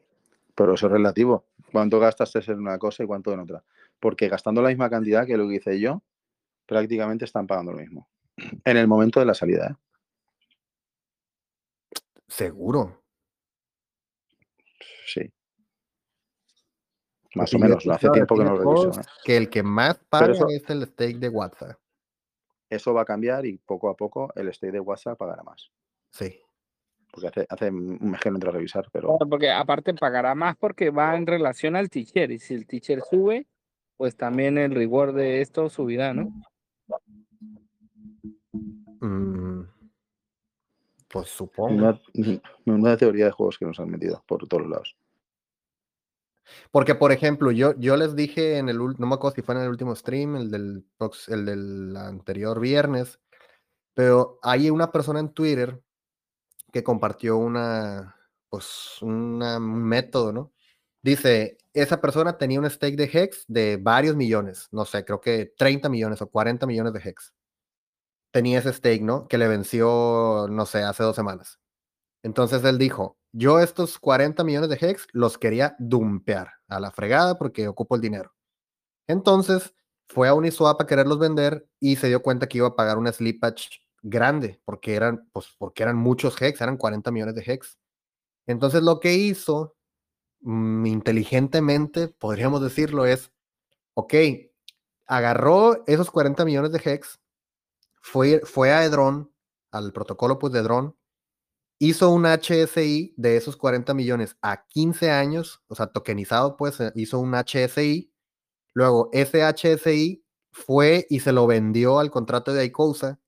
pero 0.55 0.75
eso 0.75 0.87
es 0.87 0.93
relativo. 0.93 1.47
¿Cuánto 1.72 1.99
gastas 1.99 2.35
en 2.49 2.61
una 2.61 2.79
cosa 2.79 3.03
y 3.03 3.07
cuánto 3.07 3.33
en 3.33 3.41
otra? 3.41 3.64
Porque 3.99 4.29
gastando 4.29 4.61
la 4.62 4.68
misma 4.68 4.91
cantidad 4.91 5.27
que 5.27 5.37
lo 5.37 5.49
que 5.49 5.57
hice 5.57 5.81
yo, 5.81 6.03
prácticamente 6.66 7.25
están 7.25 7.47
pagando 7.47 7.72
lo 7.72 7.79
mismo. 7.79 8.09
En 8.64 8.77
el 8.77 8.89
momento 8.89 9.20
de 9.20 9.27
la 9.27 9.35
salida. 9.35 9.70
¿eh? 9.70 9.77
Seguro. 12.29 13.04
Sí. 15.07 15.33
Más 17.35 17.53
o 17.55 17.59
menos. 17.59 17.87
Hace 17.89 18.11
tiempo 18.11 18.37
que 18.37 18.45
no 18.45 18.57
lo 18.57 18.75
reviso. 18.75 19.01
¿eh? 19.01 19.05
Que 19.25 19.37
el 19.37 19.51
que 19.51 19.63
más 19.63 19.99
paga 20.09 20.33
es 20.49 20.71
el 20.71 20.87
stake 20.87 21.19
de 21.19 21.29
WhatsApp. 21.29 21.79
Eso 22.71 22.95
va 22.95 23.03
a 23.03 23.05
cambiar 23.05 23.45
y 23.47 23.59
poco 23.59 23.89
a 23.89 23.97
poco 23.97 24.33
el 24.37 24.53
stake 24.53 24.73
de 24.73 24.81
WhatsApp 24.81 25.19
pagará 25.19 25.43
más. 25.43 25.71
Sí. 26.11 26.41
Porque 27.11 27.29
hace, 27.29 27.47
hace 27.49 27.71
un 27.71 27.99
mes 28.01 28.21
que 28.21 28.31
no 28.31 28.39
a 28.43 28.51
revisar, 28.51 28.89
pero. 28.93 29.19
porque 29.19 29.51
aparte 29.51 29.95
pagará 29.95 30.35
más 30.35 30.57
porque 30.57 30.91
va 30.91 31.17
en 31.17 31.27
relación 31.27 31.77
al 31.77 31.89
teacher. 31.89 32.31
Y 32.33 32.39
si 32.41 32.55
el 32.55 32.67
teacher 32.67 33.03
sube, 33.09 33.47
pues 33.97 34.17
también 34.17 34.59
el 34.59 34.75
reward 34.75 35.15
de 35.15 35.41
esto 35.41 35.69
subirá, 35.69 36.13
¿no? 36.13 36.33
Pues 41.15 41.29
supongo. 41.29 42.01
Una, 42.65 42.97
teoría 42.97 43.27
de 43.27 43.31
juegos 43.31 43.57
que 43.57 43.65
nos 43.65 43.79
han 43.79 43.89
metido 43.89 44.25
por 44.27 44.49
todos 44.49 44.67
lados. 44.67 44.97
Porque, 46.73 46.97
por 46.97 47.12
ejemplo, 47.12 47.53
yo, 47.53 47.79
yo 47.79 47.97
les 47.97 48.17
dije 48.17 48.59
en 48.59 48.69
el 48.69 48.79
no 48.79 49.07
me 49.07 49.15
acuerdo 49.15 49.37
si 49.37 49.43
fue 49.43 49.55
en 49.55 49.61
el 49.61 49.69
último 49.69 49.95
stream, 49.95 50.35
el 50.35 50.51
del, 50.51 50.85
el 51.29 51.47
del 51.47 51.97
anterior 51.97 52.59
viernes, 52.59 53.21
pero 53.95 54.41
hay 54.43 54.71
una 54.71 54.91
persona 54.91 55.21
en 55.21 55.33
Twitter 55.33 55.81
que 56.73 56.83
compartió 56.83 57.37
una, 57.37 58.17
pues, 58.49 59.01
un 59.01 59.39
método, 59.87 60.33
¿no? 60.33 60.53
Dice, 61.01 61.59
esa 61.75 62.01
persona 62.01 62.39
tenía 62.39 62.59
un 62.59 62.69
stake 62.69 62.97
de 62.97 63.05
Hex 63.12 63.45
de 63.47 63.77
varios 63.77 64.17
millones, 64.17 64.67
no 64.73 64.85
sé, 64.85 65.05
creo 65.05 65.21
que 65.21 65.53
30 65.57 65.89
millones 65.89 66.21
o 66.23 66.29
40 66.29 66.67
millones 66.67 66.93
de 66.93 67.09
Hex 67.09 67.33
tenía 68.35 68.59
ese 68.59 68.72
stake, 68.72 69.03
¿no? 69.03 69.28
Que 69.28 69.39
le 69.39 69.47
venció, 69.47 70.49
no 70.51 70.66
sé, 70.66 70.82
hace 70.82 71.05
dos 71.05 71.14
semanas. 71.14 71.61
Entonces 72.24 72.64
él 72.64 72.78
dijo, 72.78 73.16
yo 73.30 73.61
estos 73.61 74.01
40 74.01 74.43
millones 74.43 74.70
de 74.70 74.78
Hex 74.80 75.07
los 75.12 75.39
quería 75.39 75.76
dumpear 75.78 76.51
a 76.66 76.80
la 76.80 76.91
fregada 76.91 77.39
porque 77.39 77.68
ocupo 77.68 77.95
el 77.95 78.01
dinero. 78.01 78.35
Entonces 79.07 79.72
fue 80.09 80.26
a 80.26 80.35
Uniswap 80.35 80.82
a 80.82 80.87
quererlos 80.87 81.20
vender 81.20 81.68
y 81.78 81.95
se 81.95 82.09
dio 82.09 82.22
cuenta 82.22 82.49
que 82.49 82.59
iba 82.59 82.66
a 82.66 82.74
pagar 82.74 82.99
una 82.99 83.12
slippage 83.12 83.68
grande 84.03 84.61
porque 84.64 84.97
eran, 84.97 85.28
pues, 85.32 85.55
porque 85.57 85.85
eran 85.85 85.97
muchos 85.97 86.43
Hex, 86.43 86.61
eran 86.61 86.76
40 86.76 87.12
millones 87.12 87.37
de 87.37 87.45
Hex. 87.47 87.78
Entonces 88.49 88.82
lo 88.82 88.99
que 88.99 89.14
hizo 89.14 89.76
mm, 90.41 90.87
inteligentemente, 90.87 92.09
podríamos 92.09 92.62
decirlo, 92.62 93.07
es, 93.07 93.30
ok, 93.95 94.14
agarró 95.07 95.85
esos 95.87 96.11
40 96.11 96.45
millones 96.45 96.72
de 96.72 96.82
Hex, 96.85 97.20
fue, 98.05 98.43
fue 98.45 98.71
a 98.71 98.85
Edron, 98.85 99.33
al 99.73 99.93
protocolo 99.93 100.39
pues, 100.39 100.53
de 100.53 100.61
Edron, 100.61 100.95
hizo 101.79 102.11
un 102.11 102.27
HSI 102.27 103.15
de 103.17 103.37
esos 103.39 103.57
40 103.57 103.95
millones 103.95 104.37
a 104.43 104.67
15 104.67 105.11
años, 105.11 105.63
o 105.69 105.75
sea, 105.75 105.87
tokenizado, 105.87 106.59
pues 106.59 106.79
eh, 106.81 106.93
hizo 106.97 107.19
un 107.19 107.35
HSI. 107.35 108.13
Luego, 108.75 109.09
ese 109.13 109.43
HSI 109.43 110.23
fue 110.53 111.07
y 111.09 111.21
se 111.21 111.33
lo 111.33 111.47
vendió 111.47 111.99
al 111.99 112.11
contrato 112.11 112.53
de 112.53 112.67
Icosa. 112.67 113.21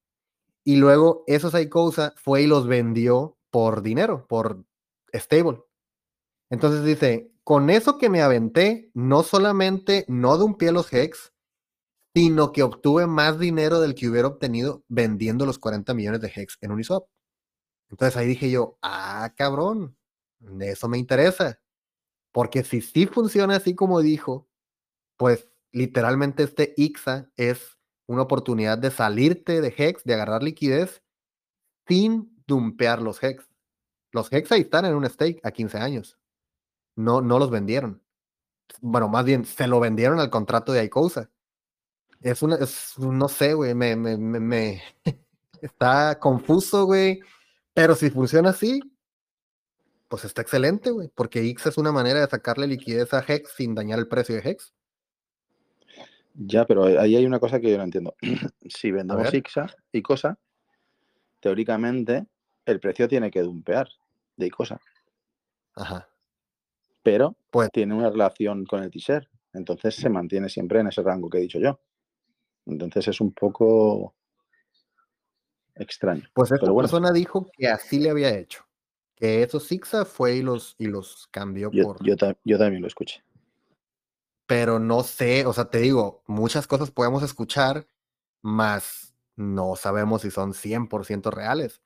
Y 0.62 0.77
luego, 0.77 1.24
esos 1.27 1.55
Icosa 1.55 2.12
fue 2.16 2.43
y 2.43 2.47
los 2.47 2.66
vendió 2.66 3.39
por 3.51 3.83
dinero, 3.83 4.27
por 4.29 4.62
stable. 5.14 5.62
Entonces 6.51 6.85
dice, 6.85 7.33
con 7.45 7.70
eso 7.70 7.97
que 7.97 8.11
me 8.11 8.20
aventé, 8.20 8.91
no 8.93 9.22
solamente 9.22 10.05
no 10.07 10.37
de 10.37 10.45
un 10.45 10.59
pie 10.59 10.70
los 10.70 10.93
Hex, 10.93 11.33
sino 12.16 12.50
que 12.50 12.62
obtuve 12.62 13.06
más 13.06 13.38
dinero 13.38 13.78
del 13.78 13.94
que 13.94 14.08
hubiera 14.08 14.28
obtenido 14.28 14.82
vendiendo 14.88 15.44
los 15.44 15.58
40 15.58 15.92
millones 15.92 16.22
de 16.22 16.32
Hex 16.34 16.56
en 16.62 16.72
Uniswap. 16.72 17.06
Entonces 17.90 18.16
ahí 18.16 18.26
dije 18.26 18.50
yo, 18.50 18.78
ah, 18.80 19.34
cabrón, 19.36 19.98
eso 20.60 20.88
me 20.88 20.96
interesa. 20.96 21.60
Porque 22.32 22.64
si 22.64 22.80
sí 22.80 23.06
funciona 23.06 23.56
así 23.56 23.74
como 23.74 24.00
dijo, 24.00 24.48
pues 25.18 25.50
literalmente 25.72 26.44
este 26.44 26.72
IXA 26.78 27.30
es 27.36 27.76
una 28.06 28.22
oportunidad 28.22 28.78
de 28.78 28.90
salirte 28.90 29.60
de 29.60 29.74
Hex, 29.76 30.02
de 30.04 30.14
agarrar 30.14 30.42
liquidez 30.42 31.02
sin 31.86 32.34
dumpear 32.46 33.02
los 33.02 33.22
Hex. 33.22 33.46
Los 34.10 34.32
Hex 34.32 34.52
ahí 34.52 34.62
están 34.62 34.86
en 34.86 34.94
un 34.94 35.04
stake 35.04 35.40
a 35.44 35.50
15 35.50 35.76
años. 35.76 36.18
No, 36.96 37.20
no 37.20 37.38
los 37.38 37.50
vendieron. 37.50 38.02
Bueno, 38.80 39.06
más 39.08 39.26
bien 39.26 39.44
se 39.44 39.66
lo 39.66 39.80
vendieron 39.80 40.18
al 40.18 40.30
contrato 40.30 40.72
de 40.72 40.82
Icosa. 40.82 41.30
Es 42.20 42.42
una, 42.42 42.56
es, 42.56 42.98
no 42.98 43.28
sé, 43.28 43.54
güey, 43.54 43.74
me, 43.74 43.94
me, 43.96 44.16
me, 44.16 44.82
está 45.60 46.18
confuso, 46.18 46.86
güey. 46.86 47.20
Pero 47.74 47.94
si 47.94 48.10
funciona 48.10 48.50
así, 48.50 48.80
pues 50.08 50.24
está 50.24 50.42
excelente, 50.42 50.90
güey, 50.90 51.08
porque 51.14 51.40
X 51.40 51.66
es 51.66 51.78
una 51.78 51.92
manera 51.92 52.20
de 52.20 52.26
sacarle 52.26 52.66
liquidez 52.66 53.12
a 53.12 53.24
Hex 53.26 53.52
sin 53.56 53.74
dañar 53.74 53.98
el 53.98 54.08
precio 54.08 54.34
de 54.34 54.48
Hex. 54.48 54.72
Ya, 56.34 56.66
pero 56.66 56.84
ahí 56.84 57.16
hay 57.16 57.24
una 57.24 57.40
cosa 57.40 57.60
que 57.60 57.70
yo 57.70 57.78
no 57.78 57.84
entiendo. 57.84 58.14
si 58.68 58.90
vendemos 58.90 59.32
IXA 59.32 59.74
y 59.92 60.02
cosa, 60.02 60.38
teóricamente 61.40 62.26
el 62.66 62.80
precio 62.80 63.08
tiene 63.08 63.30
que 63.30 63.42
dumpear 63.42 63.88
de 64.36 64.50
cosa. 64.50 64.80
Ajá. 65.74 66.08
Pero 67.02 67.36
pues, 67.50 67.70
tiene 67.70 67.94
una 67.94 68.10
relación 68.10 68.66
con 68.66 68.82
el 68.82 68.90
teaser. 68.90 69.28
Entonces 69.52 69.94
se 69.94 70.10
mantiene 70.10 70.48
siempre 70.48 70.80
en 70.80 70.88
ese 70.88 71.02
rango 71.02 71.30
que 71.30 71.38
he 71.38 71.42
dicho 71.42 71.58
yo. 71.58 71.80
Entonces 72.66 73.08
es 73.08 73.20
un 73.20 73.32
poco 73.32 74.14
extraño. 75.74 76.24
Pues 76.34 76.52
esta 76.52 76.74
persona 76.74 77.12
dijo 77.12 77.48
que 77.56 77.68
así 77.68 77.98
le 77.98 78.10
había 78.10 78.36
hecho. 78.36 78.64
Que 79.14 79.42
eso 79.42 79.60
Sixa 79.60 80.04
fue 80.04 80.36
y 80.36 80.42
los, 80.42 80.74
y 80.78 80.86
los 80.86 81.28
cambió 81.30 81.70
por. 81.70 82.04
Yo, 82.04 82.14
yo 82.44 82.58
también 82.58 82.82
lo 82.82 82.88
escuché. 82.88 83.22
Pero 84.46 84.78
no 84.78 85.02
sé, 85.02 85.46
o 85.46 85.52
sea, 85.52 85.70
te 85.70 85.78
digo, 85.78 86.22
muchas 86.26 86.66
cosas 86.66 86.90
podemos 86.90 87.22
escuchar, 87.22 87.86
más 88.42 89.14
no 89.34 89.74
sabemos 89.76 90.22
si 90.22 90.30
son 90.30 90.52
100% 90.52 91.32
reales. 91.32 91.82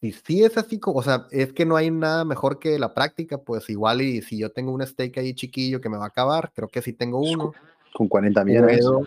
Si 0.00 0.12
sí 0.12 0.44
es 0.44 0.58
así, 0.58 0.80
o 0.84 1.02
sea, 1.02 1.26
es 1.30 1.52
que 1.52 1.64
no 1.64 1.76
hay 1.76 1.90
nada 1.90 2.24
mejor 2.24 2.58
que 2.58 2.78
la 2.78 2.94
práctica, 2.94 3.38
pues 3.38 3.70
igual 3.70 4.02
y 4.02 4.22
si 4.22 4.38
yo 4.38 4.50
tengo 4.50 4.72
un 4.72 4.84
stake 4.84 5.18
ahí 5.18 5.34
chiquillo 5.34 5.80
que 5.80 5.88
me 5.88 5.96
va 5.96 6.04
a 6.04 6.08
acabar, 6.08 6.52
creo 6.52 6.68
que 6.68 6.82
sí 6.82 6.92
tengo 6.92 7.20
pues 7.20 7.32
uno. 7.32 7.52
Con 7.94 8.08
40 8.08 8.44
millones. 8.44 8.80
Puedo, 8.80 9.06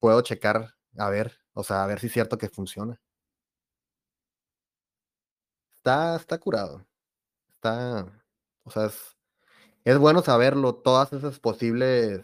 puedo 0.00 0.22
checar, 0.22 0.74
a 0.98 1.10
ver, 1.10 1.38
o 1.52 1.62
sea, 1.62 1.84
a 1.84 1.86
ver 1.86 2.00
si 2.00 2.08
es 2.08 2.12
cierto 2.12 2.38
que 2.38 2.48
funciona 2.48 3.00
está, 5.80 6.16
está 6.16 6.38
curado. 6.38 6.86
Está, 7.54 8.06
o 8.64 8.70
sea, 8.70 8.86
es, 8.86 9.16
es 9.84 9.98
bueno 9.98 10.22
saberlo, 10.22 10.74
todas 10.76 11.12
esas 11.12 11.40
posibles 11.40 12.22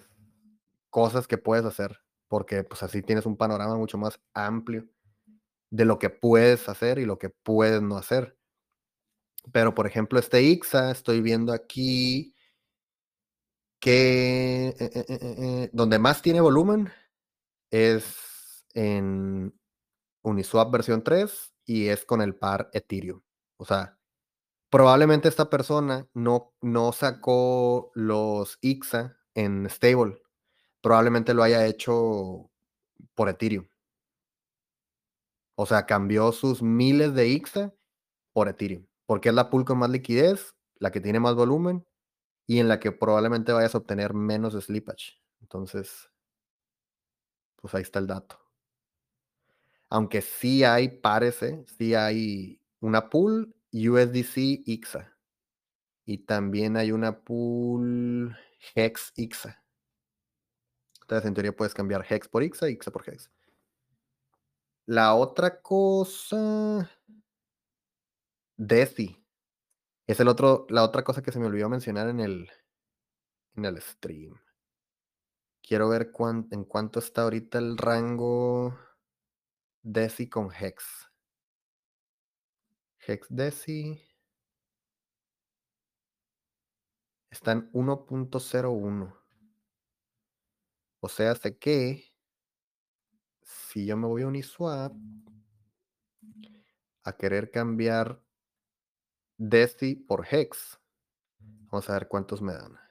cosas 0.90 1.26
que 1.26 1.38
puedes 1.38 1.64
hacer, 1.64 2.00
porque 2.28 2.64
pues 2.64 2.82
así 2.82 3.02
tienes 3.02 3.26
un 3.26 3.36
panorama 3.36 3.76
mucho 3.76 3.98
más 3.98 4.20
amplio 4.34 4.86
de 5.70 5.84
lo 5.84 5.98
que 5.98 6.10
puedes 6.10 6.68
hacer 6.68 6.98
y 6.98 7.06
lo 7.06 7.18
que 7.18 7.30
puedes 7.30 7.82
no 7.82 7.96
hacer. 7.98 8.38
Pero, 9.52 9.74
por 9.74 9.86
ejemplo, 9.86 10.18
este 10.18 10.42
IXA, 10.42 10.90
estoy 10.90 11.20
viendo 11.20 11.52
aquí 11.52 12.34
que 13.80 14.68
eh, 14.68 14.76
eh, 14.80 15.04
eh, 15.08 15.70
donde 15.72 15.98
más 15.98 16.22
tiene 16.22 16.40
volumen 16.40 16.90
es 17.70 18.64
en 18.74 19.58
Uniswap 20.22 20.70
versión 20.70 21.02
3 21.02 21.54
y 21.64 21.88
es 21.88 22.04
con 22.04 22.22
el 22.22 22.34
par 22.34 22.70
Ethereum. 22.72 23.22
O 23.58 23.64
sea, 23.64 23.98
probablemente 24.70 25.28
esta 25.28 25.50
persona 25.50 26.08
no, 26.14 26.54
no 26.60 26.92
sacó 26.92 27.90
los 27.94 28.58
IXA 28.60 29.16
en 29.34 29.68
stable. 29.70 30.20
Probablemente 30.80 31.34
lo 31.34 31.42
haya 31.42 31.66
hecho 31.66 32.50
por 33.14 33.28
Ethereum. 33.28 33.66
O 35.56 35.66
sea, 35.66 35.86
cambió 35.86 36.32
sus 36.32 36.62
miles 36.62 37.14
de 37.14 37.28
IXA 37.28 37.74
por 38.32 38.48
Ethereum. 38.48 38.86
Porque 39.06 39.30
es 39.30 39.34
la 39.34 39.48
pool 39.48 39.64
con 39.64 39.78
más 39.78 39.90
liquidez, 39.90 40.54
la 40.78 40.90
que 40.90 41.00
tiene 41.00 41.20
más 41.20 41.34
volumen 41.34 41.86
y 42.46 42.58
en 42.58 42.68
la 42.68 42.78
que 42.78 42.92
probablemente 42.92 43.52
vayas 43.52 43.74
a 43.74 43.78
obtener 43.78 44.14
menos 44.14 44.52
slippage. 44.52 45.20
Entonces, 45.40 46.10
pues 47.56 47.74
ahí 47.74 47.82
está 47.82 47.98
el 47.98 48.06
dato. 48.06 48.40
Aunque 49.88 50.20
sí 50.22 50.64
hay, 50.64 50.88
parece, 50.88 51.64
sí 51.78 51.94
hay 51.94 52.60
una 52.80 53.08
pool 53.08 53.54
USDC 53.72 54.36
IXA. 54.66 55.16
Y 56.04 56.18
también 56.18 56.76
hay 56.76 56.92
una 56.92 57.20
pool 57.20 58.36
Hex 58.74 59.12
IXA. 59.16 59.62
Entonces, 61.02 61.26
en 61.26 61.34
teoría 61.34 61.54
puedes 61.54 61.74
cambiar 61.74 62.04
Hex 62.08 62.28
por 62.28 62.42
IXA, 62.42 62.68
IXA 62.68 62.90
por 62.90 63.08
Hex. 63.08 63.30
La 64.86 65.14
otra 65.14 65.60
cosa. 65.60 66.90
DESI. 68.56 69.22
Es 70.06 70.20
el 70.20 70.28
otro, 70.28 70.66
la 70.68 70.84
otra 70.84 71.02
cosa 71.02 71.22
que 71.22 71.32
se 71.32 71.38
me 71.38 71.46
olvidó 71.46 71.68
mencionar 71.68 72.08
en 72.08 72.20
el, 72.20 72.50
en 73.56 73.64
el 73.64 73.80
stream. 73.80 74.38
Quiero 75.66 75.88
ver 75.88 76.12
en 76.52 76.64
cuánto 76.64 77.00
está 77.00 77.22
ahorita 77.22 77.58
el 77.58 77.76
rango 77.76 78.78
DESI 79.82 80.28
con 80.28 80.52
Hex. 80.52 81.10
Hexdeci 83.04 84.00
está 87.30 87.50
en 87.50 87.72
1.01. 87.72 89.16
O 91.00 91.08
sea, 91.08 91.34
sé 91.34 91.58
que 91.58 92.14
si 93.42 93.86
yo 93.86 93.96
me 93.96 94.06
voy 94.06 94.22
a 94.22 94.28
Uniswap 94.28 94.92
a 97.02 97.16
querer 97.16 97.50
cambiar 97.50 98.22
Deci 99.36 99.96
por 99.96 100.24
Hex, 100.30 100.78
vamos 101.40 101.90
a 101.90 101.94
ver 101.94 102.06
cuántos 102.06 102.40
me 102.40 102.52
dan. 102.52 102.85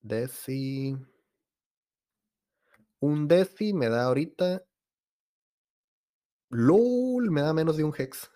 Deci. 0.00 0.96
Un 3.00 3.28
Deci 3.28 3.72
me 3.72 3.88
da 3.88 4.04
ahorita 4.04 4.62
LOL, 6.50 7.30
me 7.30 7.42
da 7.42 7.52
menos 7.52 7.76
de 7.76 7.84
un 7.84 7.92
hex. 7.96 8.30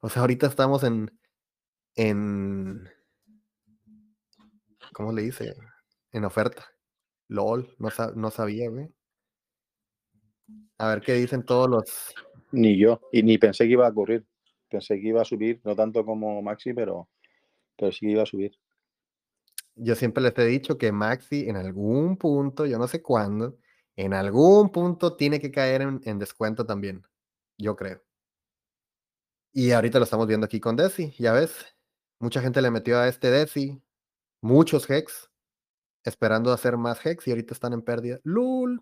O 0.00 0.08
sea, 0.08 0.22
ahorita 0.22 0.46
estamos 0.48 0.82
en. 0.82 1.10
en. 1.94 2.88
¿Cómo 4.92 5.12
le 5.12 5.22
dice? 5.22 5.54
En 6.10 6.24
oferta. 6.24 6.66
LOL, 7.28 7.74
no, 7.78 7.88
no 8.16 8.30
sabía, 8.30 8.68
güey. 8.68 8.88
A 10.78 10.88
ver 10.88 11.00
qué 11.00 11.14
dicen 11.14 11.44
todos 11.44 11.70
los. 11.70 12.14
Ni 12.50 12.76
yo, 12.76 13.00
y 13.12 13.22
ni 13.22 13.38
pensé 13.38 13.64
que 13.64 13.72
iba 13.72 13.86
a 13.86 13.90
ocurrir. 13.90 14.26
Pensé 14.68 15.00
que 15.00 15.08
iba 15.08 15.22
a 15.22 15.24
subir, 15.24 15.60
no 15.64 15.76
tanto 15.76 16.04
como 16.04 16.42
Maxi, 16.42 16.74
pero, 16.74 17.08
pero 17.76 17.92
sí 17.92 18.00
que 18.00 18.12
iba 18.12 18.22
a 18.24 18.26
subir. 18.26 18.58
Yo 19.74 19.94
siempre 19.94 20.22
les 20.22 20.36
he 20.38 20.44
dicho 20.44 20.78
que 20.78 20.92
Maxi 20.92 21.48
en 21.48 21.56
algún 21.56 22.16
punto, 22.16 22.66
yo 22.66 22.78
no 22.78 22.86
sé 22.88 23.02
cuándo, 23.02 23.58
en 23.96 24.14
algún 24.14 24.70
punto 24.70 25.16
tiene 25.16 25.40
que 25.40 25.50
caer 25.50 25.82
en, 25.82 26.18
descuento 26.18 26.66
también. 26.66 27.02
Yo 27.58 27.76
creo. 27.76 28.02
Y 29.52 29.72
ahorita 29.72 29.98
lo 29.98 30.04
estamos 30.04 30.26
viendo 30.26 30.46
aquí 30.46 30.60
con 30.60 30.76
Desi, 30.76 31.14
ya 31.18 31.32
ves. 31.32 31.76
Mucha 32.18 32.40
gente 32.40 32.62
le 32.62 32.70
metió 32.70 32.98
a 32.98 33.08
este 33.08 33.30
Desi, 33.30 33.82
muchos 34.40 34.88
Hex, 34.88 35.30
esperando 36.04 36.52
hacer 36.52 36.76
más 36.76 37.04
Hex 37.04 37.26
y 37.26 37.30
ahorita 37.30 37.54
están 37.54 37.72
en 37.72 37.82
pérdida. 37.82 38.20
¡Lul! 38.24 38.80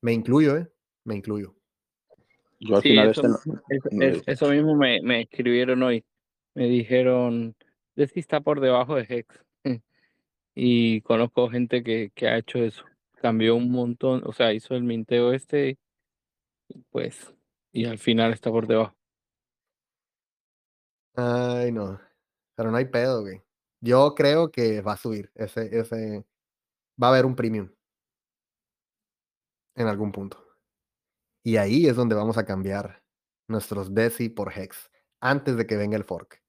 Me 0.00 0.12
incluyo, 0.12 0.56
¿eh? 0.56 0.70
Me 1.04 1.16
incluyo. 1.16 1.56
Yo 2.60 2.76
al 2.76 2.82
final 2.82 3.10
eso, 3.10 3.22
este 3.68 4.32
eso, 4.32 4.48
mismo 4.50 4.76
me, 4.76 5.00
me, 5.02 5.22
escribieron 5.22 5.82
hoy. 5.82 6.04
Me 6.54 6.66
dijeron, 6.66 7.56
Desi 7.94 8.20
está 8.20 8.40
por 8.40 8.60
debajo 8.60 8.96
de 8.96 9.06
Hex. 9.08 9.47
Y 10.60 11.02
conozco 11.02 11.48
gente 11.48 11.84
que, 11.84 12.10
que 12.16 12.26
ha 12.26 12.36
hecho 12.36 12.58
eso. 12.58 12.84
Cambió 13.22 13.54
un 13.54 13.70
montón, 13.70 14.22
o 14.26 14.32
sea, 14.32 14.52
hizo 14.52 14.74
el 14.74 14.82
minteo 14.82 15.32
este, 15.32 15.78
pues, 16.90 17.32
y 17.72 17.84
al 17.84 17.98
final 17.98 18.32
está 18.32 18.50
por 18.50 18.66
debajo. 18.66 18.96
Ay, 21.14 21.70
no. 21.70 22.00
Pero 22.56 22.72
no 22.72 22.76
hay 22.76 22.86
pedo, 22.86 23.22
güey. 23.22 23.40
Yo 23.80 24.16
creo 24.16 24.50
que 24.50 24.80
va 24.80 24.94
a 24.94 24.96
subir. 24.96 25.30
Ese, 25.36 25.78
ese. 25.78 26.24
Va 27.00 27.08
a 27.08 27.10
haber 27.10 27.24
un 27.24 27.36
premium. 27.36 27.70
En 29.76 29.86
algún 29.86 30.10
punto. 30.10 30.44
Y 31.44 31.56
ahí 31.56 31.86
es 31.86 31.94
donde 31.94 32.16
vamos 32.16 32.36
a 32.36 32.44
cambiar 32.44 33.00
nuestros 33.46 33.94
DESI 33.94 34.28
por 34.30 34.52
HEX. 34.52 34.90
Antes 35.20 35.56
de 35.56 35.66
que 35.66 35.76
venga 35.76 35.96
el 35.96 36.04
fork. 36.04 36.42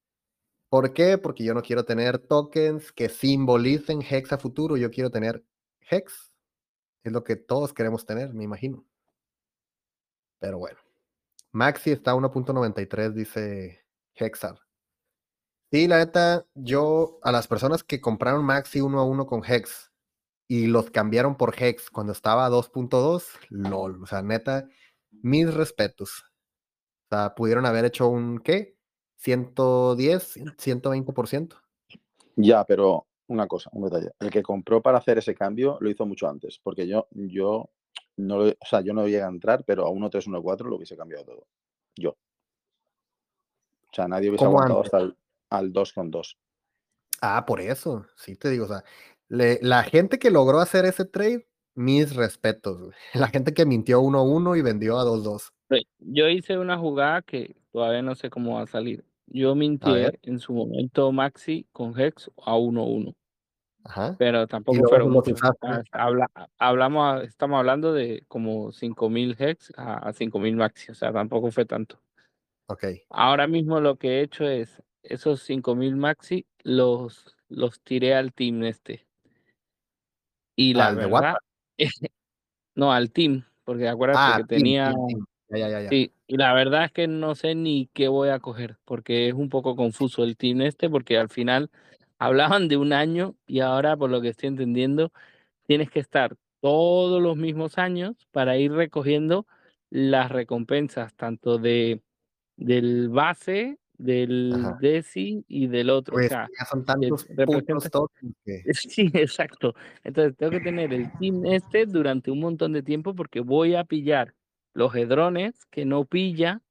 ¿Por 0.69 0.93
qué? 0.93 1.17
Porque 1.17 1.43
yo 1.43 1.53
no 1.53 1.63
quiero 1.63 1.83
tener 1.83 2.19
tokens 2.19 2.91
que 2.91 3.09
simbolicen 3.09 4.01
Hex 4.01 4.33
a 4.33 4.37
futuro. 4.37 4.77
Yo 4.77 4.91
quiero 4.91 5.09
tener 5.09 5.43
Hex. 5.89 6.31
Es 7.03 7.11
lo 7.11 7.23
que 7.23 7.35
todos 7.35 7.73
queremos 7.73 8.05
tener, 8.05 8.33
me 8.33 8.43
imagino. 8.43 8.85
Pero 10.39 10.59
bueno. 10.59 10.79
Maxi 11.51 11.91
está 11.91 12.11
a 12.11 12.15
1.93, 12.15 13.13
dice 13.13 13.83
Hexar. 14.15 14.59
Sí, 15.71 15.87
la 15.87 15.97
neta, 15.97 16.45
yo 16.55 17.19
a 17.23 17.31
las 17.31 17.47
personas 17.47 17.83
que 17.83 18.01
compraron 18.01 18.45
Maxi 18.45 18.81
uno 18.81 18.99
a 18.99 19.05
uno 19.05 19.25
con 19.27 19.43
Hex 19.43 19.91
y 20.47 20.67
los 20.67 20.89
cambiaron 20.89 21.37
por 21.37 21.53
Hex 21.61 21.89
cuando 21.91 22.11
estaba 22.11 22.45
a 22.45 22.49
2.2, 22.49 23.23
lol. 23.49 24.03
O 24.03 24.07
sea, 24.07 24.21
neta, 24.21 24.67
mis 25.11 25.53
respetos. 25.53 26.23
O 27.11 27.15
sea, 27.15 27.35
pudieron 27.35 27.65
haber 27.65 27.85
hecho 27.85 28.07
un 28.07 28.39
¿qué? 28.39 28.78
110, 29.19 30.37
120%. 30.57 31.55
Ya, 32.35 32.63
pero 32.65 33.07
una 33.27 33.47
cosa, 33.47 33.69
un 33.73 33.83
detalle. 33.83 34.11
El 34.19 34.29
que 34.29 34.41
compró 34.41 34.81
para 34.81 34.97
hacer 34.97 35.17
ese 35.17 35.35
cambio 35.35 35.77
lo 35.81 35.89
hizo 35.89 36.05
mucho 36.05 36.27
antes, 36.27 36.59
porque 36.63 36.87
yo, 36.87 37.07
yo 37.11 37.69
no 38.17 38.39
o 38.39 38.65
sea, 38.65 38.81
yo 38.81 38.93
no 38.93 39.05
llegué 39.05 39.21
a 39.21 39.27
entrar, 39.27 39.63
pero 39.65 39.85
a 39.85 39.91
1.314 39.91 40.65
lo 40.65 40.75
hubiese 40.75 40.97
cambiado 40.97 41.25
todo. 41.25 41.47
Yo. 41.95 42.11
O 42.11 43.93
sea, 43.93 44.07
nadie 44.07 44.29
hubiese 44.29 44.45
aguantado 44.45 44.81
hasta 44.81 44.99
el, 44.99 45.17
al 45.49 45.73
2.2. 45.73 46.37
Ah, 47.21 47.45
por 47.45 47.59
eso, 47.59 48.05
sí 48.15 48.35
te 48.35 48.49
digo, 48.49 48.65
o 48.65 48.67
sea, 48.67 48.83
la 49.27 49.83
gente 49.83 50.17
que 50.17 50.31
logró 50.31 50.59
hacer 50.59 50.85
ese 50.85 51.05
trade, 51.05 51.45
mis 51.75 52.15
respetos. 52.15 52.93
La 53.13 53.27
gente 53.27 53.53
que 53.53 53.65
mintió 53.65 54.01
1-1 54.01 54.57
y 54.57 54.61
vendió 54.61 54.99
a 54.99 55.05
2-2. 55.05 55.51
Yo 55.99 56.27
hice 56.27 56.57
una 56.57 56.77
jugada 56.77 57.21
que 57.21 57.55
todavía 57.71 58.01
no 58.01 58.15
sé 58.15 58.29
cómo 58.29 58.55
va 58.55 58.63
a 58.63 58.67
salir. 58.67 59.05
Yo 59.27 59.55
mintié 59.55 60.19
en 60.23 60.39
su 60.39 60.53
momento 60.53 61.11
Maxi 61.11 61.67
con 61.71 61.99
Hex 61.99 62.31
a 62.43 62.55
1-1. 62.55 63.15
Pero 64.17 64.47
tampoco 64.47 64.87
fueron 64.87 65.11
muchos. 65.11 65.39
Habla, 65.91 66.29
hablamos, 66.57 67.23
estamos 67.23 67.59
hablando 67.59 67.93
de 67.93 68.23
como 68.27 68.71
5000 68.71 69.35
Hex 69.39 69.73
a, 69.77 70.11
5000 70.13 70.55
Maxi, 70.55 70.91
o 70.91 70.95
sea, 70.95 71.11
tampoco 71.13 71.51
fue 71.51 71.65
tanto. 71.65 71.99
Ok. 72.67 72.85
Ahora 73.09 73.47
mismo 73.47 73.79
lo 73.79 73.95
que 73.95 74.19
he 74.19 74.21
hecho 74.21 74.45
es 74.45 74.81
esos 75.03 75.41
5000 75.43 75.95
Maxi 75.95 76.45
los, 76.63 77.35
los 77.47 77.81
tiré 77.81 78.15
al 78.15 78.33
team 78.33 78.63
este. 78.63 79.07
Y 80.55 80.73
la 80.73 80.91
verdad, 80.91 81.35
no, 82.75 82.91
al 82.91 83.11
team, 83.11 83.45
porque 83.63 83.87
acuérdate 83.87 84.19
ah, 84.21 84.37
que 84.37 84.55
tenía. 84.55 84.93
Sí, 85.89 86.11
y 86.29 86.37
la 86.37 86.53
verdad 86.53 86.85
es 86.85 86.91
que 86.91 87.07
no 87.07 87.33
sé 87.33 87.55
ni 87.55 87.89
qué 87.91 88.07
voy 88.07 88.29
a 88.29 88.37
coger, 88.37 88.77
porque 88.85 89.29
es 89.29 89.33
un 89.33 89.49
poco 89.49 89.75
confuso 89.75 90.23
el 90.23 90.37
team 90.37 90.61
este, 90.61 90.87
porque 90.87 91.17
al 91.17 91.27
final 91.27 91.71
hablaban 92.19 92.67
de 92.67 92.77
un 92.77 92.93
año 92.93 93.35
y 93.47 93.61
ahora, 93.61 93.97
por 93.97 94.11
lo 94.11 94.21
que 94.21 94.27
estoy 94.27 94.49
entendiendo, 94.49 95.11
tienes 95.65 95.89
que 95.89 95.99
estar 95.99 96.35
todos 96.61 97.19
los 97.19 97.35
mismos 97.35 97.79
años 97.79 98.27
para 98.29 98.57
ir 98.57 98.71
recogiendo 98.71 99.47
las 99.89 100.31
recompensas, 100.31 101.15
tanto 101.15 101.57
de 101.57 102.03
del 102.57 103.09
base, 103.09 103.79
del 103.97 104.53
DESI 104.79 105.45
y 105.47 105.65
del 105.65 105.89
otro. 105.89 106.13
Pues, 106.13 106.29
ya 106.29 106.47
son 106.69 106.85
tantos 106.85 107.25
puntos 107.25 108.11
Sí, 108.73 109.09
exacto. 109.15 109.73
Entonces 110.03 110.37
tengo 110.37 110.51
que 110.51 110.59
tener 110.59 110.93
el 110.93 111.11
team 111.17 111.43
este 111.47 111.87
durante 111.87 112.29
un 112.29 112.39
montón 112.39 112.73
de 112.73 112.83
tiempo 112.83 113.15
porque 113.15 113.39
voy 113.39 113.73
a 113.73 113.83
pillar 113.83 114.35
los 114.73 114.95
hedrones 114.95 115.65
que 115.65 115.85
no 115.85 116.05
pilla 116.05 116.61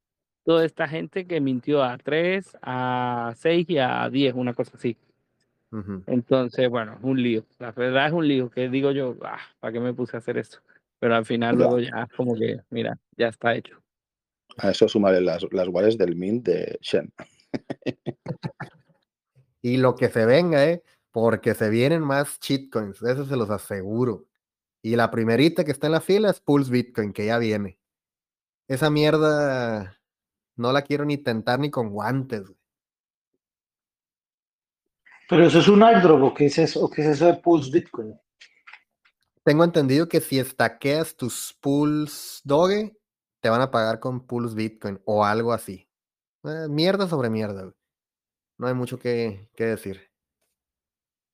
toda 0.45 0.65
esta 0.65 0.89
gente 0.89 1.27
que 1.27 1.41
mintió 1.41 1.83
a 1.83 1.99
3, 1.99 2.57
a 2.63 3.35
6 3.37 3.69
y 3.69 3.79
a 3.79 4.09
10, 4.09 4.35
una 4.35 4.55
cosa 4.55 4.73
así. 4.77 4.97
Entonces, 6.07 6.71
bueno, 6.71 6.99
un 7.03 7.23
lío. 7.23 7.45
La 7.59 7.73
verdad 7.73 8.07
es 8.07 8.13
un 8.15 8.27
lío 8.27 8.49
que 8.49 8.71
digo 8.71 8.91
yo, 8.91 9.15
ah, 9.23 9.41
¿para 9.61 9.73
qué 9.73 9.81
me 9.81 9.93
puse 9.93 10.17
a 10.17 10.21
hacer 10.21 10.39
esto? 10.39 10.61
Pero 10.99 11.15
al 11.15 11.27
final 11.27 11.57
luego 11.57 11.79
ya 11.79 12.09
como 12.17 12.35
que, 12.35 12.61
mira, 12.71 12.99
ya 13.17 13.29
está 13.29 13.55
hecho. 13.55 13.81
A 14.57 14.71
eso 14.71 14.89
sumaré 14.89 15.21
las, 15.21 15.47
las 15.53 15.69
wallets 15.69 15.99
del 15.99 16.17
mint 16.17 16.47
de 16.47 16.79
Shen. 16.81 17.13
y 19.63 19.77
lo 19.77 19.95
que 19.95 20.09
se 20.09 20.25
venga, 20.25 20.65
¿eh? 20.65 20.83
Porque 21.11 21.55
se 21.55 21.69
vienen 21.69 22.03
más 22.03 22.39
shitcoins, 22.41 23.03
eso 23.03 23.27
se 23.27 23.37
los 23.37 23.51
aseguro. 23.51 24.27
Y 24.83 24.97
la 24.97 25.11
primerita 25.11 25.65
que 25.65 25.73
está 25.73 25.87
en 25.87 25.93
la 25.93 26.01
fila 26.01 26.31
es 26.31 26.41
Pulse 26.41 26.73
Bitcoin, 26.73 27.13
que 27.13 27.27
ya 27.27 27.39
viene. 27.39 27.79
Esa 28.69 28.91
mierda 28.91 29.99
no 30.57 30.73
la 30.73 30.83
quiero 30.83 31.07
ni 31.07 31.17
tentar 31.17 31.59
ni 31.59 31.71
con 31.71 31.89
guantes. 31.89 32.53
Pero 35.29 35.47
eso 35.47 35.59
es 35.59 35.69
un 35.69 35.83
airdrop, 35.83 36.23
¿o 36.23 36.35
qué 36.35 36.47
es 36.47 36.59
eso? 36.59 36.89
qué 36.91 37.03
es 37.03 37.09
eso 37.09 37.27
de 37.27 37.35
Pulse 37.35 37.71
Bitcoin? 37.71 38.19
Tengo 39.43 39.65
entendido 39.65 40.09
que 40.09 40.21
si 40.21 40.39
estaqueas 40.39 41.17
tus 41.17 41.57
Pulse 41.61 42.41
Doge, 42.45 42.95
te 43.41 43.49
van 43.49 43.63
a 43.63 43.71
pagar 43.71 44.01
con 44.01 44.27
Pulse 44.27 44.55
Bitcoin 44.55 45.01
o 45.07 45.25
algo 45.25 45.53
así. 45.55 45.89
Eh, 46.45 46.67
mierda 46.69 47.09
sobre 47.09 47.31
mierda. 47.31 47.73
No 48.59 48.67
hay 48.67 48.75
mucho 48.75 48.99
que, 48.99 49.49
decir. 49.57 50.11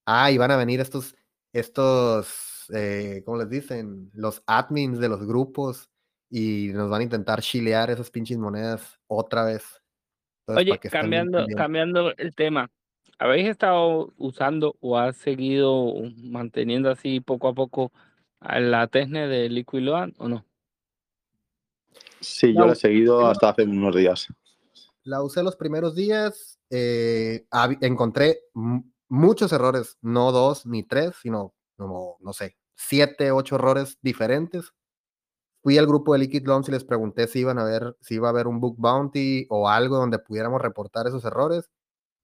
Ah, 0.06 0.30
y 0.30 0.38
van 0.38 0.50
a 0.52 0.56
venir 0.56 0.80
estos, 0.80 1.16
estos, 1.52 2.66
eh, 2.72 3.22
¿cómo 3.24 3.38
les 3.38 3.48
dicen? 3.48 4.10
Los 4.12 4.42
admins 4.46 4.98
de 5.00 5.08
los 5.08 5.26
grupos 5.26 5.90
y 6.36 6.72
nos 6.72 6.90
van 6.90 7.00
a 7.00 7.04
intentar 7.04 7.40
chilear 7.40 7.90
esas 7.90 8.10
pinches 8.10 8.36
monedas 8.36 8.98
otra 9.06 9.44
vez. 9.44 9.80
Oye, 10.48 10.80
cambiando, 10.80 11.46
cambiando 11.56 12.12
el 12.16 12.34
tema, 12.34 12.72
¿habéis 13.20 13.46
estado 13.46 14.12
usando 14.16 14.76
o 14.80 14.98
has 14.98 15.16
seguido 15.16 15.94
manteniendo 16.24 16.90
así 16.90 17.20
poco 17.20 17.46
a 17.46 17.54
poco 17.54 17.92
la 18.40 18.88
TESNE 18.88 19.28
de 19.28 19.48
Liquid 19.48 19.88
o 19.88 20.28
no? 20.28 20.44
Sí, 22.18 22.52
yo 22.52 22.66
la 22.66 22.72
he 22.72 22.76
seguido 22.76 23.24
hasta 23.28 23.50
hace 23.50 23.62
unos 23.62 23.94
días. 23.94 24.26
La 25.04 25.22
usé 25.22 25.40
los 25.40 25.54
primeros 25.54 25.94
días, 25.94 26.58
eh, 26.68 27.46
encontré 27.80 28.40
muchos 29.08 29.52
errores, 29.52 29.98
no 30.02 30.32
dos 30.32 30.66
ni 30.66 30.82
tres, 30.82 31.14
sino 31.22 31.54
como, 31.76 32.16
no 32.18 32.32
sé, 32.32 32.56
siete, 32.74 33.30
ocho 33.30 33.54
errores 33.54 33.98
diferentes 34.02 34.72
fui 35.64 35.78
al 35.78 35.86
grupo 35.86 36.12
de 36.12 36.20
Liquid 36.20 36.46
Loans 36.46 36.68
y 36.68 36.72
les 36.72 36.84
pregunté 36.84 37.26
si 37.26 37.40
iban 37.40 37.58
a 37.58 37.64
ver, 37.64 37.96
si 38.02 38.16
iba 38.16 38.28
a 38.28 38.30
haber 38.32 38.46
un 38.48 38.60
book 38.60 38.76
bounty 38.78 39.46
o 39.48 39.68
algo 39.70 39.96
donde 39.96 40.18
pudiéramos 40.18 40.60
reportar 40.60 41.06
esos 41.06 41.24
errores. 41.24 41.70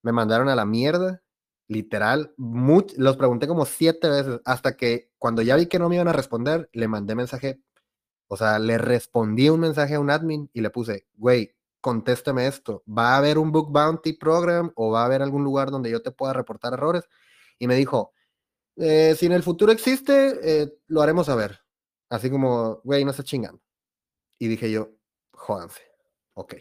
Me 0.02 0.12
mandaron 0.12 0.50
a 0.50 0.56
la 0.56 0.66
mierda, 0.66 1.22
literal. 1.68 2.34
los 2.98 3.16
pregunté 3.16 3.48
como 3.48 3.64
siete 3.64 4.10
veces 4.10 4.40
hasta 4.44 4.76
que 4.76 5.10
cuando 5.18 5.42
ya 5.42 5.56
vi 5.56 5.66
que 5.66 5.78
no 5.78 5.88
me 5.88 5.96
iban 5.96 6.08
a 6.08 6.12
responder, 6.12 6.68
le 6.74 6.88
mandé 6.88 7.14
mensaje 7.14 7.62
O 8.28 8.36
sea, 8.36 8.58
le 8.58 8.78
respondí 8.78 9.48
un 9.50 9.60
mensaje 9.60 9.94
a 9.96 10.00
un 10.00 10.10
admin 10.10 10.50
y 10.52 10.60
le 10.60 10.70
puse, 10.70 11.06
güey, 11.14 11.56
contéstame 11.80 12.46
esto, 12.46 12.84
¿va 12.86 13.14
a 13.14 13.18
haber 13.18 13.38
un 13.38 13.52
book 13.52 13.70
bounty 13.72 14.14
program 14.14 14.72
o 14.76 14.90
va 14.92 15.02
a 15.02 15.06
haber 15.06 15.22
algún 15.22 15.44
lugar 15.44 15.70
donde 15.70 15.90
yo 15.90 16.02
te 16.02 16.12
pueda 16.12 16.34
reportar 16.34 16.74
errores? 16.74 17.04
Y 17.58 17.66
me 17.68 17.76
dijo, 17.76 18.12
eh, 18.76 19.14
si 19.18 19.26
en 19.26 19.32
el 19.32 19.42
futuro 19.42 19.72
existe, 19.72 20.62
eh, 20.62 20.74
lo 20.88 21.02
haremos 21.02 21.26
saber. 21.26 21.60
Así 22.10 22.28
como, 22.28 22.80
güey, 22.82 23.04
no 23.04 23.12
se 23.12 23.22
chingan. 23.22 23.58
Y 24.38 24.48
dije 24.48 24.70
yo, 24.70 24.90
jódanse. 25.32 25.80
Ok. 26.34 26.56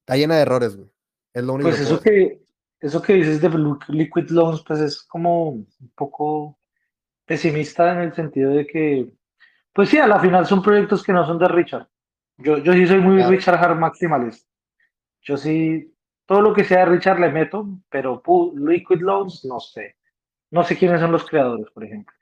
Está 0.00 0.16
llena 0.16 0.36
de 0.36 0.42
errores, 0.42 0.76
güey. 0.76 0.90
Es 1.34 1.44
lo 1.44 1.54
único 1.54 1.68
pues 1.68 1.80
eso 1.80 2.00
que, 2.00 2.42
eso 2.80 3.00
que 3.02 3.14
dices 3.14 3.40
de 3.40 3.50
Liquid 3.88 4.30
Loans, 4.30 4.64
pues 4.66 4.80
es 4.80 5.02
como 5.02 5.50
un 5.50 5.92
poco 5.94 6.58
pesimista 7.24 7.92
en 7.92 8.00
el 8.00 8.14
sentido 8.14 8.50
de 8.52 8.66
que, 8.66 9.12
pues 9.72 9.88
sí, 9.88 9.98
a 9.98 10.06
la 10.06 10.20
final 10.20 10.46
son 10.46 10.62
proyectos 10.62 11.02
que 11.02 11.12
no 11.12 11.26
son 11.26 11.38
de 11.38 11.48
Richard. 11.48 11.88
Yo, 12.38 12.58
yo 12.58 12.72
sí 12.72 12.86
soy 12.86 13.00
muy 13.00 13.22
Richard 13.22 13.62
Hard 13.62 13.78
maximalist. 13.78 14.48
Yo 15.20 15.36
sí, 15.36 15.94
todo 16.26 16.40
lo 16.40 16.52
que 16.52 16.64
sea 16.64 16.80
de 16.80 16.86
Richard 16.86 17.20
le 17.20 17.30
meto, 17.30 17.66
pero 17.88 18.22
Liquid 18.56 19.00
Loans 19.00 19.44
no 19.44 19.60
sé. 19.60 19.96
No 20.50 20.64
sé 20.64 20.76
quiénes 20.76 21.00
son 21.00 21.12
los 21.12 21.24
creadores, 21.26 21.70
por 21.70 21.84
ejemplo. 21.84 22.14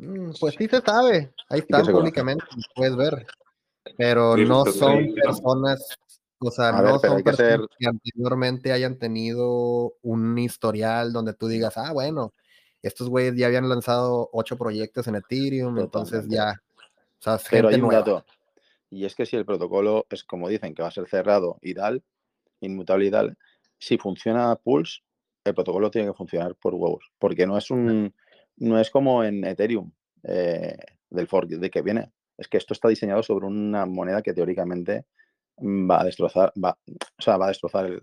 Mm, 0.00 0.30
pues 0.40 0.54
sí 0.56 0.66
se 0.66 0.80
sabe. 0.80 1.32
Ahí 1.48 1.60
están 1.60 1.86
públicamente, 1.86 2.44
puedes 2.74 2.96
ver. 2.96 3.26
Pero 3.96 4.36
no 4.36 4.64
son 4.66 5.14
personas 5.14 5.98
o 6.42 6.50
sea, 6.50 6.72
no 6.72 6.98
son 6.98 7.22
personas 7.22 7.68
que, 7.78 7.86
anteriormente 7.86 8.72
hayan 8.72 8.98
tenido 8.98 9.94
un 10.02 10.38
historial 10.38 11.12
donde 11.12 11.34
tú 11.34 11.48
digas, 11.48 11.76
ah, 11.76 11.92
bueno, 11.92 12.32
estos 12.82 13.10
güeyes 13.10 13.36
ya 13.36 13.46
habían 13.46 13.68
lanzado 13.68 14.30
ocho 14.32 14.56
proyectos 14.56 15.06
en 15.06 15.16
Ethereum, 15.16 15.78
entonces 15.78 16.26
ya. 16.28 16.62
O 17.18 17.22
sea, 17.22 17.38
Pero 17.50 17.68
hay 17.68 17.78
un 17.78 17.90
dato. 17.90 18.24
Y 18.88 19.04
es 19.04 19.14
que 19.14 19.26
si 19.26 19.36
el 19.36 19.44
protocolo 19.44 20.06
es 20.08 20.24
como 20.24 20.48
dicen 20.48 20.74
que 20.74 20.82
va 20.82 20.88
a 20.88 20.92
ser 20.92 21.06
cerrado 21.08 21.58
y 21.60 21.74
tal, 21.74 22.02
inmutable 22.60 23.06
y 23.06 23.10
tal, 23.10 23.36
si 23.78 23.98
funciona 23.98 24.56
Pulse, 24.56 25.00
el 25.44 25.54
protocolo 25.54 25.90
tiene 25.90 26.08
que 26.08 26.14
funcionar 26.14 26.54
por 26.54 26.74
huevos. 26.74 27.04
Porque 27.18 27.46
no 27.46 27.58
es 27.58 27.70
un. 27.70 28.14
No 28.60 28.78
es 28.78 28.90
como 28.90 29.24
en 29.24 29.44
Ethereum 29.44 29.90
eh, 30.22 30.76
del 31.10 31.26
fork 31.26 31.48
de 31.48 31.70
que 31.70 31.82
viene. 31.82 32.12
Es 32.38 32.48
que 32.48 32.56
esto 32.56 32.72
está 32.72 32.88
diseñado 32.88 33.22
sobre 33.22 33.46
una 33.46 33.84
moneda 33.86 34.22
que 34.22 34.32
teóricamente 34.32 35.06
va 35.58 36.00
a 36.00 36.04
destrozar, 36.04 36.52
va, 36.62 36.78
o 36.88 37.22
sea, 37.22 37.36
va 37.36 37.46
a 37.46 37.48
destrozar, 37.48 37.86
el, 37.86 38.00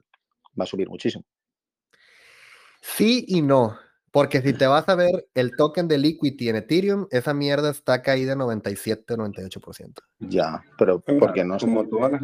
va 0.59 0.63
a 0.63 0.67
subir 0.67 0.89
muchísimo. 0.89 1.23
Sí 2.81 3.25
y 3.27 3.41
no, 3.41 3.77
porque 4.11 4.41
si 4.41 4.53
te 4.53 4.67
vas 4.67 4.87
a 4.89 4.95
ver 4.95 5.27
el 5.33 5.55
token 5.55 5.87
de 5.87 5.97
Liquidity 5.97 6.49
en 6.49 6.55
Ethereum, 6.57 7.07
esa 7.11 7.33
mierda 7.33 7.69
está 7.69 8.01
caída 8.01 8.35
97-98%. 8.35 9.93
Ya, 10.19 10.63
pero 10.77 10.99
porque 10.99 11.43
no 11.43 11.57
Como 11.57 11.87
todas 11.87 12.13
las 12.13 12.21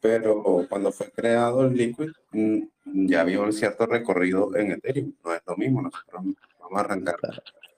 pero 0.00 0.66
cuando 0.68 0.92
fue 0.92 1.10
creado 1.10 1.66
el 1.66 1.74
Liquid, 1.74 2.10
mm, 2.32 2.58
ya 3.06 3.22
había 3.22 3.40
un 3.40 3.52
cierto 3.52 3.86
recorrido 3.86 4.54
en 4.56 4.72
Ethereum. 4.72 5.14
No 5.24 5.34
es 5.34 5.42
lo 5.46 5.56
mismo, 5.56 5.82
nosotros 5.82 6.22
vamos 6.68 6.82
a 6.82 6.84
arrancar 6.84 7.16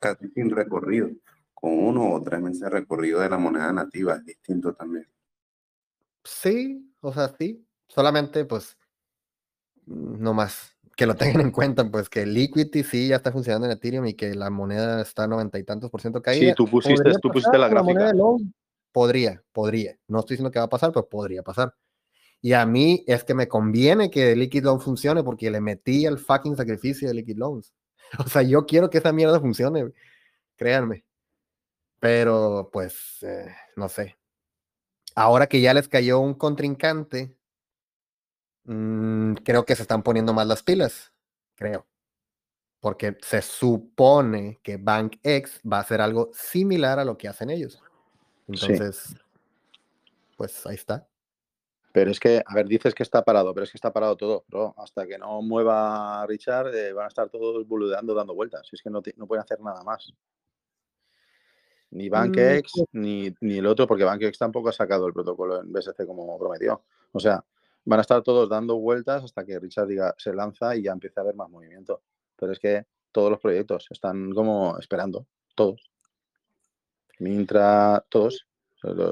casi 0.00 0.28
sin 0.30 0.50
recorrido. 0.50 1.10
Con 1.54 1.72
uno 1.72 2.14
o 2.14 2.22
tres 2.22 2.40
meses 2.40 2.60
de 2.60 2.70
recorrido 2.70 3.20
de 3.20 3.28
la 3.28 3.38
moneda 3.38 3.72
nativa 3.72 4.16
es 4.16 4.24
distinto 4.24 4.72
también. 4.74 5.06
Sí, 6.24 6.94
o 7.00 7.12
sea, 7.12 7.34
sí. 7.38 7.66
Solamente, 7.86 8.44
pues, 8.44 8.78
no 9.86 10.32
más. 10.32 10.76
Que 10.96 11.06
lo 11.06 11.14
tengan 11.14 11.42
en 11.42 11.50
cuenta, 11.50 11.88
pues, 11.90 12.08
que 12.08 12.26
Liquidity 12.26 12.82
sí 12.82 13.08
ya 13.08 13.16
está 13.16 13.32
funcionando 13.32 13.66
en 13.66 13.72
Ethereum 13.72 14.06
y 14.06 14.14
que 14.14 14.34
la 14.34 14.50
moneda 14.50 15.02
está 15.02 15.26
noventa 15.26 15.58
y 15.58 15.64
tantos 15.64 15.90
por 15.90 16.00
ciento 16.00 16.22
caída. 16.22 16.50
Sí, 16.50 16.54
tú 16.54 16.66
pusiste, 16.66 17.12
tú 17.20 17.30
pusiste 17.30 17.58
la 17.58 17.68
gráfica. 17.68 18.12
podría, 18.92 19.42
podría. 19.52 19.98
No 20.08 20.20
estoy 20.20 20.34
diciendo 20.34 20.50
que 20.50 20.58
va 20.58 20.66
a 20.66 20.70
pasar, 20.70 20.92
pero 20.92 21.08
podría 21.08 21.42
pasar. 21.42 21.74
Y 22.42 22.54
a 22.54 22.64
mí 22.64 23.04
es 23.06 23.24
que 23.24 23.34
me 23.34 23.48
conviene 23.48 24.10
que 24.10 24.34
Liquid 24.34 24.64
Loan 24.64 24.80
funcione 24.80 25.22
porque 25.22 25.50
le 25.50 25.60
metí 25.60 26.06
el 26.06 26.18
fucking 26.18 26.56
sacrificio 26.56 27.08
de 27.08 27.14
Liquid 27.14 27.36
Loans. 27.36 27.74
O 28.26 28.28
sea, 28.28 28.42
yo 28.42 28.66
quiero 28.66 28.90
que 28.90 28.98
esa 28.98 29.12
mierda 29.12 29.40
funcione, 29.40 29.92
créanme. 30.56 31.04
Pero, 31.98 32.70
pues, 32.72 33.22
eh, 33.22 33.54
no 33.76 33.88
sé 33.88 34.20
ahora 35.14 35.46
que 35.46 35.60
ya 35.60 35.74
les 35.74 35.88
cayó 35.88 36.20
un 36.20 36.34
contrincante, 36.34 37.36
mm, 38.64 39.34
creo 39.44 39.64
que 39.64 39.76
se 39.76 39.82
están 39.82 40.02
poniendo 40.02 40.32
más 40.32 40.46
las 40.46 40.62
pilas, 40.62 41.12
creo. 41.54 41.86
Porque 42.80 43.18
se 43.20 43.42
supone 43.42 44.58
que 44.62 44.78
BankX 44.78 45.60
va 45.70 45.78
a 45.78 45.80
hacer 45.80 46.00
algo 46.00 46.30
similar 46.32 46.98
a 46.98 47.04
lo 47.04 47.18
que 47.18 47.28
hacen 47.28 47.50
ellos. 47.50 47.78
Entonces, 48.48 49.14
pues 50.36 50.66
ahí 50.66 50.76
está. 50.76 51.06
Pero 51.92 52.10
es 52.10 52.20
que, 52.20 52.42
a 52.44 52.54
ver, 52.54 52.66
dices 52.66 52.94
que 52.94 53.02
está 53.02 53.22
parado, 53.22 53.52
pero 53.52 53.64
es 53.64 53.70
que 53.70 53.76
está 53.76 53.92
parado 53.92 54.16
todo, 54.16 54.44
bro. 54.48 54.74
Hasta 54.78 55.06
que 55.06 55.18
no 55.18 55.42
mueva 55.42 56.24
Richard, 56.26 56.74
eh, 56.74 56.92
van 56.92 57.06
a 57.06 57.08
estar 57.08 57.28
todos 57.28 57.66
boludeando, 57.66 58.14
dando 58.14 58.34
vueltas. 58.34 58.68
Es 58.72 58.80
que 58.80 58.90
no, 58.90 59.02
no 59.16 59.26
pueden 59.26 59.42
hacer 59.42 59.60
nada 59.60 59.82
más. 59.82 60.12
Ni 61.90 62.08
mm, 62.08 62.12
BankX 62.12 62.72
pues 62.72 62.88
ni, 62.92 63.34
ni, 63.40 63.58
el 63.58 63.66
otro, 63.66 63.88
porque 63.88 64.04
BankX 64.04 64.38
tampoco 64.38 64.68
ha 64.68 64.72
sacado 64.72 65.06
el 65.08 65.12
protocolo 65.12 65.60
en 65.60 65.72
BSC 65.72 66.06
como 66.06 66.38
prometió. 66.38 66.84
O 67.10 67.18
sea, 67.18 67.44
van 67.84 67.98
a 67.98 68.02
estar 68.02 68.22
todos 68.22 68.48
dando 68.48 68.78
vueltas 68.78 69.24
hasta 69.24 69.44
que 69.44 69.58
Richard 69.58 69.88
diga 69.88 70.14
se 70.16 70.32
lanza 70.32 70.76
y 70.76 70.82
ya 70.82 70.92
empiece 70.92 71.18
a 71.18 71.22
haber 71.22 71.34
más 71.34 71.50
movimiento. 71.50 72.02
Pero 72.36 72.52
es 72.52 72.60
que 72.60 72.86
todos 73.10 73.30
los 73.30 73.40
proyectos 73.40 73.88
están 73.90 74.30
como 74.32 74.78
esperando, 74.78 75.26
todos. 75.56 75.90
Mintra, 77.18 78.04
todos 78.08 78.46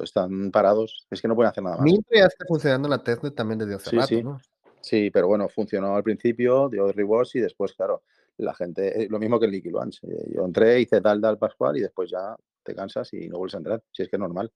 están 0.02 0.50
parados. 0.50 1.06
Es 1.10 1.20
que 1.20 1.28
no 1.28 1.34
pueden 1.34 1.50
hacer 1.50 1.64
nada 1.64 1.76
más. 1.76 1.84
Mintra 1.84 2.20
ya 2.20 2.26
está 2.26 2.44
funcionando 2.46 2.88
la 2.88 3.02
testnet 3.02 3.34
también 3.34 3.58
desde 3.58 3.74
hace 3.74 3.90
sí, 3.90 3.96
rato, 3.96 4.08
sí. 4.08 4.22
¿no? 4.22 4.40
Sí, 4.80 5.10
pero 5.10 5.26
bueno, 5.26 5.48
funcionó 5.48 5.96
al 5.96 6.02
principio, 6.02 6.68
dio 6.68 6.90
rewards 6.92 7.34
y 7.34 7.40
después, 7.40 7.72
claro, 7.74 8.04
la 8.38 8.54
gente, 8.54 9.02
eh, 9.02 9.08
lo 9.10 9.18
mismo 9.18 9.38
que 9.38 9.46
el 9.46 9.52
Liquid 9.52 9.72
Launch. 9.72 10.02
Eh, 10.04 10.32
yo 10.34 10.44
entré, 10.44 10.80
hice 10.80 11.00
tal, 11.00 11.20
tal, 11.20 11.38
Pascual 11.38 11.76
y 11.76 11.80
después 11.80 12.10
ya 12.10 12.36
te 12.62 12.74
cansas 12.74 13.12
y 13.12 13.28
no 13.28 13.38
vuelves 13.38 13.54
a 13.54 13.58
entrar, 13.58 13.82
si 13.92 14.02
es 14.02 14.08
que 14.08 14.16
es 14.16 14.20
normal. 14.20 14.52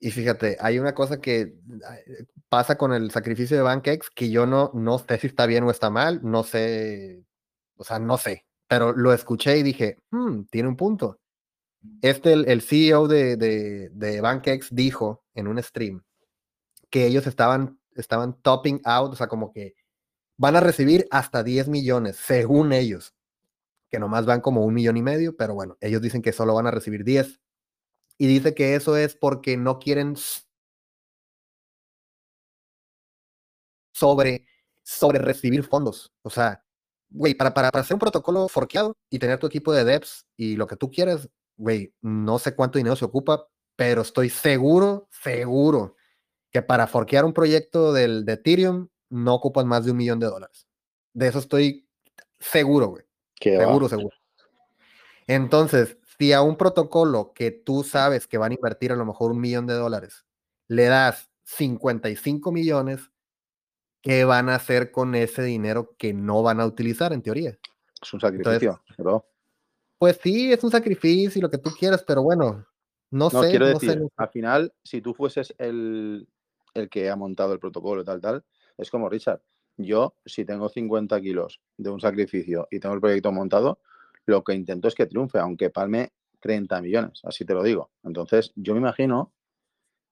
Y 0.00 0.10
fíjate, 0.10 0.56
hay 0.60 0.78
una 0.78 0.94
cosa 0.94 1.20
que 1.20 1.54
pasa 2.48 2.76
con 2.76 2.92
el 2.92 3.10
sacrificio 3.10 3.56
de 3.56 3.62
BankX 3.62 4.10
que 4.10 4.30
yo 4.30 4.46
no, 4.46 4.70
no 4.74 4.98
sé 4.98 5.18
si 5.18 5.28
está 5.28 5.46
bien 5.46 5.64
o 5.64 5.70
está 5.70 5.88
mal, 5.88 6.20
no 6.22 6.42
sé, 6.42 7.24
o 7.76 7.84
sea, 7.84 7.98
no 7.98 8.18
sé, 8.18 8.44
pero 8.68 8.92
lo 8.92 9.12
escuché 9.12 9.56
y 9.58 9.62
dije, 9.62 9.98
hmm, 10.10 10.42
tiene 10.50 10.68
un 10.68 10.76
punto. 10.76 11.20
Este, 12.02 12.32
el, 12.32 12.62
CEO 12.62 13.08
de, 13.08 13.36
de, 13.36 13.90
de 13.90 14.20
BankX 14.20 14.74
dijo 14.74 15.24
en 15.34 15.46
un 15.48 15.62
stream 15.62 16.02
que 16.90 17.06
ellos 17.06 17.26
estaban, 17.26 17.78
estaban 17.94 18.40
topping 18.40 18.80
out, 18.84 19.12
o 19.12 19.16
sea, 19.16 19.26
como 19.26 19.52
que 19.52 19.74
van 20.36 20.56
a 20.56 20.60
recibir 20.60 21.06
hasta 21.10 21.42
10 21.42 21.68
millones, 21.68 22.16
según 22.16 22.72
ellos 22.72 23.14
que 23.94 24.00
nomás 24.00 24.26
van 24.26 24.40
como 24.40 24.64
un 24.64 24.74
millón 24.74 24.96
y 24.96 25.02
medio, 25.02 25.36
pero 25.36 25.54
bueno, 25.54 25.76
ellos 25.80 26.02
dicen 26.02 26.20
que 26.20 26.32
solo 26.32 26.52
van 26.52 26.66
a 26.66 26.72
recibir 26.72 27.04
10. 27.04 27.40
Y 28.18 28.26
dice 28.26 28.52
que 28.52 28.74
eso 28.74 28.96
es 28.96 29.14
porque 29.14 29.56
no 29.56 29.78
quieren 29.78 30.16
sobre, 33.92 34.46
sobre 34.82 35.20
recibir 35.20 35.62
fondos. 35.62 36.12
O 36.22 36.30
sea, 36.30 36.64
güey, 37.08 37.34
para, 37.34 37.54
para, 37.54 37.70
para 37.70 37.82
hacer 37.82 37.94
un 37.94 38.00
protocolo 38.00 38.48
forqueado 38.48 38.96
y 39.10 39.20
tener 39.20 39.38
tu 39.38 39.46
equipo 39.46 39.72
de 39.72 39.84
devs 39.84 40.26
y 40.36 40.56
lo 40.56 40.66
que 40.66 40.76
tú 40.76 40.90
quieras, 40.90 41.28
güey, 41.56 41.94
no 42.00 42.38
sé 42.38 42.54
cuánto 42.54 42.78
dinero 42.78 42.96
se 42.96 43.04
ocupa, 43.04 43.48
pero 43.76 44.02
estoy 44.02 44.30
seguro, 44.30 45.08
seguro 45.10 45.96
que 46.50 46.62
para 46.62 46.86
forquear 46.86 47.24
un 47.24 47.32
proyecto 47.32 47.92
del, 47.92 48.24
de 48.24 48.34
Ethereum 48.34 48.88
no 49.10 49.34
ocupan 49.34 49.66
más 49.66 49.84
de 49.84 49.90
un 49.90 49.96
millón 49.96 50.20
de 50.20 50.26
dólares. 50.26 50.68
De 51.12 51.28
eso 51.28 51.38
estoy 51.38 51.88
seguro, 52.38 52.88
güey 52.88 53.04
seguro, 53.52 53.88
seguro. 53.88 54.16
Entonces, 55.26 55.98
si 56.18 56.32
a 56.32 56.42
un 56.42 56.56
protocolo 56.56 57.32
que 57.34 57.50
tú 57.50 57.82
sabes 57.82 58.26
que 58.26 58.38
van 58.38 58.52
a 58.52 58.54
invertir 58.54 58.92
a 58.92 58.96
lo 58.96 59.04
mejor 59.04 59.32
un 59.32 59.40
millón 59.40 59.66
de 59.66 59.74
dólares, 59.74 60.24
le 60.68 60.84
das 60.84 61.30
55 61.44 62.52
millones, 62.52 63.10
¿qué 64.02 64.24
van 64.24 64.48
a 64.48 64.56
hacer 64.56 64.90
con 64.90 65.14
ese 65.14 65.42
dinero 65.42 65.94
que 65.98 66.12
no 66.12 66.42
van 66.42 66.60
a 66.60 66.66
utilizar 66.66 67.12
en 67.12 67.22
teoría? 67.22 67.58
Es 68.02 68.12
un 68.12 68.20
sacrificio, 68.20 68.82
Pues 70.04 70.20
sí, 70.22 70.52
es 70.52 70.62
un 70.62 70.70
sacrificio 70.70 71.38
y 71.38 71.40
lo 71.40 71.48
que 71.48 71.56
tú 71.56 71.70
quieras, 71.70 72.04
pero 72.06 72.22
bueno, 72.22 72.66
no, 73.10 73.30
sé. 73.30 73.48
Quiero 73.48 73.68
decir, 73.68 74.06
al 74.18 74.28
final, 74.28 74.70
si 74.84 75.00
tú 75.00 75.14
fueses 75.14 75.54
el, 75.56 76.28
el 76.74 76.90
que 76.90 77.08
ha 77.08 77.16
montado 77.16 77.54
el 77.54 77.58
protocolo, 77.58 78.04
tal, 78.04 78.20
tal, 78.20 78.44
es 78.76 78.90
como 78.90 79.08
Richard. 79.08 79.40
Yo, 79.78 80.14
si 80.26 80.44
tengo 80.44 80.68
50 80.68 81.18
kilos 81.22 81.62
de 81.78 81.88
un 81.88 82.02
sacrificio 82.02 82.68
y 82.70 82.80
tengo 82.80 82.94
el 82.94 83.00
proyecto 83.00 83.32
montado, 83.32 83.80
lo 84.26 84.44
que 84.44 84.52
intento 84.52 84.88
es 84.88 84.94
que 84.94 85.06
triunfe, 85.06 85.38
aunque 85.38 85.70
palme 85.70 86.12
30 86.40 86.82
millones, 86.82 87.22
así 87.24 87.46
te 87.46 87.54
lo 87.54 87.62
digo. 87.62 87.90
Entonces, 88.02 88.52
yo 88.56 88.74
me 88.74 88.80
imagino 88.80 89.32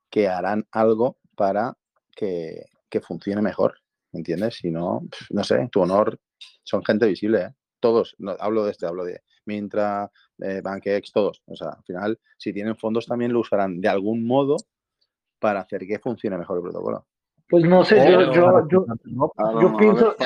que 0.09 0.27
harán 0.27 0.67
algo 0.71 1.19
para 1.37 1.77
que, 2.17 2.65
funcione 3.03 3.43
mejor, 3.43 3.75
¿entiendes? 4.15 4.55
Si 4.55 4.71
no, 4.71 5.03
no 5.29 5.45
sé, 5.45 5.69
tu 5.71 5.83
honor, 5.83 6.19
son 6.63 6.83
gente 6.83 7.07
visible, 7.07 7.43
¿eh? 7.43 7.55
Todos, 7.79 8.15
no, 8.17 8.35
hablo 8.41 8.65
de 8.65 8.71
este, 8.71 8.87
hablo 8.87 9.05
de 9.05 9.21
Mintra, 9.47 10.11
eh, 10.39 10.61
BankeX, 10.63 11.13
todos. 11.13 11.43
O 11.47 11.57
sea, 11.57 11.71
al 11.71 11.83
final, 11.85 12.21
si 12.37 12.53
tienen 12.53 12.77
fondos 12.77 13.07
también 13.07 13.33
lo 13.33 13.41
usarán 13.41 13.81
de 13.81 13.89
algún 13.89 14.27
modo 14.27 14.57
para 15.39 15.61
hacer 15.61 15.87
que 15.87 15.99
funcione 15.99 16.39
mejor 16.39 16.59
el 16.59 16.63
protocolo. 16.63 17.07
Pues 17.49 17.65
no 17.65 17.85
sé, 17.85 17.97
yo, 18.11 18.33
yo, 18.33 18.69
yo, 18.69 18.87
yo 19.61 19.77
pienso... 19.77 20.17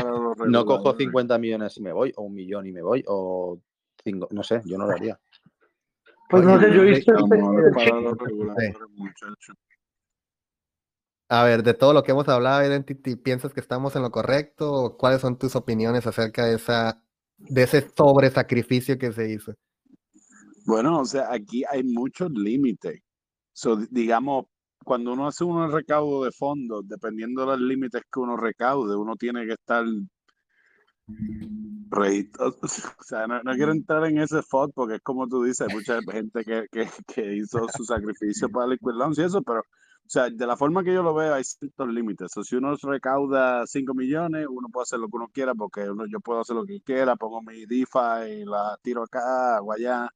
No 0.46 0.64
cojo 0.64 0.94
50 0.94 1.38
millones 1.38 1.76
y 1.76 1.82
me 1.82 1.92
voy, 1.92 2.12
o 2.16 2.22
un 2.22 2.34
millón 2.34 2.66
y 2.66 2.72
me 2.72 2.82
voy, 2.82 3.02
o 3.08 3.58
cinco, 4.04 4.28
no 4.30 4.44
sé, 4.44 4.62
yo 4.64 4.78
no 4.78 4.86
lo 4.86 4.92
haría. 4.92 5.18
Pues 6.28 6.44
no 6.44 6.60
sé, 6.60 6.72
yo 6.72 6.82
he 6.82 6.84
visto... 6.84 7.12
A 11.28 11.42
ver, 11.42 11.64
de 11.64 11.74
todo 11.74 11.92
lo 11.92 12.04
que 12.04 12.12
hemos 12.12 12.28
hablado, 12.28 12.64
Identity, 12.64 13.16
¿piensas 13.16 13.52
que 13.52 13.58
estamos 13.58 13.96
en 13.96 14.02
lo 14.02 14.12
correcto? 14.12 14.96
¿Cuáles 14.96 15.20
son 15.20 15.36
tus 15.36 15.56
opiniones 15.56 16.06
acerca 16.06 16.44
de 16.44 16.54
esa 16.54 17.02
de 17.38 17.62
ese 17.62 17.88
sobre 17.96 18.30
sacrificio 18.30 18.98
que 18.98 19.12
se 19.12 19.30
hizo? 19.32 19.54
Bueno, 20.64 21.00
o 21.00 21.04
sea, 21.04 21.32
aquí 21.32 21.62
hay 21.70 21.84
muchos 21.84 22.30
límites. 22.32 23.00
digamos, 23.90 24.46
cuando 24.84 25.12
uno 25.12 25.28
hace 25.28 25.44
un 25.44 25.70
recaudo 25.70 26.24
de 26.24 26.32
fondos, 26.32 26.86
dependiendo 26.88 27.42
de 27.42 27.46
los 27.48 27.60
límites 27.60 28.02
que 28.12 28.20
uno 28.20 28.36
recaude, 28.36 28.96
uno 28.96 29.16
tiene 29.16 29.46
que 29.46 29.52
estar 29.52 29.84
O 31.96 33.04
sea, 33.04 33.26
no, 33.26 33.40
quiero 33.54 33.72
entrar 33.72 34.04
en 34.06 34.18
ese 34.18 34.42
FOD 34.42 34.72
porque 34.74 34.96
es 34.96 35.02
como 35.02 35.28
tú 35.28 35.44
dices, 35.44 35.72
mucha 35.72 36.00
gente 36.02 36.44
que, 36.44 36.66
que, 37.06 37.34
hizo 37.36 37.66
su 37.68 37.84
sacrificio 37.84 38.48
para 38.48 38.66
Liquid 38.66 38.92
y 39.16 39.22
eso, 39.22 39.40
pero 39.42 39.62
o 40.06 40.08
sea, 40.08 40.30
de 40.30 40.46
la 40.46 40.56
forma 40.56 40.84
que 40.84 40.94
yo 40.94 41.02
lo 41.02 41.14
veo, 41.14 41.34
hay 41.34 41.42
ciertos 41.44 41.88
límites. 41.88 42.36
O 42.36 42.44
si 42.44 42.56
uno 42.56 42.76
recauda 42.76 43.66
5 43.66 43.92
millones, 43.94 44.46
uno 44.48 44.68
puede 44.68 44.84
hacer 44.84 45.00
lo 45.00 45.08
que 45.08 45.16
uno 45.16 45.28
quiera, 45.28 45.54
porque 45.54 45.90
uno, 45.90 46.04
yo 46.06 46.20
puedo 46.20 46.40
hacer 46.40 46.54
lo 46.56 46.64
que 46.64 46.80
quiera, 46.80 47.16
pongo 47.16 47.42
mi 47.42 47.66
DeFi, 47.66 48.44
la 48.44 48.78
tiro 48.82 49.02
acá, 49.02 49.56
hago 49.56 49.72
allá, 49.72 50.08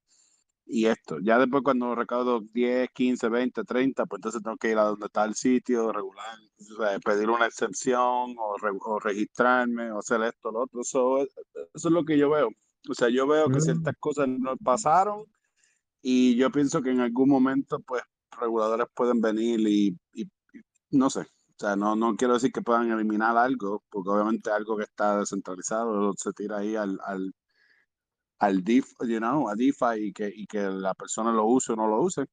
y 0.66 0.86
esto. 0.86 1.18
Ya 1.20 1.38
después 1.38 1.62
cuando 1.64 1.94
recaudo 1.96 2.40
10, 2.40 2.90
15, 2.90 3.28
20, 3.28 3.64
30, 3.64 4.06
pues 4.06 4.18
entonces 4.18 4.42
tengo 4.42 4.56
que 4.56 4.70
ir 4.70 4.78
a 4.78 4.84
donde 4.84 5.06
está 5.06 5.24
el 5.24 5.34
sitio, 5.34 5.92
regular, 5.92 6.38
o 6.58 6.82
sea, 6.82 6.98
pedir 7.00 7.28
una 7.28 7.46
excepción, 7.46 8.36
o, 8.38 8.56
o, 8.80 9.00
registrarme, 9.00 9.90
o 9.90 9.98
hacer 9.98 10.22
esto, 10.22 10.52
lo 10.52 10.60
otro. 10.60 10.82
Eso, 10.82 11.22
eso 11.22 11.32
es 11.74 11.84
lo 11.84 12.04
que 12.04 12.16
yo 12.16 12.30
veo. 12.30 12.50
O 12.88 12.94
sea, 12.94 13.08
yo 13.08 13.26
veo 13.26 13.48
que 13.48 13.58
mm. 13.58 13.60
ciertas 13.60 13.94
cosas 13.98 14.28
no 14.28 14.56
pasaron 14.56 15.24
y 16.02 16.36
yo 16.36 16.50
pienso 16.50 16.82
que 16.82 16.90
en 16.90 17.00
algún 17.00 17.28
momento, 17.28 17.80
pues, 17.80 18.02
reguladores 18.38 18.86
pueden 18.94 19.20
venir 19.20 19.60
y, 19.60 19.96
no 20.90 21.10
sé, 21.10 21.20
o 21.20 21.58
sea, 21.58 21.76
no, 21.76 21.94
no 21.96 22.16
quiero 22.16 22.34
decir 22.34 22.52
que 22.52 22.62
puedan 22.62 22.90
eliminar 22.90 23.36
algo, 23.36 23.82
porque 23.90 24.10
obviamente 24.10 24.50
algo 24.50 24.76
que 24.76 24.84
está 24.84 25.18
descentralizado 25.18 26.12
se 26.16 26.32
tira 26.32 26.58
ahí 26.58 26.76
al, 26.76 26.98
al, 27.04 27.32
al 28.38 28.64
DIF, 28.64 28.92
you 29.06 29.18
know, 29.18 29.48
a 29.48 29.54
DeFi 29.54 30.08
y 30.08 30.12
que, 30.12 30.32
y 30.34 30.46
que 30.46 30.60
la 30.62 30.94
persona 30.94 31.32
lo 31.32 31.46
use 31.46 31.72
o 31.72 31.76
no 31.76 31.86
lo 31.86 32.02
use. 32.02 32.26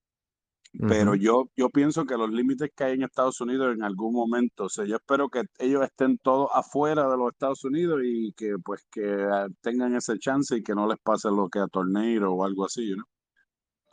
Pero 0.87 1.15
yo, 1.15 1.49
yo 1.55 1.69
pienso 1.69 2.05
que 2.05 2.17
los 2.17 2.29
límites 2.29 2.69
que 2.75 2.83
hay 2.83 2.93
en 2.93 3.03
Estados 3.03 3.41
Unidos 3.41 3.73
en 3.73 3.83
algún 3.83 4.13
momento, 4.13 4.65
o 4.65 4.69
sea, 4.69 4.85
yo 4.85 4.97
espero 4.97 5.29
que 5.29 5.43
ellos 5.57 5.83
estén 5.83 6.17
todos 6.19 6.49
afuera 6.53 7.09
de 7.09 7.17
los 7.17 7.31
Estados 7.31 7.63
Unidos 7.63 8.01
y 8.03 8.31
que 8.33 8.55
pues 8.63 8.85
que 8.91 9.47
tengan 9.61 9.95
ese 9.95 10.19
chance 10.19 10.55
y 10.55 10.63
que 10.63 10.75
no 10.75 10.87
les 10.87 10.99
pase 10.99 11.29
lo 11.29 11.49
que 11.49 11.59
a 11.59 11.67
Tornado 11.67 12.31
o 12.31 12.43
algo 12.43 12.65
así, 12.65 12.93
¿no? 12.95 13.05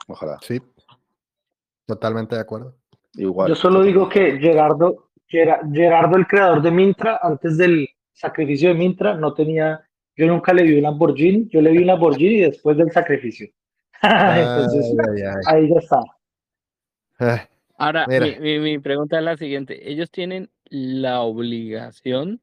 Ojalá. 0.09 0.39
Sí, 0.43 0.61
Totalmente 1.87 2.35
de 2.35 2.41
acuerdo. 2.41 2.77
Igual. 3.15 3.49
Yo 3.49 3.55
solo 3.55 3.83
digo 3.83 4.09
que 4.09 4.39
Gerardo, 4.39 5.11
Gerardo, 5.27 6.17
el 6.17 6.27
creador 6.27 6.63
de 6.63 6.71
Mintra, 6.71 7.21
antes 7.23 7.57
del 7.57 7.89
sacrificio 8.13 8.71
de 8.71 8.75
Mintra, 8.75 9.15
no 9.15 9.35
tenía, 9.35 9.87
yo 10.17 10.27
nunca 10.27 10.53
le 10.53 10.63
vi 10.65 10.77
un 10.77 10.83
Lamborghini, 10.83 11.49
yo 11.49 11.61
le 11.61 11.71
vi 11.71 11.79
un 11.79 11.87
Lamborghini 11.87 12.41
después 12.41 12.77
del 12.77 12.91
sacrificio. 12.91 13.49
Entonces, 14.03 14.95
ahí 15.47 15.69
ya 15.69 15.79
está. 15.79 16.01
Ah, 17.21 17.49
Ahora, 17.77 18.07
mi, 18.07 18.59
mi, 18.61 18.79
pregunta 18.79 19.19
es 19.19 19.25
la 19.25 19.37
siguiente. 19.37 19.91
¿Ellos 19.91 20.11
tienen 20.11 20.51
la 20.67 21.23
obligación 21.23 22.41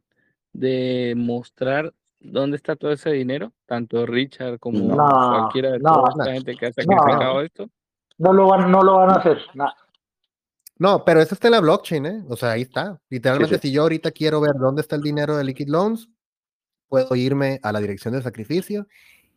de 0.53 1.13
mostrar 1.15 1.93
dónde 2.19 2.57
está 2.57 2.75
todo 2.75 2.91
ese 2.91 3.11
dinero? 3.11 3.53
Tanto 3.65 4.05
Richard 4.05 4.59
como 4.59 4.93
cualquiera 4.93 5.71
de 5.71 5.79
toda 5.79 6.09
esta 6.09 6.33
gente 6.33 6.55
que 6.55 6.65
ha 6.65 6.73
sacrificado 6.73 7.41
esto. 7.41 7.69
No 8.21 8.33
lo 8.33 8.47
van, 8.47 8.71
no 8.71 8.83
lo 8.83 8.97
van 8.97 9.09
a 9.09 9.13
hacer. 9.13 9.39
No, 10.77 11.03
pero 11.03 11.21
eso 11.21 11.33
está 11.33 11.47
en 11.47 11.53
la 11.53 11.59
blockchain, 11.59 12.05
¿eh? 12.05 12.23
O 12.29 12.35
sea, 12.35 12.51
ahí 12.51 12.61
está. 12.61 13.01
Literalmente, 13.09 13.57
si 13.57 13.71
yo 13.71 13.81
ahorita 13.81 14.11
quiero 14.11 14.39
ver 14.39 14.53
dónde 14.59 14.81
está 14.81 14.95
el 14.95 15.01
dinero 15.01 15.35
de 15.35 15.43
Liquid 15.43 15.69
Loans, 15.69 16.07
puedo 16.87 17.15
irme 17.15 17.59
a 17.63 17.71
la 17.71 17.79
dirección 17.79 18.13
de 18.13 18.21
sacrificio 18.21 18.87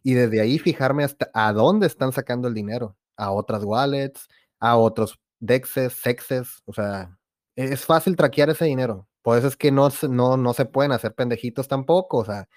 y 0.03 0.13
desde 0.13 0.43
ahí 0.43 0.59
fijarme 0.59 1.03
hasta 1.03 1.31
a 1.33 1.55
dónde 1.55 1.87
están 1.87 2.13
sacando 2.13 2.47
el 2.47 2.53
dinero. 2.53 2.95
A 3.17 3.31
otras 3.31 3.65
wallets, 3.65 4.29
a 4.61 4.77
otros 4.77 5.19
dexes, 5.41 5.95
sexes. 5.95 6.63
O 6.67 6.75
sea, 6.75 7.17
e-, 7.57 7.73
es 7.73 7.87
fácil 7.87 8.17
traquear 8.17 8.51
ese 8.51 8.67
dinero. 8.67 9.09
Por 9.23 9.39
eso 9.39 9.49
es 9.49 9.57
que 9.57 9.73
no, 9.73 9.89
no, 10.11 10.37
no 10.37 10.53
se 10.53 10.67
pueden 10.67 10.93
hacer 10.93 11.15
pendejitos 11.15 11.69
tampoco. 11.69 12.19
O 12.19 12.25
sea, 12.27 12.49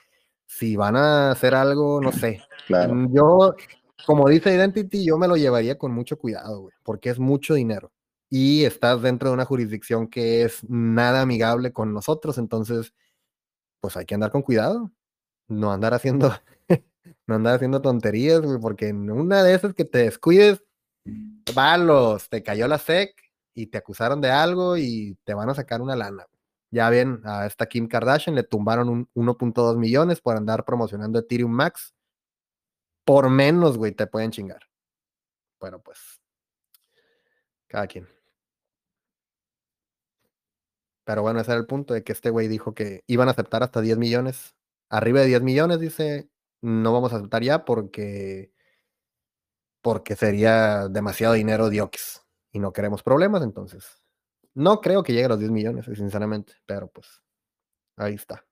si 0.45 0.76
van 0.76 0.98
a 0.98 1.32
hacer 1.32 1.56
algo, 1.56 2.02
no 2.02 2.12
sé. 2.12 2.41
Claro. 2.68 3.08
Yo, 3.12 3.56
como 4.06 4.30
dice 4.30 4.53
Identity, 4.53 5.06
yo 5.06 5.18
me 5.18 5.28
lo 5.28 5.36
llevaría 5.38 5.78
con 5.78 5.91
mucho 5.94 6.18
cuidado, 6.18 6.61
güey, 6.61 6.76
porque 6.84 7.10
es 7.10 7.19
mucho 7.19 7.56
dinero. 7.56 7.91
Y 8.30 8.65
estás 8.65 9.02
dentro 9.02 9.30
de 9.30 9.36
una 9.36 9.45
jurisdicción 9.45 10.07
que 10.07 10.44
es 10.44 10.64
nada 10.69 11.22
amigable 11.22 11.72
con 11.74 11.94
nosotros, 11.94 12.38
entonces, 12.38 12.94
pues 13.82 13.98
hay 13.98 14.06
que 14.06 14.15
andar 14.15 14.32
con 14.32 14.41
cuidado. 14.44 14.91
No 15.48 15.72
andar 15.72 15.94
haciendo, 15.94 16.34
no 17.28 17.36
andar 17.36 17.56
haciendo 17.56 17.82
tonterías, 17.82 18.41
güey, 18.41 18.60
porque 18.60 18.90
en 18.90 19.10
una 19.11 19.44
de 19.44 19.56
esas 19.56 19.74
que 19.74 19.86
te 19.86 19.99
descuides, 19.99 20.64
valos, 21.56 22.30
te 22.30 22.44
cayó 22.44 22.68
la 22.68 22.78
SEC 22.80 23.15
y 23.53 23.68
te 23.68 23.78
acusaron 23.78 24.22
de 24.22 24.32
algo 24.32 24.78
y 24.78 25.18
te 25.24 25.34
van 25.34 25.49
a 25.49 25.56
sacar 25.56 25.82
una 25.82 25.95
lana. 25.95 26.26
Ya 26.72 26.90
ven, 26.90 27.22
a 27.26 27.45
esta 27.45 27.68
Kim 27.68 27.88
Kardashian 27.88 28.36
le 28.36 28.44
tumbaron 28.44 28.90
un 28.90 29.10
1.2 29.15 29.78
millones 29.78 30.22
por 30.22 30.38
andar 30.38 30.65
promocionando 30.65 31.19
Ethereum 31.19 31.52
Max 31.52 31.94
por 33.07 33.29
menos, 33.29 33.77
güey, 33.77 33.93
te 33.93 34.05
pueden 34.05 34.31
chingar. 34.31 34.67
Bueno, 35.61 35.81
pues. 35.81 36.19
Cada 37.67 37.88
quien. 37.88 38.05
Pero 41.05 41.21
bueno, 41.21 41.39
ese 41.39 41.51
era 41.51 41.59
el 41.61 41.65
punto 41.65 41.93
de 41.93 42.03
que 42.03 42.11
este 42.11 42.29
güey 42.29 42.49
dijo 42.49 42.73
que 42.73 43.05
iban 43.07 43.29
a 43.29 43.31
aceptar 43.31 43.63
hasta 43.63 43.79
10 43.79 43.97
millones. 43.97 44.55
Arriba 44.89 45.21
de 45.21 45.27
10 45.27 45.41
millones, 45.41 45.79
dice, 45.79 46.29
no 46.61 46.91
vamos 46.91 47.13
a 47.13 47.15
aceptar 47.17 47.43
ya 47.43 47.63
porque 47.63 48.51
porque 49.81 50.17
sería 50.17 50.89
demasiado 50.89 51.35
dinero 51.35 51.69
diox 51.69 52.25
y 52.51 52.59
no 52.59 52.73
queremos 52.73 53.03
problemas, 53.03 53.41
entonces 53.41 54.03
no 54.53 54.81
creo 54.81 55.01
que 55.01 55.13
llegue 55.13 55.27
a 55.27 55.29
los 55.29 55.39
10 55.39 55.51
millones, 55.51 55.85
sinceramente, 55.85 56.55
pero 56.65 56.89
pues 56.89 57.21
ahí 57.95 58.15
está. 58.15 58.45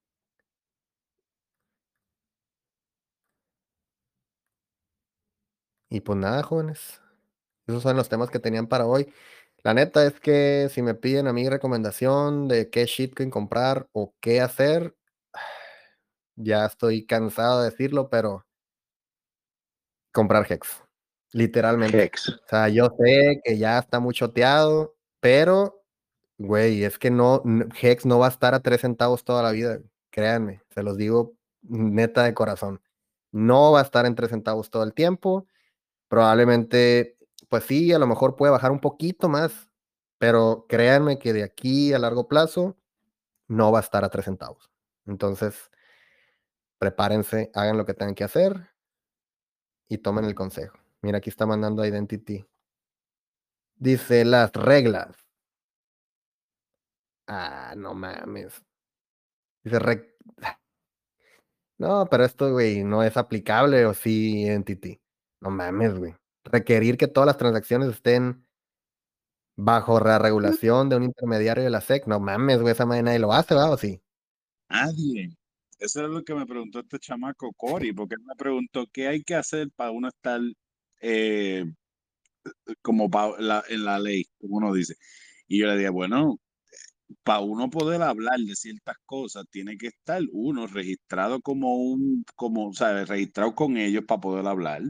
Y 5.95 6.01
pues 6.01 6.19
nada, 6.19 6.43
jóvenes. 6.43 7.01
Esos 7.67 7.81
son 7.81 7.95
los 7.95 8.09
temas 8.09 8.29
que 8.29 8.39
tenían 8.39 8.67
para 8.67 8.85
hoy. 8.85 9.13
La 9.63 9.73
neta 9.73 10.05
es 10.05 10.19
que 10.19 10.67
si 10.69 10.81
me 10.81 10.93
piden 10.93 11.25
a 11.25 11.31
mí 11.31 11.47
recomendación 11.47 12.49
de 12.49 12.69
qué 12.69 12.85
shitcoin 12.85 13.29
comprar 13.29 13.87
o 13.93 14.13
qué 14.19 14.41
hacer, 14.41 14.93
ya 16.35 16.65
estoy 16.65 17.05
cansado 17.05 17.61
de 17.61 17.69
decirlo, 17.69 18.09
pero 18.09 18.45
comprar 20.11 20.45
Hex. 20.51 20.83
Literalmente. 21.31 22.03
Hex. 22.03 22.27
O 22.27 22.47
sea, 22.49 22.67
yo 22.67 22.89
sé 22.99 23.39
que 23.41 23.57
ya 23.57 23.79
está 23.79 24.01
muy 24.01 24.13
choteado, 24.13 24.97
pero, 25.21 25.81
güey, 26.37 26.83
es 26.83 26.99
que 26.99 27.09
no, 27.09 27.41
Hex 27.81 28.05
no 28.05 28.19
va 28.19 28.25
a 28.25 28.31
estar 28.31 28.53
a 28.53 28.59
tres 28.59 28.81
centavos 28.81 29.23
toda 29.23 29.41
la 29.41 29.51
vida. 29.51 29.79
Créanme, 30.09 30.61
se 30.71 30.83
los 30.83 30.97
digo 30.97 31.37
neta 31.61 32.23
de 32.23 32.33
corazón. 32.33 32.81
No 33.31 33.71
va 33.71 33.79
a 33.79 33.83
estar 33.83 34.05
en 34.05 34.15
tres 34.15 34.31
centavos 34.31 34.69
todo 34.69 34.83
el 34.83 34.93
tiempo 34.93 35.47
probablemente, 36.07 37.17
pues 37.49 37.63
sí, 37.65 37.93
a 37.93 37.99
lo 37.99 38.07
mejor 38.07 38.35
puede 38.35 38.51
bajar 38.51 38.71
un 38.71 38.79
poquito 38.81 39.29
más, 39.29 39.69
pero 40.17 40.65
créanme 40.69 41.19
que 41.19 41.33
de 41.33 41.43
aquí 41.43 41.93
a 41.93 41.99
largo 41.99 42.27
plazo 42.27 42.77
no 43.47 43.71
va 43.71 43.79
a 43.79 43.81
estar 43.83 44.03
a 44.05 44.09
tres 44.09 44.25
centavos. 44.25 44.69
Entonces, 45.05 45.71
prepárense, 46.79 47.51
hagan 47.53 47.77
lo 47.77 47.85
que 47.85 47.93
tengan 47.93 48.15
que 48.15 48.23
hacer 48.23 48.69
y 49.87 49.97
tomen 49.99 50.25
el 50.25 50.35
consejo. 50.35 50.77
Mira, 51.01 51.19
aquí 51.19 51.29
está 51.29 51.45
mandando 51.45 51.85
Identity. 51.85 52.45
Dice 53.77 54.25
las 54.25 54.51
reglas. 54.53 55.15
Ah, 57.27 57.73
no 57.77 57.93
mames. 57.93 58.63
Dice, 59.63 59.79
no, 61.77 62.07
pero 62.09 62.25
esto, 62.25 62.51
güey, 62.51 62.83
no 62.83 63.03
es 63.03 63.17
aplicable 63.17 63.85
o 63.85 63.93
sí, 63.93 64.43
Identity. 64.43 64.99
No 65.45 65.51
mames, 65.51 65.93
güey. 65.93 66.15
Requerir 66.43 66.97
que 66.97 67.07
todas 67.07 67.27
las 67.27 67.37
transacciones 67.37 67.89
estén 67.89 68.47
bajo 69.55 69.99
la 69.99 70.17
regulación 70.17 70.89
de 70.89 70.95
un 70.95 71.03
intermediario 71.03 71.63
de 71.63 71.69
la 71.69 71.81
SEC. 71.81 72.07
No 72.07 72.19
mames, 72.19 72.61
güey, 72.61 72.73
esa 72.73 72.87
manera 72.87 73.05
nadie 73.05 73.19
lo 73.19 73.31
hace, 73.31 73.53
¿va? 73.53 73.69
¿O 73.69 73.77
sí? 73.77 74.01
Nadie. 74.69 75.37
eso 75.77 76.03
es 76.03 76.09
lo 76.09 76.23
que 76.23 76.33
me 76.33 76.47
preguntó 76.47 76.79
este 76.79 76.97
chamaco 76.97 77.53
Cory, 77.55 77.93
porque 77.93 78.15
él 78.15 78.23
me 78.25 78.35
preguntó 78.35 78.87
qué 78.91 79.07
hay 79.07 79.23
que 79.23 79.35
hacer 79.35 79.69
para 79.75 79.91
uno 79.91 80.07
estar 80.07 80.41
eh, 81.01 81.63
como 82.81 83.07
en 83.69 83.85
la 83.85 83.99
ley, 83.99 84.25
como 84.39 84.57
uno 84.57 84.73
dice. 84.73 84.95
Y 85.47 85.59
yo 85.59 85.67
le 85.67 85.77
dije, 85.77 85.89
bueno, 85.89 86.39
para 87.23 87.41
uno 87.41 87.69
poder 87.69 88.01
hablar 88.01 88.39
de 88.39 88.55
ciertas 88.55 88.97
cosas, 89.05 89.45
tiene 89.51 89.77
que 89.77 89.87
estar 89.87 90.23
uno 90.31 90.65
registrado 90.65 91.39
como 91.41 91.75
un, 91.75 92.25
como, 92.35 92.69
o 92.69 92.73
sea, 92.73 93.05
registrado 93.05 93.53
con 93.53 93.77
ellos 93.77 94.05
para 94.07 94.21
poder 94.21 94.47
hablar. 94.47 94.81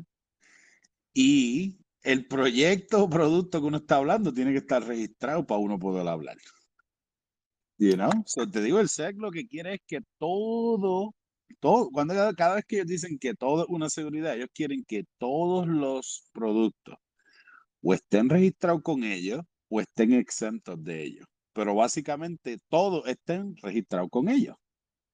Y 1.15 1.77
el 2.03 2.27
proyecto 2.27 3.05
o 3.05 3.09
producto 3.09 3.61
que 3.61 3.67
uno 3.67 3.77
está 3.77 3.95
hablando 3.95 4.33
tiene 4.33 4.51
que 4.51 4.57
estar 4.59 4.85
registrado 4.85 5.47
para 5.47 5.59
uno 5.59 5.79
poder 5.79 6.05
hablar. 6.07 6.37
You 7.77 7.93
know? 7.93 8.11
te 8.51 8.61
digo, 8.61 8.79
el 8.79 8.89
SEC 8.89 9.15
lo 9.17 9.31
que 9.31 9.47
quiere 9.47 9.75
es 9.75 9.79
que 9.87 10.01
todo, 10.17 11.15
todo, 11.61 11.89
cuando 11.89 12.13
cada 12.35 12.55
vez 12.55 12.65
que 12.65 12.75
ellos 12.75 12.87
dicen 12.87 13.17
que 13.17 13.33
todo 13.33 13.63
es 13.63 13.69
una 13.69 13.89
seguridad, 13.89 14.35
ellos 14.35 14.49
quieren 14.53 14.83
que 14.85 15.05
todos 15.17 15.67
los 15.67 16.29
productos 16.33 16.95
o 17.81 17.93
estén 17.93 18.29
registrados 18.29 18.81
con 18.81 19.03
ellos 19.03 19.41
o 19.69 19.79
estén 19.79 20.13
exentos 20.13 20.83
de 20.83 21.01
ellos. 21.01 21.25
Pero 21.53 21.75
básicamente 21.75 22.59
todos 22.67 23.07
estén 23.07 23.55
registrados 23.61 24.09
con 24.11 24.27
ellos. 24.27 24.57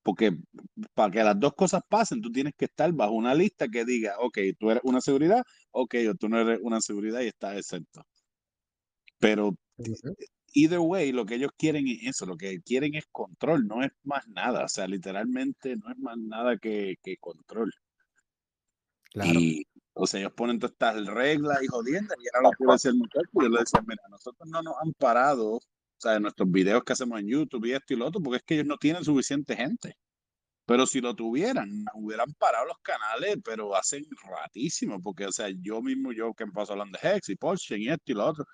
Porque 0.04 0.36
para 0.94 1.12
que 1.12 1.24
las 1.24 1.40
dos 1.40 1.54
cosas 1.54 1.82
pasen, 1.88 2.22
tú 2.22 2.32
tienes 2.32 2.54
que 2.58 2.66
estar 2.66 2.92
bajo 2.92 3.14
una 3.14 3.36
lista 3.36 3.68
que 3.68 3.86
diga, 3.86 4.16
ok, 4.20 4.38
tú 4.60 4.72
eres 4.72 4.84
una 4.84 5.02
seguridad, 5.02 5.44
ok, 5.72 5.96
o 6.10 6.16
tú 6.16 6.28
no 6.28 6.40
eres 6.40 6.60
una 6.62 6.82
seguridad 6.82 7.22
y 7.22 7.28
estás 7.28 7.58
exento. 7.58 8.04
Pero 9.20 9.56
either 10.54 10.80
way, 10.80 11.12
lo 11.12 11.26
que 11.26 11.36
ellos 11.36 11.52
quieren 11.58 11.88
es 11.88 12.00
eso, 12.04 12.26
lo 12.26 12.36
que 12.36 12.62
quieren 12.62 12.96
es 12.96 13.06
control, 13.12 13.68
no 13.68 13.84
es 13.84 13.92
más 14.04 14.28
nada, 14.28 14.66
o 14.66 14.68
sea, 14.68 14.88
literalmente 14.88 15.76
no 15.76 15.92
es 15.92 15.98
más 15.98 16.18
nada 16.18 16.58
que, 16.58 16.96
que 17.04 17.18
control. 17.18 17.72
Claro. 19.12 19.40
Y, 19.40 19.68
o 19.94 20.08
sea, 20.08 20.22
ellos 20.22 20.34
ponen 20.34 20.60
todas 20.60 20.74
estas 20.74 21.06
reglas 21.06 21.62
y 21.62 21.68
jodiendas, 21.68 22.18
y 22.20 22.28
ahora 22.34 22.50
lo 22.50 22.66
que 22.66 22.72
decir 22.72 22.92
el 22.92 22.98
muchacho, 22.98 23.30
yo 23.34 23.50
le 23.50 23.60
decía, 23.60 23.84
mira, 23.86 24.02
nosotros 24.10 24.50
no 24.50 24.62
nos 24.62 24.76
han 24.82 24.94
parado, 24.94 25.60
sea, 26.02 26.16
en 26.16 26.24
nuestros 26.24 26.50
videos 26.52 26.84
que 26.84 26.94
hacemos 26.94 27.20
en 27.20 27.28
YouTube 27.28 27.66
y 27.66 27.74
esto 27.74 27.94
y 27.94 27.98
lo 27.98 28.08
otro, 28.08 28.22
porque 28.22 28.38
es 28.38 28.44
que 28.44 28.56
ellos 28.56 28.68
no 28.68 28.78
tienen 28.78 29.04
suficiente 29.04 29.56
gente. 29.56 29.96
Pero 30.66 30.86
si 30.86 31.02
lo 31.02 31.16
tuvieran, 31.16 31.70
hubieran 31.96 32.34
parado 32.40 32.66
los 32.68 32.78
canales, 32.82 33.38
pero 33.44 33.76
hacen 33.76 34.06
ratísimo, 34.24 35.02
porque, 35.02 35.26
o 35.26 35.32
sea, 35.32 35.50
yo 35.62 35.82
mismo, 35.82 36.14
yo 36.14 36.34
que 36.34 36.46
paso 36.48 36.74
hablando 36.74 36.98
de 37.02 37.10
Hex 37.10 37.30
y 37.30 37.36
Porsche 37.36 37.78
y 37.80 37.90
esto 37.90 38.12
y 38.12 38.14
lo 38.16 38.26
otro, 38.28 38.46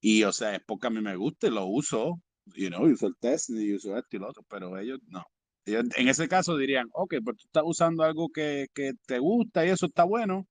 y, 0.00 0.24
o 0.24 0.32
sea, 0.32 0.54
es 0.56 0.62
porque 0.66 0.88
a 0.88 0.90
mí 0.90 1.00
me 1.00 1.16
gusta 1.16 1.46
y 1.48 1.50
lo 1.50 1.66
uso, 1.66 2.20
you 2.54 2.68
know, 2.68 2.84
uso 2.84 3.06
el 3.08 3.16
test 3.20 3.50
y 3.50 3.74
uso 3.74 3.96
esto 3.96 4.16
y 4.16 4.20
lo 4.20 4.28
otro, 4.30 4.44
pero 4.48 4.78
ellos 4.78 4.98
no. 5.08 5.24
en 5.66 6.08
ese 6.08 6.28
caso 6.28 6.56
dirían, 6.56 6.88
ok, 6.92 7.16
pues 7.24 7.36
tú 7.38 7.46
estás 7.46 7.64
usando 7.66 8.04
algo 8.04 8.28
que, 8.30 8.66
que 8.74 8.92
te 9.06 9.18
gusta 9.18 9.66
y 9.66 9.70
eso 9.70 9.86
está 9.86 10.04
bueno, 10.04 10.46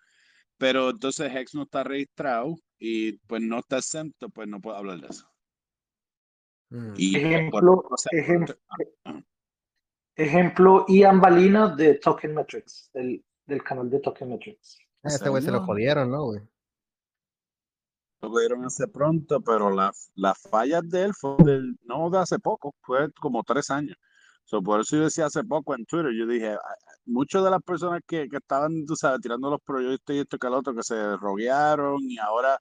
pero 0.57 0.91
entonces 0.91 1.33
Hex 1.35 1.55
no 1.55 1.63
está 1.63 1.83
registrado 1.83 2.55
y 2.79 3.13
pues 3.27 3.41
no 3.41 3.59
está 3.59 3.77
exento, 3.79 4.29
pues 4.29 4.47
no 4.47 4.61
puedo 4.61 4.77
hablar 4.77 5.01
de 5.01 5.07
eso. 5.07 5.30
Mm. 6.71 6.93
Y 6.97 7.17
ejemplo, 7.17 7.83
ejemplo, 8.11 8.55
ejemplo, 10.15 10.85
Ian 10.87 11.21
Balina 11.21 11.75
de 11.75 11.95
Token 11.95 12.33
Metrics, 12.33 12.89
del, 12.93 13.23
del 13.45 13.63
canal 13.63 13.89
de 13.89 13.99
Token 13.99 14.29
Metrics. 14.29 14.79
Ah, 15.03 15.09
este 15.09 15.29
güey 15.29 15.43
se 15.43 15.51
lo 15.51 15.63
jodieron, 15.63 16.09
¿no, 16.09 16.25
güey? 16.25 16.41
lo 18.21 18.29
pudieron 18.29 18.63
hace 18.65 18.87
pronto, 18.87 19.41
pero 19.41 19.71
las 19.71 20.11
la 20.15 20.35
fallas 20.35 20.87
de 20.87 21.05
él 21.05 21.13
fue 21.13 21.35
del, 21.43 21.77
no 21.83 22.09
de 22.09 22.19
hace 22.19 22.39
poco, 22.39 22.75
fue 22.81 23.11
como 23.13 23.43
tres 23.43 23.69
años. 23.71 23.97
So, 24.45 24.61
por 24.61 24.81
eso 24.81 24.97
yo 24.97 25.03
decía 25.05 25.25
hace 25.25 25.43
poco 25.43 25.75
en 25.75 25.85
Twitter, 25.85 26.11
yo 26.13 26.27
dije, 26.27 26.57
muchas 27.05 27.43
de 27.43 27.49
las 27.51 27.61
personas 27.63 28.01
que, 28.07 28.27
que 28.29 28.37
estaban, 28.37 28.85
tú 28.85 28.95
sabes, 28.95 29.21
tirando 29.21 29.49
los 29.49 29.61
proyectos 29.61 30.15
y 30.15 30.19
esto 30.19 30.37
que 30.37 30.47
el 30.47 30.53
otro, 30.53 30.75
que 30.75 30.83
se 30.83 31.17
roguearon 31.17 31.99
y 32.01 32.17
ahora 32.17 32.59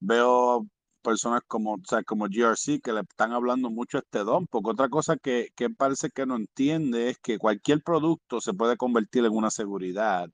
veo 0.00 0.66
personas 1.02 1.42
como, 1.46 1.74
o 1.74 1.80
sea, 1.86 2.02
como 2.04 2.26
GRC 2.26 2.80
que 2.82 2.92
le 2.92 3.00
están 3.00 3.32
hablando 3.32 3.70
mucho 3.70 3.98
a 3.98 4.00
este 4.00 4.20
don, 4.20 4.46
porque 4.46 4.70
otra 4.70 4.88
cosa 4.88 5.16
que, 5.16 5.50
que 5.56 5.70
parece 5.70 6.10
que 6.10 6.26
no 6.26 6.36
entiende 6.36 7.10
es 7.10 7.18
que 7.18 7.38
cualquier 7.38 7.82
producto 7.82 8.40
se 8.40 8.54
puede 8.54 8.76
convertir 8.76 9.24
en 9.24 9.32
una 9.32 9.50
seguridad 9.50 10.30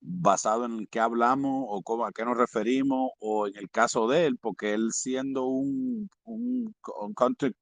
basado 0.00 0.64
en 0.64 0.86
qué 0.86 1.00
hablamos 1.00 1.66
o 1.68 1.82
cómo, 1.82 2.06
a 2.06 2.12
qué 2.12 2.24
nos 2.24 2.36
referimos 2.36 3.10
o 3.20 3.46
en 3.46 3.56
el 3.56 3.70
caso 3.70 4.08
de 4.08 4.26
él, 4.26 4.38
porque 4.38 4.74
él 4.74 4.92
siendo 4.92 5.46
un, 5.46 6.08
un, 6.24 6.74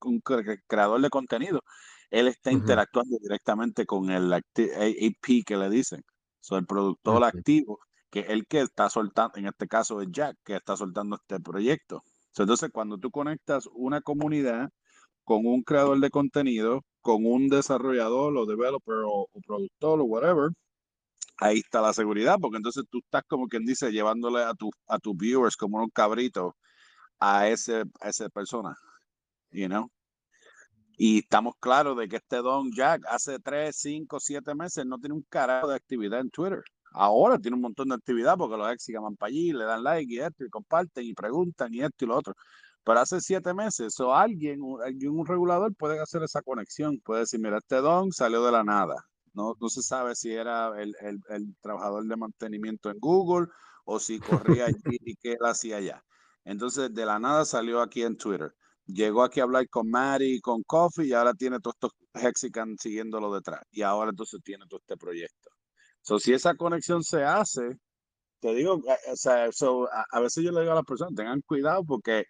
un, 0.01 0.21
creador 0.67 1.01
de 1.01 1.11
contenido, 1.11 1.63
él 2.11 2.29
está 2.29 2.53
interactuando 2.53 3.19
directamente 3.21 3.87
con 3.87 4.11
el 4.11 4.33
AP 4.33 5.45
que 5.47 5.57
le 5.57 5.71
dicen, 5.71 6.03
so, 6.41 6.57
el 6.57 6.67
productor 6.67 7.25
activo, 7.25 7.81
el 8.21 8.47
que 8.47 8.61
está 8.61 8.91
soltando, 8.91 9.39
en 9.39 9.47
este 9.47 9.67
caso 9.69 10.01
es 10.01 10.09
Jack, 10.11 10.37
que 10.45 10.57
está 10.57 10.77
soltando 10.77 11.17
este 11.17 11.41
proyecto. 11.41 12.03
entonces, 12.39 12.71
cuando 12.73 12.99
tú 12.99 13.11
conectas 13.11 13.69
una 13.75 14.01
comunidad 14.01 14.71
con 15.25 15.47
un 15.47 15.63
creador 15.63 16.01
de 16.01 16.11
contenido, 16.11 16.85
con 17.01 17.27
un 17.27 17.49
desarrollador 17.49 18.37
o 18.37 18.47
developer 18.47 18.97
o, 19.07 19.29
o 19.33 19.41
productor 19.47 20.01
o 20.01 20.05
whatever, 20.05 20.51
ahí 21.39 21.59
está 21.59 21.81
la 21.81 21.93
seguridad, 21.93 22.37
porque 22.41 22.59
entonces 22.59 22.85
tú 22.91 22.99
estás 22.99 23.23
como 23.29 23.49
quien 23.49 23.65
dice, 23.65 23.91
llevándole 23.93 24.43
a, 24.43 24.55
tu, 24.55 24.71
a 24.89 24.99
tus 24.99 25.17
viewers 25.17 25.57
como 25.57 25.79
un 25.79 25.91
cabrito 25.91 26.57
a, 27.21 27.49
ese, 27.49 27.85
a 28.01 28.09
esa 28.09 28.29
persona, 28.29 28.77
you 29.51 29.69
know. 29.69 29.91
Y 30.99 31.19
estamos 31.21 31.55
claros 31.61 31.97
de 31.99 32.09
que 32.09 32.17
este 32.17 32.39
Don 32.39 32.73
Jack 32.73 33.03
hace 33.09 33.39
3, 33.39 33.77
5, 33.77 34.19
7 34.19 34.55
meses 34.55 34.87
no 34.87 34.99
tiene 34.99 35.15
un 35.15 35.27
carajo 35.29 35.69
de 35.69 35.77
actividad 35.77 36.21
en 36.21 36.31
Twitter. 36.31 36.63
Ahora 36.93 37.39
tiene 37.39 37.57
un 37.57 37.63
montón 37.63 37.89
de 37.89 37.95
actividad 37.95 38.37
porque 38.39 38.57
los 38.57 38.73
ex 38.73 38.87
van 39.01 39.17
para 39.17 39.29
allí, 39.29 39.53
le 39.53 39.65
dan 39.65 39.83
like 39.83 40.13
y 40.13 40.19
esto, 40.21 40.45
y 40.45 40.51
comparten 40.51 41.05
y 41.05 41.15
preguntan 41.15 41.73
y 41.75 41.83
esto 41.83 42.05
y 42.05 42.09
lo 42.09 42.17
otro. 42.17 42.35
Pero 42.85 43.01
hace 43.01 43.21
siete 43.21 43.53
meses, 43.55 43.99
o 44.01 44.15
alguien, 44.15 44.61
alguien, 44.85 45.11
un 45.11 45.27
regulador 45.27 45.75
puede 45.75 46.01
hacer 46.01 46.23
esa 46.23 46.43
conexión, 46.43 47.01
puede 47.05 47.21
decir, 47.21 47.41
mira, 47.41 47.59
este 47.59 47.77
don 47.77 48.13
salió 48.13 48.45
de 48.45 48.53
la 48.53 48.65
nada, 48.65 48.95
no, 49.35 49.55
no 49.61 49.69
se 49.69 49.83
sabe 49.83 50.15
si 50.15 50.33
era 50.33 50.69
el, 50.81 50.95
el, 51.01 51.21
el, 51.29 51.57
trabajador 51.61 52.07
de 52.07 52.17
mantenimiento 52.17 52.91
en 52.91 52.99
Google 52.99 53.49
o 53.85 54.01
si 54.01 54.19
corría 54.21 54.67
allí 54.67 54.99
y 55.05 55.17
qué 55.17 55.33
él 55.33 55.45
hacía 55.45 55.77
allá. 55.79 56.03
Entonces, 56.45 56.95
de 56.95 57.07
la 57.07 57.19
nada 57.19 57.45
salió 57.45 57.83
aquí 57.83 58.03
en 58.03 58.17
Twitter. 58.17 58.55
Llegó 58.87 59.25
aquí 59.25 59.41
a 59.41 59.43
hablar 59.45 59.69
con 59.69 59.91
Mary 59.91 60.37
y 60.37 60.41
con 60.41 60.63
Coffee 60.63 61.09
y 61.09 61.13
ahora 61.13 61.35
tiene 61.35 61.59
todos 61.61 61.75
estos 61.75 61.93
Hexican 62.15 62.77
siguiéndolo 62.79 63.35
detrás. 63.35 63.61
Y 63.73 63.83
ahora 63.83 64.11
entonces 64.11 64.41
tiene 64.45 64.65
todo 64.69 64.81
este 64.81 64.97
proyecto. 64.97 65.51
So, 66.07 66.21
si 66.21 66.33
esa 66.33 66.55
conexión 66.55 67.03
se 67.03 67.25
hace, 67.25 67.79
te 68.41 68.55
digo, 68.55 68.81
eh, 68.89 69.13
o 69.13 69.17
sea, 69.17 69.47
a, 69.47 70.05
a, 70.13 70.21
veces 70.21 70.45
yo 70.45 70.53
le 70.53 70.61
digo 70.61 70.73
a 70.73 70.77
las 70.77 70.85
personas, 70.85 71.17
tengan 71.17 71.41
cuidado 71.41 71.85
porque 71.85 72.27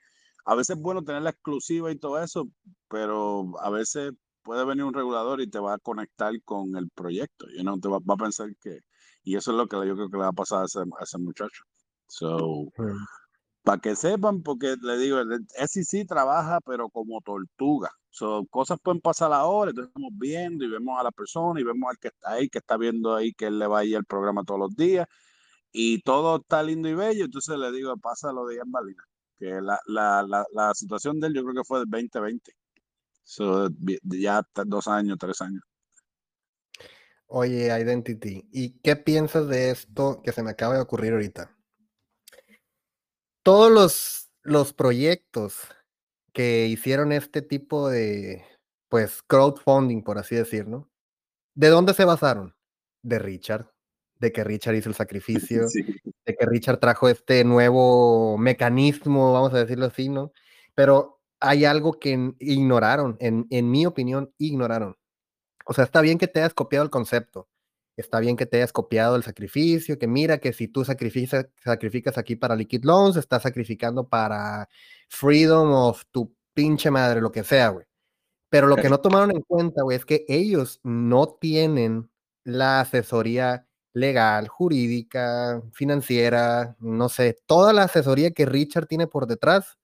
a 0.46 0.54
veces 0.54 0.76
es 0.76 0.82
bueno 0.82 1.04
tener 1.04 1.20
la 1.20 1.30
exclusiva 1.30 1.92
y 1.92 1.98
todo 1.98 2.22
eso, 2.22 2.48
pero 2.88 3.52
a 3.60 3.68
veces 3.68 4.12
puede 4.42 4.64
venir 4.64 4.84
un 4.84 4.94
regulador 4.94 5.42
y 5.42 5.50
te 5.50 5.58
va 5.58 5.74
a 5.74 5.78
conectar 5.78 6.32
con 6.44 6.74
el 6.76 6.88
proyecto, 6.88 7.46
y 7.50 7.62
no 7.64 7.78
te 7.78 7.88
va, 7.88 7.98
a 7.98 8.16
pensar 8.16 8.48
que, 8.62 8.80
y 9.24 9.36
eso 9.36 9.50
es 9.50 9.58
lo 9.58 9.66
que 9.66 9.76
yo 9.86 9.94
creo 9.94 10.08
que 10.08 10.16
le 10.16 10.22
va 10.22 10.28
a 10.28 10.32
pasar 10.32 10.62
a 10.62 10.64
ese, 10.64 10.78
a 10.78 11.02
ese 11.02 11.18
muchacho. 11.18 11.64
So, 12.08 12.72
para 13.66 13.80
que 13.80 13.96
sepan, 13.96 14.44
porque 14.44 14.76
le 14.80 14.96
digo, 14.96 15.18
el 15.18 15.44
SEC 15.66 16.06
trabaja, 16.06 16.60
pero 16.60 16.88
como 16.88 17.20
tortuga. 17.20 17.90
So, 18.10 18.46
cosas 18.48 18.78
pueden 18.80 19.00
pasar 19.00 19.32
ahora, 19.32 19.70
entonces 19.70 19.88
estamos 19.88 20.12
viendo 20.14 20.64
y 20.64 20.68
vemos 20.70 21.00
a 21.00 21.02
la 21.02 21.10
persona 21.10 21.60
y 21.60 21.64
vemos 21.64 21.90
al 21.90 21.98
que 21.98 22.08
está 22.08 22.30
ahí, 22.34 22.48
que 22.48 22.58
está 22.58 22.76
viendo 22.76 23.16
ahí 23.16 23.32
que 23.34 23.46
él 23.46 23.58
le 23.58 23.66
va 23.66 23.80
a 23.80 23.84
ir 23.84 23.96
al 23.96 24.04
programa 24.04 24.44
todos 24.44 24.60
los 24.60 24.76
días 24.76 25.08
y 25.72 26.00
todo 26.02 26.36
está 26.36 26.62
lindo 26.62 26.88
y 26.88 26.94
bello. 26.94 27.24
Entonces 27.24 27.58
le 27.58 27.72
digo, 27.72 27.96
pasa 27.96 28.32
lo 28.32 28.46
de 28.46 28.54
Ian 28.54 28.70
Balina, 28.70 29.02
que 29.36 29.60
la, 29.60 29.80
la, 29.88 30.22
la, 30.22 30.46
la 30.52 30.72
situación 30.72 31.18
de 31.18 31.26
él 31.26 31.34
yo 31.34 31.42
creo 31.42 31.54
que 31.56 31.64
fue 31.64 31.80
del 31.80 31.90
2020. 31.90 32.52
So, 33.24 33.68
ya 34.04 34.42
dos 34.64 34.86
años, 34.86 35.18
tres 35.18 35.40
años. 35.40 35.64
Oye, 37.26 37.66
Identity, 37.66 38.48
¿y 38.52 38.78
qué 38.78 38.94
piensas 38.94 39.48
de 39.48 39.70
esto 39.70 40.22
que 40.22 40.30
se 40.30 40.44
me 40.44 40.52
acaba 40.52 40.76
de 40.76 40.82
ocurrir 40.82 41.14
ahorita? 41.14 41.55
Todos 43.46 43.70
los, 43.70 44.28
los 44.42 44.72
proyectos 44.72 45.68
que 46.32 46.66
hicieron 46.66 47.12
este 47.12 47.42
tipo 47.42 47.88
de, 47.88 48.44
pues, 48.88 49.22
crowdfunding, 49.22 50.02
por 50.02 50.18
así 50.18 50.34
decirlo, 50.34 50.90
¿de 51.54 51.68
dónde 51.68 51.94
se 51.94 52.04
basaron? 52.04 52.56
De 53.04 53.20
Richard, 53.20 53.72
de 54.18 54.32
que 54.32 54.42
Richard 54.42 54.74
hizo 54.74 54.88
el 54.88 54.94
sacrificio, 54.96 55.68
de 55.68 56.36
que 56.36 56.44
Richard 56.44 56.80
trajo 56.80 57.08
este 57.08 57.44
nuevo 57.44 58.36
mecanismo, 58.36 59.32
vamos 59.32 59.54
a 59.54 59.58
decirlo 59.58 59.86
así, 59.86 60.08
¿no? 60.08 60.32
Pero 60.74 61.20
hay 61.38 61.66
algo 61.66 62.00
que 62.00 62.34
ignoraron, 62.40 63.16
en, 63.20 63.46
en 63.50 63.70
mi 63.70 63.86
opinión, 63.86 64.34
ignoraron. 64.38 64.96
O 65.66 65.72
sea, 65.72 65.84
está 65.84 66.00
bien 66.00 66.18
que 66.18 66.26
te 66.26 66.40
hayas 66.40 66.52
copiado 66.52 66.84
el 66.84 66.90
concepto, 66.90 67.48
está 67.96 68.20
bien 68.20 68.36
que 68.36 68.46
te 68.46 68.58
hayas 68.58 68.72
copiado 68.72 69.16
el 69.16 69.22
sacrificio, 69.22 69.98
que 69.98 70.06
mira 70.06 70.38
que 70.38 70.52
si 70.52 70.68
tú 70.68 70.84
sacrificas, 70.84 71.46
sacrificas 71.64 72.18
aquí 72.18 72.36
para 72.36 72.56
Liquid 72.56 72.84
Loans, 72.84 73.16
estás 73.16 73.42
sacrificando 73.42 74.08
para 74.08 74.68
Freedom 75.08 75.72
of 75.72 76.02
tu 76.10 76.34
pinche 76.54 76.90
madre, 76.90 77.20
lo 77.20 77.32
que 77.32 77.44
sea, 77.44 77.68
güey. 77.70 77.86
Pero 78.48 78.66
lo 78.66 78.76
que 78.76 78.88
no 78.88 79.00
tomaron 79.00 79.32
en 79.32 79.42
cuenta, 79.42 79.82
güey, 79.82 79.96
es 79.96 80.04
que 80.04 80.24
ellos 80.28 80.80
no 80.84 81.26
tienen 81.28 82.10
la 82.44 82.80
asesoría 82.80 83.66
legal, 83.92 84.48
jurídica, 84.48 85.62
financiera, 85.72 86.76
no 86.80 87.08
sé, 87.08 87.38
toda 87.46 87.72
la 87.72 87.84
asesoría 87.84 88.30
que 88.30 88.46
Richard 88.46 88.86
tiene 88.86 89.06
por 89.06 89.26
detrás, 89.26 89.78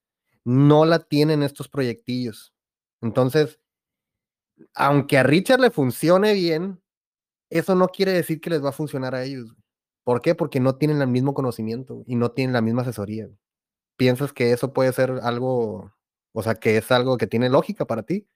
no 0.45 0.85
la 0.85 0.99
tienen 0.99 1.43
estos 1.43 1.69
proyectillos. 1.69 2.53
Entonces, 3.01 3.59
aunque 4.75 5.19
a 5.19 5.23
Richard 5.23 5.61
le 5.61 5.71
funcione 5.71 6.35
bien, 6.35 6.82
eso 7.53 7.75
no 7.75 7.89
quiere 7.89 8.13
decir 8.13 8.41
que 8.41 8.51
les 8.51 8.65
va 8.65 8.71
a 8.71 8.73
funcionar 8.73 9.15
a 9.15 9.25
ellos. 9.25 9.55
¿Por 10.05 10.21
qué? 10.23 10.35
Porque 10.35 10.59
no 10.59 10.77
tienen 10.77 11.03
el 11.03 11.09
mismo 11.09 11.35
conocimiento 11.35 12.03
y 12.07 12.17
no 12.17 12.31
tienen 12.31 12.55
la 12.55 12.63
misma 12.63 12.83
asesoría. 12.83 13.29
¿Piensas 13.97 14.33
que 14.33 14.53
eso 14.53 14.73
puede 14.73 14.93
ser 14.93 15.21
algo, 15.23 15.93
o 16.33 16.43
sea, 16.43 16.55
que 16.55 16.79
es 16.79 16.91
algo 16.91 17.19
que 17.19 17.27
tiene 17.27 17.51
lógica 17.51 17.87
para 17.87 18.03
ti? 18.03 18.27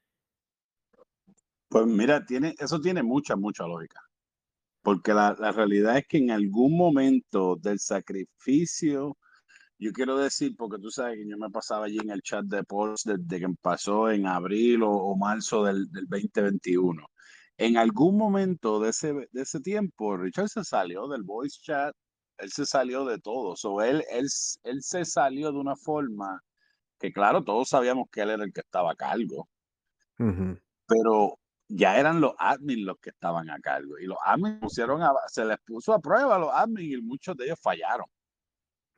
Pues 1.68 1.86
mira, 1.86 2.24
tiene, 2.24 2.54
eso 2.58 2.80
tiene 2.80 3.02
mucha, 3.02 3.36
mucha 3.36 3.66
lógica. 3.66 4.00
Porque 4.82 5.14
la, 5.14 5.34
realidad 5.34 5.98
es 5.98 6.06
que 6.06 6.18
en 6.18 6.30
algún 6.30 6.76
momento 6.76 7.56
del 7.56 7.80
sacrificio, 7.80 9.16
yo 9.78 9.92
quiero 9.92 10.18
decir, 10.18 10.54
porque 10.56 10.78
tú 10.78 10.90
sabes 10.90 11.16
que 11.16 11.28
yo 11.28 11.38
me 11.38 11.50
pasaba 11.50 11.86
allí 11.86 11.98
en 11.98 12.10
el 12.10 12.22
chat 12.22 12.44
de 12.44 12.62
post 12.64 13.06
desde 13.06 13.40
que 13.40 13.54
pasó 13.60 14.10
en 14.10 14.26
abril 14.26 14.82
o, 14.84 15.16
marzo 15.16 15.64
del, 15.64 15.90
del 15.90 16.06
2021 16.06 17.02
en 17.58 17.76
algún 17.76 18.16
momento 18.16 18.80
de 18.80 18.90
ese, 18.90 19.12
de 19.12 19.42
ese 19.42 19.60
tiempo, 19.60 20.16
Richard 20.16 20.48
se 20.48 20.64
salió 20.64 21.08
del 21.08 21.22
voice 21.22 21.58
chat, 21.62 21.94
él 22.38 22.50
se 22.52 22.66
salió 22.66 23.04
de 23.04 23.18
todo. 23.18 23.56
So, 23.56 23.82
él, 23.82 24.04
él, 24.10 24.26
él 24.64 24.82
se 24.82 25.04
salió 25.04 25.52
de 25.52 25.58
una 25.58 25.76
forma 25.76 26.42
que, 26.98 27.12
claro, 27.12 27.44
todos 27.44 27.68
sabíamos 27.70 28.08
que 28.10 28.22
él 28.22 28.30
era 28.30 28.44
el 28.44 28.52
que 28.52 28.60
estaba 28.60 28.92
a 28.92 28.96
cargo, 28.96 29.48
pero 30.86 31.38
ya 31.68 31.98
eran 31.98 32.20
los 32.20 32.34
admins 32.38 32.84
los 32.84 32.98
que 32.98 33.10
estaban 33.10 33.50
a 33.50 33.58
cargo. 33.58 33.98
Y 33.98 34.06
los 34.06 34.18
admins 34.24 34.60
pusieron 34.60 35.02
a, 35.02 35.12
se 35.28 35.44
les 35.44 35.58
puso 35.66 35.92
a 35.92 36.00
prueba 36.00 36.36
a 36.36 36.38
los 36.38 36.50
admins 36.52 36.98
y 36.98 37.02
muchos 37.02 37.36
de 37.36 37.46
ellos 37.46 37.60
fallaron. 37.60 38.06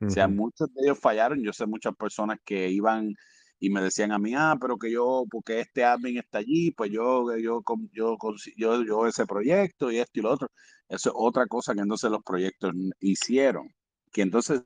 O 0.01 0.09
sea, 0.09 0.27
muchos 0.29 0.73
de 0.73 0.81
ellos 0.85 0.99
fallaron. 0.99 1.43
Yo 1.43 1.51
sé 1.51 1.65
muchas 1.65 1.93
personas 1.95 2.39
que 2.45 2.69
iban 2.69 3.13
y 3.59 3.69
me 3.69 3.81
decían 3.81 4.11
a 4.11 4.19
mí, 4.19 4.33
ah, 4.35 4.55
pero 4.59 4.77
que 4.77 4.91
yo, 4.91 5.25
porque 5.29 5.59
este 5.59 5.83
admin 5.83 6.17
está 6.17 6.39
allí, 6.39 6.71
pues 6.71 6.91
yo, 6.91 7.25
yo, 7.37 7.61
yo, 7.91 8.17
yo, 8.55 8.83
yo 8.83 9.05
ese 9.07 9.25
proyecto 9.25 9.91
y 9.91 9.97
esto 9.99 10.19
y 10.19 10.23
lo 10.23 10.31
otro. 10.31 10.49
Eso 10.87 11.09
es 11.09 11.15
otra 11.17 11.45
cosa 11.47 11.73
que 11.75 11.81
entonces 11.81 12.09
los 12.09 12.23
proyectos 12.23 12.73
hicieron. 12.99 13.69
Que 14.11 14.21
entonces, 14.21 14.63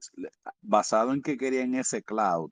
basado 0.61 1.13
en 1.13 1.21
que 1.21 1.37
querían 1.37 1.75
ese 1.75 2.03
cloud 2.03 2.51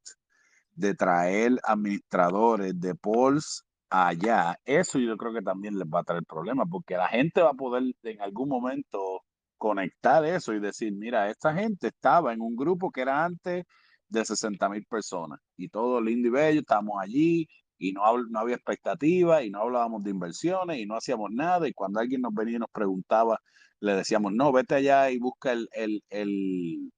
de 0.73 0.95
traer 0.95 1.59
administradores 1.63 2.79
de 2.79 2.95
polls 2.95 3.63
allá, 3.89 4.57
eso 4.65 4.99
yo 4.99 5.17
creo 5.17 5.33
que 5.33 5.41
también 5.41 5.77
les 5.77 5.87
va 5.87 5.99
a 5.99 6.03
traer 6.03 6.23
problemas, 6.25 6.67
porque 6.69 6.95
la 6.95 7.07
gente 7.07 7.41
va 7.41 7.51
a 7.51 7.53
poder 7.53 7.83
en 8.03 8.21
algún 8.21 8.49
momento 8.49 9.21
conectar 9.57 10.25
eso 10.25 10.53
y 10.53 10.59
decir, 10.59 10.91
mira, 10.93 11.29
esta 11.29 11.53
gente 11.53 11.87
estaba 11.87 12.33
en 12.33 12.41
un 12.41 12.55
grupo 12.55 12.89
que 12.91 13.01
era 13.01 13.23
antes 13.23 13.65
de 14.11 14.25
60 14.25 14.69
mil 14.69 14.85
personas 14.85 15.39
y 15.57 15.69
todo 15.69 16.01
lindo 16.01 16.27
y 16.27 16.31
bello, 16.31 16.59
estábamos 16.61 17.01
allí 17.01 17.47
y 17.77 17.93
no, 17.93 18.01
no 18.29 18.39
había 18.39 18.55
expectativa 18.55 19.43
y 19.43 19.49
no 19.49 19.61
hablábamos 19.61 20.03
de 20.03 20.11
inversiones 20.11 20.77
y 20.79 20.85
no 20.85 20.95
hacíamos 20.95 21.31
nada 21.31 21.67
y 21.67 21.73
cuando 21.73 21.99
alguien 21.99 22.21
nos 22.21 22.33
venía 22.33 22.57
y 22.57 22.59
nos 22.59 22.69
preguntaba, 22.71 23.39
le 23.79 23.95
decíamos, 23.95 24.33
no, 24.33 24.51
vete 24.51 24.75
allá 24.75 25.09
y 25.11 25.17
busca 25.17 25.53
el, 25.53 25.67
el, 25.73 26.03
el 26.09 26.91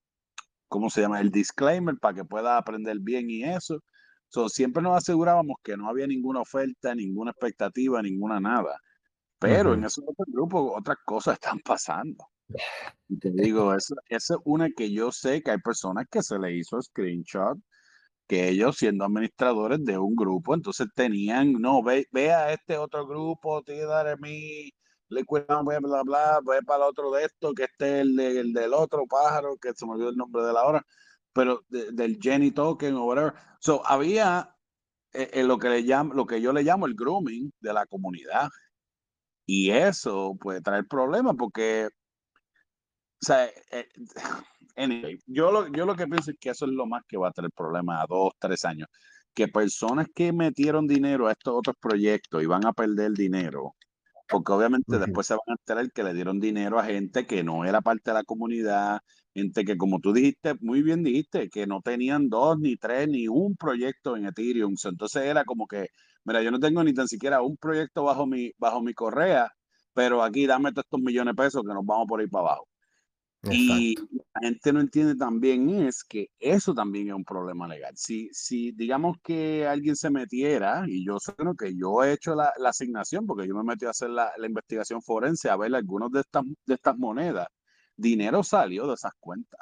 ¿cómo 0.68 0.90
se 0.90 1.02
llama? 1.02 1.22
El 1.22 1.32
disclaimer 1.32 1.98
para 2.00 2.16
que 2.16 2.26
pueda 2.26 2.58
aprender 2.58 2.98
bien 3.00 3.30
y 3.30 3.44
eso. 3.44 3.80
So, 4.30 4.50
siempre 4.50 4.82
nos 4.82 4.98
asegurábamos 4.98 5.58
que 5.64 5.78
no 5.78 5.88
había 5.88 6.08
ninguna 6.08 6.42
oferta, 6.42 6.96
ninguna 6.96 7.32
expectativa, 7.32 8.02
ninguna 8.02 8.40
nada. 8.40 8.80
Pero 9.38 9.74
en 9.76 9.84
esos 9.84 10.04
otros 10.08 10.28
grupos 10.32 10.72
otras 10.76 10.98
cosas 11.06 11.36
están 11.42 11.60
pasando. 11.60 12.26
Te 13.20 13.32
digo, 13.32 13.74
esa, 13.74 13.96
es 14.10 14.30
una 14.46 14.70
que 14.72 14.92
yo 14.92 15.12
sé 15.12 15.42
que 15.42 15.52
hay 15.52 15.60
personas 15.60 16.06
que 16.10 16.24
se 16.24 16.40
le 16.40 16.56
hizo 16.56 16.82
screenshot, 16.82 17.58
que 18.28 18.50
ellos 18.50 18.78
siendo 18.78 19.06
administradores 19.06 19.84
de 19.84 19.98
un 19.98 20.16
grupo, 20.16 20.56
entonces 20.56 20.88
tenían, 20.96 21.54
no, 21.54 21.84
ve, 21.84 22.08
ve 22.12 22.32
a 22.32 22.54
este 22.54 22.78
otro 22.78 23.06
grupo, 23.06 23.62
te 23.64 23.86
daré 23.86 24.18
mi 24.18 24.72
liquid, 25.10 25.42
bla, 25.48 25.80
bla, 25.80 26.04
bla, 26.04 26.40
ve 26.44 26.62
para 26.64 26.86
el 26.86 26.90
otro 26.90 27.12
de 27.12 27.26
esto, 27.26 27.54
que 27.54 27.64
este 27.66 28.02
es 28.02 28.02
el, 28.02 28.54
del 28.54 28.74
otro 28.74 29.06
pájaro, 29.08 29.58
que 29.58 29.74
se 29.74 29.86
me 29.86 29.94
olvidó 29.94 30.10
el 30.10 30.18
nombre 30.18 30.44
de 30.44 30.54
la 30.54 30.64
hora, 30.64 30.86
pero 31.34 31.64
del 31.70 32.18
Jenny 32.22 32.52
Token 32.52 32.96
o 32.96 33.06
whatever. 33.06 33.34
So, 33.60 33.86
había 33.86 34.56
eh, 35.14 35.30
eh, 35.34 35.44
lo, 35.44 35.58
que 35.60 35.70
le 35.70 35.82
llamo, 35.82 36.14
lo 36.14 36.26
que 36.26 36.42
yo 36.42 36.54
le 36.54 36.64
llamo 36.64 36.86
el 36.88 36.96
grooming 36.96 37.52
de 37.60 37.74
la 37.74 37.86
comunidad. 37.86 38.50
Y 39.46 39.72
eso 39.72 40.36
puede 40.40 40.62
traer 40.62 40.88
problemas 40.88 41.36
porque 41.38 41.90
sea, 43.24 43.46
eh, 43.72 43.88
anyway, 44.76 45.20
yo 45.28 45.52
lo, 45.52 45.68
yo 45.72 45.86
lo 45.86 45.96
que 45.96 46.08
pienso 46.08 46.32
es 46.32 46.38
que 46.40 46.50
eso 46.50 46.66
es 46.66 46.72
lo 46.72 46.86
más 46.86 47.04
que 47.08 47.18
va 47.18 47.30
a 47.30 47.32
tener 47.32 47.52
problemas 47.52 48.04
a 48.04 48.06
dos, 48.08 48.34
tres 48.40 48.66
años. 48.66 48.88
Que 49.34 49.48
personas 49.48 50.08
que 50.14 50.32
metieron 50.34 50.88
dinero 50.88 51.28
a 51.28 51.32
estos 51.32 51.54
otros 51.56 51.76
proyectos 51.80 52.44
y 52.44 52.46
van 52.46 52.66
a 52.66 52.74
perder 52.74 53.14
dinero, 53.14 53.76
porque 54.30 54.52
obviamente 54.52 55.00
después 55.00 55.28
se 55.28 55.34
van 55.34 55.42
a 55.48 55.54
enterar 55.54 55.92
que 55.92 56.04
le 56.04 56.14
dieron 56.14 56.40
dinero 56.40 56.80
a 56.80 56.86
gente 56.86 57.26
que 57.26 57.44
no 57.44 57.66
era 57.66 57.82
parte 57.82 58.12
de 58.12 58.16
la 58.16 58.24
comunidad, 58.24 59.02
gente 59.34 59.66
que 59.66 59.78
como 59.78 60.00
tú 60.00 60.14
dijiste, 60.14 60.56
muy 60.62 60.82
bien 60.84 61.04
dijiste, 61.04 61.50
que 61.50 61.68
no 61.68 61.82
tenían 61.82 62.30
dos, 62.30 62.60
ni 62.60 62.78
tres, 62.78 63.08
ni 63.10 63.28
un 63.28 63.56
proyecto 63.56 64.16
en 64.18 64.26
Ethereum. 64.26 64.76
Entonces 64.84 65.24
era 65.24 65.46
como 65.46 65.68
que, 65.68 65.88
mira, 66.26 66.42
yo 66.42 66.52
no 66.52 66.60
tengo 66.60 66.84
ni 66.84 66.94
tan 66.94 67.08
siquiera 67.08 67.42
un 67.42 67.58
proyecto 67.58 68.04
bajo 68.04 68.26
mi, 68.28 68.52
bajo 68.58 68.82
mi 68.82 68.94
correa, 68.94 69.52
pero 69.94 70.24
aquí 70.24 70.46
dame 70.48 70.72
todos 70.72 70.86
estos 70.86 71.02
millones 71.02 71.36
de 71.36 71.44
pesos 71.44 71.64
que 71.64 71.74
nos 71.74 71.86
vamos 71.86 72.08
por 72.08 72.20
ahí 72.22 72.28
para 72.28 72.48
abajo. 72.48 72.68
Y 73.52 73.96
la 73.96 74.40
gente 74.42 74.72
no 74.72 74.80
entiende 74.80 75.16
también 75.16 75.70
es 75.70 76.04
que 76.04 76.30
eso 76.40 76.74
también 76.74 77.10
es 77.10 77.14
un 77.14 77.26
problema 77.26 77.68
legal. 77.68 77.94
Si, 77.98 78.30
si 78.32 78.72
digamos 78.72 79.18
que 79.22 79.68
alguien 79.68 79.98
se 79.98 80.10
metiera, 80.10 80.86
y 80.88 81.06
yo 81.06 81.20
sé 81.20 81.34
que 81.60 81.76
yo 81.76 82.04
he 82.04 82.14
hecho 82.14 82.36
la, 82.36 82.54
asignación, 82.66 83.26
porque 83.26 83.48
yo 83.48 83.56
me 83.56 83.64
metí 83.64 83.86
a 83.86 83.90
hacer 83.90 84.12
la, 84.12 84.32
investigación 84.46 85.02
forense, 85.02 85.50
a 85.50 85.58
ver 85.58 85.76
algunos 85.76 86.12
de 86.12 86.22
estas, 86.22 86.44
de 86.66 86.74
estas 86.74 86.98
monedas, 86.98 87.48
dinero 87.98 88.44
salió 88.44 88.88
de 88.88 88.94
esas 88.94 89.12
cuentas. 89.20 89.60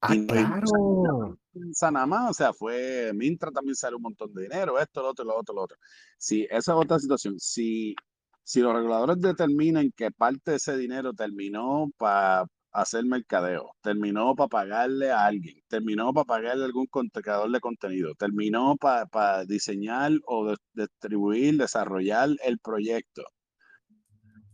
Ah, 0.00 0.14
claro. 0.28 1.38
Sanamá, 1.72 2.28
o 2.28 2.34
sea, 2.34 2.52
fue 2.52 3.12
Mintra 3.14 3.50
también 3.50 3.74
salió 3.74 3.96
un 3.96 4.02
montón 4.02 4.32
de 4.34 4.42
dinero, 4.42 4.78
esto, 4.78 5.02
lo 5.02 5.08
otro, 5.08 5.24
lo 5.24 5.38
otro, 5.38 5.54
lo 5.54 5.62
otro. 5.62 5.78
Si 6.18 6.42
esa 6.44 6.72
es 6.72 6.78
otra 6.78 6.98
situación, 6.98 7.40
si, 7.40 7.96
si 8.44 8.60
los 8.60 8.74
reguladores 8.74 9.18
determinan 9.20 9.90
que 9.96 10.10
parte 10.10 10.52
de 10.52 10.56
ese 10.58 10.76
dinero 10.76 11.14
terminó 11.14 11.90
para 11.96 12.46
hacer 12.82 13.04
mercadeo, 13.04 13.72
terminó 13.82 14.34
para 14.34 14.48
pagarle 14.48 15.10
a 15.10 15.26
alguien, 15.26 15.56
terminó 15.68 16.12
para 16.12 16.24
pagarle 16.24 16.64
a 16.64 16.66
algún 16.66 16.86
creador 16.86 17.50
de 17.50 17.60
contenido, 17.60 18.14
terminó 18.14 18.76
para 18.76 19.44
diseñar 19.44 20.12
o 20.26 20.54
distribuir, 20.74 21.58
desarrollar 21.58 22.30
el 22.44 22.58
proyecto. 22.58 23.22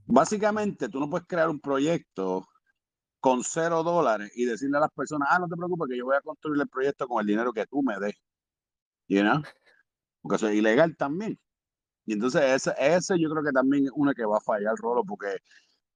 Básicamente, 0.07 0.89
tú 0.89 1.01
no 1.01 1.09
puedes 1.09 1.27
crear 1.27 1.49
un 1.49 1.61
proyecto 1.61 2.47
con 3.21 3.43
cero 3.43 3.83
dólares 3.83 4.31
y 4.35 4.45
decirle 4.45 4.77
a 4.77 4.81
las 4.81 4.91
personas, 4.91 5.29
ah, 5.31 5.39
no 5.39 5.49
te 5.49 5.57
preocupes 5.57 5.89
que 5.91 5.97
yo 5.97 6.05
voy 6.05 6.17
a 6.17 6.21
construir 6.21 6.61
el 6.61 6.69
proyecto 6.69 7.09
con 7.09 7.21
el 7.21 7.27
dinero 7.27 7.53
que 7.53 7.67
tú 7.67 7.83
me 7.83 7.99
des. 7.99 8.15
You 9.09 9.23
know? 9.23 9.43
Porque 10.23 10.37
eso 10.37 10.49
es 10.49 10.57
ilegal 10.57 10.97
también. 10.97 11.39
Y 12.07 12.15
entonces 12.15 12.43
ese, 12.43 12.75
ese 12.79 13.19
yo 13.19 13.31
creo 13.31 13.43
que 13.45 13.53
también 13.53 13.87
es 13.87 13.93
una 13.95 14.15
que 14.15 14.25
va 14.27 14.39
a 14.39 14.41
fallar, 14.41 14.75
Rolo, 14.77 15.05
porque 15.05 15.39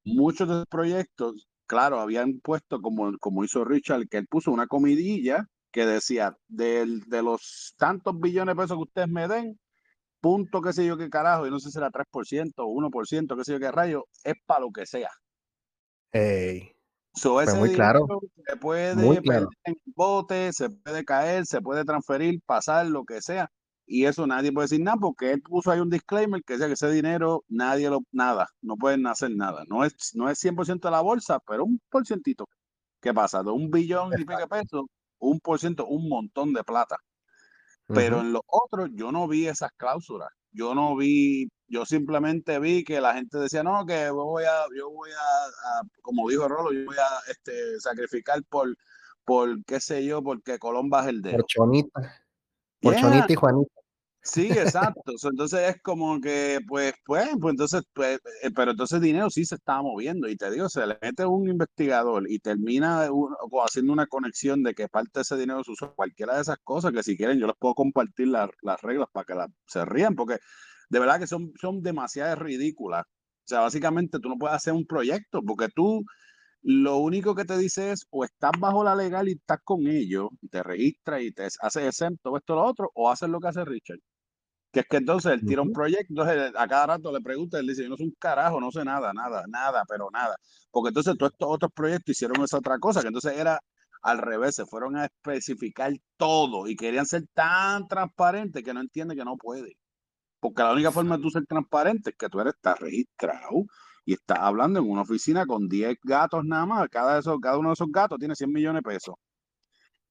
muchos 0.05 0.49
de 0.49 0.55
los 0.55 0.67
proyectos 0.67 1.47
claro, 1.69 2.01
habían 2.01 2.41
puesto, 2.41 2.83
como, 2.83 3.17
como 3.19 3.45
hizo 3.45 3.65
Richard, 3.65 4.09
que 4.09 4.19
él 4.19 4.27
puso 4.27 4.51
una 4.51 4.67
comidilla 4.67 5.47
que 5.71 5.87
decía, 5.87 6.37
de, 6.49 7.01
de 7.07 7.23
los 7.23 7.75
tantos 7.79 8.19
billones 8.19 8.57
de 8.57 8.63
pesos 8.63 8.77
que 8.77 8.83
ustedes 8.83 9.09
me 9.09 9.29
den, 9.29 9.61
punto 10.21 10.61
qué 10.61 10.73
sé 10.73 10.85
yo 10.85 10.97
qué 10.97 11.09
carajo, 11.09 11.47
y 11.47 11.51
no 11.51 11.61
sé 11.61 11.71
si 11.71 11.79
era 11.79 11.91
3% 11.91 12.53
o 12.57 12.67
1%, 12.67 13.37
qué 13.37 13.45
sé 13.45 13.53
yo 13.53 13.61
qué 13.61 13.71
rayo, 13.71 14.07
es 14.25 14.35
para 14.47 14.61
lo 14.61 14.73
que 14.73 14.87
sea. 14.87 15.11
Hey. 16.11 16.73
So, 17.15 17.41
ese 17.41 17.57
muy 17.57 17.73
claro. 17.73 18.07
Se 18.47 18.57
puede 18.57 18.95
muy 18.95 19.19
claro. 19.19 19.49
en 19.65 19.77
bote, 19.95 20.53
se 20.53 20.71
puede 20.71 21.05
caer, 21.05 21.47
se 21.47 21.61
puede 21.61 21.85
transferir, 21.85 22.41
pasar, 22.47 22.87
lo 22.87 23.05
que 23.05 23.21
sea 23.21 23.51
y 23.89 24.05
eso 24.05 24.27
nadie 24.27 24.53
puede 24.53 24.67
decir 24.67 24.83
nada 24.83 24.99
porque 25.01 25.33
él 25.33 25.41
puso 25.41 25.71
ahí 25.71 25.81
un 25.81 25.89
disclaimer 25.89 26.43
que 26.45 26.53
decía 26.53 26.67
que 26.67 26.75
ese 26.75 26.91
dinero 26.91 27.45
nadie 27.49 27.89
lo, 27.89 28.01
nada, 28.13 28.47
no 28.61 28.77
pueden 28.77 29.07
hacer 29.07 29.31
nada. 29.35 29.65
No 29.67 29.83
es, 29.83 30.15
no 30.15 30.29
es 30.29 30.39
100% 30.45 30.81
de 30.81 30.91
la 30.91 31.01
bolsa, 31.01 31.41
pero 31.41 31.65
un 31.65 31.81
porcientito. 31.89 32.47
¿Qué 33.01 33.15
pasa? 33.15 33.43
De 33.43 33.51
un 33.51 33.71
billón 33.71 34.13
y 34.13 34.17
pico 34.19 34.37
de 34.37 34.47
pesos, 34.47 34.85
un 35.19 35.41
por 35.41 35.59
ciento, 35.59 35.87
un 35.87 36.07
montón 36.09 36.53
de 36.53 36.63
plata. 36.65 36.97
Pero 37.87 38.21
en 38.21 38.35
los 38.35 38.43
otros 38.47 38.91
yo 38.93 39.11
no 39.11 39.27
vi 39.27 39.47
esas 39.47 39.71
cláusulas. 39.79 40.29
Yo 40.53 40.75
no 40.75 40.95
vi, 40.95 41.49
yo 41.67 41.87
simplemente 41.87 42.59
vi 42.59 42.85
que 42.85 43.01
la 43.01 43.15
gente 43.15 43.39
decía, 43.39 43.63
no, 43.63 43.87
que 43.87 44.11
voy 44.11 44.45
a, 44.45 44.65
yo 44.77 44.91
voy 44.91 45.11
a, 45.11 45.81
como 46.03 46.29
dijo 46.29 46.47
Rolo, 46.47 46.73
yo 46.73 46.85
voy 46.85 46.97
a 46.97 47.31
este, 47.31 47.81
sacrificar 47.81 48.43
por, 48.45 48.77
por, 49.25 49.65
qué 49.65 49.81
sé 49.81 50.05
yo, 50.05 50.23
porque 50.23 50.59
Colón 50.59 50.91
baja 50.91 51.09
el 51.09 51.23
dedo. 51.23 51.39
Por 51.39 51.47
Chonita. 51.47 52.25
Por 52.81 52.97
Chonita 52.97 53.33
y 53.33 53.35
Juanita. 53.35 53.78
Sí, 54.23 54.49
exacto. 54.51 55.13
entonces 55.31 55.61
es 55.77 55.83
como 55.83 56.21
que, 56.21 56.59
pues, 56.67 56.93
pues, 57.07 57.29
pues 57.41 57.53
entonces, 57.53 57.83
pues, 57.95 58.19
eh, 58.43 58.51
pero 58.55 58.73
entonces 58.73 59.01
dinero 59.01 59.31
sí 59.31 59.45
se 59.45 59.55
está 59.55 59.81
moviendo. 59.81 60.29
Y 60.29 60.37
te 60.37 60.51
digo, 60.51 60.69
se 60.69 60.87
le 60.87 60.99
mete 61.01 61.25
un 61.25 61.49
investigador 61.49 62.25
y 62.31 62.39
termina 62.41 63.09
haciendo 63.65 63.93
una 63.93 64.07
conexión 64.07 64.63
de 64.63 64.75
que 64.75 64.89
parte 64.89 65.11
de 65.15 65.23
ese 65.23 65.37
dinero 65.37 65.65
se 65.65 65.71
usa 65.71 65.89
cualquiera 65.97 66.35
de 66.35 66.43
esas 66.43 66.59
cosas, 66.63 66.93
que 66.93 67.03
si 67.03 67.17
quieren 67.17 67.39
yo 67.39 67.47
les 67.47 67.57
puedo 67.59 67.75
compartir 67.75 68.29
las 68.29 68.51
reglas 68.83 69.09
para 69.13 69.25
que 69.25 69.35
se 69.67 69.85
rían, 69.87 70.15
porque 70.15 70.39
de 70.91 70.99
verdad 70.99 71.19
que 71.21 71.27
son, 71.27 71.53
son 71.61 71.83
demasiado 71.83 72.37
ridículas. 72.37 73.05
O 73.07 73.49
sea, 73.49 73.61
básicamente 73.61 74.19
tú 74.21 74.29
no 74.29 74.37
puedes 74.37 74.57
hacer 74.57 74.75
un 74.75 74.87
proyecto 74.87 75.41
porque 75.43 75.69
tú 75.75 76.05
lo 76.63 76.99
único 76.99 77.35
que 77.35 77.45
te 77.45 77.57
dice 77.59 77.93
es 77.93 78.07
o 78.11 78.25
estás 78.25 78.53
bajo 78.59 78.85
la 78.85 78.95
legal 78.95 79.29
y 79.29 79.33
estás 79.33 79.59
con 79.65 79.87
ellos, 79.87 80.29
y 80.41 80.49
te 80.49 80.63
registras 80.63 81.23
y 81.23 81.33
te 81.33 81.45
haces 81.45 81.87
exento, 81.87 82.37
esto, 82.37 82.55
lo 82.55 82.65
otro, 82.65 82.91
o 82.95 83.11
haces 83.11 83.29
lo 83.29 83.41
que 83.41 83.49
hace 83.49 83.65
Richard. 83.65 83.99
Que 84.73 84.81
es 84.81 84.87
que 84.89 84.99
entonces 84.99 85.33
él 85.33 85.41
tira 85.47 85.63
un 85.63 85.73
proyecto, 85.73 86.07
entonces 86.11 86.53
a 86.57 86.69
cada 86.69 86.89
rato 86.89 87.13
le 87.13 87.21
pregunta, 87.23 87.59
él 87.59 87.67
dice, 87.67 87.85
yo 87.85 87.89
no 87.91 87.97
soy 87.97 88.07
un 88.07 88.15
carajo, 88.19 88.61
no 88.61 88.71
sé 88.71 88.85
nada, 88.85 89.13
nada, 89.15 89.45
nada, 89.49 89.85
pero 89.89 90.11
nada. 90.13 90.37
Porque 90.71 90.89
entonces 90.89 91.17
todos 91.19 91.33
estos 91.33 91.49
otros 91.51 91.73
proyectos 91.75 92.13
hicieron 92.13 92.43
esa 92.43 92.59
otra 92.59 92.79
cosa, 92.79 93.01
que 93.03 93.09
entonces 93.09 93.37
era 93.37 93.61
al 94.03 94.19
revés, 94.19 94.55
se 94.57 94.67
fueron 94.67 94.97
a 94.97 95.07
especificar 95.07 95.93
todo 96.17 96.69
y 96.69 96.77
querían 96.77 97.07
ser 97.07 97.25
tan 97.35 97.89
transparentes 97.89 98.63
que 98.63 98.75
no 98.75 98.81
entiende 98.81 99.17
que 99.17 99.25
no 99.25 99.37
puede. 99.37 99.77
Porque 100.41 100.63
la 100.63 100.73
única 100.73 100.93
forma 100.93 101.17
de 101.17 101.23
tú 101.23 101.31
ser 101.31 101.47
transparente 101.47 102.11
es 102.11 102.17
que 102.17 102.29
tú 102.29 102.41
eres, 102.41 102.55
estás 102.55 102.79
registrado 102.81 103.67
y 104.05 104.15
estás 104.15 104.39
hablando 104.41 104.79
en 104.81 104.89
una 104.89 105.03
oficina 105.03 105.47
con 105.47 105.69
10 105.69 105.99
gatos 106.03 106.45
nada 106.45 106.67
más. 106.67 106.89
Cada, 106.89 107.19
esos, 107.19 107.39
cada 107.41 107.59
uno 107.59 107.71
de 107.71 107.75
esos 107.75 107.89
gatos 107.91 108.19
tiene 108.19 108.35
100 108.35 108.53
millones 108.53 108.83
de 108.83 108.91
pesos 108.91 109.15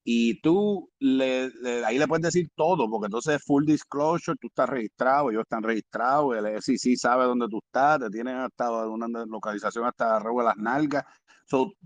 y 0.10 0.40
tú 0.40 0.90
le, 1.00 1.52
ahí 1.86 1.98
le 2.00 2.08
puedes 2.08 2.24
decir 2.24 2.50
todo, 2.56 2.90
porque 2.90 3.08
entonces 3.08 3.36
es 3.36 3.44
full 3.44 3.66
disclosure, 3.66 4.38
tú 4.40 4.48
estás 4.48 4.70
registrado, 4.70 5.30
ellos 5.32 5.42
están 5.42 5.64
registrados, 5.64 6.38
el 6.38 6.46
SEC 6.64 6.96
sabe 6.96 7.26
dónde 7.26 7.48
tú 7.50 7.60
estás, 7.62 8.00
te 8.00 8.10
tienen 8.10 8.38
hasta 8.38 8.88
una 8.88 9.26
localización 9.26 9.84
hasta 9.86 10.16
arriba 10.16 10.44
de 10.44 10.48
las 10.48 10.58
nalgas. 10.58 11.04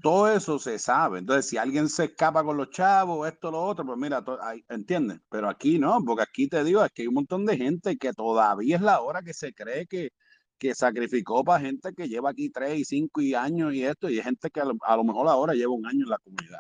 todo 0.04 0.28
eso 0.32 0.60
se 0.60 0.78
sabe. 0.78 1.18
Entonces, 1.18 1.48
si 1.48 1.58
alguien 1.58 1.90
se 1.90 2.06
escapa 2.06 2.44
con 2.44 2.58
los 2.58 2.70
chavos, 2.70 3.28
esto, 3.28 3.50
lo 3.50 3.64
otro, 3.64 3.86
pues 3.88 3.98
mira, 3.98 4.24
¿entiendes? 4.70 5.20
Pero 5.28 5.50
aquí 5.50 5.80
no, 5.80 6.00
porque 6.06 6.22
aquí 6.24 6.48
te 6.48 6.64
digo, 6.64 6.86
es 6.86 6.92
que 6.92 7.02
hay 7.02 7.08
un 7.08 7.16
montón 7.16 7.44
de 7.48 7.58
gente 7.58 7.98
que 7.98 8.14
todavía 8.14 8.76
es 8.76 8.84
la 8.84 9.02
hora 9.02 9.24
que 9.24 9.34
se 9.34 9.52
cree 9.52 9.88
que, 9.88 10.12
que 10.60 10.76
sacrificó 10.76 11.44
para 11.44 11.62
gente 11.62 11.92
que 11.96 12.08
lleva 12.08 12.30
aquí 12.32 12.52
tres 12.52 12.80
y 12.80 12.86
cinco 12.86 13.22
y 13.22 13.34
años 13.34 13.74
y 13.74 13.84
esto, 13.84 14.10
y 14.12 14.18
hay 14.18 14.24
gente 14.24 14.52
que 14.52 14.62
a 14.62 14.66
lo, 14.66 14.76
a 14.82 14.96
lo 14.98 15.04
mejor 15.06 15.28
ahora 15.28 15.54
lleva 15.56 15.74
un 15.74 15.88
año 15.88 16.04
en 16.06 16.10
la 16.10 16.20
comunidad. 16.20 16.60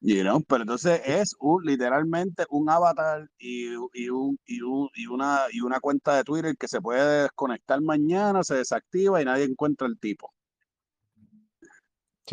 You 0.00 0.22
know? 0.22 0.40
Pero 0.48 0.62
entonces 0.62 1.00
es 1.04 1.34
un, 1.40 1.64
literalmente 1.64 2.44
un 2.50 2.70
avatar 2.70 3.28
y, 3.38 3.72
y, 3.94 4.08
un, 4.08 4.38
y, 4.46 4.60
un, 4.62 4.88
y, 4.94 5.06
una, 5.06 5.40
y 5.52 5.60
una 5.60 5.80
cuenta 5.80 6.16
de 6.16 6.24
Twitter 6.24 6.56
que 6.56 6.68
se 6.68 6.80
puede 6.80 7.22
desconectar 7.22 7.80
mañana, 7.80 8.44
se 8.44 8.56
desactiva 8.56 9.20
y 9.20 9.24
nadie 9.24 9.44
encuentra 9.44 9.86
el 9.88 9.98
tipo. 9.98 10.32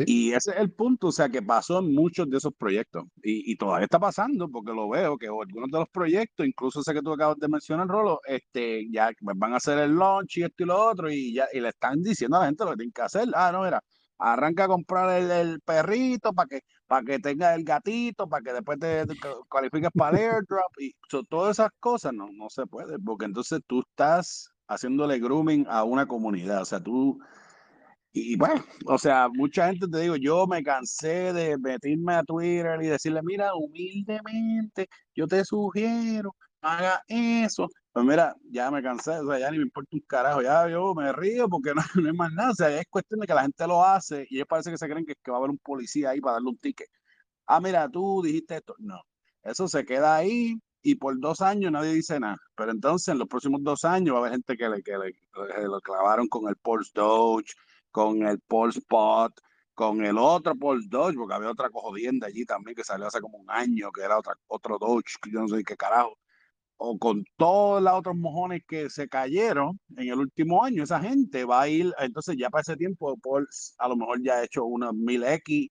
Y 0.05 0.33
ese 0.33 0.51
es 0.51 0.57
el 0.57 0.71
punto, 0.71 1.07
o 1.07 1.11
sea, 1.11 1.29
que 1.29 1.41
pasó 1.41 1.79
en 1.79 1.93
muchos 1.93 2.29
de 2.29 2.37
esos 2.37 2.53
proyectos. 2.53 3.05
Y, 3.23 3.51
y, 3.51 3.55
todavía 3.55 3.85
está 3.85 3.99
pasando, 3.99 4.49
porque 4.49 4.73
lo 4.73 4.89
veo, 4.89 5.17
que 5.17 5.27
algunos 5.27 5.71
de 5.71 5.79
los 5.79 5.89
proyectos, 5.89 6.45
incluso 6.45 6.83
sé 6.83 6.93
que 6.93 7.01
tú 7.01 7.13
acabas 7.13 7.37
de 7.37 7.47
mencionar, 7.47 7.87
Rolo, 7.87 8.19
este, 8.25 8.89
ya 8.91 9.11
van 9.21 9.53
a 9.53 9.57
hacer 9.57 9.77
el 9.79 9.95
launch 9.95 10.37
y 10.37 10.43
esto 10.43 10.63
y 10.63 10.65
lo 10.65 10.83
otro, 10.83 11.09
y 11.09 11.33
ya 11.33 11.47
y 11.53 11.61
le 11.61 11.69
están 11.69 12.01
diciendo 12.01 12.37
a 12.37 12.41
la 12.41 12.45
gente 12.47 12.65
lo 12.65 12.71
que 12.71 12.77
tienen 12.77 12.93
que 12.93 13.01
hacer. 13.03 13.29
Ah, 13.33 13.51
no, 13.51 13.65
era, 13.65 13.81
arranca 14.17 14.65
a 14.65 14.67
comprar 14.67 15.21
el, 15.21 15.61
perrito 15.61 16.33
para 16.33 16.47
que, 16.47 16.61
para 16.87 17.03
que 17.03 17.19
tenga 17.19 17.55
el 17.55 17.63
gatito, 17.63 18.27
para 18.27 18.43
que 18.43 18.53
después 18.53 18.79
te, 18.79 19.05
cualifiques 19.49 19.89
para 19.93 20.17
el 20.17 20.23
airdrop 20.23 20.79
y 20.79 20.93
todas 21.29 21.57
esas 21.57 21.69
cosas 21.79 22.13
no, 22.13 22.29
no 22.31 22.49
se 22.49 22.65
puede, 22.67 22.99
porque 22.99 23.25
entonces 23.25 23.61
tú 23.67 23.81
estás 23.89 24.51
haciéndole 24.67 25.19
grooming 25.19 25.65
a 25.67 25.83
una 25.83 26.07
comunidad, 26.07 26.61
o 26.61 26.65
sea, 26.65 26.79
tú, 26.79 27.19
y 28.11 28.35
bueno, 28.37 28.63
o 28.85 28.97
sea, 28.97 29.29
mucha 29.29 29.67
gente 29.67 29.87
te 29.87 29.99
digo, 29.99 30.15
yo 30.15 30.47
me 30.47 30.63
cansé 30.63 31.33
de 31.33 31.57
meterme 31.57 32.15
a 32.15 32.23
Twitter 32.23 32.79
y 32.81 32.87
decirle, 32.87 33.21
mira, 33.23 33.53
humildemente, 33.55 34.87
yo 35.15 35.27
te 35.27 35.43
sugiero, 35.43 36.35
haga 36.61 37.01
eso, 37.07 37.67
pues 37.95 38.05
mira, 38.05 38.35
ya 38.51 38.69
me 38.71 38.83
cansé, 38.83 39.11
o 39.11 39.25
sea, 39.25 39.39
ya 39.39 39.49
ni 39.51 39.57
me 39.57 39.63
importa 39.63 39.89
un 39.93 40.01
carajo, 40.01 40.41
ya 40.41 40.67
yo 40.67 40.93
me 40.93 41.13
río 41.13 41.47
porque 41.47 41.73
no, 41.75 41.81
no 41.95 42.09
hay 42.09 42.13
más 42.13 42.33
nada, 42.33 42.51
o 42.51 42.53
sea, 42.53 42.77
es 42.77 42.85
cuestión 42.89 43.21
de 43.21 43.27
que 43.27 43.33
la 43.33 43.43
gente 43.43 43.65
lo 43.67 43.85
hace 43.85 44.27
y 44.29 44.35
ellos 44.35 44.47
parece 44.49 44.69
que 44.69 44.77
se 44.77 44.89
creen 44.89 45.05
que, 45.05 45.15
va 45.31 45.35
a 45.35 45.37
haber 45.37 45.49
un 45.51 45.57
policía 45.59 46.09
ahí 46.09 46.19
para 46.19 46.33
darle 46.33 46.49
un 46.49 46.57
ticket. 46.57 46.89
Ah, 47.45 47.61
mira, 47.61 47.89
tú 47.89 48.21
dijiste 48.21 48.57
esto. 48.57 48.75
No, 48.79 49.01
eso 49.43 49.69
se 49.69 49.85
queda 49.85 50.17
ahí 50.17 50.59
y 50.81 50.95
por 50.95 51.17
dos 51.21 51.39
años 51.41 51.71
nadie 51.71 51.93
dice 51.93 52.19
nada. 52.19 52.37
Pero 52.57 52.71
entonces 52.71 53.07
en 53.09 53.19
los 53.19 53.29
próximos 53.29 53.63
dos 53.63 53.85
años 53.85 54.13
va 54.13 54.17
a 54.19 54.21
haber 54.23 54.33
gente 54.33 54.57
que 54.57 54.67
le, 54.69 54.83
que 54.83 54.97
le, 54.97 55.13
lo 55.65 55.79
clavaron 55.79 56.27
con 56.27 56.49
el 56.49 56.57
Pulse 56.57 56.91
Doge, 56.93 57.53
con 57.91 58.23
el 58.27 58.41
Pulse 58.41 58.79
Spot, 58.79 59.33
con 59.73 60.03
el 60.03 60.17
otro 60.17 60.53
Pulse 60.55 60.89
Doge, 60.89 61.15
porque 61.15 61.33
había 61.33 61.51
otra 61.51 61.69
cojodienda 61.69 62.27
allí 62.27 62.45
también 62.45 62.75
que 62.75 62.83
salió 62.83 63.07
hace 63.07 63.21
como 63.21 63.37
un 63.37 63.49
año, 63.49 63.89
que 63.93 64.01
era 64.01 64.19
otra, 64.19 64.33
otro 64.47 64.77
que 65.23 65.31
yo 65.31 65.39
no 65.39 65.47
sé 65.47 65.63
qué 65.63 65.77
carajo 65.77 66.17
o 66.77 66.97
con 66.97 67.23
todos 67.37 67.81
los 67.81 67.93
otros 67.93 68.15
mojones 68.15 68.61
que 68.67 68.89
se 68.89 69.07
cayeron 69.07 69.79
en 69.97 70.09
el 70.09 70.19
último 70.19 70.63
año, 70.63 70.83
esa 70.83 70.99
gente 70.99 71.45
va 71.45 71.61
a 71.61 71.69
ir, 71.69 71.93
entonces 71.99 72.35
ya 72.37 72.49
para 72.49 72.61
ese 72.61 72.75
tiempo, 72.75 73.17
por, 73.17 73.47
a 73.77 73.87
lo 73.87 73.95
mejor 73.95 74.21
ya 74.23 74.35
ha 74.35 74.43
hecho 74.43 74.65
unas 74.65 74.91
1000X 74.91 75.69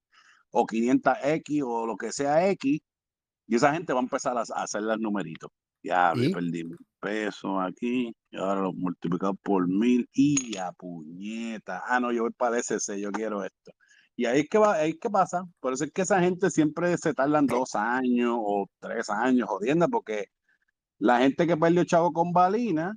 o 0.50 0.66
500X 0.66 1.62
o 1.66 1.86
lo 1.86 1.96
que 1.96 2.12
sea 2.12 2.48
X, 2.50 2.80
y 3.46 3.56
esa 3.56 3.72
gente 3.72 3.92
va 3.92 4.00
a 4.00 4.02
empezar 4.02 4.36
a, 4.38 4.42
hacer 4.42 4.82
los 4.82 4.98
numeritos. 5.00 5.50
Ya 5.82 6.14
me 6.14 6.30
perdí 6.30 6.64
mil 6.64 6.78
pesos 6.98 7.58
aquí, 7.60 8.10
y 8.30 8.36
ahora 8.38 8.62
lo 8.62 8.72
multiplicado 8.72 9.34
por 9.34 9.68
mil, 9.68 10.08
y 10.14 10.56
a 10.56 10.72
puñeta. 10.72 11.82
Ah, 11.86 12.00
no, 12.00 12.10
yo 12.10 12.22
voy 12.22 12.32
para 12.32 12.58
ese, 12.58 12.78
yo 12.98 13.12
quiero 13.12 13.44
esto. 13.44 13.72
Y 14.16 14.24
ahí 14.24 14.40
es 14.40 14.48
que 14.48 14.58
va, 14.58 14.74
ahí 14.76 14.90
es 14.92 14.98
que 14.98 15.10
pasa. 15.10 15.44
Por 15.60 15.74
eso 15.74 15.84
es 15.84 15.92
que 15.92 16.02
esa 16.02 16.20
gente 16.20 16.50
siempre 16.50 16.96
se 16.96 17.12
tardan 17.12 17.46
dos 17.46 17.74
años 17.74 18.34
o 18.38 18.66
tres 18.80 19.10
años 19.10 19.46
jodiendo, 19.46 19.88
porque 19.88 20.28
la 21.04 21.18
gente 21.18 21.46
que 21.46 21.54
perdió 21.54 21.84
chavo 21.84 22.12
con 22.14 22.32
balina, 22.32 22.96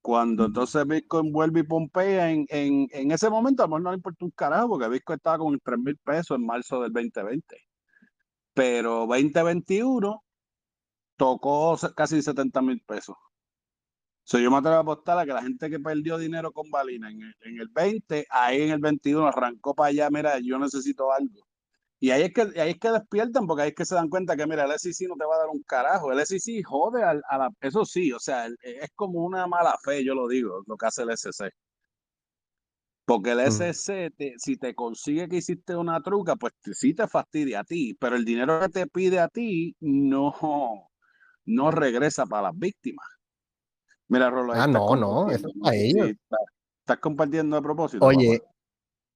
cuando 0.00 0.46
entonces 0.46 0.86
Bitcoin 0.86 1.32
vuelve 1.32 1.60
y 1.60 1.62
pompea 1.64 2.30
en, 2.30 2.46
en, 2.48 2.86
en 2.92 3.10
ese 3.10 3.28
momento, 3.28 3.64
a 3.64 3.66
lo 3.66 3.70
mejor 3.70 3.82
no 3.82 3.90
le 3.90 3.96
importa 3.96 4.24
un 4.24 4.30
carajo, 4.30 4.68
porque 4.68 4.88
Bitcoin 4.88 5.16
estaba 5.16 5.38
con 5.38 5.58
3 5.58 5.78
mil 5.80 5.96
pesos 5.98 6.36
en 6.36 6.46
marzo 6.46 6.80
del 6.80 6.92
2020. 6.92 7.56
Pero 8.54 9.06
2021 9.06 10.22
tocó 11.16 11.76
casi 11.96 12.22
70 12.22 12.62
mil 12.62 12.80
pesos. 12.86 13.16
So, 14.22 14.38
yo 14.38 14.48
me 14.48 14.58
atrevo 14.58 14.76
a 14.76 14.80
apostar 14.80 15.18
a 15.18 15.26
que 15.26 15.32
la 15.32 15.42
gente 15.42 15.68
que 15.68 15.80
perdió 15.80 16.18
dinero 16.18 16.52
con 16.52 16.70
balina 16.70 17.10
en 17.10 17.20
el, 17.20 17.34
en 17.40 17.60
el 17.60 17.68
20, 17.68 18.26
ahí 18.30 18.62
en 18.62 18.70
el 18.70 18.78
21 18.78 19.26
arrancó 19.26 19.74
para 19.74 19.88
allá, 19.88 20.08
mira, 20.08 20.38
yo 20.38 20.56
necesito 20.56 21.12
algo. 21.12 21.49
Y 22.02 22.10
ahí 22.12 22.22
es, 22.22 22.32
que, 22.32 22.40
ahí 22.58 22.70
es 22.70 22.78
que 22.78 22.90
despiertan, 22.90 23.46
porque 23.46 23.62
ahí 23.62 23.68
es 23.68 23.74
que 23.74 23.84
se 23.84 23.94
dan 23.94 24.08
cuenta 24.08 24.34
que, 24.34 24.46
mira, 24.46 24.64
el 24.64 24.78
SEC 24.78 25.06
no 25.06 25.16
te 25.16 25.26
va 25.26 25.36
a 25.36 25.40
dar 25.40 25.48
un 25.48 25.62
carajo. 25.62 26.10
El 26.10 26.26
SEC 26.26 26.64
jode 26.64 27.02
a, 27.04 27.12
la... 27.12 27.50
Eso 27.60 27.84
sí, 27.84 28.10
o 28.10 28.18
sea, 28.18 28.46
es 28.46 28.90
como 28.94 29.20
una 29.20 29.46
mala 29.46 29.76
fe, 29.84 30.02
yo 30.02 30.14
lo 30.14 30.26
digo, 30.26 30.62
lo 30.66 30.76
que 30.78 30.86
hace 30.86 31.02
el 31.02 31.16
SEC. 31.16 31.52
Porque 33.04 33.32
el 33.32 33.52
SEC, 33.52 34.14
si 34.38 34.56
te 34.56 34.74
consigue 34.74 35.28
que 35.28 35.36
hiciste 35.36 35.76
una 35.76 36.00
truca, 36.00 36.36
pues 36.36 36.54
sí 36.72 36.94
te 36.94 37.06
fastidia 37.06 37.60
a 37.60 37.64
ti, 37.64 37.94
pero 38.00 38.16
el 38.16 38.24
dinero 38.24 38.60
que 38.60 38.68
te 38.70 38.86
pide 38.86 39.18
a 39.18 39.28
ti 39.28 39.76
no, 39.80 40.88
no 41.44 41.70
regresa 41.70 42.24
para 42.24 42.44
las 42.44 42.58
víctimas. 42.58 43.06
Mira, 44.08 44.30
Rolo. 44.30 44.54
Ah, 44.54 44.66
no, 44.66 44.96
no, 44.96 45.30
eso 45.30 45.48
es 45.48 45.54
para 45.60 45.76
ellos. 45.76 46.10
estás 46.80 46.98
compartiendo 46.98 47.56
a 47.56 47.62
propósito. 47.62 48.04
Oye, 48.04 48.42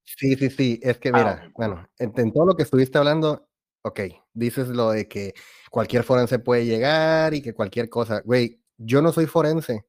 Sí, 0.05 0.35
sí, 0.35 0.49
sí, 0.49 0.79
es 0.83 0.99
que 0.99 1.09
ah, 1.09 1.17
mira, 1.17 1.51
bueno, 1.55 1.89
en, 1.97 2.31
todo 2.31 2.45
lo 2.45 2.55
que 2.55 2.63
estuviste 2.63 2.97
hablando, 2.97 3.49
ok, 3.81 4.01
dices 4.33 4.67
lo 4.69 4.91
de 4.91 5.07
que 5.07 5.33
cualquier 5.71 6.03
forense 6.03 6.37
puede 6.37 6.65
llegar 6.65 7.33
y 7.33 7.41
que 7.41 7.55
cualquier 7.55 7.89
cosa, 7.89 8.21
güey, 8.23 8.61
yo 8.77 9.01
no 9.01 9.11
soy 9.11 9.25
forense, 9.25 9.85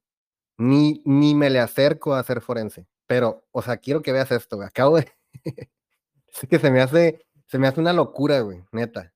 ni, 0.58 1.02
ni 1.04 1.34
me 1.34 1.50
le 1.50 1.60
acerco 1.60 2.14
a 2.14 2.22
ser 2.22 2.40
forense, 2.40 2.86
pero, 3.06 3.46
o 3.52 3.60
sea, 3.60 3.76
quiero 3.76 4.02
que 4.02 4.12
veas 4.12 4.30
esto, 4.32 4.56
güey. 4.56 4.68
acabo 4.68 4.96
de, 4.96 5.12
es 6.26 6.48
que 6.48 6.58
se 6.58 6.70
me 6.70 6.80
hace, 6.80 7.26
se 7.46 7.58
me 7.58 7.68
hace 7.68 7.80
una 7.80 7.92
locura, 7.92 8.40
güey, 8.40 8.64
neta. 8.72 9.12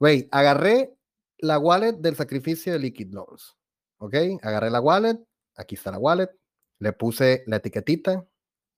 Güey, 0.00 0.28
agarré 0.32 0.96
la 1.38 1.58
wallet 1.58 1.92
del 1.92 2.16
sacrificio 2.16 2.72
de 2.72 2.80
Liquid 2.80 3.12
Loans, 3.12 3.56
ok, 3.98 4.14
agarré 4.42 4.70
la 4.70 4.80
wallet, 4.80 5.18
aquí 5.56 5.76
está 5.76 5.92
la 5.92 5.98
wallet, 5.98 6.30
le 6.80 6.92
puse 6.92 7.44
la 7.46 7.56
etiquetita, 7.56 8.26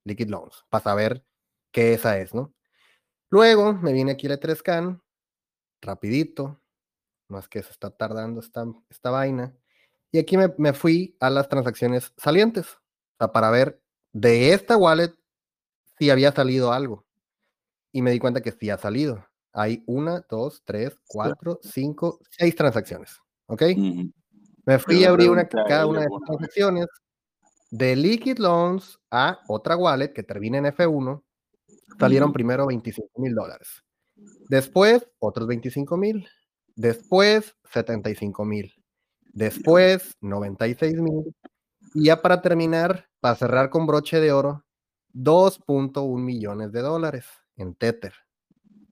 Liquid 0.05 0.28
Loans, 0.28 0.65
para 0.69 0.85
saber 0.85 1.24
que 1.72 1.94
esa 1.94 2.18
es, 2.18 2.34
¿no? 2.34 2.55
Luego 3.30 3.72
me 3.74 3.93
viene 3.93 4.12
aquí 4.12 4.26
el 4.26 4.38
3 4.38 4.59
scan 4.59 5.02
rapidito, 5.82 6.60
más 7.28 7.48
que 7.48 7.62
se 7.62 7.70
está 7.70 7.90
tardando 7.90 8.40
esta, 8.40 8.64
esta 8.88 9.10
vaina, 9.10 9.55
y 10.12 10.18
aquí 10.18 10.36
me, 10.36 10.72
fui 10.72 11.16
a 11.20 11.28
las 11.28 11.48
transacciones 11.48 12.12
salientes, 12.16 12.66
o 12.66 13.16
sea, 13.18 13.32
para 13.32 13.51
ver 13.51 13.82
de 14.12 14.55
esta 14.55 14.76
wallet 14.76 15.12
si 15.98 16.10
había 16.10 16.32
salido 16.32 16.72
algo. 16.72 17.05
Y 17.93 18.02
me 18.02 18.12
di 18.12 18.18
cuenta 18.18 18.40
que 18.40 18.52
sí 18.52 18.70
ha 18.70 18.78
salido. 18.78 19.26
Hay 19.52 19.82
una, 19.86 20.24
dos, 20.28 20.62
tres, 20.64 20.97
cuatro, 21.06 21.60
cinco, 21.62 22.20
seis 22.30 22.55
transacciones. 22.55 23.20
¿Ok? 23.47 23.62
Me 24.64 24.78
fui 24.78 25.05
a 25.05 25.10
abrir 25.10 25.30
una, 25.30 25.47
cada 25.47 25.86
una 25.86 26.01
de 26.01 26.09
las 26.10 26.22
transacciones 26.26 26.86
de 27.70 27.97
Liquid 27.97 28.38
Loans 28.38 28.98
a 29.10 29.40
otra 29.48 29.76
wallet 29.76 30.12
que 30.12 30.22
termina 30.22 30.59
en 30.59 30.64
F1. 30.64 31.22
Salieron 31.99 32.33
primero 32.33 32.67
25 32.67 33.21
mil 33.21 33.35
dólares. 33.35 33.83
Después, 34.49 35.09
otros 35.19 35.47
25 35.47 35.97
mil. 35.97 36.27
Después, 36.75 37.55
75 37.73 38.45
mil. 38.45 38.73
Después, 39.33 40.17
96 40.21 41.01
mil. 41.01 41.35
Y 41.95 42.07
ya 42.07 42.23
para 42.23 42.43
terminar, 42.43 43.09
para 43.21 43.37
cerrar 43.37 43.71
con 43.71 43.87
broche 43.87 44.21
de 44.21 44.33
oro, 44.33 44.65
2.1 45.15 46.19
millones 46.19 46.73
de 46.73 46.81
dólares 46.83 47.27
en 47.57 47.75
Tether. 47.75 48.13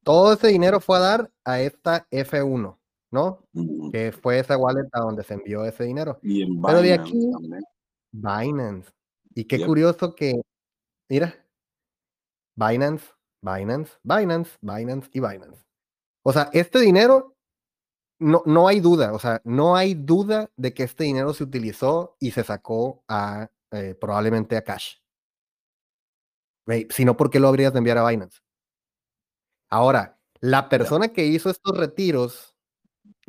Todo 0.03 0.35
ese 0.35 0.49
dinero 0.49 0.81
fue 0.81 0.97
a 0.99 1.01
dar 1.01 1.31
a 1.45 1.61
esta 1.61 2.07
F1, 2.11 2.79
¿no? 3.11 3.47
Que 3.93 4.13
fue 4.13 4.39
esa 4.39 4.57
wallet 4.57 4.89
a 4.93 5.01
donde 5.01 5.23
se 5.25 5.35
envió 5.35 5.65
ese 5.65 5.85
dinero. 5.85 6.19
Pero 6.23 6.83
de 6.83 6.93
aquí, 6.95 7.31
Binance. 8.13 8.91
Y 9.35 9.45
qué 9.45 9.65
curioso 9.65 10.15
que, 10.15 10.41
mira, 11.09 11.44
Binance, 12.57 13.05
Binance, 13.43 13.93
Binance, 14.03 14.59
Binance 14.61 15.11
y 15.13 15.21
Binance. 15.21 15.65
O 16.25 16.33
sea, 16.33 16.51
este 16.53 16.81
dinero, 16.81 17.37
no, 18.19 18.43
no 18.47 18.69
hay 18.69 18.81
duda, 18.81 19.13
o 19.13 19.19
sea, 19.19 19.41
no 19.45 19.77
hay 19.77 19.95
duda 19.95 20.51
de 20.57 20.75
que 20.75 20.85
este 20.85 21.05
dinero 21.05 21.35
se 21.35 21.45
utilizó 21.45 22.17
y 22.21 22.33
se 22.33 22.45
sacó 22.45 23.05
a 23.09 23.51
eh, 23.73 23.95
probablemente 24.01 24.57
a 24.57 24.65
cash. 24.65 24.97
Si 26.91 27.05
no, 27.05 27.17
¿por 27.17 27.31
qué 27.31 27.41
lo 27.41 27.49
habrías 27.49 27.73
de 27.73 27.79
enviar 27.79 27.99
a 27.99 28.09
Binance? 28.09 28.39
Ahora, 29.71 30.19
la 30.41 30.69
persona 30.69 31.09
que 31.09 31.27
hizo 31.27 31.51
estos 31.51 31.77
retiros, 31.77 32.55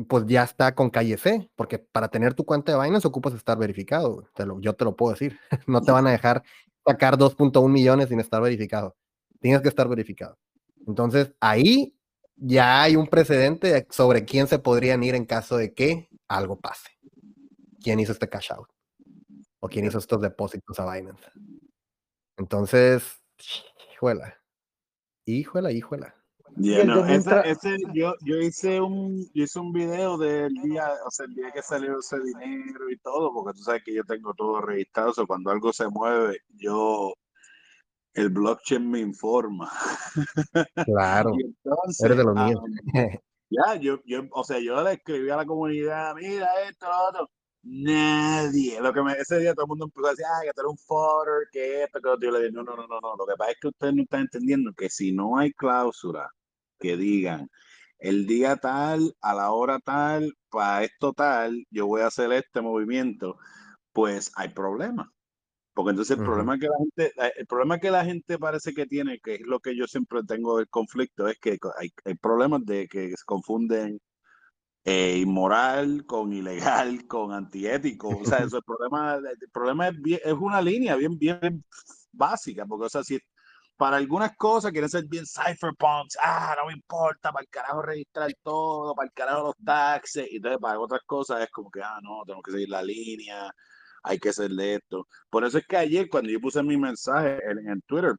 pues 0.07 0.25
ya 0.27 0.43
está 0.43 0.75
con 0.75 0.89
calle 0.89 1.17
C, 1.17 1.49
porque 1.55 1.79
para 1.79 2.09
tener 2.09 2.33
tu 2.33 2.45
cuenta 2.45 2.71
de 2.73 2.83
Binance 2.83 3.07
ocupas 3.07 3.33
estar 3.33 3.57
verificado. 3.57 4.29
Te 4.35 4.45
lo, 4.45 4.59
yo 4.61 4.73
te 4.75 4.85
lo 4.85 4.95
puedo 4.95 5.13
decir. 5.13 5.39
No 5.67 5.81
te 5.81 5.91
van 5.91 6.07
a 6.07 6.11
dejar 6.11 6.43
sacar 6.85 7.17
2.1 7.17 7.69
millones 7.69 8.09
sin 8.09 8.19
estar 8.19 8.41
verificado. 8.41 8.95
Tienes 9.45 9.61
que 9.61 9.69
estar 9.69 9.87
verificado. 9.87 10.39
Entonces, 10.87 11.31
ahí 11.39 11.95
ya 12.35 12.81
hay 12.81 12.95
un 12.95 13.05
precedente 13.05 13.85
sobre 13.91 14.25
quién 14.25 14.47
se 14.47 14.57
podrían 14.57 15.03
ir 15.03 15.13
en 15.13 15.23
caso 15.23 15.57
de 15.57 15.71
que 15.71 16.09
algo 16.27 16.59
pase. 16.59 16.89
¿Quién 17.79 17.99
hizo 17.99 18.11
este 18.11 18.27
cash 18.27 18.51
out? 18.51 18.67
¿O 19.59 19.67
quién 19.67 19.85
hizo 19.85 19.99
estos 19.99 20.19
depósitos 20.19 20.79
a 20.79 20.91
Binance? 20.91 21.27
Entonces, 22.37 23.21
híjola. 23.93 24.35
Híjola, 25.25 25.71
híjola. 25.71 26.15
ese, 27.45 27.77
yo, 27.93 28.15
yo, 28.21 28.37
hice 28.37 28.81
un, 28.81 29.29
yo 29.31 29.43
hice 29.43 29.59
un 29.59 29.71
video 29.71 30.17
del 30.17 30.55
día, 30.55 30.91
o 31.05 31.11
sea, 31.11 31.27
el 31.27 31.35
día 31.35 31.51
que 31.51 31.61
salió 31.61 31.99
ese 31.99 32.19
dinero 32.19 32.89
y 32.89 32.97
todo, 32.97 33.31
porque 33.31 33.59
tú 33.59 33.63
sabes 33.63 33.83
que 33.83 33.93
yo 33.93 34.03
tengo 34.05 34.33
todo 34.33 34.59
registrado, 34.61 35.11
o 35.11 35.13
sea, 35.13 35.27
cuando 35.27 35.51
algo 35.51 35.71
se 35.71 35.87
mueve, 35.87 36.39
yo, 36.55 37.13
el 38.15 38.29
blockchain 38.29 38.89
me 38.89 38.99
informa. 38.99 39.71
Claro, 40.85 41.31
entonces, 41.33 42.03
eres 42.03 42.17
de 42.17 42.23
lo 42.23 42.33
mío. 42.33 42.61
ya, 43.49 43.75
yo, 43.75 43.99
yo, 44.05 44.23
o 44.31 44.43
sea, 44.43 44.59
yo 44.59 44.81
le 44.83 44.93
escribí 44.93 45.29
a 45.29 45.37
la 45.37 45.45
comunidad, 45.45 46.15
mira 46.15 46.47
esto, 46.67 46.87
otro, 47.09 47.29
Nadie. 47.67 48.79
Lo 48.79 48.93
que 48.93 49.01
me, 49.01 49.13
ese 49.13 49.39
día 49.39 49.55
todo 49.55 49.65
el 49.65 49.69
mundo 49.69 49.85
empezó 49.85 50.07
a 50.07 50.09
decir, 50.11 50.25
ah, 50.25 50.41
que 50.43 50.53
tener 50.53 50.67
un 50.67 50.77
fodder, 50.77 51.47
que 51.51 51.83
esto, 51.83 51.99
que 51.99 52.09
otro. 52.09 52.29
Yo 52.29 52.31
le 52.31 52.39
dije, 52.39 52.51
no, 52.51 52.63
no, 52.63 52.75
no, 52.75 52.85
no, 52.87 52.99
no. 53.01 53.15
Lo 53.17 53.25
que 53.25 53.35
pasa 53.35 53.51
es 53.51 53.57
que 53.59 53.67
ustedes 53.69 53.95
no 53.95 54.03
están 54.03 54.21
entendiendo 54.21 54.71
que 54.73 54.89
si 54.89 55.11
no 55.11 55.37
hay 55.37 55.51
cláusula 55.51 56.29
que 56.79 56.95
digan 56.95 57.49
el 57.99 58.27
día 58.27 58.57
tal, 58.57 59.15
a 59.21 59.33
la 59.33 59.51
hora 59.51 59.79
tal, 59.79 60.33
para 60.49 60.83
esto 60.83 61.13
tal, 61.13 61.65
yo 61.71 61.87
voy 61.87 62.01
a 62.01 62.07
hacer 62.07 62.31
este 62.33 62.61
movimiento, 62.61 63.37
pues 63.93 64.31
hay 64.35 64.49
problemas. 64.49 65.07
Porque 65.75 65.91
entonces 65.91 66.17
el 66.17 66.23
problema 66.23 66.57
que 66.57 66.67
la 66.67 66.77
gente, 66.77 67.13
eh, 67.17 67.33
el 67.37 67.47
problema 67.47 67.79
que 67.79 67.91
la 67.91 68.05
gente 68.05 68.39
parece 68.39 68.73
que 68.73 68.87
tiene, 68.87 69.19
que 69.19 69.35
es 69.35 69.41
lo 69.41 69.59
que 69.59 69.75
yo 69.75 69.87
siempre 69.87 70.23
tengo 70.23 70.59
el 70.59 70.69
conflicto, 70.69 71.27
es 71.27 71.37
que 71.37 71.59
hay, 71.77 71.91
hay 72.05 72.15
problemas 72.15 72.65
de 72.65 72.87
que 72.87 73.09
se 73.09 73.25
confunden 73.25 73.99
eh, 74.85 75.17
inmoral, 75.17 76.05
con 76.05 76.31
ilegal, 76.33 77.05
con 77.07 77.33
antiético. 77.33 78.09
O 78.09 78.25
sea, 78.25 78.39
eso, 78.39 78.57
el 78.57 78.63
problema, 78.63 79.15
el 79.15 79.49
problema 79.51 79.89
es, 79.89 79.95
es 80.23 80.33
una 80.33 80.61
línea 80.61 80.95
bien, 80.95 81.17
bien 81.17 81.65
básica, 82.11 82.65
porque, 82.65 82.85
o 82.85 82.89
sea, 82.89 83.03
si 83.03 83.19
para 83.77 83.97
algunas 83.97 84.35
cosas 84.37 84.71
quieren 84.71 84.89
ser 84.89 85.05
bien 85.07 85.25
cypherpunks, 85.25 86.17
ah, 86.23 86.55
no 86.57 86.67
me 86.67 86.73
importa, 86.73 87.31
para 87.33 87.43
el 87.43 87.49
carajo 87.49 87.81
registrar 87.81 88.31
todo, 88.43 88.95
para 88.95 89.07
el 89.07 89.13
carajo 89.13 89.47
los 89.47 89.55
taxes, 89.65 90.27
y 90.31 90.37
entonces 90.37 90.59
para 90.61 90.79
otras 90.79 91.01
cosas 91.05 91.41
es 91.41 91.51
como 91.51 91.69
que, 91.69 91.81
ah, 91.83 91.99
no, 92.01 92.23
tengo 92.25 92.41
que 92.41 92.51
seguir 92.51 92.69
la 92.69 92.81
línea, 92.81 93.51
hay 94.05 94.19
que 94.19 94.29
hacerle 94.29 94.75
esto. 94.75 95.07
Por 95.29 95.45
eso 95.45 95.57
es 95.57 95.65
que 95.67 95.77
ayer, 95.77 96.09
cuando 96.09 96.29
yo 96.29 96.39
puse 96.39 96.63
mi 96.63 96.77
mensaje 96.77 97.39
en, 97.49 97.81
Twitter, 97.81 98.15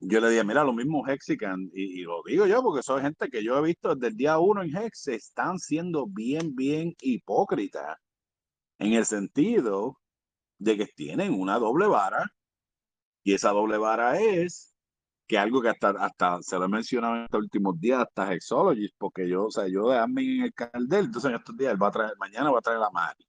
yo 0.00 0.20
le 0.20 0.30
dije, 0.30 0.44
mira, 0.44 0.64
los 0.64 0.74
mismos 0.74 1.08
Hexican, 1.08 1.70
y, 1.72 2.02
lo 2.02 2.22
digo 2.26 2.46
yo 2.46 2.62
porque 2.62 2.82
soy 2.82 3.02
gente 3.02 3.28
que 3.30 3.44
yo 3.44 3.58
he 3.58 3.62
visto 3.62 3.94
desde 3.94 4.08
el 4.08 4.16
día 4.16 4.38
uno 4.38 4.62
en 4.62 4.76
Hex, 4.76 5.08
están 5.08 5.58
siendo 5.58 6.06
bien, 6.06 6.54
bien 6.56 6.94
hipócritas, 7.00 7.98
en 8.78 8.94
el 8.94 9.06
sentido 9.06 9.98
de 10.58 10.76
que 10.76 10.86
tienen 10.86 11.34
una 11.40 11.58
doble 11.58 11.86
vara, 11.86 12.26
y 13.24 13.34
esa 13.34 13.50
doble 13.50 13.78
vara 13.78 14.20
es 14.20 14.74
que 15.28 15.38
algo 15.38 15.62
que 15.62 15.68
hasta, 15.68 15.90
hasta 15.90 16.42
se 16.42 16.58
lo 16.58 16.64
he 16.66 16.68
mencionado 16.68 17.16
en 17.16 17.24
estos 17.24 17.40
últimos 17.40 17.78
días, 17.80 18.00
hasta 18.00 18.32
Hexologist, 18.32 18.94
porque 18.98 19.28
yo, 19.28 19.46
o 19.46 19.50
sea, 19.50 19.68
yo 19.68 19.88
de 19.90 19.98
admin 19.98 20.40
en 20.40 20.42
el 20.46 20.54
canal 20.54 20.88
de 20.88 20.98
entonces 20.98 21.30
en 21.30 21.36
estos 21.36 21.56
días 21.56 21.72
él 21.72 21.82
va 21.82 21.88
a 21.88 21.92
traer, 21.92 22.12
mañana 22.18 22.50
va 22.50 22.58
a 22.58 22.62
traer 22.62 22.80
la 22.80 22.90
Mari. 22.90 23.24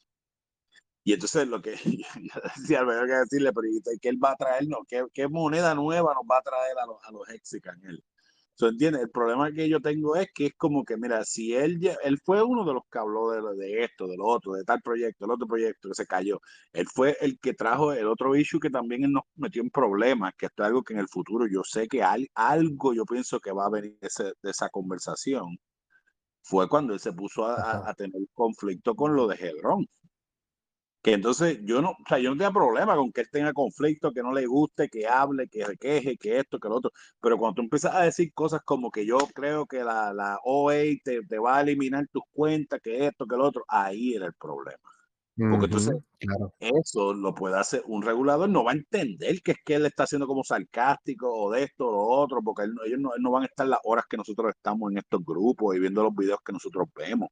Y 1.04 1.14
entonces 1.14 1.48
lo 1.48 1.62
que 1.62 1.76
yo 1.86 2.42
decía, 2.56 2.80
Alberto, 2.80 3.06
que 3.08 3.14
decirle, 3.14 3.54
pero 3.54 3.68
¿qué 4.02 4.10
él 4.10 4.24
va 4.24 4.32
a 4.32 4.36
traer? 4.36 4.68
No, 4.68 4.80
¿qué, 4.88 5.06
¿qué, 5.14 5.28
moneda 5.28 5.76
nueva 5.76 6.14
nos 6.14 6.24
va 6.30 6.38
a 6.40 6.42
traer 6.42 6.78
a 6.80 6.86
los, 6.86 6.98
a 7.04 7.12
los 7.12 7.30
Hexican 7.30 7.80
él? 7.84 8.04
So, 8.56 8.68
¿entiendes? 8.68 9.02
El 9.02 9.10
problema 9.10 9.52
que 9.52 9.68
yo 9.68 9.82
tengo 9.82 10.16
es 10.16 10.28
que 10.32 10.48
es 10.48 10.54
como 10.56 10.86
que, 10.86 10.96
mira, 10.96 11.26
si 11.26 11.56
él, 11.56 11.80
él 12.04 12.20
fue 12.24 12.44
uno 12.44 12.64
de 12.64 12.74
los 12.74 12.84
que 12.92 13.00
habló 13.00 13.32
de, 13.32 13.56
de 13.58 13.84
esto, 13.84 14.08
del 14.08 14.20
otro, 14.22 14.54
de 14.54 14.64
tal 14.64 14.80
proyecto, 14.82 15.26
el 15.26 15.32
otro 15.32 15.48
proyecto 15.48 15.90
que 15.90 15.96
se 15.96 16.06
cayó, 16.06 16.40
él 16.72 16.86
fue 16.88 17.18
el 17.20 17.40
que 17.40 17.54
trajo 17.56 17.94
el 17.94 18.08
otro 18.08 18.36
issue 18.36 18.60
que 18.60 18.70
también 18.70 19.04
él 19.06 19.12
nos 19.12 19.24
metió 19.36 19.64
en 19.64 19.72
problemas, 19.72 20.34
que 20.38 20.46
esto 20.46 20.64
es 20.64 20.68
algo 20.68 20.84
que 20.84 20.94
en 20.94 21.00
el 21.00 21.08
futuro 21.10 21.48
yo 21.48 21.64
sé 21.64 21.88
que 21.88 22.04
hay, 22.04 22.28
algo 22.36 22.94
yo 22.94 23.06
pienso 23.06 23.40
que 23.40 23.52
va 23.52 23.66
a 23.66 23.70
venir 23.72 23.98
ese, 24.02 24.26
de 24.42 24.52
esa 24.52 24.70
conversación, 24.70 25.58
fue 26.44 26.70
cuando 26.70 26.94
él 26.94 27.00
se 27.00 27.14
puso 27.14 27.46
a, 27.46 27.90
a 27.90 27.94
tener 27.96 28.22
conflicto 28.34 28.96
con 28.96 29.16
lo 29.16 29.28
de 29.28 29.36
Hedron 29.36 29.88
que 31.04 31.12
entonces 31.14 31.60
yo 31.64 31.82
no, 31.82 31.92
o 31.92 31.98
sea, 32.08 32.18
yo 32.18 32.32
no 32.32 32.38
tengo 32.38 32.54
problema 32.54 32.96
con 32.96 33.12
que 33.12 33.22
él 33.22 33.30
tenga 33.30 33.52
conflicto, 33.52 34.14
que 34.14 34.24
no 34.24 34.32
le 34.32 34.46
guste, 34.46 34.88
que 34.88 35.06
hable, 35.06 35.50
que 35.50 35.66
se 35.66 35.78
queje, 35.78 36.18
que 36.18 36.40
esto, 36.40 36.60
que 36.60 36.70
lo 36.70 36.78
otro, 36.78 36.92
pero 37.22 37.38
cuando 37.38 37.56
tú 37.56 37.62
empiezas 37.64 37.94
a 37.94 38.04
decir 38.04 38.34
cosas 38.34 38.62
como 38.64 38.90
que 38.90 39.06
yo 39.06 39.18
creo 39.36 39.66
que 39.66 39.84
la, 39.84 40.14
la 40.14 40.40
OA 40.46 40.76
te, 41.04 41.22
te, 41.28 41.40
va 41.40 41.58
a 41.58 41.62
eliminar 41.62 42.08
tus 42.08 42.24
cuentas, 42.32 42.80
que 42.82 43.06
esto, 43.08 43.28
que 43.28 43.36
lo 43.36 43.46
otro, 43.46 43.66
ahí 43.68 44.14
era 44.16 44.28
el 44.28 44.34
problema. 44.34 44.80
Porque 45.36 45.66
entonces 45.66 45.96
eso 46.60 47.14
lo 47.14 47.34
puede 47.34 47.58
hacer 47.58 47.84
un 47.88 48.04
regulador, 48.04 48.48
no 48.48 48.64
va 48.64 48.72
a 48.72 48.76
entender 48.76 49.42
que 49.42 49.54
es 49.54 49.58
que 49.66 49.76
él 49.76 49.86
está 49.88 50.04
haciendo 50.04 50.28
como 50.28 50.44
sarcástico 50.44 51.28
o 51.28 51.52
de 51.52 51.64
esto 51.64 51.88
o 51.88 51.92
lo 51.92 52.04
otro, 52.04 52.42
porque 52.44 52.64
ellos 52.86 53.00
no, 53.00 53.12
no, 53.20 53.32
van 53.32 53.44
a 53.44 53.48
estar 53.48 53.68
las 53.68 53.80
horas 53.84 54.06
que 54.08 54.16
nosotros 54.16 54.54
estamos 54.56 54.92
en 54.92 55.00
estos 55.00 55.26
grupos 55.26 55.76
y 55.76 55.80
viendo 55.80 56.04
los 56.04 56.16
videos 56.16 56.40
que 56.46 56.54
nosotros 56.54 56.88
vemos. 56.96 57.30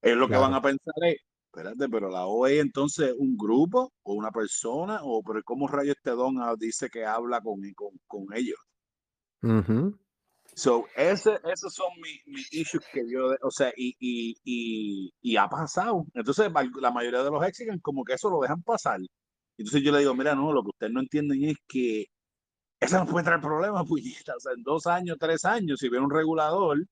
Es 0.00 0.16
lo 0.16 0.28
que 0.28 0.36
van 0.36 0.54
a 0.54 0.62
pensar 0.62 0.94
es, 1.02 1.16
espérate, 1.56 1.88
pero 1.88 2.10
la 2.10 2.26
OE 2.26 2.60
entonces 2.60 3.14
un 3.18 3.36
grupo 3.36 3.92
o 4.02 4.14
una 4.14 4.30
persona, 4.30 5.00
o 5.02 5.22
pero 5.22 5.42
cómo 5.42 5.66
rayo 5.66 5.92
este 5.92 6.10
don 6.10 6.36
dice 6.58 6.90
que 6.90 7.04
habla 7.04 7.40
con, 7.40 7.60
con, 7.74 7.98
con 8.06 8.26
ellos. 8.34 8.58
So, 10.54 10.86
ese, 10.96 11.38
esos 11.52 11.74
son 11.74 11.88
mis 12.00 12.26
mi 12.26 12.42
issues 12.50 12.84
que 12.92 13.02
yo, 13.08 13.34
o 13.42 13.50
sea, 13.50 13.72
y, 13.76 13.94
y, 13.98 14.36
y, 14.44 15.12
y, 15.20 15.36
ha 15.36 15.48
pasado. 15.48 16.06
Entonces, 16.14 16.50
la 16.80 16.90
mayoría 16.90 17.22
de 17.22 17.30
los 17.30 17.44
exigen 17.46 17.78
como 17.80 18.04
que 18.04 18.14
eso 18.14 18.30
lo 18.30 18.40
dejan 18.40 18.62
pasar. 18.62 19.00
Entonces 19.58 19.82
yo 19.82 19.92
le 19.92 20.00
digo, 20.00 20.14
mira, 20.14 20.34
no, 20.34 20.52
lo 20.52 20.62
que 20.62 20.70
ustedes 20.70 20.92
no 20.92 21.00
entienden 21.00 21.44
es 21.44 21.56
que 21.66 22.06
eso 22.80 22.98
no 22.98 23.06
puede 23.06 23.24
traer 23.24 23.40
problemas, 23.40 23.86
puñita. 23.88 24.36
O 24.36 24.40
sea, 24.40 24.52
en 24.52 24.62
dos 24.62 24.86
años, 24.86 25.16
tres 25.20 25.44
años, 25.44 25.78
si 25.80 25.88
viene 25.88 26.04
un 26.04 26.10
regulador 26.10 26.86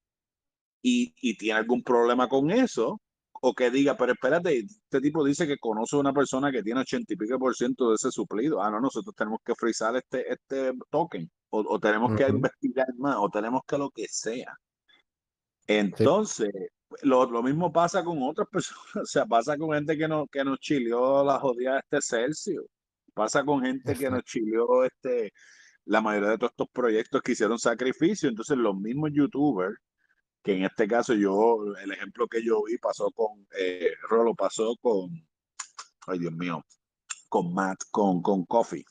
y, 0.83 1.15
y 1.21 1.37
tiene 1.37 1.59
algún 1.59 1.83
problema 1.83 2.29
con 2.29 2.51
eso, 2.51 3.01
o 3.47 3.55
que 3.55 3.71
diga, 3.71 3.95
pero 3.95 4.13
espérate, 4.13 4.59
este 4.59 5.01
tipo 5.03 5.23
dice 5.23 5.47
que 5.47 5.59
conoce 5.59 5.97
a 5.97 5.99
una 5.99 6.15
persona 6.15 6.51
que 6.51 6.63
tiene 6.63 6.81
ochenta 6.81 7.13
y 7.13 7.17
pico 7.17 7.39
por 7.39 7.55
ciento 7.55 7.91
de 7.91 7.97
ese 7.97 8.11
suplido. 8.11 8.63
Ah, 8.63 8.71
no, 8.71 8.81
nosotros 8.81 9.15
tenemos 9.15 9.41
que 9.45 9.55
frizar 9.55 9.95
este, 9.97 10.33
este 10.33 10.73
token, 10.91 11.31
o, 11.51 11.79
tenemos 11.79 12.17
que 12.17 12.27
investigar 12.27 12.87
más, 12.97 13.17
o 13.19 13.29
tenemos 13.29 13.61
que 13.67 13.77
lo 13.77 13.91
que 13.91 14.07
sea. 14.09 14.57
Entonces, 15.67 16.51
lo, 17.03 17.31
lo, 17.31 17.43
mismo 17.43 17.71
pasa 17.71 18.03
con 18.03 18.23
otras 18.23 18.49
personas, 18.53 18.97
o 18.97 19.05
sea, 19.05 19.27
pasa 19.27 19.59
con 19.59 19.73
gente 19.75 19.99
que, 19.99 20.09
no, 20.09 20.27
que 20.27 20.43
nos 20.43 20.59
chileó 20.59 21.23
la 21.23 21.39
jodida 21.39 21.75
de 21.75 21.81
este 21.81 22.01
Celsius, 22.01 22.65
pasa 23.13 23.45
con 23.45 23.63
gente 23.63 23.95
que 23.95 24.09
nos 24.09 24.23
chileó 24.25 24.85
este, 24.85 25.35
la 25.85 26.01
mayoría 26.01 26.31
de 26.31 26.39
todos 26.39 26.53
estos 26.53 26.69
proyectos 26.73 27.21
que 27.21 27.33
hicieron 27.33 27.59
sacrificio, 27.59 28.31
entonces 28.31 28.57
los 28.57 28.75
mismos 28.75 29.11
youtubers 29.13 29.77
que 30.45 30.53
en 30.53 30.65
este 30.65 30.87
caso 30.87 31.15
yo, 31.15 31.75
el 31.83 31.91
ejemplo 31.91 32.29
que 32.29 32.45
yo 32.45 32.63
vi 32.65 32.77
pasó 32.77 33.11
con, 33.11 33.47
eh, 33.59 33.93
Rolo 34.09 34.35
pasó 34.35 34.77
con, 34.77 35.11
ay 36.07 36.19
Dios 36.19 36.33
mío, 36.35 36.63
con 37.31 37.55
Matt, 37.55 37.85
con, 37.91 38.21
con 38.21 38.45
Coffee. 38.45 38.85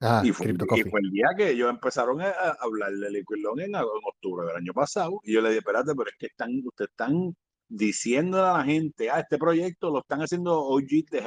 Ah, 0.00 0.22
y, 0.24 0.32
fue, 0.32 0.46
el 0.46 1.10
día 1.10 1.28
que 1.36 1.50
ellos 1.50 1.70
empezaron 1.70 2.20
a, 2.20 2.30
hablar 2.60 2.92
de 2.92 3.10
Liquid 3.10 3.42
Long 3.42 3.60
en, 3.60 3.74
octubre 3.74 4.46
del 4.46 4.56
año 4.56 4.72
pasado. 4.72 5.20
Y 5.22 5.32
yo 5.32 5.40
le 5.40 5.48
dije, 5.48 5.58
espérate, 5.60 5.94
pero 5.94 6.10
es 6.10 6.16
que 6.18 6.26
están, 6.26 6.60
ustedes 6.64 6.90
están 6.90 7.36
diciendo 7.68 8.44
a 8.44 8.58
la 8.58 8.64
gente, 8.64 9.10
ah, 9.10 9.20
este 9.20 9.38
proyecto 9.38 9.90
lo 9.90 10.00
están 10.00 10.20
haciendo 10.20 10.58
OG 10.58 11.10
de 11.10 11.22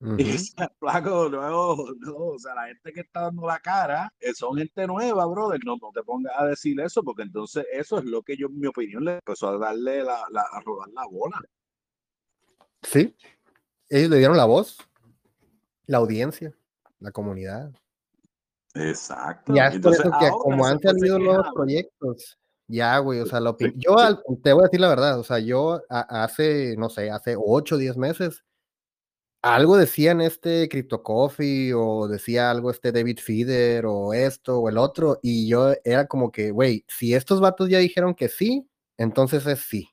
Hexica. 0.00 0.64
Y 0.64 0.76
flaco, 0.78 1.28
no, 1.28 1.76
no, 1.98 2.16
o 2.16 2.38
sea, 2.38 2.54
la 2.54 2.66
gente 2.66 2.92
que 2.92 3.00
está 3.00 3.22
dando 3.22 3.46
la 3.46 3.58
cara 3.58 4.12
eh, 4.20 4.32
son 4.32 4.56
gente 4.56 4.86
nueva, 4.86 5.26
brother. 5.26 5.60
No, 5.64 5.76
no 5.80 5.90
te 5.92 6.02
pongas 6.02 6.32
a 6.38 6.46
decir 6.46 6.80
eso, 6.80 7.02
porque 7.02 7.22
entonces 7.22 7.66
eso 7.72 7.98
es 7.98 8.04
lo 8.04 8.22
que 8.22 8.36
yo, 8.36 8.46
en 8.46 8.58
mi 8.58 8.66
opinión, 8.66 9.04
le 9.04 9.14
empezó 9.14 9.48
a 9.48 9.58
darle 9.58 10.04
la, 10.04 10.22
la, 10.30 10.42
a 10.42 10.60
rodar 10.60 10.88
la 10.90 11.06
bola. 11.06 11.40
Sí, 12.82 13.16
ellos 13.88 14.10
le 14.10 14.18
dieron 14.18 14.36
la 14.36 14.44
voz, 14.44 14.78
la 15.86 15.98
audiencia, 15.98 16.54
la 17.00 17.10
comunidad. 17.10 17.72
Exacto. 18.74 19.54
Ya 19.54 19.68
es 19.68 19.80
por 19.80 19.94
eso 19.94 20.10
que 20.20 20.28
como 20.30 20.64
han 20.64 20.78
salido 20.78 21.18
los 21.18 21.46
proyectos, 21.52 22.38
ya, 22.68 22.98
güey, 22.98 23.20
o 23.20 23.26
sea, 23.26 23.40
lo, 23.40 23.56
yo 23.58 23.96
te 24.42 24.52
voy 24.52 24.62
a 24.62 24.64
decir 24.64 24.80
la 24.80 24.90
verdad, 24.90 25.18
o 25.18 25.24
sea, 25.24 25.38
yo 25.38 25.80
hace, 25.88 26.76
no 26.76 26.90
sé, 26.90 27.10
hace 27.10 27.34
8 27.36 27.74
o 27.74 27.78
10 27.78 27.96
meses, 27.96 28.44
algo 29.42 29.76
decían 29.76 30.20
este 30.20 30.68
Crypto 30.68 31.02
Coffee 31.02 31.72
o 31.74 32.08
decía 32.08 32.50
algo 32.50 32.70
este 32.70 32.92
David 32.92 33.18
Feeder 33.20 33.86
o 33.86 34.12
esto 34.12 34.58
o 34.60 34.68
el 34.68 34.78
otro, 34.78 35.18
y 35.22 35.48
yo 35.48 35.74
era 35.84 36.06
como 36.06 36.32
que, 36.32 36.50
güey, 36.50 36.84
si 36.88 37.14
estos 37.14 37.40
vatos 37.40 37.68
ya 37.68 37.78
dijeron 37.78 38.14
que 38.14 38.28
sí, 38.28 38.68
entonces 38.96 39.46
es 39.46 39.60
sí, 39.60 39.90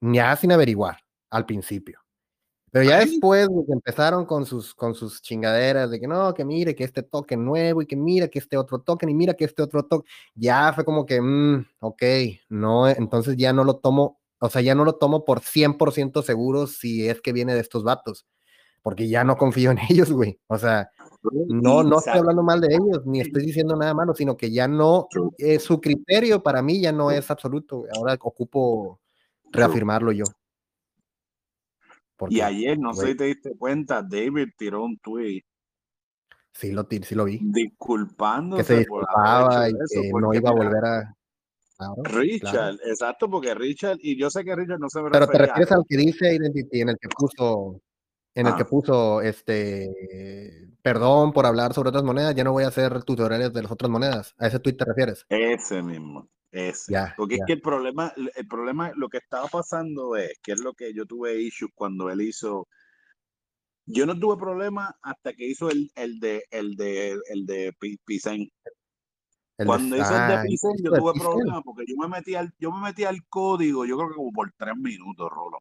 ya 0.00 0.34
sin 0.36 0.52
averiguar 0.52 0.98
al 1.30 1.46
principio. 1.46 2.00
Pero 2.72 2.90
ya 2.90 2.98
después 2.98 3.48
empezaron 3.68 4.26
con 4.26 4.44
sus, 4.44 4.74
con 4.74 4.94
sus 4.94 5.22
chingaderas 5.22 5.90
de 5.90 5.98
que 6.00 6.06
no, 6.06 6.34
que 6.34 6.44
mire 6.44 6.74
que 6.74 6.84
este 6.84 7.02
token 7.02 7.42
nuevo 7.44 7.80
y 7.80 7.86
que 7.86 7.96
mira 7.96 8.28
que 8.28 8.38
este 8.38 8.58
otro 8.58 8.80
token 8.80 9.08
y 9.08 9.14
mira 9.14 9.34
que 9.34 9.46
este 9.46 9.62
otro 9.62 9.84
token, 9.84 10.06
ya 10.34 10.72
fue 10.74 10.84
como 10.84 11.06
que, 11.06 11.20
mmm, 11.20 11.64
ok, 11.80 12.02
no, 12.50 12.88
entonces 12.88 13.36
ya 13.38 13.52
no 13.54 13.64
lo 13.64 13.76
tomo, 13.76 14.20
o 14.40 14.50
sea, 14.50 14.60
ya 14.62 14.74
no 14.74 14.84
lo 14.84 14.96
tomo 14.96 15.24
por 15.24 15.40
100% 15.40 16.22
seguro 16.22 16.66
si 16.66 17.08
es 17.08 17.22
que 17.22 17.32
viene 17.32 17.54
de 17.54 17.60
estos 17.60 17.82
vatos, 17.82 18.26
porque 18.86 19.08
ya 19.08 19.24
no 19.24 19.36
confío 19.36 19.72
en 19.72 19.78
ellos, 19.90 20.12
güey. 20.12 20.38
O 20.46 20.56
sea, 20.56 20.88
no, 21.48 21.82
no 21.82 21.98
estoy 21.98 22.18
hablando 22.18 22.44
mal 22.44 22.60
de 22.60 22.72
ellos, 22.72 23.04
ni 23.04 23.20
estoy 23.20 23.44
diciendo 23.44 23.74
nada 23.74 23.92
malo, 23.94 24.14
sino 24.14 24.36
que 24.36 24.52
ya 24.52 24.68
no, 24.68 25.08
eh, 25.38 25.58
su 25.58 25.80
criterio 25.80 26.40
para 26.40 26.62
mí 26.62 26.80
ya 26.80 26.92
no 26.92 27.10
es 27.10 27.28
absoluto, 27.28 27.82
ahora 27.96 28.16
ocupo 28.20 29.00
reafirmarlo 29.50 30.12
yo 30.12 30.22
y 32.28 32.40
ayer, 32.40 32.78
no 32.78 32.94
sé 32.94 33.08
si 33.08 33.16
te 33.16 33.24
diste 33.24 33.56
cuenta, 33.58 34.02
David 34.02 34.50
tiró 34.56 34.84
un 34.84 34.96
tweet. 34.98 35.42
Sí 36.52 36.70
lo, 36.70 36.86
sí 36.88 37.14
lo 37.16 37.24
vi. 37.24 37.40
Disculpándose. 37.42 38.62
Que 38.62 38.66
se 38.66 38.78
disculpaba 38.78 39.68
y 39.68 39.72
que 39.72 40.10
no 40.12 40.32
iba 40.32 40.50
a 40.50 40.54
volver 40.54 40.84
a. 40.84 41.16
Richard, 42.04 42.76
exacto, 42.84 43.28
porque 43.28 43.52
Richard, 43.52 43.98
y 44.00 44.16
yo 44.16 44.30
sé 44.30 44.44
que 44.44 44.54
Richard 44.54 44.78
no 44.78 44.88
se 44.88 45.02
me 45.02 45.10
Pero 45.10 45.26
te 45.26 45.38
refieres 45.38 45.72
al 45.72 45.82
que 45.88 45.96
dice 45.96 46.36
Identity, 46.36 46.82
en 46.82 46.90
el 46.90 46.96
que 46.98 47.08
puso, 47.08 47.82
en 48.36 48.46
el 48.46 48.54
que 48.54 48.62
ah. 48.62 48.66
puso 48.66 49.22
este 49.22 50.68
perdón 50.82 51.32
por 51.32 51.46
hablar 51.46 51.72
sobre 51.72 51.88
otras 51.88 52.04
monedas, 52.04 52.34
ya 52.34 52.44
no 52.44 52.52
voy 52.52 52.64
a 52.64 52.68
hacer 52.68 53.02
tutoriales 53.02 53.52
de 53.52 53.62
las 53.62 53.72
otras 53.72 53.90
monedas. 53.90 54.34
¿A 54.38 54.46
ese 54.46 54.60
tweet 54.60 54.76
te 54.76 54.84
refieres? 54.84 55.24
Ese 55.28 55.82
mismo. 55.82 56.28
Es, 56.52 56.86
porque 57.16 57.36
es 57.36 57.40
que 57.46 57.54
el 57.54 57.60
problema, 57.60 58.12
el 58.16 58.46
problema, 58.46 58.92
lo 58.94 59.08
que 59.08 59.18
estaba 59.18 59.46
pasando 59.48 60.16
es, 60.16 60.38
que 60.42 60.52
es 60.52 60.60
lo 60.60 60.74
que 60.74 60.94
yo 60.94 61.04
tuve 61.04 61.40
issues 61.40 61.70
cuando 61.74 62.08
él 62.08 62.20
hizo. 62.20 62.68
Yo 63.86 64.06
no 64.06 64.18
tuve 64.18 64.36
problema 64.36 64.94
hasta 65.02 65.32
que 65.32 65.46
hizo 65.46 65.70
el, 65.70 65.90
el 65.94 66.18
de 66.20 66.44
el 66.50 66.76
de 66.76 67.18
el 67.28 67.46
de 67.46 67.72
Pisen. 68.04 68.48
Cuando 69.64 69.96
hizo 69.96 70.14
el 70.14 70.28
de 70.28 70.42
Pisen, 70.46 70.72
yo 70.82 70.92
tuve 70.92 71.12
problemas 71.18 71.62
porque 71.64 71.84
yo 71.86 71.96
me 71.96 72.08
metí 72.08 72.34
al, 72.34 72.52
yo 72.58 72.70
me 72.70 72.80
metí 72.80 73.04
al 73.04 73.26
código, 73.28 73.84
yo 73.84 73.96
creo 73.96 74.08
que 74.10 74.14
como 74.14 74.32
por 74.32 74.52
tres 74.56 74.76
minutos, 74.76 75.28
Rolo. 75.30 75.58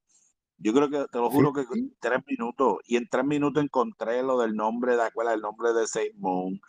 Yo 0.57 0.73
creo 0.73 0.89
que, 0.89 1.05
te 1.11 1.17
lo 1.17 1.29
juro 1.29 1.51
que 1.53 1.65
tres 1.99 2.19
minutos, 2.27 2.77
y 2.85 2.95
en 2.95 3.07
tres 3.09 3.25
minutos 3.25 3.63
encontré 3.63 4.23
lo 4.23 4.39
del 4.39 4.55
nombre 4.55 4.95
de 4.95 5.03
acuerdo 5.03 5.33
el 5.33 5.41
nombre 5.41 5.73
de 5.73 5.87
Saint 5.87 6.15
Moon, 6.15 6.59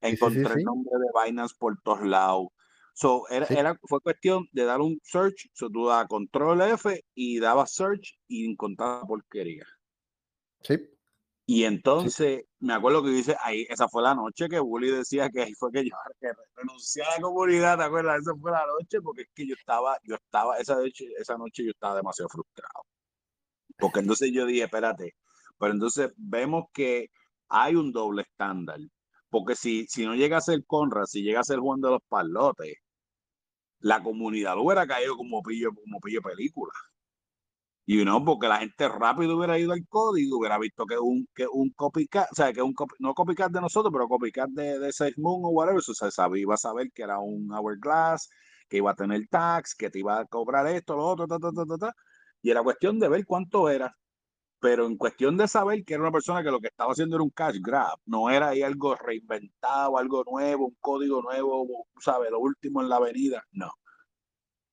encontré 0.00 0.54
el 0.54 0.64
nombre 0.64 0.92
de 0.92 1.24
Binance 1.24 1.54
por 1.58 1.80
todos 1.82 2.02
lados. 2.02 2.48
So, 2.94 3.28
era, 3.28 3.46
era, 3.46 3.78
fue 3.82 4.00
cuestión 4.00 4.46
de 4.52 4.64
dar 4.64 4.80
un 4.80 5.00
search, 5.02 5.50
so, 5.52 5.68
tú 5.68 5.86
dabas 5.86 6.06
control 6.06 6.62
F 6.62 7.04
y 7.14 7.40
dabas 7.40 7.74
search 7.74 8.16
y 8.28 8.48
encontraba 8.50 9.02
porquería. 9.02 9.66
Sí. 10.62 10.78
Y 11.46 11.64
entonces, 11.64 12.44
me 12.60 12.72
acuerdo 12.72 13.02
que 13.02 13.10
dice, 13.10 13.36
ahí, 13.42 13.66
esa 13.68 13.86
fue 13.88 14.02
la 14.02 14.14
noche 14.14 14.48
que 14.48 14.60
Bully 14.60 14.90
decía 14.90 15.28
que 15.28 15.42
ahí 15.42 15.52
fue 15.54 15.70
que 15.70 15.84
yo 15.84 15.90
que 16.20 16.28
renuncié 16.54 17.02
a 17.02 17.16
la 17.16 17.20
comunidad, 17.20 17.76
¿te 17.76 17.84
acuerdas? 17.84 18.20
Esa 18.22 18.34
fue 18.40 18.50
la 18.50 18.64
noche 18.66 19.02
porque 19.02 19.22
es 19.22 19.28
que 19.34 19.46
yo 19.46 19.54
estaba, 19.54 19.98
yo 20.04 20.14
estaba, 20.14 20.58
esa 20.58 20.76
noche, 20.76 21.06
esa 21.18 21.36
noche 21.36 21.64
yo 21.64 21.70
estaba 21.70 21.96
demasiado 21.96 22.30
frustrado. 22.30 22.84
Porque 23.78 24.00
entonces 24.00 24.30
yo 24.32 24.46
dije, 24.46 24.64
espérate, 24.64 25.14
pero 25.58 25.72
entonces 25.72 26.12
vemos 26.16 26.64
que 26.72 27.08
hay 27.48 27.74
un 27.76 27.92
doble 27.92 28.22
estándar. 28.22 28.78
Porque 29.30 29.56
si, 29.56 29.86
si 29.88 30.06
no 30.06 30.14
llega 30.14 30.38
a 30.38 30.40
ser 30.40 30.64
Conrad, 30.66 31.06
si 31.06 31.22
llega 31.22 31.40
a 31.40 31.44
ser 31.44 31.58
Juan 31.58 31.80
de 31.80 31.90
los 31.90 32.00
Palotes, 32.08 32.76
la 33.80 34.02
comunidad 34.02 34.56
hubiera 34.58 34.86
caído 34.86 35.16
como 35.16 35.42
pillo, 35.42 35.70
como 35.74 36.00
pillo 36.00 36.22
película. 36.22 36.72
Y 37.86 38.02
no, 38.04 38.24
porque 38.24 38.48
la 38.48 38.58
gente 38.58 38.88
rápido 38.88 39.36
hubiera 39.36 39.58
ido 39.58 39.72
al 39.72 39.86
código, 39.88 40.38
hubiera 40.38 40.58
visto 40.58 40.86
que 40.86 40.98
un, 40.98 41.28
que 41.34 41.46
un 41.46 41.70
copycat, 41.70 42.32
o 42.32 42.34
sea, 42.34 42.50
que 42.52 42.62
un 42.62 42.74
no 42.98 43.12
copycat 43.14 43.52
de 43.52 43.60
nosotros, 43.60 43.92
pero 43.92 44.08
copycat 44.08 44.48
de, 44.50 44.78
de 44.78 44.90
Six 44.92 45.18
Moon 45.18 45.42
o 45.44 45.48
whatever, 45.50 45.78
o 45.78 45.94
sea, 45.94 46.10
sabía, 46.10 46.42
iba 46.42 46.54
a 46.54 46.56
saber 46.56 46.90
que 46.94 47.02
era 47.02 47.18
un 47.18 47.52
Hourglass, 47.52 48.30
que 48.68 48.78
iba 48.78 48.90
a 48.92 48.94
tener 48.94 49.26
tax, 49.28 49.74
que 49.74 49.90
te 49.90 49.98
iba 49.98 50.18
a 50.18 50.24
cobrar 50.26 50.66
esto, 50.68 50.96
lo 50.96 51.04
otro, 51.06 51.26
ta, 51.26 51.38
ta, 51.38 51.50
ta, 51.52 51.66
ta, 51.66 51.76
ta. 51.78 51.92
Y 52.44 52.50
era 52.50 52.62
cuestión 52.62 52.98
de 53.00 53.08
ver 53.08 53.24
cuánto 53.24 53.70
era. 53.70 53.96
Pero 54.60 54.86
en 54.86 54.98
cuestión 54.98 55.36
de 55.38 55.48
saber 55.48 55.82
que 55.84 55.94
era 55.94 56.02
una 56.02 56.12
persona 56.12 56.42
que 56.42 56.50
lo 56.50 56.60
que 56.60 56.68
estaba 56.68 56.92
haciendo 56.92 57.16
era 57.16 57.22
un 57.22 57.30
cash 57.30 57.56
grab, 57.60 57.98
no 58.06 58.30
era 58.30 58.50
ahí 58.50 58.62
algo 58.62 58.94
reinventado, 58.94 59.96
algo 59.98 60.24
nuevo, 60.24 60.66
un 60.66 60.76
código 60.80 61.22
nuevo, 61.22 61.86
¿sabes? 62.00 62.30
Lo 62.30 62.40
último 62.40 62.82
en 62.82 62.90
la 62.90 62.96
avenida, 62.96 63.42
no. 63.52 63.70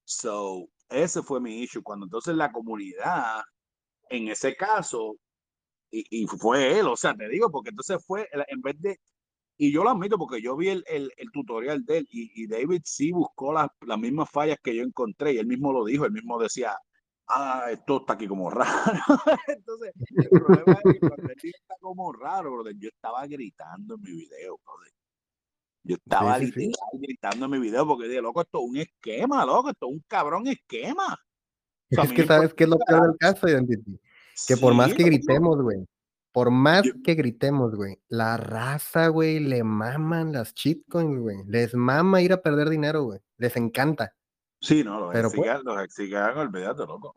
So, 0.03 0.67
ese 0.89 1.23
fue 1.23 1.39
mi 1.39 1.61
issue. 1.63 1.81
Cuando 1.81 2.05
entonces 2.07 2.35
la 2.35 2.51
comunidad, 2.51 3.41
en 4.09 4.27
ese 4.27 4.55
caso, 4.55 5.15
y, 5.91 6.27
fue 6.27 6.79
él, 6.79 6.87
o 6.87 6.97
sea, 6.97 7.15
te 7.15 7.29
digo, 7.29 7.49
porque 7.51 7.69
entonces 7.69 8.03
fue, 8.05 8.27
en 8.47 8.61
vez 8.61 8.75
de, 8.81 8.99
y 9.57 9.71
yo 9.71 9.83
lo 9.83 9.91
admito 9.91 10.17
porque 10.17 10.41
yo 10.41 10.57
vi 10.57 10.69
el, 10.69 10.83
el, 10.87 11.11
tutorial 11.33 11.85
de 11.85 11.99
él 11.99 12.07
y, 12.09 12.47
David 12.47 12.81
sí 12.85 13.11
buscó 13.11 13.53
las, 13.53 13.67
las 13.81 13.99
mismas 13.99 14.29
fallas 14.29 14.57
que 14.63 14.75
yo 14.75 14.83
encontré 14.83 15.33
y 15.33 15.37
él 15.37 15.47
mismo 15.47 15.73
lo 15.73 15.85
dijo, 15.85 16.05
él 16.05 16.11
mismo 16.13 16.39
decía, 16.41 16.77
ah, 17.33 17.65
esto 17.71 17.97
está 17.97 18.13
aquí 18.13 18.27
como 18.27 18.49
raro. 18.49 18.71
Entonces, 19.47 19.93
el 20.15 20.29
problema 20.29 20.79
es 20.83 20.93
que 20.93 20.99
cuando 20.99 21.31
está 21.31 21.75
como 21.79 22.13
raro, 22.13 22.51
brother, 22.51 22.75
yo 22.77 22.89
estaba 22.89 23.25
gritando 23.27 23.95
en 23.95 24.01
mi 24.01 24.11
video, 24.11 24.59
brother. 24.63 24.93
Yo 25.83 25.95
estaba 25.95 26.37
gritando 26.37 27.45
en 27.45 27.51
mi 27.51 27.59
video 27.59 27.87
porque 27.87 28.07
dije, 28.07 28.21
loco, 28.21 28.41
esto 28.41 28.59
es 28.59 28.69
un 28.69 28.77
esquema, 28.77 29.45
loco, 29.45 29.69
esto 29.71 29.87
es 29.87 29.93
un 29.93 30.03
cabrón 30.07 30.47
esquema. 30.47 31.19
es 31.89 32.13
que 32.13 32.25
sabes 32.25 32.53
qué 32.53 32.65
es 32.65 32.69
lo 32.69 32.77
peor 32.77 33.07
del 33.07 33.17
caso, 33.17 33.47
Identity. 33.47 33.99
Que 34.47 34.57
por 34.57 34.73
más 34.73 34.93
que 34.93 35.03
gritemos, 35.03 35.61
güey, 35.61 35.85
por 36.31 36.51
más 36.51 36.83
que 37.03 37.15
gritemos, 37.15 37.75
güey, 37.75 37.99
la 38.07 38.37
raza, 38.37 39.07
güey, 39.07 39.39
le 39.39 39.63
maman 39.63 40.31
las 40.31 40.53
shitcoins, 40.53 41.19
güey. 41.19 41.37
Les 41.47 41.73
mama 41.73 42.21
ir 42.21 42.31
a 42.31 42.41
perder 42.41 42.69
dinero, 42.69 43.03
güey. 43.03 43.19
Les 43.37 43.55
encanta. 43.57 44.13
Sí, 44.61 44.83
no, 44.83 45.11
los 45.11 45.33
pues 45.33 45.63
los 45.63 45.83
exigan, 45.83 46.37
olvídate, 46.37 46.85
loco. 46.85 47.15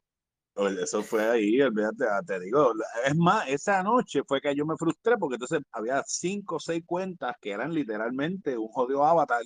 Eso 0.57 1.03
fue 1.03 1.29
ahí, 1.29 1.61
olvídate, 1.61 2.05
ah, 2.09 2.23
te 2.25 2.41
digo. 2.41 2.73
Es 3.05 3.17
más, 3.17 3.49
esa 3.49 3.83
noche 3.83 4.23
fue 4.27 4.41
que 4.41 4.55
yo 4.55 4.65
me 4.65 4.77
frustré 4.77 5.17
porque 5.19 5.35
entonces 5.35 5.61
había 5.73 6.03
cinco 6.07 6.57
o 6.57 6.61
seis 6.61 6.83
cuentas 6.87 7.35
que 7.41 7.51
eran 7.51 7.75
literalmente 7.75 8.57
un 8.57 8.69
jodido 8.69 9.05
avatar 9.05 9.43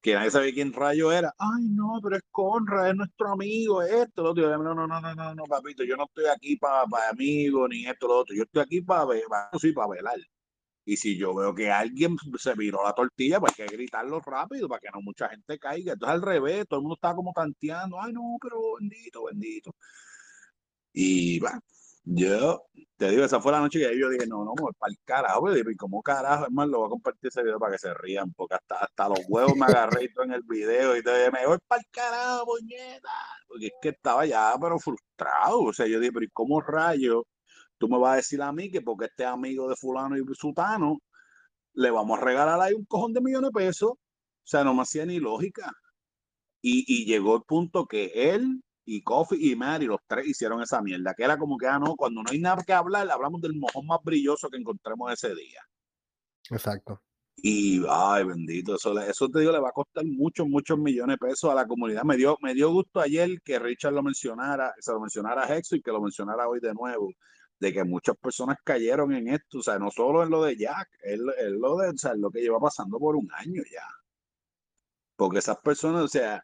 que 0.00 0.14
nadie 0.14 0.30
sabía 0.30 0.54
quién 0.54 0.72
rayo 0.72 1.12
era. 1.12 1.32
Ay, 1.38 1.68
no, 1.70 1.98
pero 2.02 2.16
es 2.16 2.22
Conrad, 2.30 2.90
es 2.90 2.96
nuestro 2.96 3.32
amigo, 3.32 3.82
esto, 3.82 4.22
lo 4.22 4.30
otro. 4.30 4.48
No, 4.58 4.74
no, 4.74 4.86
no, 4.86 5.00
no, 5.00 5.14
no, 5.14 5.34
no, 5.34 5.44
papito, 5.44 5.84
yo 5.84 5.96
no 5.96 6.04
estoy 6.04 6.26
aquí 6.26 6.56
para 6.56 6.86
pa 6.86 7.08
amigos 7.10 7.68
ni 7.68 7.86
esto, 7.86 8.06
lo 8.08 8.18
otro. 8.18 8.34
Yo 8.34 8.44
estoy 8.44 8.62
aquí 8.62 8.80
para 8.80 9.06
sí, 9.60 9.72
para 9.72 9.88
velar. 9.88 10.18
Y 10.88 10.96
si 10.96 11.18
yo 11.18 11.34
veo 11.34 11.54
que 11.54 11.70
alguien 11.70 12.16
se 12.38 12.54
viró 12.54 12.82
la 12.82 12.94
tortilla, 12.94 13.38
pues 13.38 13.52
hay 13.58 13.66
que 13.66 13.76
gritarlo 13.76 14.20
rápido 14.20 14.68
para 14.68 14.80
que 14.80 14.88
no 14.90 15.02
mucha 15.02 15.28
gente 15.28 15.58
caiga. 15.58 15.92
Entonces 15.92 16.14
al 16.14 16.22
revés, 16.22 16.66
todo 16.66 16.78
el 16.80 16.82
mundo 16.84 16.94
está 16.94 17.14
como 17.14 17.30
tanteando, 17.34 18.00
ay 18.00 18.10
no, 18.14 18.38
pero 18.40 18.56
bendito, 18.80 19.24
bendito. 19.24 19.74
Y 20.92 21.40
va, 21.40 21.60
Yo 22.04 22.62
te 22.96 23.10
digo, 23.10 23.24
esa 23.24 23.40
fue 23.40 23.52
la 23.52 23.60
noche 23.60 23.78
que 23.80 23.98
yo 24.00 24.08
dije, 24.08 24.26
no, 24.26 24.44
no, 24.44 24.54
para 24.54 24.90
el 24.90 24.98
carajo, 25.04 25.54
y 25.54 25.76
como 25.76 26.02
carajo, 26.02 26.46
más, 26.52 26.66
lo 26.68 26.78
voy 26.78 26.86
a 26.86 26.90
compartir 26.90 27.28
ese 27.28 27.42
video 27.42 27.58
para 27.58 27.72
que 27.72 27.78
se 27.78 27.92
rían, 27.94 28.32
porque 28.32 28.54
hasta, 28.54 28.78
hasta 28.78 29.08
los 29.10 29.20
huevos 29.28 29.56
me 29.56 29.66
agarré 29.66 30.04
y 30.04 30.12
todo 30.14 30.24
en 30.24 30.32
el 30.32 30.42
video 30.42 30.96
y 30.96 31.02
te 31.02 31.10
dije, 31.18 31.30
me 31.30 31.46
voy 31.46 31.58
para 31.66 31.80
el 31.82 31.86
carajo, 31.90 32.46
puñeta, 32.46 33.10
porque 33.46 33.66
es 33.66 33.72
que 33.82 33.90
estaba 33.90 34.24
ya, 34.26 34.54
pero 34.60 34.78
frustrado, 34.78 35.60
o 35.64 35.72
sea, 35.72 35.86
yo 35.86 36.00
dije, 36.00 36.12
pero 36.12 36.24
¿y 36.24 36.30
cómo 36.30 36.62
rayo 36.62 37.26
tú 37.78 37.88
me 37.88 37.98
vas 37.98 38.12
a 38.12 38.16
decir 38.16 38.42
a 38.42 38.52
mí 38.52 38.70
que 38.70 38.82
porque 38.82 39.06
este 39.06 39.24
amigo 39.24 39.68
de 39.68 39.76
fulano 39.76 40.16
y 40.16 40.24
sutano, 40.34 40.98
le 41.74 41.90
vamos 41.90 42.18
a 42.18 42.24
regalar 42.24 42.60
ahí 42.60 42.74
un 42.74 42.84
cojón 42.84 43.12
de 43.12 43.20
millones 43.20 43.50
de 43.52 43.60
pesos? 43.60 43.92
O 43.92 43.98
sea, 44.44 44.64
no 44.64 44.74
me 44.74 44.82
hacía 44.82 45.06
ni 45.06 45.18
lógica. 45.20 45.72
Y, 46.60 46.84
y 46.86 47.06
llegó 47.06 47.36
el 47.36 47.42
punto 47.42 47.86
que 47.86 48.32
él 48.34 48.62
y 48.90 49.02
Coffee 49.02 49.38
y 49.38 49.54
Mary, 49.54 49.84
los 49.84 50.00
tres 50.06 50.26
hicieron 50.26 50.62
esa 50.62 50.80
mierda, 50.80 51.12
que 51.14 51.22
era 51.22 51.38
como 51.38 51.58
que, 51.58 51.66
ah, 51.66 51.78
no, 51.78 51.94
cuando 51.94 52.22
no 52.22 52.30
hay 52.30 52.40
nada 52.40 52.62
que 52.64 52.72
hablar, 52.72 53.10
hablamos 53.10 53.42
del 53.42 53.54
mojón 53.54 53.86
más 53.86 53.98
brilloso 54.02 54.48
que 54.48 54.56
encontremos 54.56 55.12
ese 55.12 55.34
día. 55.34 55.60
Exacto. 56.50 57.02
Y, 57.36 57.82
ay, 57.86 58.24
bendito, 58.24 58.76
eso, 58.76 58.98
eso 58.98 59.28
te 59.28 59.40
digo, 59.40 59.52
le 59.52 59.60
va 59.60 59.68
a 59.68 59.72
costar 59.72 60.04
muchos, 60.06 60.48
muchos 60.48 60.78
millones 60.78 61.18
de 61.20 61.28
pesos 61.28 61.50
a 61.50 61.54
la 61.54 61.66
comunidad. 61.66 62.02
Me 62.02 62.16
dio, 62.16 62.38
me 62.40 62.54
dio 62.54 62.72
gusto 62.72 63.00
ayer 63.00 63.40
que 63.42 63.58
Richard 63.58 63.92
lo 63.92 64.02
mencionara, 64.02 64.72
se 64.80 64.90
lo 64.90 65.00
mencionara 65.00 65.44
a 65.44 65.54
Hexo 65.54 65.76
y 65.76 65.82
que 65.82 65.92
lo 65.92 66.00
mencionara 66.00 66.48
hoy 66.48 66.58
de 66.58 66.72
nuevo, 66.72 67.12
de 67.60 67.72
que 67.72 67.84
muchas 67.84 68.16
personas 68.16 68.58
cayeron 68.64 69.12
en 69.12 69.28
esto, 69.28 69.58
o 69.58 69.62
sea, 69.62 69.78
no 69.78 69.90
solo 69.90 70.22
en 70.22 70.30
lo 70.30 70.42
de 70.44 70.56
Jack, 70.56 70.88
es, 71.02 71.18
lo 71.18 71.76
de, 71.76 71.90
o 71.90 71.98
sea, 71.98 72.14
lo 72.14 72.30
que 72.30 72.40
lleva 72.40 72.60
pasando 72.60 72.98
por 72.98 73.16
un 73.16 73.28
año 73.34 73.62
ya. 73.70 73.86
Porque 75.16 75.38
esas 75.38 75.58
personas, 75.60 76.02
o 76.04 76.08
sea, 76.08 76.42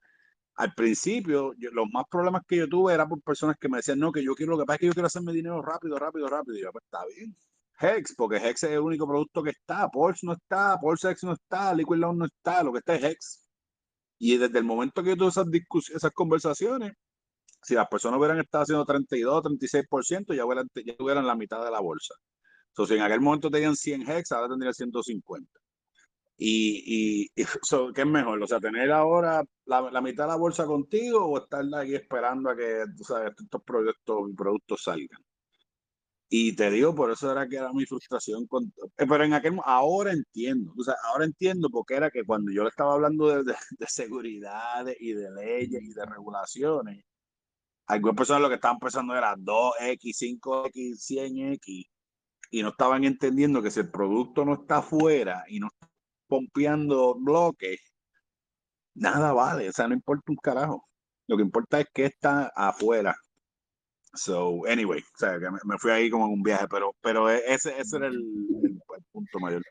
al 0.57 0.75
principio, 0.75 1.55
los 1.73 1.87
más 1.93 2.05
problemas 2.11 2.43
que 2.47 2.57
yo 2.57 2.69
tuve 2.69 2.95
eran 2.95 3.09
por 3.09 3.21
personas 3.23 3.57
que 3.61 3.69
me 3.69 3.79
decían, 3.79 3.99
no, 3.99 4.13
que 4.13 4.25
yo 4.25 4.35
quiero, 4.35 4.53
lo 4.53 4.59
que 4.59 4.65
pasa 4.67 4.75
es 4.77 4.81
que 4.81 4.87
yo 4.87 4.93
quiero 4.93 5.07
hacerme 5.07 5.33
dinero 5.33 5.63
rápido, 5.63 5.99
rápido, 5.99 6.29
rápido. 6.29 6.59
Y 6.59 6.63
yo, 6.63 6.73
pues 6.73 6.85
está 6.85 7.05
bien. 7.07 7.37
Hex, 7.81 8.15
porque 8.17 8.37
Hex 8.37 8.65
es 8.65 8.71
el 8.71 8.81
único 8.81 9.07
producto 9.07 9.43
que 9.43 9.51
está. 9.51 9.89
Porsche 9.91 10.27
no 10.27 10.33
está, 10.35 10.79
Porsche 10.81 11.11
X 11.11 11.25
no 11.25 11.33
está, 11.33 11.75
Liquid 11.75 11.97
Lounge 11.97 12.19
no 12.19 12.25
está, 12.27 12.63
lo 12.63 12.73
que 12.73 12.79
está 12.79 12.95
es 12.95 13.05
Hex. 13.05 13.49
Y 14.19 14.37
desde 14.39 14.59
el 14.59 14.65
momento 14.65 15.03
que 15.03 15.11
yo 15.11 15.17
tuve 15.17 15.29
esas, 15.29 15.47
esas 15.95 16.13
conversaciones, 16.13 16.93
si 17.65 17.75
las 17.75 17.89
personas 17.89 18.19
hubieran 18.19 18.39
estado 18.41 18.63
haciendo 18.63 18.85
32, 18.85 19.43
36%, 19.43 20.35
ya 20.35 20.45
hubieran, 20.45 20.69
ya 20.85 20.97
tuvieran 20.97 21.27
la 21.27 21.35
mitad 21.35 21.65
de 21.65 21.71
la 21.71 21.81
bolsa. 21.81 22.15
Entonces, 22.69 22.95
si 22.95 22.99
en 23.01 23.07
aquel 23.07 23.21
momento 23.21 23.51
tenían 23.51 23.77
100 23.77 24.11
Hex, 24.11 24.33
ahora 24.33 24.49
tendrían 24.49 24.75
150. 24.75 25.49
Y, 26.37 27.25
y, 27.37 27.45
¿qué 27.95 28.03
es 28.03 28.07
mejor? 28.07 28.43
O 28.43 28.47
sea, 28.47 28.61
tener 28.61 28.91
ahora 28.93 29.45
la, 29.65 30.01
mitad 30.01 30.25
de 30.25 30.29
la 30.31 30.37
bolsa 30.37 30.67
contigo 30.67 31.25
o 31.25 31.39
estar 31.39 31.65
aquí 31.77 31.95
esperando 31.95 32.51
a 32.51 32.57
que 32.57 32.85
tú 32.97 33.03
estos 33.17 33.63
productos, 33.65 34.31
productos 34.37 34.83
salgan. 34.83 35.21
Y 36.29 36.57
te 36.57 36.71
digo, 36.71 36.95
por 36.95 37.13
eso 37.13 37.31
era 37.31 37.49
que 37.49 37.57
era 37.57 37.73
mi 37.73 37.87
frustración. 37.87 38.47
Con, 38.47 38.65
eh, 38.99 39.07
pero 39.09 39.25
en 39.25 39.35
aquel 39.35 39.59
ahora 39.65 40.13
entiendo, 40.13 40.73
o 40.77 40.83
sea, 40.83 40.95
ahora 41.05 41.25
entiendo 41.25 41.71
porque 41.71 41.95
era 41.95 42.11
que 42.11 42.25
cuando 42.25 42.51
yo 42.53 42.65
le 42.65 42.71
estaba 42.71 42.95
hablando 42.95 43.29
de, 43.29 43.45
de, 43.45 43.57
de 43.79 43.87
seguridad 43.87 44.85
y 44.99 45.13
de 45.13 45.31
leyes 45.31 45.83
y 45.83 45.93
de 45.95 46.07
regulaciones, 46.07 47.05
algunas 47.87 48.17
personas 48.17 48.43
lo 48.43 48.49
que 48.49 48.55
estaban 48.57 48.79
pensando 48.79 49.15
era 49.15 49.37
2X, 49.37 50.41
5X, 50.41 50.99
100X, 50.99 51.91
y 52.51 52.63
no 52.63 52.69
estaban 52.71 53.05
entendiendo 53.05 53.63
que 53.63 53.71
si 53.71 53.81
el 53.81 53.91
producto 53.91 54.45
no 54.45 54.55
está 54.55 54.79
afuera 54.79 55.45
y 55.49 55.61
no 55.61 55.69
está 55.69 55.89
pompeando 56.29 57.15
bloques, 57.17 57.81
nada 58.95 59.33
vale, 59.33 59.69
o 59.69 59.73
sea, 59.73 59.89
no 59.89 59.95
importa 59.95 60.25
un 60.29 60.37
carajo. 60.37 60.85
Lo 61.27 61.37
que 61.37 61.43
importa 61.43 61.81
es 61.81 61.87
que 61.93 62.05
está 62.07 62.53
afuera. 62.55 63.17
So, 64.15 64.67
anyway, 64.69 65.01
o 65.01 65.19
sea, 65.19 65.39
que 65.39 65.51
me, 65.51 65.79
fui 65.79 65.91
ahí 65.91 66.09
como 66.09 66.27
en 66.27 66.33
un 66.35 66.43
viaje, 66.43 66.67
pero, 66.71 66.95
pero 67.01 67.31
e, 67.31 67.43
ese, 67.47 67.79
ese 67.81 67.97
era 67.97 68.07
el, 68.07 68.23
punto 69.11 69.41
mayor. 69.41 69.63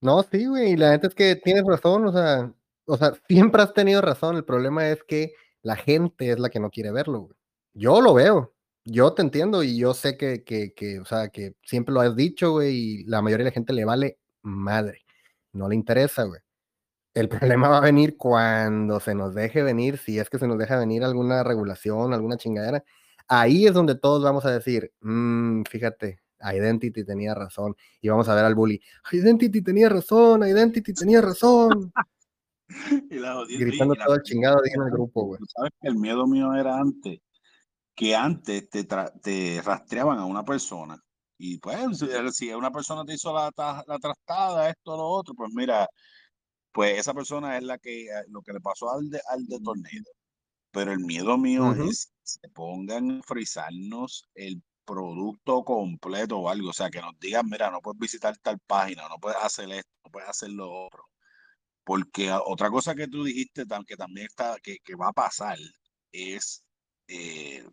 No, 0.00 0.22
sí, 0.22 0.46
güey, 0.46 0.72
y 0.72 0.76
la 0.76 0.92
gente 0.92 1.08
es 1.08 1.14
que 1.14 1.36
tienes 1.36 1.64
razón, 1.66 2.06
o 2.06 2.12
sea, 2.12 2.52
o 2.86 2.96
sea, 2.96 3.12
siempre 3.28 3.62
has 3.62 3.74
tenido 3.74 4.00
razón, 4.00 4.36
el 4.36 4.44
problema 4.44 4.88
es 4.88 5.02
que 5.04 5.34
la 5.62 5.76
gente 5.76 6.30
es 6.30 6.38
la 6.38 6.48
que 6.48 6.60
no 6.60 6.70
quiere 6.70 6.90
verlo, 6.92 7.20
güey. 7.20 7.39
Yo 7.74 8.00
lo 8.00 8.14
veo, 8.14 8.54
yo 8.84 9.12
te 9.12 9.22
entiendo 9.22 9.62
y 9.62 9.78
yo 9.78 9.94
sé 9.94 10.16
que, 10.16 10.44
que, 10.44 10.72
que, 10.74 11.00
o 11.00 11.04
sea, 11.04 11.28
que 11.28 11.54
siempre 11.64 11.94
lo 11.94 12.00
has 12.00 12.16
dicho, 12.16 12.52
güey, 12.52 12.74
y 12.74 13.04
la 13.04 13.22
mayoría 13.22 13.44
de 13.44 13.50
la 13.50 13.54
gente 13.54 13.72
le 13.72 13.84
vale 13.84 14.18
madre 14.42 15.04
no 15.52 15.68
le 15.68 15.74
interesa, 15.74 16.24
güey. 16.24 16.40
El 17.14 17.28
problema 17.58 17.68
va 17.68 17.78
a 17.78 17.82
venir 17.82 18.16
cuando 18.16 19.00
se 19.00 19.14
nos 19.14 19.34
deje 19.34 19.62
venir, 19.62 19.98
si 19.98 20.18
es 20.18 20.30
que 20.30 20.38
se 20.38 20.46
nos 20.46 20.58
deja 20.58 20.78
venir 20.78 21.04
alguna 21.04 21.42
regulación, 21.42 22.12
alguna 22.12 22.36
chingadera. 22.36 22.84
Ahí 23.28 23.66
es 23.66 23.74
donde 23.74 23.94
todos 23.94 24.22
vamos 24.22 24.44
a 24.44 24.50
decir, 24.50 24.92
mmm, 25.00 25.62
fíjate, 25.68 26.20
Identity 26.40 27.04
tenía 27.04 27.34
razón. 27.34 27.76
Y 28.00 28.08
vamos 28.08 28.28
a 28.28 28.34
ver 28.34 28.44
al 28.44 28.54
bully, 28.54 28.80
Identity 29.12 29.62
tenía 29.62 29.88
razón, 29.88 30.42
Identity 30.46 30.92
tenía 30.92 31.20
razón. 31.20 31.92
y 33.10 33.18
la, 33.18 33.44
Gritando 33.48 33.94
todo 33.94 34.14
el 34.14 34.22
chingado 34.22 34.60
en 34.64 34.82
el 34.82 34.90
grupo, 34.90 35.26
güey. 35.26 35.40
¿Sabes 35.48 35.72
que 35.80 35.88
el 35.88 35.96
miedo 35.96 36.26
mío 36.26 36.54
era 36.54 36.78
antes? 36.78 37.20
Que 38.00 38.16
antes 38.16 38.70
te, 38.70 38.84
te 38.84 39.62
rastreaban 39.62 40.18
a 40.18 40.24
una 40.24 40.42
persona 40.42 40.98
y 41.42 41.56
pues, 41.58 41.80
si 42.32 42.52
una 42.52 42.70
persona 42.70 43.02
te 43.04 43.14
hizo 43.14 43.32
la, 43.32 43.50
la 43.86 43.98
trastada, 43.98 44.68
esto, 44.68 44.94
lo 44.94 45.06
otro, 45.06 45.34
pues 45.34 45.50
mira, 45.54 45.88
pues 46.72 46.98
esa 46.98 47.14
persona 47.14 47.56
es 47.56 47.64
la 47.64 47.78
que 47.78 48.04
eh, 48.04 48.24
lo 48.28 48.42
que 48.42 48.52
le 48.52 48.60
pasó 48.60 48.90
al 48.90 49.08
de, 49.08 49.20
al 49.26 49.46
de 49.46 49.58
Tornado. 49.60 50.10
Pero 50.70 50.92
el 50.92 51.00
miedo 51.00 51.38
mío 51.38 51.72
es 51.72 52.06
que 52.06 52.20
se 52.24 52.48
pongan 52.50 53.20
a 53.20 53.22
frizarnos 53.22 54.28
el 54.34 54.62
producto 54.84 55.64
completo 55.64 56.38
o 56.40 56.50
algo. 56.50 56.70
O 56.70 56.72
sea, 56.74 56.90
que 56.90 57.00
nos 57.00 57.18
digan, 57.18 57.48
mira, 57.48 57.70
no 57.70 57.80
puedes 57.80 57.98
visitar 57.98 58.36
tal 58.38 58.58
página, 58.66 59.08
no 59.08 59.18
puedes 59.18 59.38
hacer 59.42 59.70
esto, 59.72 59.90
no 60.04 60.10
puedes 60.10 60.28
hacer 60.28 60.50
lo 60.50 60.70
otro. 60.70 61.04
Porque 61.84 62.30
otra 62.32 62.70
cosa 62.70 62.94
que 62.94 63.08
tú 63.08 63.24
dijiste, 63.24 63.64
que 63.86 63.96
también 63.96 64.26
está, 64.26 64.56
que, 64.62 64.78
que 64.84 64.94
va 64.94 65.08
a 65.08 65.12
pasar, 65.12 65.58
es 66.12 66.62
eh, 67.08 67.64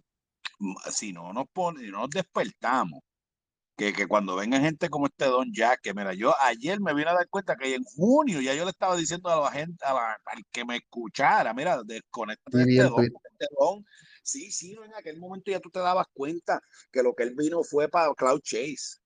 si 0.92 1.14
no 1.14 1.34
nos 1.34 1.46
pone, 1.52 1.82
si 1.82 1.92
no 1.92 2.00
nos 2.00 2.10
despertamos 2.10 3.02
que, 3.78 3.94
que, 3.94 4.08
cuando 4.08 4.36
venga 4.36 4.60
gente 4.60 4.90
como 4.90 5.06
este 5.06 5.26
Don 5.26 5.54
Jack, 5.54 5.82
que 5.82 5.94
mira, 5.94 6.14
yo 6.16 6.34
ayer 6.42 6.82
me 6.82 6.96
vine 6.96 7.12
a 7.12 7.14
dar 7.14 7.30
cuenta 7.30 7.56
que 7.56 7.76
en 7.76 7.84
junio 7.84 8.42
ya 8.42 8.56
yo 8.56 8.64
le 8.66 8.72
estaba 8.72 8.96
diciendo 8.96 9.30
a 9.30 9.40
la 9.40 9.52
gente, 9.52 9.86
a 9.86 10.14
al 10.26 10.44
que 10.52 10.66
me 10.66 10.78
escuchara, 10.78 11.54
mira, 11.54 11.84
desconectate 11.84 12.58
de 12.58 12.64
este, 12.64 12.84
este 12.84 13.48
don, 13.58 13.86
Sí, 14.24 14.52
sí, 14.52 14.76
en 14.84 14.94
aquel 14.94 15.18
momento 15.18 15.52
ya 15.52 15.62
tú 15.62 15.70
te 15.70 15.80
dabas 15.80 16.08
cuenta 16.12 16.62
que 16.92 17.02
lo 17.02 17.14
que 17.14 17.24
él 17.24 17.34
vino 17.34 17.64
fue 17.64 17.88
para 17.88 18.14
Cloud 18.14 18.42
Chase. 18.42 18.98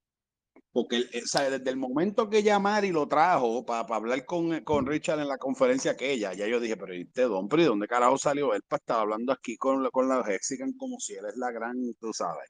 Porque 0.74 0.96
él, 0.98 1.10
desde 1.12 1.70
el 1.70 1.76
momento 1.76 2.30
que 2.30 2.40
y 2.40 2.92
lo 2.92 3.08
trajo 3.08 3.66
para, 3.66 3.86
para 3.86 3.98
hablar 3.98 4.26
con, 4.26 4.64
con, 4.64 4.86
Richard 4.86 5.20
en 5.20 5.28
la 5.28 5.38
conferencia 5.38 5.92
aquella, 5.92 6.34
ya 6.34 6.48
yo 6.48 6.62
dije, 6.62 6.78
pero 6.78 6.94
este 6.94 7.28
¿de 7.28 7.66
dónde 7.66 7.88
carajo 7.88 8.18
salió 8.18 8.54
él 8.54 8.62
para 8.68 8.80
estar 8.80 9.00
hablando 9.00 9.34
aquí 9.34 9.58
con, 9.58 9.90
con 9.90 10.08
la 10.08 10.22
Hexican 10.22 10.72
como 10.78 10.98
si 11.00 11.14
él 11.16 11.26
es 11.28 11.36
la 11.36 11.52
gran, 11.52 11.76
tú 12.00 12.14
sabes? 12.14 12.50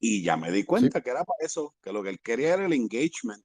Y 0.00 0.22
ya 0.22 0.36
me 0.36 0.50
di 0.50 0.64
cuenta 0.64 1.02
que 1.02 1.10
era 1.10 1.24
para 1.24 1.44
eso, 1.46 1.74
que 1.82 1.92
lo 1.92 2.02
que 2.02 2.10
él 2.10 2.20
quería 2.20 2.54
era 2.54 2.66
el 2.66 2.72
engagement. 2.72 3.44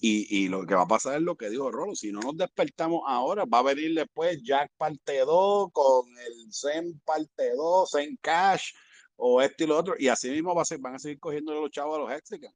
Y, 0.00 0.44
y, 0.44 0.48
lo 0.48 0.66
que 0.66 0.74
va 0.74 0.82
a 0.82 0.88
pasar 0.88 1.16
es 1.16 1.22
lo 1.22 1.36
que 1.36 1.48
dijo 1.48 1.70
Rolo, 1.70 1.94
si 1.94 2.10
no 2.10 2.20
nos 2.20 2.36
despertamos 2.36 3.02
ahora, 3.06 3.44
va 3.44 3.60
a 3.60 3.62
venir 3.62 3.94
después 3.94 4.42
Jack 4.42 4.72
parte 4.76 5.20
2 5.20 5.68
con 5.72 6.06
el 6.18 6.52
Zen 6.52 7.00
parte 7.04 7.54
2, 7.56 7.90
Zen 7.90 8.18
Cash 8.20 8.72
o 9.16 9.40
este 9.40 9.64
y 9.64 9.66
lo 9.68 9.78
otro, 9.78 9.94
y 9.98 10.08
así 10.08 10.30
mismo 10.30 10.54
va 10.54 10.62
a 10.62 10.64
ser, 10.64 10.78
van 10.78 10.96
a 10.96 10.98
seguir 10.98 11.20
cogiendo 11.20 11.54
los 11.54 11.70
chavos 11.70 11.96
a 11.96 12.00
los 12.00 12.10
Hexicans. 12.10 12.54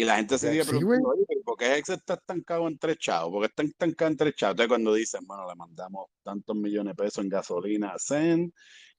Y 0.00 0.04
la 0.04 0.16
gente 0.16 0.38
se 0.38 0.50
sigue 0.50 0.64
preguntando, 0.64 1.14
¿por 1.44 1.58
qué 1.58 1.76
Hex 1.76 1.90
está 1.90 2.14
estancado 2.14 2.66
en 2.66 2.78
tres 2.78 2.96
chavos? 2.96 3.32
¿Por 3.32 3.42
qué 3.42 3.46
está 3.48 3.62
estancado 3.64 4.10
en 4.10 4.16
tres 4.16 4.34
chavos? 4.34 4.52
Entonces 4.54 4.68
cuando 4.68 4.94
dicen, 4.94 5.20
bueno, 5.26 5.46
le 5.46 5.54
mandamos 5.54 6.06
tantos 6.22 6.56
millones 6.56 6.96
de 6.96 7.04
pesos 7.04 7.22
en 7.22 7.28
gasolina 7.28 7.90
a 7.92 7.98
Zen, 7.98 8.50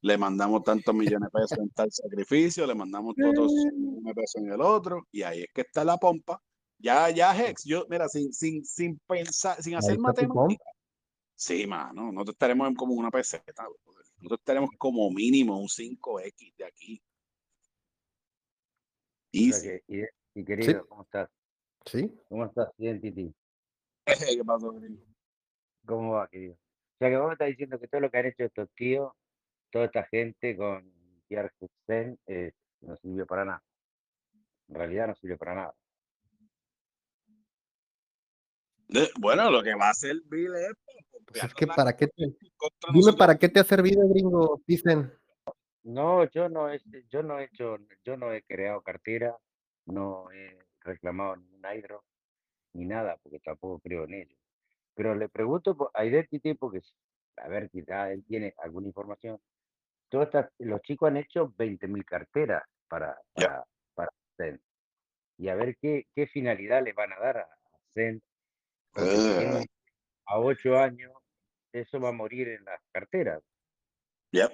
le 0.01 0.17
mandamos 0.19 0.61
tantos 0.61 0.93
millones 0.93 1.27
de 1.33 1.39
pesos 1.39 1.57
en 1.57 1.71
tal 1.71 1.91
sacrificio, 1.91 2.67
le 2.67 2.75
mandamos 2.75 3.15
todos 3.15 3.51
millones 3.51 4.03
de 4.03 4.13
pesos 4.13 4.35
en 4.43 4.51
el 4.51 4.61
otro, 4.61 5.07
y 5.11 5.23
ahí 5.23 5.41
es 5.41 5.47
que 5.51 5.61
está 5.61 5.83
la 5.83 5.97
pompa. 5.97 6.39
Ya, 6.77 7.09
ya, 7.09 7.35
Hex, 7.35 7.63
yo, 7.65 7.87
mira, 7.89 8.07
sin, 8.07 8.31
sin, 8.31 8.63
sin 8.63 8.99
pensar, 9.07 9.59
sin 9.59 9.73
hacer 9.73 9.97
matemáticas. 9.97 10.67
Sí, 11.33 11.65
mano, 11.65 12.11
nosotros 12.11 12.35
estaremos 12.35 12.71
como 12.77 12.93
una 12.93 13.09
peseta, 13.09 13.65
nosotros 14.17 14.39
estaremos 14.39 14.69
como 14.77 15.09
mínimo 15.09 15.59
un 15.59 15.67
5X 15.67 16.53
de 16.57 16.63
aquí. 16.63 17.01
Y, 19.31 19.51
y 20.33 20.45
querido, 20.45 20.87
¿cómo 20.87 21.03
estás? 21.03 21.29
¿Sí? 21.85 22.13
¿Cómo 22.29 22.45
estás, 22.45 22.69
Identity? 22.77 23.33
¿Qué 24.37 24.43
pasó, 24.45 24.73
¿Cómo 25.85 26.13
va, 26.13 26.27
querido? 26.27 26.53
O 26.53 26.97
sea, 26.99 27.09
que 27.09 27.17
vos 27.17 27.27
me 27.27 27.33
estás 27.33 27.47
diciendo 27.47 27.79
que 27.79 27.87
todo 27.87 28.01
lo 28.01 28.11
que 28.11 28.17
han 28.17 28.25
hecho 28.27 28.43
estos 28.43 28.69
tíos 28.75 29.11
toda 29.71 29.85
esta 29.85 30.03
gente 30.03 30.55
con 30.55 30.83
Pierre 31.27 31.51
Hussein 31.59 32.19
eh, 32.27 32.51
no 32.81 32.95
sirvió 32.97 33.25
para 33.25 33.45
nada. 33.45 33.63
En 34.67 34.75
realidad 34.75 35.07
no 35.07 35.15
sirvió 35.15 35.37
para 35.37 35.55
nada. 35.55 35.75
bueno, 39.19 39.49
lo 39.49 39.63
que 39.63 39.73
va 39.73 39.87
a 39.87 39.91
hacer 39.91 40.17
Bill 40.25 40.53
es... 40.55 40.73
Pues 41.25 41.43
es 41.45 41.53
que 41.53 41.65
para 41.65 41.95
qué 41.95 42.07
te... 42.07 42.35
Dime 42.93 43.13
para 43.17 43.37
qué 43.37 43.47
te 43.47 43.61
ha 43.61 43.63
servido, 43.63 44.07
gringo, 44.09 44.61
dicen. 44.67 45.13
No, 45.83 46.29
yo 46.29 46.49
no 46.49 46.69
he, 46.69 46.79
yo 47.09 47.23
no 47.23 47.39
he 47.39 47.45
hecho, 47.45 47.77
yo 48.03 48.17
no 48.17 48.33
he 48.33 48.43
creado 48.43 48.81
cartera, 48.81 49.35
no 49.85 50.31
he 50.31 50.57
reclamado 50.81 51.35
ningún 51.35 51.61
hidro, 51.75 52.03
ni 52.73 52.85
nada, 52.85 53.17
porque 53.21 53.39
tampoco 53.39 53.79
creo 53.79 54.05
en 54.05 54.13
ello. 54.13 54.35
Pero 54.95 55.15
le 55.15 55.29
pregunto 55.29 55.91
a 55.93 56.05
Identity 56.05 56.53
porque, 56.53 56.81
a 57.37 57.47
ver, 57.47 57.69
quizá 57.69 58.11
él 58.11 58.23
tiene 58.25 58.53
alguna 58.57 58.87
información. 58.87 59.39
Todas 60.09 60.49
los 60.59 60.81
chicos 60.81 61.07
han 61.09 61.17
hecho 61.17 61.53
20.000 61.57 62.05
carteras 62.05 62.63
para, 62.87 63.17
para, 63.33 63.65
para 63.93 64.11
Zen. 64.35 64.61
Y 65.37 65.47
a 65.47 65.55
ver 65.55 65.77
qué, 65.77 66.07
qué 66.13 66.27
finalidad 66.27 66.83
le 66.83 66.93
van 66.93 67.13
a 67.13 67.19
dar 67.19 67.37
a 67.37 67.49
Zen. 67.93 68.21
Eh. 68.97 69.65
a 70.25 70.39
8 70.39 70.77
años, 70.77 71.13
eso 71.71 71.99
va 71.99 72.09
a 72.09 72.13
morir 72.13 72.49
en 72.49 72.65
las 72.65 72.81
carteras. 72.91 73.41
Ya. 74.31 74.49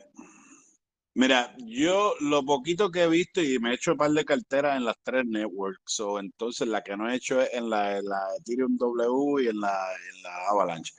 Mira, 1.17 1.55
yo 1.65 2.13
lo 2.19 2.45
poquito 2.45 2.91
que 2.91 3.01
he 3.01 3.07
visto 3.07 3.41
y 3.41 3.57
me 3.57 3.71
he 3.71 3.73
hecho 3.73 3.93
un 3.93 3.97
par 3.97 4.11
de 4.11 4.23
carteras 4.23 4.77
en 4.77 4.85
las 4.85 4.97
tres 5.01 5.25
networks, 5.25 5.99
o 5.99 6.19
entonces 6.19 6.67
la 6.67 6.83
que 6.83 6.95
no 6.95 7.09
he 7.09 7.15
hecho 7.15 7.41
es 7.41 7.51
en 7.53 7.71
la, 7.71 7.97
Ethereum 8.37 8.77
W 8.77 9.43
y 9.43 9.47
en 9.47 9.59
la, 9.59 9.95
en 10.13 10.21
la 10.21 10.47
Avalanche, 10.49 10.93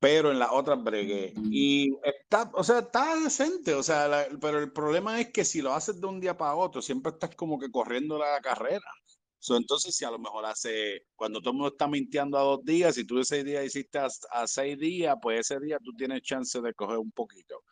pero 0.00 0.32
en 0.32 0.40
las 0.40 0.50
otras 0.50 0.82
bregué. 0.82 1.32
Y 1.48 1.94
está, 2.02 2.50
o 2.54 2.64
sea, 2.64 2.80
está 2.80 3.14
decente, 3.20 3.72
o 3.74 3.84
sea, 3.84 4.26
pero 4.40 4.58
el 4.58 4.72
problema 4.72 5.20
es 5.20 5.30
que 5.30 5.44
si 5.44 5.62
lo 5.62 5.74
haces 5.74 6.00
de 6.00 6.08
un 6.08 6.18
día 6.18 6.36
para 6.36 6.56
otro, 6.56 6.82
siempre 6.82 7.12
estás 7.12 7.36
como 7.36 7.56
que 7.56 7.70
corriendo 7.70 8.18
la 8.18 8.40
carrera. 8.40 8.90
entonces, 9.50 9.94
si 9.94 10.04
a 10.04 10.10
lo 10.10 10.18
mejor 10.18 10.44
hace, 10.46 11.06
cuando 11.14 11.38
todo 11.40 11.50
el 11.50 11.56
mundo 11.58 11.72
está 11.72 11.86
mintiendo 11.86 12.36
a 12.36 12.42
dos 12.42 12.64
días, 12.64 12.96
si 12.96 13.04
tú 13.04 13.20
ese 13.20 13.44
día 13.44 13.62
hiciste 13.62 14.00
a, 14.00 14.08
a 14.32 14.46
seis 14.48 14.76
días, 14.76 15.14
pues 15.22 15.40
ese 15.40 15.60
día 15.60 15.78
tú 15.78 15.92
tienes 15.96 16.22
chance 16.22 16.60
de 16.60 16.74
coger 16.74 16.98
un 16.98 17.12
poquito. 17.12 17.62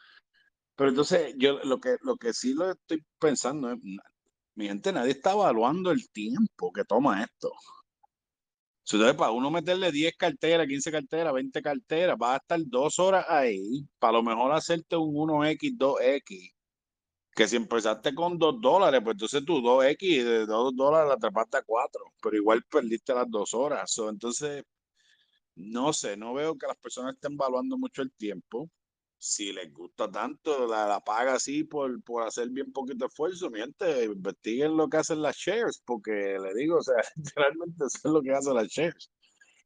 Pero 0.78 0.90
entonces, 0.90 1.34
yo 1.36 1.58
lo 1.64 1.80
que, 1.80 1.96
lo 2.02 2.16
que 2.16 2.32
sí 2.32 2.54
lo 2.54 2.70
estoy 2.70 3.04
pensando 3.18 3.72
es, 3.72 3.78
mi 4.54 4.68
gente, 4.68 4.92
nadie 4.92 5.10
está 5.10 5.32
evaluando 5.32 5.90
el 5.90 6.08
tiempo 6.10 6.72
que 6.72 6.84
toma 6.84 7.24
esto. 7.24 7.50
Entonces, 8.88 9.16
para 9.16 9.32
uno 9.32 9.50
meterle 9.50 9.90
10 9.90 10.16
carteras, 10.16 10.68
15 10.68 10.92
carteras, 10.92 11.34
20 11.34 11.62
carteras, 11.62 12.16
va 12.16 12.34
a 12.34 12.36
estar 12.36 12.60
dos 12.64 13.00
horas 13.00 13.26
ahí, 13.28 13.88
para 13.98 14.12
lo 14.14 14.22
mejor 14.22 14.52
hacerte 14.52 14.96
un 14.96 15.16
1X, 15.16 15.76
2X. 15.76 16.54
Que 17.34 17.48
si 17.48 17.56
empezaste 17.56 18.14
con 18.14 18.38
2 18.38 18.60
dólares, 18.60 19.00
pues 19.02 19.14
entonces 19.14 19.44
tú 19.44 19.60
2X, 19.60 20.24
de 20.24 20.46
2 20.46 20.76
dólares 20.76 21.08
la 21.08 21.14
atrapaste 21.14 21.56
a 21.56 21.62
4, 21.62 22.04
pero 22.22 22.36
igual 22.36 22.62
perdiste 22.70 23.12
las 23.14 23.28
dos 23.28 23.52
horas. 23.52 23.92
entonces, 24.08 24.62
no 25.56 25.92
sé, 25.92 26.16
no 26.16 26.34
veo 26.34 26.56
que 26.56 26.68
las 26.68 26.76
personas 26.76 27.14
estén 27.14 27.32
evaluando 27.32 27.76
mucho 27.76 28.02
el 28.02 28.12
tiempo 28.12 28.70
si 29.18 29.52
les 29.52 29.72
gusta 29.72 30.10
tanto 30.10 30.66
la, 30.66 30.86
la 30.86 31.00
paga 31.00 31.34
así 31.34 31.64
por, 31.64 32.02
por 32.02 32.22
hacer 32.26 32.48
bien 32.50 32.72
poquito 32.72 33.06
esfuerzo, 33.06 33.50
mi 33.50 33.60
gente, 33.60 34.04
investiguen 34.04 34.76
lo 34.76 34.88
que 34.88 34.98
hacen 34.98 35.20
las 35.20 35.36
shares, 35.36 35.82
porque 35.84 36.38
le 36.40 36.54
digo, 36.54 36.78
o 36.78 36.82
sea, 36.82 36.96
literalmente 37.16 37.84
eso 37.86 37.98
es 37.98 38.12
lo 38.12 38.22
que 38.22 38.32
hacen 38.32 38.54
las 38.54 38.68
shares. 38.68 39.10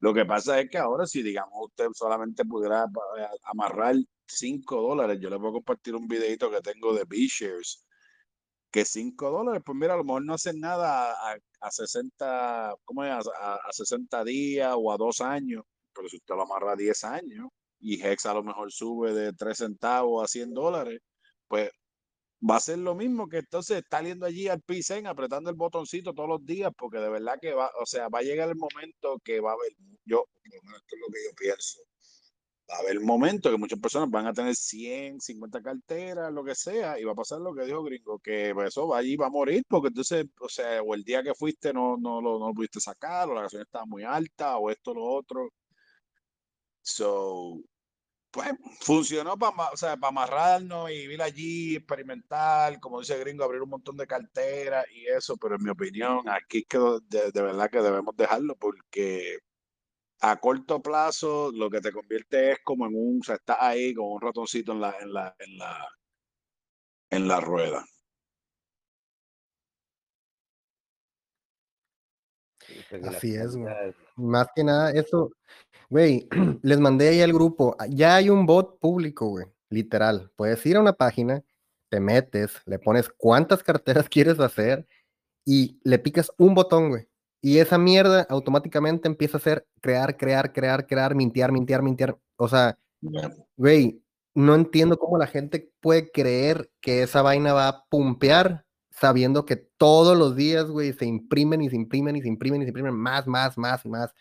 Lo 0.00 0.12
que 0.12 0.24
pasa 0.24 0.60
es 0.60 0.68
que 0.68 0.78
ahora, 0.78 1.06
si 1.06 1.22
digamos 1.22 1.52
usted 1.60 1.86
solamente 1.94 2.44
pudiera 2.44 2.84
eh, 3.18 3.26
amarrar 3.44 3.94
5 4.26 4.82
dólares, 4.82 5.18
yo 5.20 5.30
le 5.30 5.38
puedo 5.38 5.52
compartir 5.54 5.94
un 5.94 6.08
videito 6.08 6.50
que 6.50 6.60
tengo 6.60 6.92
de 6.94 7.04
B-Shares, 7.04 7.84
que 8.72 8.84
5 8.84 9.30
dólares, 9.30 9.62
pues 9.64 9.76
mira, 9.76 9.94
a 9.94 9.98
lo 9.98 10.04
mejor 10.04 10.24
no 10.24 10.34
hacen 10.34 10.58
nada 10.58 11.12
a, 11.12 11.36
a 11.60 11.70
60, 11.70 12.74
¿cómo 12.84 13.04
es? 13.04 13.12
A, 13.12 13.54
a, 13.54 13.72
60 13.72 14.24
días 14.24 14.74
o 14.76 14.90
a 14.90 14.96
2 14.96 15.20
años, 15.20 15.62
pero 15.94 16.08
si 16.08 16.16
usted 16.16 16.34
lo 16.34 16.42
amarra 16.42 16.72
a 16.72 16.76
10 16.76 17.04
años, 17.04 17.48
y 17.82 18.00
Hex 18.00 18.26
a 18.26 18.34
lo 18.34 18.44
mejor 18.44 18.72
sube 18.72 19.12
de 19.12 19.32
3 19.32 19.58
centavos 19.58 20.24
a 20.24 20.28
100 20.28 20.54
dólares, 20.54 21.00
pues 21.48 21.70
va 22.48 22.56
a 22.56 22.60
ser 22.60 22.78
lo 22.78 22.94
mismo 22.94 23.28
que 23.28 23.38
entonces 23.38 23.78
está 23.78 24.02
yendo 24.02 24.26
allí 24.26 24.48
al 24.48 24.62
PISEN 24.62 25.06
apretando 25.06 25.50
el 25.50 25.56
botoncito 25.56 26.14
todos 26.14 26.28
los 26.28 26.44
días, 26.46 26.72
porque 26.76 26.98
de 26.98 27.10
verdad 27.10 27.38
que 27.40 27.52
va, 27.54 27.70
o 27.80 27.86
sea, 27.86 28.08
va 28.08 28.20
a 28.20 28.22
llegar 28.22 28.48
el 28.48 28.56
momento 28.56 29.18
que 29.24 29.40
va 29.40 29.50
a 29.50 29.54
haber, 29.54 29.72
yo, 30.04 30.24
esto 30.44 30.96
es 30.96 31.00
lo 31.00 31.12
que 31.12 31.24
yo 31.24 31.34
pienso, 31.36 31.80
va 32.70 32.76
a 32.76 32.78
haber 32.80 33.00
momento 33.00 33.50
que 33.50 33.58
muchas 33.58 33.80
personas 33.80 34.10
van 34.10 34.26
a 34.26 34.32
tener 34.32 34.54
100, 34.54 35.20
50 35.20 35.62
carteras, 35.62 36.32
lo 36.32 36.44
que 36.44 36.54
sea, 36.54 36.98
y 37.00 37.04
va 37.04 37.12
a 37.12 37.16
pasar 37.16 37.40
lo 37.40 37.54
que 37.54 37.64
dijo 37.64 37.82
Gringo, 37.82 38.18
que 38.20 38.54
eso 38.64 38.88
va 38.88 38.98
allí, 38.98 39.16
va 39.16 39.26
a 39.26 39.30
morir, 39.30 39.64
porque 39.68 39.88
entonces, 39.88 40.26
o 40.40 40.48
sea, 40.48 40.82
o 40.82 40.94
el 40.94 41.02
día 41.04 41.22
que 41.22 41.34
fuiste 41.34 41.72
no, 41.72 41.96
no, 41.96 42.20
lo, 42.20 42.38
no 42.38 42.48
lo 42.48 42.54
pudiste 42.54 42.80
sacar, 42.80 43.28
o 43.28 43.34
la 43.34 43.42
gasolina 43.42 43.64
estaba 43.64 43.86
muy 43.86 44.04
alta, 44.04 44.56
o 44.58 44.70
esto, 44.70 44.94
lo 44.94 45.04
otro. 45.04 45.50
So, 46.82 47.62
pues 48.32 48.50
funcionó 48.80 49.38
para, 49.38 49.70
o 49.70 49.76
sea, 49.76 49.96
para 49.96 50.08
amarrarnos 50.08 50.90
y 50.90 50.94
ir 50.94 51.22
allí, 51.22 51.76
experimentar, 51.76 52.80
como 52.80 53.00
dice 53.00 53.18
Gringo, 53.18 53.44
abrir 53.44 53.60
un 53.60 53.68
montón 53.68 53.96
de 53.96 54.06
carteras 54.06 54.86
y 54.90 55.06
eso, 55.06 55.36
pero 55.36 55.56
en 55.56 55.62
mi 55.62 55.70
opinión, 55.70 56.26
aquí 56.28 56.64
que 56.64 56.78
de, 56.78 57.30
de, 57.30 57.42
verdad 57.42 57.70
que 57.70 57.82
debemos 57.82 58.16
dejarlo 58.16 58.56
porque 58.56 59.38
a 60.20 60.40
corto 60.40 60.80
plazo 60.80 61.52
lo 61.52 61.68
que 61.68 61.80
te 61.80 61.92
convierte 61.92 62.52
es 62.52 62.58
como 62.64 62.86
en 62.86 62.94
un, 62.94 63.20
o 63.20 63.24
sea, 63.24 63.34
estás 63.34 63.58
ahí 63.60 63.92
con 63.94 64.06
un 64.06 64.20
ratoncito 64.20 64.72
en 64.72 64.80
la, 64.80 64.96
en 64.98 65.12
la, 65.12 65.36
en 65.38 65.58
la, 65.58 65.88
en 67.10 67.28
la 67.28 67.40
rueda. 67.40 67.84
Así 73.04 73.34
es, 73.34 73.56
Más 74.16 74.48
que 74.54 74.64
nada, 74.64 74.92
eso, 74.92 75.30
Güey, 75.92 76.26
les 76.62 76.80
mandé 76.80 77.08
ahí 77.10 77.20
al 77.20 77.34
grupo. 77.34 77.76
Ah, 77.78 77.86
ya 77.86 78.16
hay 78.16 78.30
un 78.30 78.46
bot 78.46 78.78
público, 78.80 79.28
güey. 79.28 79.44
Literal. 79.68 80.32
Puedes 80.36 80.64
ir 80.64 80.78
a 80.78 80.80
una 80.80 80.94
página, 80.94 81.44
te 81.90 82.00
metes, 82.00 82.62
le 82.64 82.78
pones 82.78 83.10
cuántas 83.10 83.62
carteras 83.62 84.08
quieres 84.08 84.40
hacer 84.40 84.86
y 85.44 85.78
le 85.84 85.98
picas 85.98 86.32
un 86.38 86.54
botón, 86.54 86.88
güey. 86.88 87.08
Y 87.42 87.58
esa 87.58 87.76
mierda 87.76 88.26
automáticamente 88.30 89.06
empieza 89.06 89.36
a 89.36 89.40
hacer 89.40 89.66
crear, 89.82 90.16
crear, 90.16 90.54
crear, 90.54 90.86
crear, 90.86 91.14
mintear, 91.14 91.52
mintear, 91.52 91.82
mintear. 91.82 92.18
O 92.36 92.48
sea, 92.48 92.78
güey, 93.58 94.02
no 94.34 94.54
entiendo 94.54 94.96
cómo 94.96 95.18
la 95.18 95.26
gente 95.26 95.70
puede 95.80 96.10
creer 96.10 96.70
que 96.80 97.02
esa 97.02 97.20
vaina 97.20 97.52
va 97.52 97.68
a 97.68 97.84
pumpear 97.90 98.64
sabiendo 98.92 99.44
que 99.44 99.56
todos 99.56 100.16
los 100.16 100.36
días, 100.36 100.70
güey, 100.70 100.94
se 100.94 101.04
imprimen 101.04 101.60
y 101.60 101.68
se 101.68 101.76
imprimen 101.76 102.16
y 102.16 102.22
se 102.22 102.28
imprimen 102.28 102.62
y 102.62 102.64
se 102.64 102.70
imprimen 102.70 102.94
más, 102.94 103.26
más, 103.26 103.58
más 103.58 103.84
y 103.84 103.90
más. 103.90 104.14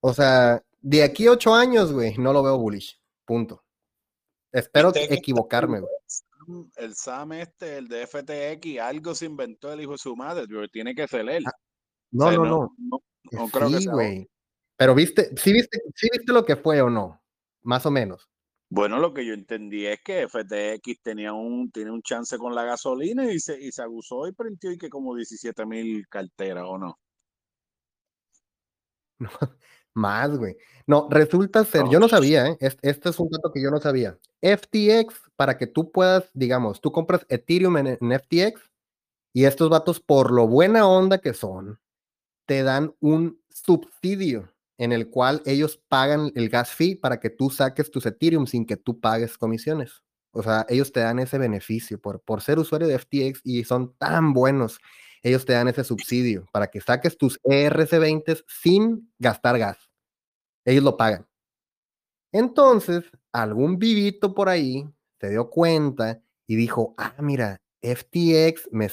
O 0.00 0.14
sea, 0.14 0.62
de 0.80 1.02
aquí 1.02 1.26
a 1.26 1.32
ocho 1.32 1.54
años, 1.54 1.92
güey, 1.92 2.16
no 2.18 2.32
lo 2.32 2.42
veo 2.42 2.58
bullish. 2.58 3.00
Punto. 3.24 3.64
Espero 4.52 4.92
equivocarme, 4.94 5.80
güey. 5.80 5.92
El 6.76 6.94
SAM 6.94 7.32
este, 7.32 7.78
el 7.78 7.88
de 7.88 8.06
FTX, 8.06 8.80
algo 8.80 9.14
se 9.14 9.26
inventó 9.26 9.72
el 9.72 9.82
hijo 9.82 9.92
de 9.92 9.98
su 9.98 10.16
madre, 10.16 10.46
güey. 10.52 10.68
Tiene 10.68 10.94
que 10.94 11.06
ser 11.06 11.28
él. 11.28 11.44
Ah, 11.46 11.52
no, 12.10 12.32
no, 12.32 12.44
no, 12.44 13.02
no, 13.30 13.48
creo 13.48 13.70
que 13.70 13.80
sea. 13.80 13.92
güey. 13.92 14.28
Pero 14.76 14.94
viste, 14.94 15.36
¿sí 15.36 15.52
viste, 15.52 15.78
sí 15.94 16.08
viste 16.10 16.32
lo 16.32 16.44
que 16.44 16.56
fue 16.56 16.80
o 16.80 16.90
no? 16.90 17.22
Más 17.62 17.86
o 17.86 17.90
menos. 17.90 18.28
Bueno, 18.70 18.98
lo 18.98 19.12
que 19.12 19.26
yo 19.26 19.34
entendí 19.34 19.84
es 19.86 20.00
que 20.00 20.28
FTX 20.28 21.02
tenía 21.02 21.32
un, 21.32 21.70
tiene 21.70 21.90
un 21.90 22.02
chance 22.02 22.38
con 22.38 22.54
la 22.54 22.64
gasolina 22.64 23.30
y 23.30 23.38
se, 23.40 23.60
y 23.60 23.72
se 23.72 23.82
abusó 23.82 24.26
y 24.26 24.32
prendió 24.32 24.72
y 24.72 24.78
que 24.78 24.88
como 24.88 25.14
17 25.14 25.66
mil 25.66 26.08
carteras, 26.08 26.64
¿o 26.66 26.78
no? 26.78 26.98
Más, 29.94 30.36
güey. 30.36 30.56
No, 30.86 31.08
resulta 31.10 31.64
ser, 31.64 31.84
yo 31.90 31.98
no 31.98 32.08
sabía, 32.08 32.46
¿eh? 32.48 32.56
Este, 32.60 33.08
es 33.08 33.18
un 33.18 33.28
dato 33.30 33.52
que 33.52 33.62
yo 33.62 33.70
no 33.70 33.80
sabía. 33.80 34.18
FTX, 34.40 35.14
para 35.36 35.56
que 35.56 35.66
tú 35.66 35.90
puedas, 35.90 36.30
digamos, 36.34 36.80
tú 36.80 36.92
compras 36.92 37.26
Ethereum 37.28 37.76
en, 37.76 37.98
FTX 37.98 38.60
y 39.32 39.44
estos 39.44 39.68
vatos, 39.68 40.00
por 40.00 40.32
lo 40.32 40.46
buena 40.46 40.86
onda 40.86 41.18
que 41.18 41.34
son, 41.34 41.78
te 42.46 42.62
dan 42.62 42.94
un 43.00 43.40
subsidio 43.48 44.52
en 44.78 44.92
el 44.92 45.10
cual 45.10 45.42
ellos 45.44 45.80
pagan 45.88 46.32
el 46.34 46.48
gas 46.48 46.70
fee 46.70 46.96
para 46.96 47.20
que 47.20 47.30
tú 47.30 47.50
saques 47.50 47.90
tus 47.90 48.06
Ethereum 48.06 48.46
sin 48.46 48.64
que 48.64 48.76
tú 48.76 48.98
pagues 48.98 49.36
comisiones. 49.36 50.02
O 50.32 50.42
sea, 50.42 50.64
ellos 50.68 50.92
te 50.92 51.00
dan 51.00 51.18
ese 51.18 51.38
beneficio 51.38 52.00
por, 52.00 52.20
por 52.20 52.40
ser 52.40 52.58
usuario 52.58 52.88
de 52.88 52.98
FTX 52.98 53.40
y 53.44 53.64
son 53.64 53.94
tan 53.98 54.32
buenos 54.32 54.78
ellos 55.22 55.44
te 55.44 55.52
dan 55.52 55.68
ese 55.68 55.84
subsidio 55.84 56.46
para 56.52 56.68
que 56.68 56.80
saques 56.80 57.16
tus 57.16 57.40
ERC20 57.42 58.44
sin 58.46 59.12
gastar 59.18 59.58
gas. 59.58 59.90
Ellos 60.64 60.84
lo 60.84 60.96
pagan. 60.96 61.26
Entonces, 62.32 63.04
algún 63.32 63.78
vivito 63.78 64.34
por 64.34 64.48
ahí 64.48 64.88
se 65.20 65.30
dio 65.30 65.50
cuenta 65.50 66.22
y 66.46 66.56
dijo, 66.56 66.94
ah, 66.96 67.14
mira, 67.18 67.60
FTX 67.82 68.68
me, 68.72 68.88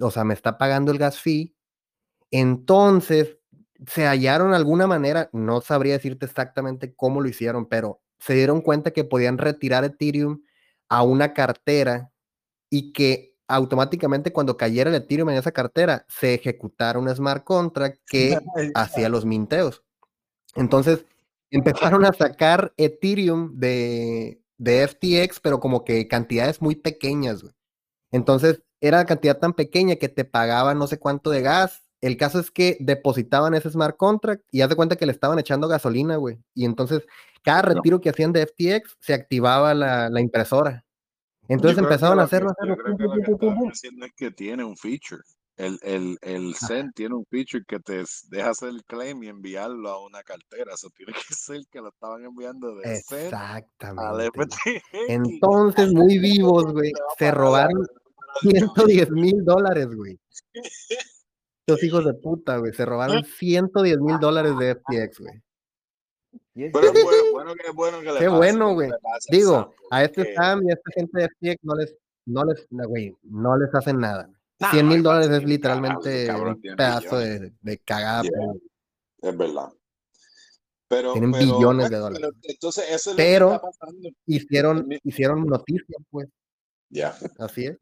o 0.00 0.10
sea, 0.10 0.24
me 0.24 0.34
está 0.34 0.58
pagando 0.58 0.92
el 0.92 0.98
gas 0.98 1.18
fee. 1.18 1.54
Entonces, 2.30 3.38
se 3.86 4.06
hallaron 4.06 4.52
alguna 4.52 4.86
manera, 4.86 5.30
no 5.32 5.60
sabría 5.60 5.94
decirte 5.94 6.26
exactamente 6.26 6.94
cómo 6.94 7.20
lo 7.20 7.28
hicieron, 7.28 7.66
pero 7.66 8.00
se 8.18 8.34
dieron 8.34 8.60
cuenta 8.60 8.90
que 8.90 9.04
podían 9.04 9.38
retirar 9.38 9.84
Ethereum 9.84 10.42
a 10.88 11.02
una 11.02 11.32
cartera 11.32 12.12
y 12.68 12.92
que 12.92 13.29
automáticamente 13.50 14.32
cuando 14.32 14.56
cayera 14.56 14.90
el 14.90 14.96
Ethereum 14.96 15.30
en 15.30 15.36
esa 15.36 15.50
cartera, 15.50 16.06
se 16.08 16.34
ejecutara 16.34 16.98
un 16.98 17.08
smart 17.14 17.44
contract 17.44 17.98
que 18.06 18.38
hacía 18.74 19.08
los 19.08 19.24
minteos. 19.24 19.82
Entonces, 20.54 21.04
empezaron 21.50 22.04
a 22.04 22.12
sacar 22.12 22.72
Ethereum 22.76 23.58
de, 23.58 24.40
de 24.56 24.86
FTX, 24.86 25.40
pero 25.40 25.58
como 25.58 25.84
que 25.84 26.06
cantidades 26.06 26.62
muy 26.62 26.76
pequeñas, 26.76 27.44
Entonces, 28.12 28.62
era 28.80 29.04
cantidad 29.04 29.38
tan 29.38 29.52
pequeña 29.52 29.96
que 29.96 30.08
te 30.08 30.24
pagaba 30.24 30.74
no 30.74 30.86
sé 30.86 30.98
cuánto 30.98 31.30
de 31.30 31.42
gas. 31.42 31.82
El 32.00 32.16
caso 32.16 32.38
es 32.38 32.50
que 32.50 32.78
depositaban 32.80 33.54
ese 33.54 33.70
smart 33.70 33.96
contract 33.96 34.44
y 34.50 34.62
haz 34.62 34.70
de 34.70 34.76
cuenta 34.76 34.96
que 34.96 35.06
le 35.06 35.12
estaban 35.12 35.38
echando 35.38 35.68
gasolina, 35.68 36.16
güey. 36.16 36.38
Y 36.54 36.64
entonces, 36.64 37.02
cada 37.42 37.62
retiro 37.62 38.00
que 38.00 38.10
hacían 38.10 38.32
de 38.32 38.46
FTX 38.46 38.96
se 39.00 39.12
activaba 39.12 39.74
la, 39.74 40.08
la 40.08 40.20
impresora. 40.20 40.84
Entonces 41.50 41.78
empezaron 41.78 42.20
a 42.20 42.22
hacerlo. 42.22 42.54
Yo 42.66 42.76
creo 42.76 42.96
que 42.96 43.04
lo 43.04 43.38
que 43.38 43.70
haciendo 43.72 44.06
es 44.06 44.12
que 44.14 44.30
tiene 44.30 44.64
un 44.64 44.76
feature. 44.76 45.22
El, 45.56 45.78
el, 45.82 46.16
el 46.22 46.54
Zen 46.54 46.90
tiene 46.92 47.16
un 47.16 47.26
feature 47.26 47.64
que 47.66 47.80
te 47.80 48.04
deja 48.28 48.50
hacer 48.50 48.70
el 48.70 48.82
claim 48.84 49.22
y 49.24 49.28
enviarlo 49.28 49.90
a 49.90 50.02
una 50.02 50.22
cartera. 50.22 50.72
Eso 50.72 50.88
tiene 50.96 51.12
que 51.12 51.34
ser 51.34 51.60
que 51.70 51.80
lo 51.80 51.88
estaban 51.88 52.24
enviando 52.24 52.76
de 52.76 53.02
Zen 53.02 53.30
FTX. 54.30 54.82
Entonces, 55.08 55.92
muy 55.92 56.18
vivos, 56.18 56.72
güey. 56.72 56.92
Se 57.18 57.30
robaron 57.32 57.84
110 58.42 59.10
mil 59.10 59.34
dólares, 59.44 59.88
güey. 59.94 60.18
Los 61.66 61.82
hijos 61.82 62.04
de 62.04 62.14
puta, 62.14 62.58
güey. 62.58 62.72
Se 62.72 62.86
robaron 62.86 63.24
110 63.24 63.98
mil 63.98 64.18
dólares 64.18 64.56
de 64.56 64.76
FTX, 64.76 65.18
güey. 65.18 65.42
Pero 66.54 66.92
bueno, 66.92 67.32
bueno, 67.32 67.54
que, 67.54 67.70
bueno 67.70 68.00
que 68.00 68.12
le 68.12 68.18
Qué 68.18 68.28
bueno, 68.28 68.74
güey. 68.74 68.90
Digo, 69.30 69.74
a 69.90 70.04
este 70.04 70.34
Sam 70.34 70.62
y 70.64 70.70
a 70.70 70.74
esta 70.74 70.90
gente 70.94 71.20
de 71.20 71.28
FTX 71.28 71.64
no 71.64 71.74
les, 71.76 71.96
no 72.26 72.44
les, 72.44 72.66
güey, 72.70 73.16
no 73.22 73.56
les 73.56 73.74
hacen 73.74 74.00
nada. 74.00 74.28
100 74.70 74.88
mil 74.88 75.02
dólares 75.02 75.30
es 75.30 75.44
literalmente 75.44 76.30
un 76.34 76.60
pedazo 76.60 77.18
de, 77.18 77.52
de, 77.60 77.78
cagada. 77.78 78.28
Es 79.22 79.36
verdad. 79.36 79.68
Pero, 80.88 81.12
Tienen 81.12 81.32
pero, 81.32 81.44
billones 81.44 81.88
de 81.88 81.96
dólares. 81.96 82.28
Pero, 82.42 82.52
entonces, 82.52 82.84
eso 82.90 83.10
es 83.10 83.16
pero 83.16 83.52
lo 83.52 83.60
que 83.60 83.68
está 83.68 83.86
hicieron, 84.26 84.88
hicieron 85.04 85.46
noticias, 85.46 86.02
pues. 86.10 86.28
Ya. 86.90 87.16
Así 87.38 87.66
es. 87.66 87.78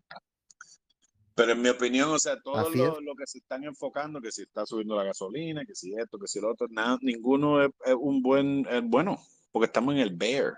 Pero 1.38 1.52
en 1.52 1.62
mi 1.62 1.68
opinión, 1.68 2.10
o 2.10 2.18
sea, 2.18 2.40
todo 2.40 2.68
lo, 2.68 3.14
que 3.14 3.24
se 3.28 3.38
están 3.38 3.62
enfocando, 3.62 4.20
que 4.20 4.32
si 4.32 4.42
está 4.42 4.66
subiendo 4.66 4.96
la 4.96 5.04
gasolina, 5.04 5.64
que 5.64 5.72
si 5.72 5.94
esto, 5.94 6.18
que 6.18 6.26
si 6.26 6.40
lo 6.40 6.50
otro, 6.50 6.66
nada, 6.68 6.98
ninguno 7.00 7.62
es, 7.62 7.70
es 7.84 7.94
un 7.94 8.20
buen, 8.20 8.66
es 8.68 8.82
bueno, 8.82 9.20
porque 9.52 9.66
estamos 9.66 9.94
en 9.94 10.00
el 10.00 10.16
bear. 10.16 10.54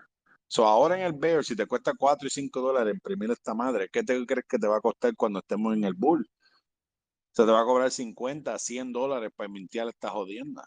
So, 0.47 0.65
ahora 0.65 0.98
en 0.98 1.05
el 1.05 1.12
bear, 1.12 1.44
si 1.44 1.55
te 1.55 1.66
cuesta 1.66 1.93
4 1.94 2.27
y 2.27 2.31
5 2.31 2.62
dólares 2.62 2.94
imprimir 2.94 3.31
esta 3.31 3.52
madre, 3.52 3.90
¿qué 3.93 4.02
te 4.02 4.24
crees 4.24 4.47
que 4.48 4.59
te 4.59 4.66
va 4.66 4.78
a 4.78 4.81
costar 4.81 5.15
cuando 5.16 5.40
estemos 5.40 5.77
en 5.77 5.85
el 5.85 5.93
bull? 5.93 6.23
O 6.23 7.35
sea, 7.35 7.44
te 7.44 7.52
va 7.52 7.61
a 7.61 7.65
cobrar 7.66 7.90
50, 7.90 8.59
100 8.59 8.90
dólares 8.90 9.31
para 9.36 9.51
mintear 9.51 9.86
esta 9.89 10.09
jodienda. 10.09 10.66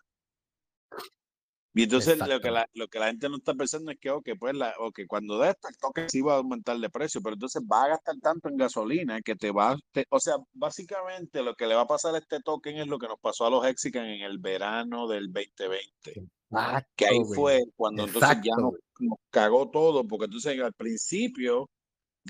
Y 1.76 1.84
entonces 1.84 2.20
lo 2.20 2.40
que, 2.40 2.52
la, 2.52 2.70
lo 2.74 2.88
que 2.88 3.00
la 3.00 3.08
gente 3.08 3.28
no 3.30 3.38
está 3.38 3.56
pensando 3.56 3.92
es 3.92 3.98
que, 4.00 4.12
ok, 4.12 4.30
pues 4.40 4.56
la, 4.56 4.76
okay, 4.80 5.08
cuando 5.08 5.40
de 5.40 5.50
esta 5.50 5.70
el 5.70 5.78
toque 5.78 6.08
sí 6.08 6.22
va 6.22 6.34
a 6.34 6.38
aumentar 6.38 6.78
de 6.78 6.90
precio, 6.90 7.20
pero 7.22 7.34
entonces 7.34 7.64
va 7.64 7.86
a 7.86 7.88
gastar 7.90 8.16
tanto 8.22 8.48
en 8.50 8.58
gasolina 8.58 9.22
que 9.22 9.36
te 9.36 9.50
va, 9.52 9.76
te, 9.92 10.06
o 10.10 10.20
sea, 10.20 10.36
básicamente 10.54 11.42
lo 11.42 11.56
que 11.56 11.66
le 11.66 11.74
va 11.74 11.82
a 11.82 11.88
pasar 11.88 12.14
a 12.14 12.20
este 12.20 12.42
token 12.42 12.78
es 12.78 12.88
lo 12.88 13.00
que 13.00 13.08
nos 13.08 13.20
pasó 13.20 13.48
a 13.48 13.50
los 13.50 13.66
Hexican 13.66 14.06
en 14.06 14.22
el 14.22 14.38
verano 14.38 15.08
del 15.08 15.34
2020. 15.34 16.30
Exacto, 16.52 16.92
que 16.96 17.06
ahí 17.08 17.20
fue 17.34 17.64
cuando 17.76 18.04
entonces 18.04 18.30
ya 18.30 18.36
Exacto, 18.36 18.62
nos, 18.62 18.74
nos 19.00 19.18
cagó 19.32 19.72
todo, 19.72 20.08
porque 20.08 20.26
entonces 20.26 20.60
al 20.62 20.74
principio, 20.74 21.72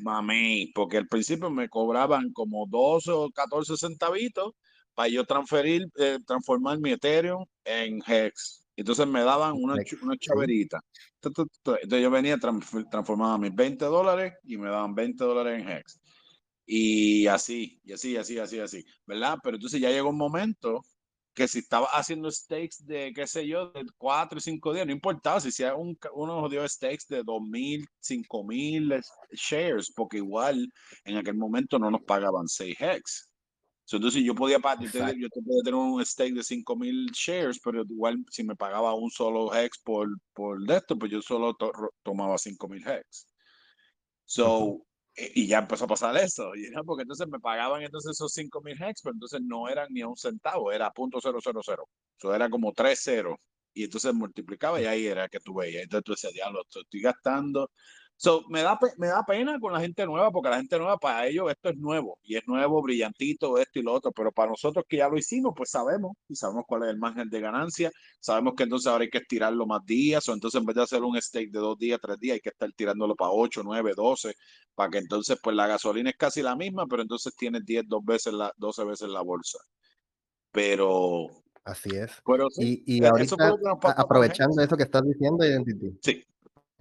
mamé, 0.03 0.71
porque 0.73 0.97
al 0.97 1.07
principio 1.07 1.49
me 1.49 1.67
cobraban 1.67 2.31
como 2.31 2.65
12 2.67 3.11
o 3.11 3.29
14 3.29 3.75
centavitos 3.75 4.53
para 4.93 5.09
yo 5.09 5.25
transferir, 5.25 5.85
eh, 5.97 6.19
transformar 6.25 6.79
mi 6.79 6.91
Ethereum 6.91 7.45
en 7.65 8.01
Hex. 8.07 8.62
Entonces 8.75 9.07
me 9.07 9.21
daban 9.23 9.53
una, 9.55 9.75
una 10.01 10.17
chaverita. 10.17 10.79
Entonces 11.21 11.47
yo 12.01 12.11
venía, 12.11 12.37
trans- 12.37 12.71
transformaba 12.91 13.37
mis 13.37 13.53
20 13.55 13.85
dólares 13.85 14.33
y 14.43 14.57
me 14.57 14.69
daban 14.69 14.95
20 14.95 15.23
dólares 15.23 15.61
en 15.61 15.69
Hex. 15.69 15.99
Y 16.65 17.27
así, 17.27 17.79
y 17.83 17.93
así, 17.93 18.11
y 18.13 18.17
así, 18.17 18.39
así, 18.39 18.59
así, 18.59 18.83
¿verdad? 19.05 19.37
Pero 19.43 19.57
entonces 19.57 19.81
ya 19.81 19.89
llegó 19.91 20.09
un 20.09 20.17
momento 20.17 20.81
que 21.33 21.47
si 21.47 21.59
estaba 21.59 21.87
haciendo 21.87 22.31
stakes 22.31 22.77
de, 22.85 23.11
qué 23.13 23.27
sé 23.27 23.47
yo, 23.47 23.71
de 23.71 23.83
4 23.97 24.37
y 24.37 24.41
5 24.41 24.73
días, 24.73 24.85
no 24.85 24.91
importaba 24.93 25.39
si 25.41 25.49
hacía 25.49 25.75
un, 25.75 25.97
uno 26.13 26.47
dio 26.49 26.67
stakes 26.67 27.05
de 27.09 27.23
2.000, 27.23 27.85
5.000 27.99 29.01
shares, 29.31 29.91
porque 29.95 30.17
igual 30.17 30.67
en 31.05 31.17
aquel 31.17 31.35
momento 31.35 31.79
no 31.79 31.89
nos 31.91 32.03
pagaban 32.03 32.47
6 32.47 32.75
hex. 32.79 33.29
So, 33.85 33.97
entonces 33.97 34.23
yo 34.23 34.33
podía, 34.33 34.57
yo, 34.79 34.89
te- 34.89 35.19
yo 35.19 35.27
te 35.29 35.41
podía 35.41 35.61
tener 35.63 35.75
un 35.79 36.05
stake 36.05 36.33
de 36.33 36.43
5.000 36.43 37.07
shares, 37.13 37.59
pero 37.63 37.83
igual 37.83 38.23
si 38.31 38.43
me 38.43 38.55
pagaba 38.55 38.93
un 38.95 39.09
solo 39.11 39.53
hex 39.53 39.79
por, 39.83 40.07
por 40.33 40.61
de 40.65 40.77
esto, 40.77 40.97
pues 40.97 41.11
yo 41.11 41.21
solo 41.21 41.53
to- 41.55 41.71
tomaba 42.03 42.37
5.000 42.37 42.81
hex. 42.87 43.27
So, 44.25 44.85
eh, 45.15 45.31
y 45.35 45.47
ya 45.47 45.59
empezó 45.59 45.85
a 45.85 45.87
pasar 45.87 46.15
eso, 46.17 46.55
y 46.55 46.71
porque 46.85 47.03
entonces 47.03 47.27
me 47.27 47.39
pagaban 47.39 47.83
entonces 47.83 48.11
esos 48.11 48.31
5000 48.33 48.81
hex, 48.81 49.01
pero 49.03 49.13
entonces 49.13 49.41
no 49.43 49.67
eran 49.69 49.87
ni 49.91 50.01
a 50.01 50.07
un 50.07 50.15
centavo, 50.17 50.71
era 50.71 50.89
punto 50.91 51.19
cero 51.21 51.39
cero 51.43 51.61
cero. 51.63 51.89
Eso 52.17 52.33
era 52.33 52.49
como 52.49 52.71
tres 52.73 53.01
ceros. 53.03 53.37
Y 53.75 53.85
entonces 53.85 54.13
multiplicaba 54.13 54.79
y 54.81 54.85
ahí 54.85 55.07
era 55.07 55.27
que 55.27 55.39
tú 55.39 55.55
veías. 55.55 55.83
Entonces 55.83 56.03
tú 56.05 56.11
decías, 56.13 56.33
diablo, 56.33 56.61
esto 56.61 56.81
estoy 56.81 57.01
gastando. 57.01 57.71
So, 58.23 58.45
me, 58.47 58.61
da, 58.61 58.79
me 58.97 59.07
da 59.07 59.21
pena 59.25 59.59
con 59.59 59.73
la 59.73 59.81
gente 59.81 60.05
nueva, 60.05 60.31
porque 60.31 60.49
la 60.49 60.55
gente 60.55 60.77
nueva, 60.77 60.97
para 60.97 61.27
ellos 61.27 61.51
esto 61.51 61.67
es 61.67 61.75
nuevo, 61.75 62.17
y 62.23 62.37
es 62.37 62.47
nuevo, 62.47 62.81
brillantito, 62.81 63.57
esto 63.57 63.79
y 63.79 63.81
lo 63.81 63.91
otro, 63.91 64.13
pero 64.13 64.31
para 64.31 64.51
nosotros 64.51 64.85
que 64.87 64.95
ya 64.95 65.09
lo 65.09 65.17
hicimos, 65.17 65.53
pues 65.53 65.71
sabemos, 65.71 66.13
y 66.29 66.35
sabemos 66.37 66.63
cuál 66.65 66.83
es 66.83 66.91
el 66.91 66.97
margen 66.97 67.29
de 67.29 67.41
ganancia, 67.41 67.91
sabemos 68.21 68.53
que 68.55 68.63
entonces 68.63 68.87
ahora 68.87 69.03
hay 69.03 69.09
que 69.09 69.17
estirarlo 69.17 69.65
más 69.65 69.85
días, 69.85 70.29
o 70.29 70.33
entonces 70.33 70.57
en 70.57 70.65
vez 70.65 70.73
de 70.77 70.83
hacer 70.83 71.03
un 71.03 71.21
stake 71.21 71.51
de 71.51 71.59
dos 71.59 71.77
días, 71.77 71.99
tres 72.01 72.17
días, 72.17 72.35
hay 72.35 72.39
que 72.39 72.47
estar 72.47 72.71
tirándolo 72.71 73.13
para 73.13 73.31
8, 73.31 73.61
9, 73.61 73.91
12, 73.93 74.33
para 74.73 74.89
que 74.89 74.99
entonces 74.99 75.37
pues 75.43 75.53
la 75.53 75.67
gasolina 75.67 76.09
es 76.09 76.15
casi 76.15 76.41
la 76.41 76.55
misma, 76.55 76.85
pero 76.87 77.01
entonces 77.01 77.35
tienes 77.35 77.65
10, 77.65 77.89
dos 77.89 78.05
veces 78.05 78.31
la, 78.31 78.53
12 78.55 78.85
veces 78.85 79.09
la 79.09 79.21
bolsa. 79.21 79.59
Pero, 80.49 81.27
Así 81.65 81.89
es. 81.93 82.13
pero 82.25 82.49
sí, 82.49 82.85
Y, 82.85 82.99
y 82.99 83.03
eso 83.03 83.35
ahorita, 83.37 83.77
aprovechando 83.97 84.61
eso 84.61 84.77
que 84.77 84.83
estás 84.83 85.03
diciendo, 85.03 85.45
Identity. 85.45 85.97
Sí. 86.01 86.23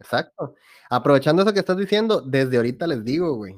Exacto. 0.02 0.54
Aprovechando 0.90 1.42
eso 1.42 1.52
que 1.52 1.60
estás 1.60 1.76
diciendo, 1.76 2.20
desde 2.20 2.56
ahorita 2.56 2.86
les 2.86 3.04
digo, 3.04 3.34
güey. 3.36 3.56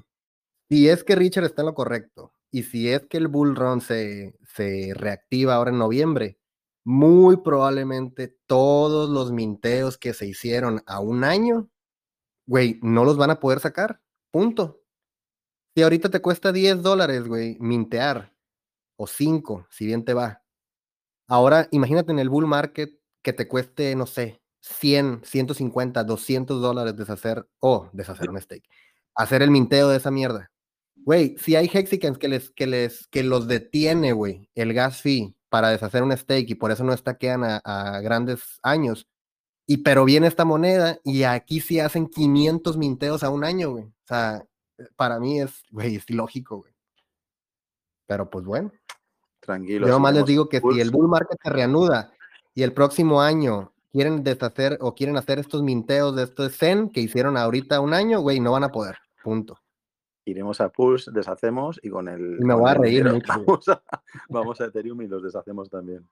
Si 0.68 0.88
es 0.88 1.04
que 1.04 1.16
Richard 1.16 1.44
está 1.44 1.62
en 1.62 1.66
lo 1.66 1.74
correcto 1.74 2.32
y 2.50 2.62
si 2.64 2.88
es 2.88 3.06
que 3.06 3.16
el 3.16 3.28
Bull 3.28 3.56
Run 3.56 3.80
se, 3.80 4.38
se 4.46 4.92
reactiva 4.94 5.54
ahora 5.54 5.70
en 5.70 5.78
noviembre, 5.78 6.38
muy 6.84 7.38
probablemente 7.38 8.36
todos 8.46 9.08
los 9.08 9.32
minteos 9.32 9.98
que 9.98 10.12
se 10.14 10.26
hicieron 10.26 10.82
a 10.86 11.00
un 11.00 11.24
año, 11.24 11.70
güey, 12.46 12.78
no 12.82 13.04
los 13.04 13.16
van 13.16 13.30
a 13.30 13.40
poder 13.40 13.60
sacar. 13.60 14.00
Punto. 14.30 14.82
Si 15.74 15.82
ahorita 15.82 16.10
te 16.10 16.20
cuesta 16.20 16.52
10 16.52 16.82
dólares, 16.82 17.26
güey, 17.26 17.56
mintear, 17.58 18.34
o 18.96 19.06
5, 19.06 19.66
si 19.70 19.86
bien 19.86 20.04
te 20.04 20.14
va. 20.14 20.44
Ahora, 21.26 21.68
imagínate 21.72 22.12
en 22.12 22.18
el 22.18 22.28
bull 22.28 22.46
market 22.46 23.00
que 23.22 23.32
te 23.32 23.48
cueste, 23.48 23.96
no 23.96 24.06
sé, 24.06 24.43
100, 24.64 25.22
150, 25.24 26.04
200 26.04 26.62
dólares 26.62 26.96
deshacer, 26.96 27.46
o 27.60 27.90
deshacer 27.92 28.30
un 28.30 28.40
stake, 28.40 28.68
hacer 29.14 29.42
el 29.42 29.50
minteo 29.50 29.88
de 29.90 29.98
esa 29.98 30.10
mierda. 30.10 30.50
Güey, 30.96 31.36
si 31.38 31.54
hay 31.54 31.70
hexicans 31.70 32.16
que 32.16 32.28
les, 32.28 32.50
que 32.50 32.66
les, 32.66 33.06
que 33.08 33.22
los 33.22 33.46
detiene, 33.46 34.12
güey, 34.12 34.48
el 34.54 34.72
gas 34.72 35.02
fee 35.02 35.36
para 35.50 35.68
deshacer 35.68 36.02
un 36.02 36.16
stake 36.16 36.48
y 36.48 36.54
por 36.54 36.70
eso 36.70 36.82
no 36.82 36.94
estaquean 36.94 37.44
a, 37.44 37.58
a 37.58 38.00
grandes 38.00 38.58
años, 38.62 39.06
y 39.66 39.78
pero 39.78 40.04
viene 40.04 40.26
esta 40.26 40.44
moneda 40.44 40.98
y 41.04 41.24
aquí 41.24 41.60
sí 41.60 41.80
hacen 41.80 42.06
500 42.06 42.76
minteos 42.76 43.22
a 43.22 43.30
un 43.30 43.44
año, 43.44 43.70
güey. 43.70 43.84
O 43.84 44.06
sea, 44.06 44.46
para 44.96 45.18
mí 45.18 45.40
es, 45.40 45.62
güey, 45.70 45.96
es 45.96 46.08
ilógico, 46.08 46.58
güey. 46.58 46.74
Pero 48.06 48.28
pues 48.28 48.44
bueno. 48.44 48.72
Tranquilo. 49.40 49.86
Yo 49.86 49.92
nomás 49.92 50.14
les 50.14 50.24
digo 50.24 50.48
que 50.48 50.60
si 50.60 50.80
el 50.80 50.90
bull 50.90 51.08
market 51.08 51.38
se 51.42 51.50
reanuda 51.50 52.12
y 52.54 52.62
el 52.62 52.72
próximo 52.72 53.20
año 53.20 53.73
quieren 53.94 54.24
deshacer 54.24 54.76
o 54.80 54.92
quieren 54.92 55.16
hacer 55.16 55.38
estos 55.38 55.62
minteos 55.62 56.16
de 56.16 56.24
estos 56.24 56.56
Zen 56.56 56.90
que 56.90 57.00
hicieron 57.00 57.36
ahorita 57.36 57.78
un 57.78 57.94
año, 57.94 58.20
güey, 58.20 58.40
no 58.40 58.50
van 58.50 58.64
a 58.64 58.70
poder. 58.70 58.98
Punto. 59.22 59.60
Iremos 60.24 60.60
a 60.60 60.68
Pulse, 60.68 61.12
deshacemos 61.12 61.78
y 61.80 61.90
con 61.90 62.08
el. 62.08 62.40
Me 62.40 62.54
voy 62.54 62.70
a 62.70 62.74
reír 62.74 63.04
mucho. 63.04 63.32
Vamos 63.46 63.68
a, 63.68 63.82
vamos 64.28 64.60
a 64.60 64.64
Ethereum 64.64 65.00
y 65.02 65.06
los 65.06 65.22
deshacemos 65.22 65.70
también. 65.70 66.08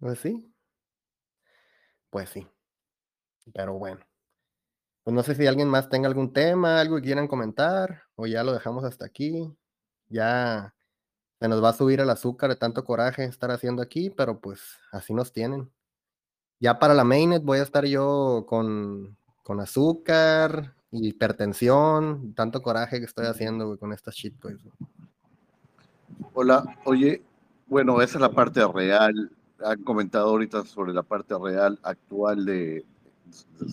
Pues 0.00 0.18
sí. 0.18 0.52
Pues 2.10 2.28
sí. 2.30 2.44
Pero 3.54 3.74
bueno. 3.74 4.00
Pues 5.04 5.14
no 5.14 5.22
sé 5.22 5.36
si 5.36 5.46
alguien 5.46 5.68
más 5.68 5.88
tenga 5.88 6.08
algún 6.08 6.32
tema, 6.32 6.80
algo 6.80 6.96
que 6.96 7.02
quieran 7.02 7.28
comentar, 7.28 8.02
o 8.16 8.26
ya 8.26 8.42
lo 8.42 8.52
dejamos 8.52 8.84
hasta 8.84 9.06
aquí. 9.06 9.56
Ya 10.08 10.74
se 11.40 11.48
nos 11.48 11.62
va 11.62 11.70
a 11.70 11.74
subir 11.74 12.00
el 12.00 12.10
azúcar 12.10 12.50
de 12.50 12.56
tanto 12.56 12.84
coraje 12.84 13.24
estar 13.24 13.50
haciendo 13.50 13.82
aquí, 13.82 14.10
pero 14.10 14.40
pues 14.40 14.78
así 14.92 15.14
nos 15.14 15.32
tienen. 15.32 15.70
Ya 16.60 16.78
para 16.78 16.94
la 16.94 17.04
mainnet 17.04 17.44
voy 17.44 17.58
a 17.58 17.62
estar 17.62 17.84
yo 17.84 18.44
con, 18.48 19.16
con 19.44 19.60
azúcar, 19.60 20.74
hipertensión, 20.90 22.34
tanto 22.34 22.60
coraje 22.62 22.98
que 22.98 23.04
estoy 23.04 23.26
haciendo 23.26 23.66
güey, 23.66 23.78
con 23.78 23.92
estas 23.92 24.16
shitcoins. 24.16 24.60
Hola, 26.34 26.64
oye, 26.84 27.22
bueno, 27.68 28.00
esa 28.00 28.18
es 28.18 28.20
la 28.20 28.32
parte 28.32 28.66
real. 28.66 29.30
Han 29.64 29.82
comentado 29.84 30.30
ahorita 30.30 30.64
sobre 30.64 30.92
la 30.92 31.02
parte 31.02 31.34
real 31.38 31.78
actual 31.82 32.44
de 32.44 32.84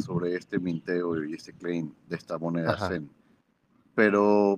sobre 0.05 0.35
este 0.35 0.59
minteo 0.59 1.23
y 1.23 1.33
este 1.33 1.53
claim 1.53 1.93
de 2.07 2.15
esta 2.17 2.37
moneda. 2.37 2.77
Zen. 2.89 3.09
pero 3.95 4.57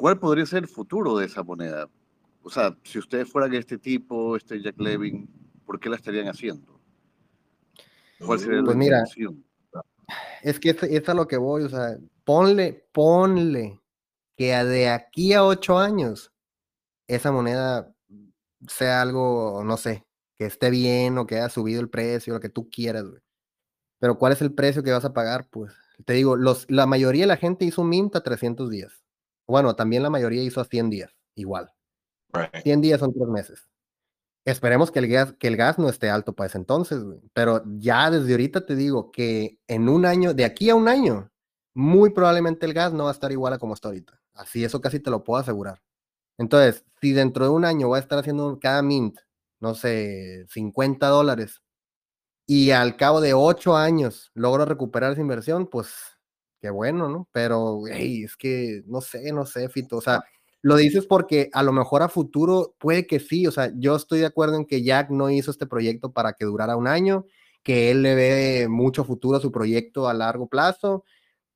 ¿cuál 0.00 0.18
podría 0.18 0.46
ser 0.46 0.62
el 0.62 0.68
futuro 0.68 1.18
de 1.18 1.26
esa 1.26 1.42
moneda? 1.42 1.86
O 2.42 2.48
sea, 2.48 2.74
si 2.84 2.98
ustedes 2.98 3.30
fueran 3.30 3.52
este 3.52 3.76
tipo, 3.76 4.34
este 4.34 4.62
Jack 4.62 4.80
Levin, 4.80 5.28
¿por 5.66 5.78
qué 5.78 5.90
la 5.90 5.96
estarían 5.96 6.26
haciendo? 6.26 6.80
¿Cuál 8.24 8.38
sería 8.38 8.62
pues 8.62 8.74
la 8.74 8.78
mira, 8.78 9.04
es 10.42 10.58
que 10.58 10.70
es, 10.70 11.08
a 11.08 11.14
lo 11.14 11.28
que 11.28 11.36
voy, 11.36 11.64
o 11.64 11.68
sea, 11.68 11.98
ponle, 12.24 12.88
ponle 12.92 13.78
que 14.36 14.54
de 14.64 14.88
aquí 14.88 15.34
a 15.34 15.44
ocho 15.44 15.78
años 15.78 16.32
esa 17.06 17.30
moneda 17.30 17.94
sea 18.68 19.02
algo, 19.02 19.62
no 19.64 19.76
sé, 19.76 20.06
que 20.38 20.46
esté 20.46 20.70
bien 20.70 21.18
o 21.18 21.26
que 21.26 21.36
haya 21.36 21.50
subido 21.50 21.82
el 21.82 21.90
precio, 21.90 22.32
lo 22.32 22.40
que 22.40 22.48
tú 22.48 22.70
quieras, 22.70 23.04
güey. 23.04 23.20
Pero 23.98 24.18
¿cuál 24.18 24.32
es 24.32 24.40
el 24.40 24.54
precio 24.54 24.82
que 24.82 24.92
vas 24.92 25.04
a 25.04 25.12
pagar? 25.12 25.46
Pues 25.50 25.74
te 26.06 26.14
digo, 26.14 26.36
los, 26.36 26.64
la 26.70 26.86
mayoría 26.86 27.24
de 27.24 27.28
la 27.28 27.36
gente 27.36 27.66
hizo 27.66 27.82
un 27.82 27.90
mint 27.90 28.16
a 28.16 28.22
300 28.22 28.70
días. 28.70 28.99
Bueno, 29.50 29.74
también 29.74 30.02
la 30.02 30.10
mayoría 30.10 30.42
hizo 30.42 30.60
a 30.60 30.64
100 30.64 30.90
días, 30.90 31.10
igual. 31.34 31.72
100 32.62 32.80
días 32.80 33.00
son 33.00 33.12
tres 33.12 33.28
meses. 33.28 33.68
Esperemos 34.44 34.90
que 34.90 35.00
el, 35.00 35.08
gas, 35.08 35.34
que 35.38 35.48
el 35.48 35.56
gas 35.56 35.78
no 35.78 35.88
esté 35.88 36.08
alto 36.08 36.32
para 36.32 36.46
ese 36.46 36.58
entonces, 36.58 37.02
pero 37.34 37.62
ya 37.66 38.10
desde 38.10 38.32
ahorita 38.32 38.64
te 38.64 38.74
digo 38.74 39.10
que 39.10 39.58
en 39.68 39.88
un 39.88 40.06
año, 40.06 40.32
de 40.32 40.44
aquí 40.44 40.70
a 40.70 40.74
un 40.74 40.88
año, 40.88 41.30
muy 41.74 42.10
probablemente 42.10 42.64
el 42.64 42.72
gas 42.72 42.92
no 42.92 43.04
va 43.04 43.10
a 43.10 43.12
estar 43.12 43.32
igual 43.32 43.52
a 43.52 43.58
como 43.58 43.74
está 43.74 43.88
ahorita. 43.88 44.20
Así, 44.34 44.64
eso 44.64 44.80
casi 44.80 45.00
te 45.00 45.10
lo 45.10 45.24
puedo 45.24 45.40
asegurar. 45.40 45.82
Entonces, 46.38 46.84
si 47.00 47.12
dentro 47.12 47.44
de 47.44 47.50
un 47.50 47.64
año 47.64 47.88
voy 47.88 47.98
a 47.98 48.00
estar 48.00 48.18
haciendo 48.18 48.58
cada 48.60 48.82
mint, 48.82 49.18
no 49.60 49.74
sé, 49.74 50.46
50 50.48 51.06
dólares, 51.08 51.60
y 52.46 52.70
al 52.70 52.96
cabo 52.96 53.20
de 53.20 53.34
ocho 53.34 53.76
años 53.76 54.30
logro 54.34 54.64
recuperar 54.64 55.12
esa 55.12 55.20
inversión, 55.20 55.66
pues 55.66 56.19
qué 56.60 56.70
bueno, 56.70 57.08
¿no? 57.08 57.28
Pero, 57.32 57.82
hey, 57.90 58.24
es 58.24 58.36
que 58.36 58.82
no 58.86 59.00
sé, 59.00 59.32
no 59.32 59.46
sé, 59.46 59.68
Fito, 59.68 59.96
o 59.96 60.00
sea, 60.00 60.22
lo 60.62 60.76
dices 60.76 61.06
porque 61.06 61.50
a 61.52 61.62
lo 61.62 61.72
mejor 61.72 62.02
a 62.02 62.08
futuro 62.08 62.74
puede 62.78 63.06
que 63.06 63.20
sí, 63.20 63.46
o 63.46 63.50
sea, 63.50 63.72
yo 63.76 63.96
estoy 63.96 64.20
de 64.20 64.26
acuerdo 64.26 64.56
en 64.56 64.66
que 64.66 64.82
Jack 64.82 65.10
no 65.10 65.30
hizo 65.30 65.50
este 65.50 65.66
proyecto 65.66 66.12
para 66.12 66.34
que 66.34 66.44
durara 66.44 66.76
un 66.76 66.86
año, 66.86 67.26
que 67.62 67.90
él 67.90 68.02
le 68.02 68.14
ve 68.14 68.68
mucho 68.68 69.04
futuro 69.04 69.38
a 69.38 69.40
su 69.40 69.50
proyecto 69.52 70.08
a 70.08 70.14
largo 70.14 70.48
plazo, 70.48 71.04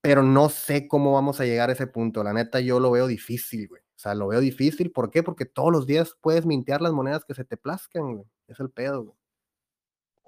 pero 0.00 0.22
no 0.22 0.48
sé 0.48 0.88
cómo 0.88 1.12
vamos 1.12 1.40
a 1.40 1.44
llegar 1.44 1.70
a 1.70 1.72
ese 1.74 1.86
punto. 1.86 2.24
La 2.24 2.32
neta, 2.32 2.60
yo 2.60 2.80
lo 2.80 2.90
veo 2.90 3.06
difícil, 3.06 3.68
güey. 3.68 3.82
O 3.82 3.98
sea, 3.98 4.14
lo 4.14 4.28
veo 4.28 4.40
difícil. 4.40 4.92
¿Por 4.92 5.10
qué? 5.10 5.22
Porque 5.22 5.46
todos 5.46 5.72
los 5.72 5.86
días 5.86 6.16
puedes 6.20 6.44
mintear 6.44 6.82
las 6.82 6.92
monedas 6.92 7.24
que 7.24 7.34
se 7.34 7.44
te 7.44 7.56
plazcan, 7.56 8.16
güey. 8.16 8.26
Es 8.48 8.60
el 8.60 8.70
pedo, 8.70 9.04
güey. 9.04 9.16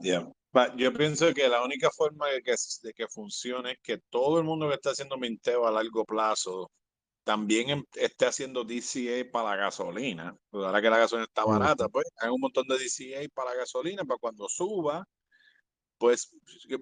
Ya. 0.00 0.35
Yo 0.76 0.92
pienso 0.92 1.32
que 1.34 1.48
la 1.48 1.62
única 1.62 1.90
forma 1.90 2.28
de 2.28 2.42
que, 2.42 2.54
de 2.82 2.92
que 2.94 3.08
funcione 3.08 3.72
es 3.72 3.78
que 3.82 3.98
todo 4.10 4.38
el 4.38 4.44
mundo 4.44 4.68
que 4.68 4.74
está 4.74 4.90
haciendo 4.90 5.16
minteo 5.16 5.66
a 5.66 5.70
largo 5.70 6.04
plazo 6.04 6.70
también 7.24 7.70
em, 7.70 7.84
esté 7.96 8.26
haciendo 8.26 8.64
DCA 8.64 9.30
para 9.32 9.50
la 9.50 9.56
gasolina. 9.56 10.36
Pues 10.50 10.64
ahora 10.64 10.80
que 10.80 10.90
la 10.90 10.98
gasolina 10.98 11.24
está 11.26 11.44
barata, 11.44 11.88
pues 11.88 12.06
hay 12.20 12.30
un 12.30 12.40
montón 12.40 12.66
de 12.68 12.76
DCA 12.78 13.28
para 13.34 13.50
la 13.50 13.56
gasolina, 13.56 14.04
para 14.04 14.18
cuando 14.18 14.48
suba, 14.48 15.04
pues 15.98 16.30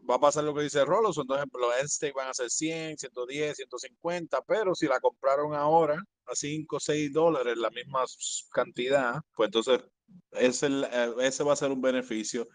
va 0.09 0.17
a 0.17 0.21
pasar 0.21 0.45
lo 0.45 0.55
que 0.55 0.63
dice 0.63 0.85
Rolos. 0.85 1.19
Entonces, 1.19 1.47
los 1.53 2.03
end 2.03 2.15
van 2.15 2.29
a 2.29 2.35
ser 2.35 2.51
100, 2.51 2.99
110, 2.99 3.57
150, 3.57 4.43
pero 4.43 4.75
si 4.75 4.87
la 4.87 5.01
compraron 5.01 5.55
ahora 5.55 5.97
a 6.27 6.35
5, 6.35 6.79
6 6.81 7.13
dólares, 7.13 7.57
la 7.57 7.71
misma 7.71 8.05
cantidad, 8.53 9.21
pues 9.35 9.49
entonces 9.49 9.81
ese, 10.33 10.67
eh, 10.67 11.15
ese 11.21 11.45
va 11.45 11.55
a 11.55 11.57
ser 11.57 11.71
un 11.71 11.81
beneficio. 11.81 12.47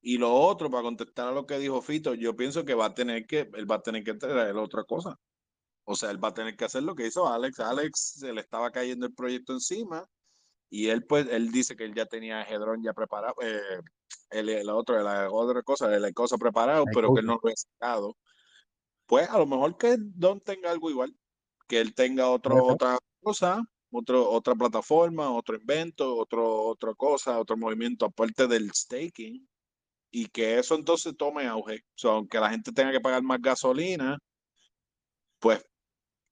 Y 0.00 0.18
lo 0.18 0.32
otro, 0.32 0.70
para 0.70 0.82
contestar 0.82 1.28
a 1.28 1.32
lo 1.32 1.46
que 1.46 1.58
dijo 1.58 1.82
Fito, 1.82 2.14
yo 2.14 2.36
pienso 2.36 2.64
que 2.64 2.74
va 2.74 2.86
a 2.86 2.94
tener 2.94 3.26
que, 3.26 3.50
él 3.54 3.70
va 3.70 3.76
a 3.76 3.82
tener 3.82 4.04
que 4.04 4.14
traer 4.14 4.56
otra 4.56 4.84
cosa. 4.84 5.18
O 5.84 5.96
sea, 5.96 6.10
él 6.10 6.22
va 6.22 6.28
a 6.28 6.34
tener 6.34 6.56
que 6.56 6.64
hacer 6.64 6.82
lo 6.82 6.94
que 6.94 7.06
hizo 7.06 7.26
Alex. 7.26 7.60
Alex 7.60 8.14
se 8.18 8.32
le 8.32 8.40
estaba 8.40 8.70
cayendo 8.70 9.06
el 9.06 9.14
proyecto 9.14 9.52
encima 9.52 10.06
y 10.70 10.88
él 10.88 11.04
pues, 11.04 11.26
él 11.30 11.50
dice 11.50 11.76
que 11.76 11.84
él 11.84 11.94
ya 11.94 12.06
tenía 12.06 12.42
Hedron 12.42 12.82
ya 12.82 12.92
preparado, 12.92 13.34
eh, 13.40 13.80
el, 14.30 14.68
otro, 14.68 15.02
la 15.02 15.30
otra 15.30 15.62
cosa, 15.62 15.88
la 15.88 16.12
cosa 16.12 16.36
preparado, 16.36 16.84
pero 16.92 17.14
que 17.14 17.20
él 17.20 17.26
no 17.26 17.40
lo 17.42 17.50
ha 17.50 17.56
sacado. 17.56 18.16
Pues 19.06 19.28
a 19.30 19.38
lo 19.38 19.46
mejor 19.46 19.78
que 19.78 19.96
Don 19.98 20.40
tenga 20.40 20.70
algo 20.70 20.90
igual, 20.90 21.16
que 21.66 21.80
él 21.80 21.94
tenga 21.94 22.28
otro, 22.28 22.62
otra 22.66 22.98
cosa, 23.22 23.62
otro, 23.90 24.30
otra 24.30 24.54
plataforma, 24.54 25.30
otro 25.30 25.56
invento, 25.56 26.14
otro, 26.16 26.64
otra 26.64 26.94
cosa, 26.94 27.38
otro 27.38 27.56
movimiento 27.56 28.04
aparte 28.04 28.46
del 28.46 28.70
staking 28.74 29.48
y 30.10 30.26
que 30.26 30.58
eso 30.58 30.74
entonces 30.74 31.16
tome 31.16 31.46
auge. 31.46 31.76
O 31.76 31.98
sea, 31.98 32.10
aunque 32.12 32.40
la 32.40 32.50
gente 32.50 32.72
tenga 32.72 32.92
que 32.92 33.00
pagar 33.00 33.22
más 33.22 33.40
gasolina, 33.40 34.18
pues 35.40 35.64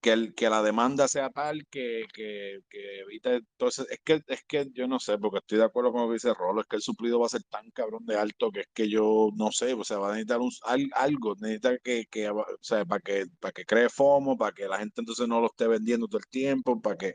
que, 0.00 0.12
el, 0.12 0.34
que 0.34 0.48
la 0.50 0.62
demanda 0.62 1.08
sea 1.08 1.30
tal 1.30 1.66
que, 1.68 2.04
que, 2.14 2.60
que, 2.70 3.00
evite. 3.00 3.36
Entonces, 3.36 3.86
es 3.90 3.98
que, 4.04 4.22
es 4.26 4.44
que 4.44 4.68
yo 4.72 4.86
no 4.86 5.00
sé, 5.00 5.18
porque 5.18 5.38
estoy 5.38 5.58
de 5.58 5.64
acuerdo 5.64 5.92
con 5.92 6.02
lo 6.02 6.08
que 6.08 6.14
dice 6.14 6.34
Rolo, 6.34 6.60
es 6.60 6.66
que 6.68 6.76
el 6.76 6.82
suplido 6.82 7.20
va 7.20 7.26
a 7.26 7.30
ser 7.30 7.42
tan 7.44 7.70
cabrón 7.72 8.06
de 8.06 8.16
alto 8.16 8.50
que 8.52 8.60
es 8.60 8.68
que 8.72 8.88
yo 8.88 9.30
no 9.36 9.50
sé, 9.52 9.74
o 9.74 9.84
sea, 9.84 9.98
va 9.98 10.10
a 10.10 10.12
necesitar 10.12 10.40
un, 10.40 10.50
algo, 10.94 11.34
necesita 11.40 11.78
que, 11.78 12.06
que, 12.10 12.28
o 12.30 12.44
sea, 12.60 12.84
para 12.84 13.00
que, 13.00 13.26
para 13.40 13.52
que 13.52 13.64
cree 13.64 13.88
FOMO, 13.88 14.36
para 14.36 14.52
que 14.52 14.68
la 14.68 14.78
gente 14.78 15.00
entonces 15.00 15.26
no 15.28 15.40
lo 15.40 15.46
esté 15.46 15.66
vendiendo 15.66 16.06
todo 16.06 16.18
el 16.18 16.28
tiempo, 16.28 16.80
para 16.80 16.96
que. 16.96 17.14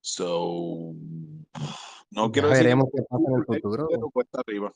So. 0.00 0.94
No 2.10 2.30
quiero 2.30 2.48
veremos 2.50 2.86
decir. 2.92 3.00
qué 3.00 3.06
pasa 3.08 3.24
en 3.28 3.38
el 3.38 3.44
futuro. 3.44 3.88
cuesta 4.12 4.40
arriba. 4.40 4.72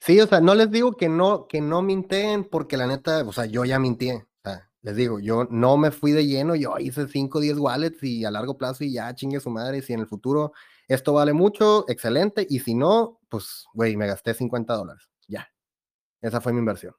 Sí, 0.00 0.20
o 0.20 0.26
sea, 0.26 0.40
no 0.40 0.54
les 0.54 0.70
digo 0.70 0.92
que 0.92 1.08
no, 1.08 1.46
que 1.48 1.60
no 1.60 1.82
minten, 1.82 2.44
porque 2.44 2.76
la 2.76 2.86
neta, 2.86 3.22
o 3.24 3.32
sea, 3.32 3.46
yo 3.46 3.64
ya 3.64 3.78
mintí. 3.78 4.10
O 4.12 4.22
les 4.86 4.94
digo, 4.94 5.18
yo 5.18 5.48
no 5.50 5.76
me 5.76 5.90
fui 5.90 6.12
de 6.12 6.24
lleno, 6.24 6.54
yo 6.54 6.78
hice 6.78 7.08
5 7.08 7.38
o 7.38 7.40
10 7.40 7.58
wallets 7.58 8.00
y 8.04 8.24
a 8.24 8.30
largo 8.30 8.56
plazo 8.56 8.84
y 8.84 8.92
ya 8.92 9.12
chingue 9.16 9.40
su 9.40 9.50
madre. 9.50 9.82
Si 9.82 9.92
en 9.92 9.98
el 9.98 10.06
futuro 10.06 10.52
esto 10.86 11.12
vale 11.12 11.32
mucho, 11.32 11.84
excelente. 11.88 12.46
Y 12.48 12.60
si 12.60 12.74
no, 12.76 13.18
pues, 13.28 13.66
güey, 13.74 13.96
me 13.96 14.06
gasté 14.06 14.32
50 14.32 14.74
dólares. 14.74 15.10
Ya. 15.26 15.48
Esa 16.22 16.40
fue 16.40 16.52
mi 16.52 16.60
inversión. 16.60 16.94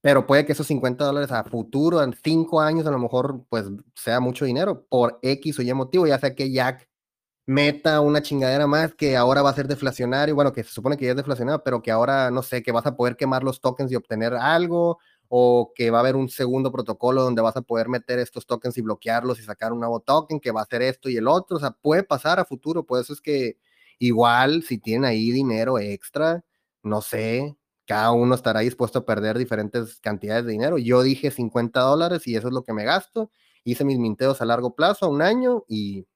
Pero 0.00 0.26
puede 0.26 0.44
que 0.44 0.52
esos 0.52 0.66
50 0.66 1.04
dólares 1.04 1.30
a 1.30 1.44
futuro, 1.44 2.02
en 2.02 2.14
5 2.14 2.60
años, 2.60 2.84
a 2.86 2.90
lo 2.90 2.98
mejor, 2.98 3.44
pues 3.48 3.66
sea 3.94 4.18
mucho 4.18 4.44
dinero 4.44 4.84
por 4.88 5.20
X 5.22 5.58
o 5.60 5.62
Y 5.62 5.72
motivo, 5.74 6.06
ya 6.06 6.18
sea 6.18 6.34
que 6.34 6.52
Jack 6.52 6.87
meta 7.48 8.02
una 8.02 8.20
chingadera 8.20 8.66
más 8.66 8.94
que 8.94 9.16
ahora 9.16 9.40
va 9.40 9.48
a 9.48 9.54
ser 9.54 9.68
deflacionario, 9.68 10.34
bueno, 10.34 10.52
que 10.52 10.62
se 10.62 10.70
supone 10.70 10.98
que 10.98 11.06
ya 11.06 11.12
es 11.12 11.16
deflacionario, 11.16 11.62
pero 11.64 11.80
que 11.80 11.90
ahora, 11.90 12.30
no 12.30 12.42
sé, 12.42 12.62
que 12.62 12.72
vas 12.72 12.84
a 12.84 12.94
poder 12.94 13.16
quemar 13.16 13.42
los 13.42 13.62
tokens 13.62 13.90
y 13.90 13.96
obtener 13.96 14.34
algo, 14.34 14.98
o 15.28 15.72
que 15.74 15.90
va 15.90 15.98
a 15.98 16.00
haber 16.02 16.14
un 16.14 16.28
segundo 16.28 16.70
protocolo 16.70 17.22
donde 17.22 17.40
vas 17.40 17.56
a 17.56 17.62
poder 17.62 17.88
meter 17.88 18.18
estos 18.18 18.46
tokens 18.46 18.76
y 18.76 18.82
bloquearlos 18.82 19.40
y 19.40 19.44
sacar 19.44 19.72
un 19.72 19.80
nuevo 19.80 20.00
token 20.00 20.40
que 20.40 20.50
va 20.52 20.60
a 20.60 20.64
hacer 20.64 20.82
esto 20.82 21.08
y 21.08 21.16
el 21.16 21.26
otro, 21.26 21.56
o 21.56 21.60
sea, 21.60 21.70
puede 21.70 22.02
pasar 22.02 22.38
a 22.38 22.44
futuro, 22.44 22.84
por 22.84 23.00
eso 23.00 23.14
es 23.14 23.20
que 23.22 23.56
igual 23.98 24.62
si 24.62 24.76
tienen 24.76 25.06
ahí 25.06 25.30
dinero 25.30 25.78
extra, 25.78 26.44
no 26.82 27.00
sé, 27.00 27.56
cada 27.86 28.12
uno 28.12 28.34
estará 28.34 28.60
dispuesto 28.60 28.98
a 28.98 29.06
perder 29.06 29.38
diferentes 29.38 30.00
cantidades 30.00 30.44
de 30.44 30.52
dinero. 30.52 30.76
Yo 30.76 31.02
dije 31.02 31.30
50 31.30 31.80
dólares 31.80 32.26
y 32.26 32.36
eso 32.36 32.48
es 32.48 32.52
lo 32.54 32.62
que 32.62 32.74
me 32.74 32.84
gasto. 32.84 33.30
Hice 33.64 33.86
mis 33.86 33.98
minteos 33.98 34.42
a 34.42 34.44
largo 34.44 34.74
plazo, 34.74 35.06
a 35.06 35.08
un 35.08 35.22
año 35.22 35.64
y 35.66 36.06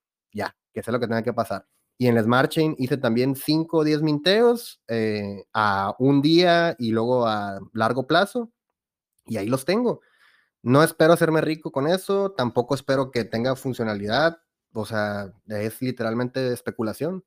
que 0.73 0.82
sea 0.82 0.93
lo 0.93 1.01
que 1.01 1.07
tenga 1.07 1.23
que 1.23 1.32
pasar. 1.32 1.66
Y 1.99 2.09
en 2.09 2.16
el 2.16 2.24
Smart 2.24 2.51
Chain 2.51 2.74
hice 2.78 2.97
también 2.97 3.36
5 3.36 3.78
o 3.78 3.85
10 3.85 4.03
minteos 4.03 4.82
eh, 4.89 5.44
a 5.53 5.94
un 5.99 6.23
día 6.23 6.74
y 6.78 6.90
luego 6.90 7.27
a 7.27 7.61
largo 7.73 8.07
plazo. 8.07 8.51
Y 9.27 9.36
ahí 9.36 9.47
los 9.47 9.65
tengo. 9.65 10.01
No 10.62 10.82
espero 10.82 11.12
hacerme 11.12 11.40
rico 11.43 11.70
con 11.73 11.86
eso, 11.86 12.32
tampoco 12.32 12.74
espero 12.74 13.11
que 13.11 13.24
tenga 13.24 13.57
funcionalidad. 13.57 14.39
O 14.73 14.86
sea, 14.86 15.32
es 15.49 15.81
literalmente 15.82 16.53
especulación. 16.53 17.24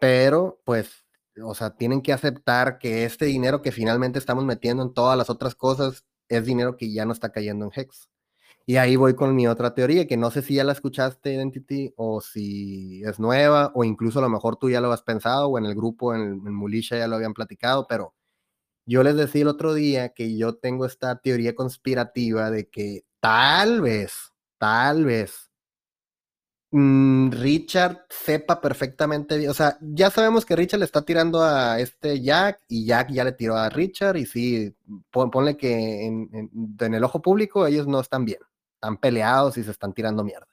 Pero, 0.00 0.60
pues, 0.64 1.06
o 1.42 1.54
sea, 1.54 1.76
tienen 1.76 2.02
que 2.02 2.12
aceptar 2.12 2.78
que 2.78 3.04
este 3.04 3.26
dinero 3.26 3.62
que 3.62 3.72
finalmente 3.72 4.18
estamos 4.18 4.44
metiendo 4.44 4.82
en 4.82 4.92
todas 4.94 5.16
las 5.16 5.30
otras 5.30 5.54
cosas 5.54 6.04
es 6.28 6.44
dinero 6.46 6.76
que 6.76 6.92
ya 6.92 7.06
no 7.06 7.12
está 7.12 7.32
cayendo 7.32 7.66
en 7.66 7.72
Hex. 7.74 8.09
Y 8.70 8.76
ahí 8.76 8.94
voy 8.94 9.16
con 9.16 9.34
mi 9.34 9.48
otra 9.48 9.74
teoría, 9.74 10.06
que 10.06 10.16
no 10.16 10.30
sé 10.30 10.42
si 10.42 10.54
ya 10.54 10.62
la 10.62 10.70
escuchaste, 10.70 11.34
Identity, 11.34 11.92
o 11.96 12.20
si 12.20 13.02
es 13.02 13.18
nueva, 13.18 13.72
o 13.74 13.82
incluso 13.82 14.20
a 14.20 14.22
lo 14.22 14.28
mejor 14.28 14.58
tú 14.58 14.70
ya 14.70 14.80
lo 14.80 14.92
has 14.92 15.02
pensado, 15.02 15.48
o 15.48 15.58
en 15.58 15.66
el 15.66 15.74
grupo, 15.74 16.14
en, 16.14 16.40
Mulisha 16.54 16.96
ya 16.96 17.08
lo 17.08 17.16
habían 17.16 17.34
platicado, 17.34 17.88
pero 17.88 18.14
yo 18.86 19.02
les 19.02 19.16
decía 19.16 19.42
el 19.42 19.48
otro 19.48 19.74
día 19.74 20.10
que 20.10 20.36
yo 20.36 20.54
tengo 20.56 20.86
esta 20.86 21.16
teoría 21.20 21.56
conspirativa 21.56 22.50
de 22.52 22.68
que 22.70 23.04
tal 23.20 23.80
vez, 23.80 24.32
tal 24.58 25.04
vez, 25.04 25.50
mm, 26.70 27.30
Richard 27.32 28.06
sepa 28.08 28.60
perfectamente 28.60 29.48
o 29.48 29.54
sea, 29.54 29.78
ya 29.80 30.10
sabemos 30.10 30.46
que 30.46 30.56
Richard 30.56 30.78
le 30.80 30.84
está 30.86 31.02
tirando 31.02 31.42
a 31.42 31.80
este 31.80 32.20
Jack 32.22 32.60
y 32.68 32.86
Jack 32.86 33.10
ya 33.10 33.24
le 33.24 33.32
tiró 33.32 33.56
a 33.56 33.68
Richard 33.68 34.16
y 34.16 34.26
sí, 34.26 34.76
ponle 35.10 35.56
que 35.56 36.06
en 36.06 36.94
el 36.94 37.04
ojo 37.04 37.20
público 37.22 37.66
ellos 37.66 37.86
no 37.88 38.00
están 38.00 38.24
bien 38.24 38.40
están 38.80 38.96
peleados 38.96 39.58
y 39.58 39.62
se 39.62 39.70
están 39.70 39.92
tirando 39.92 40.24
mierda. 40.24 40.48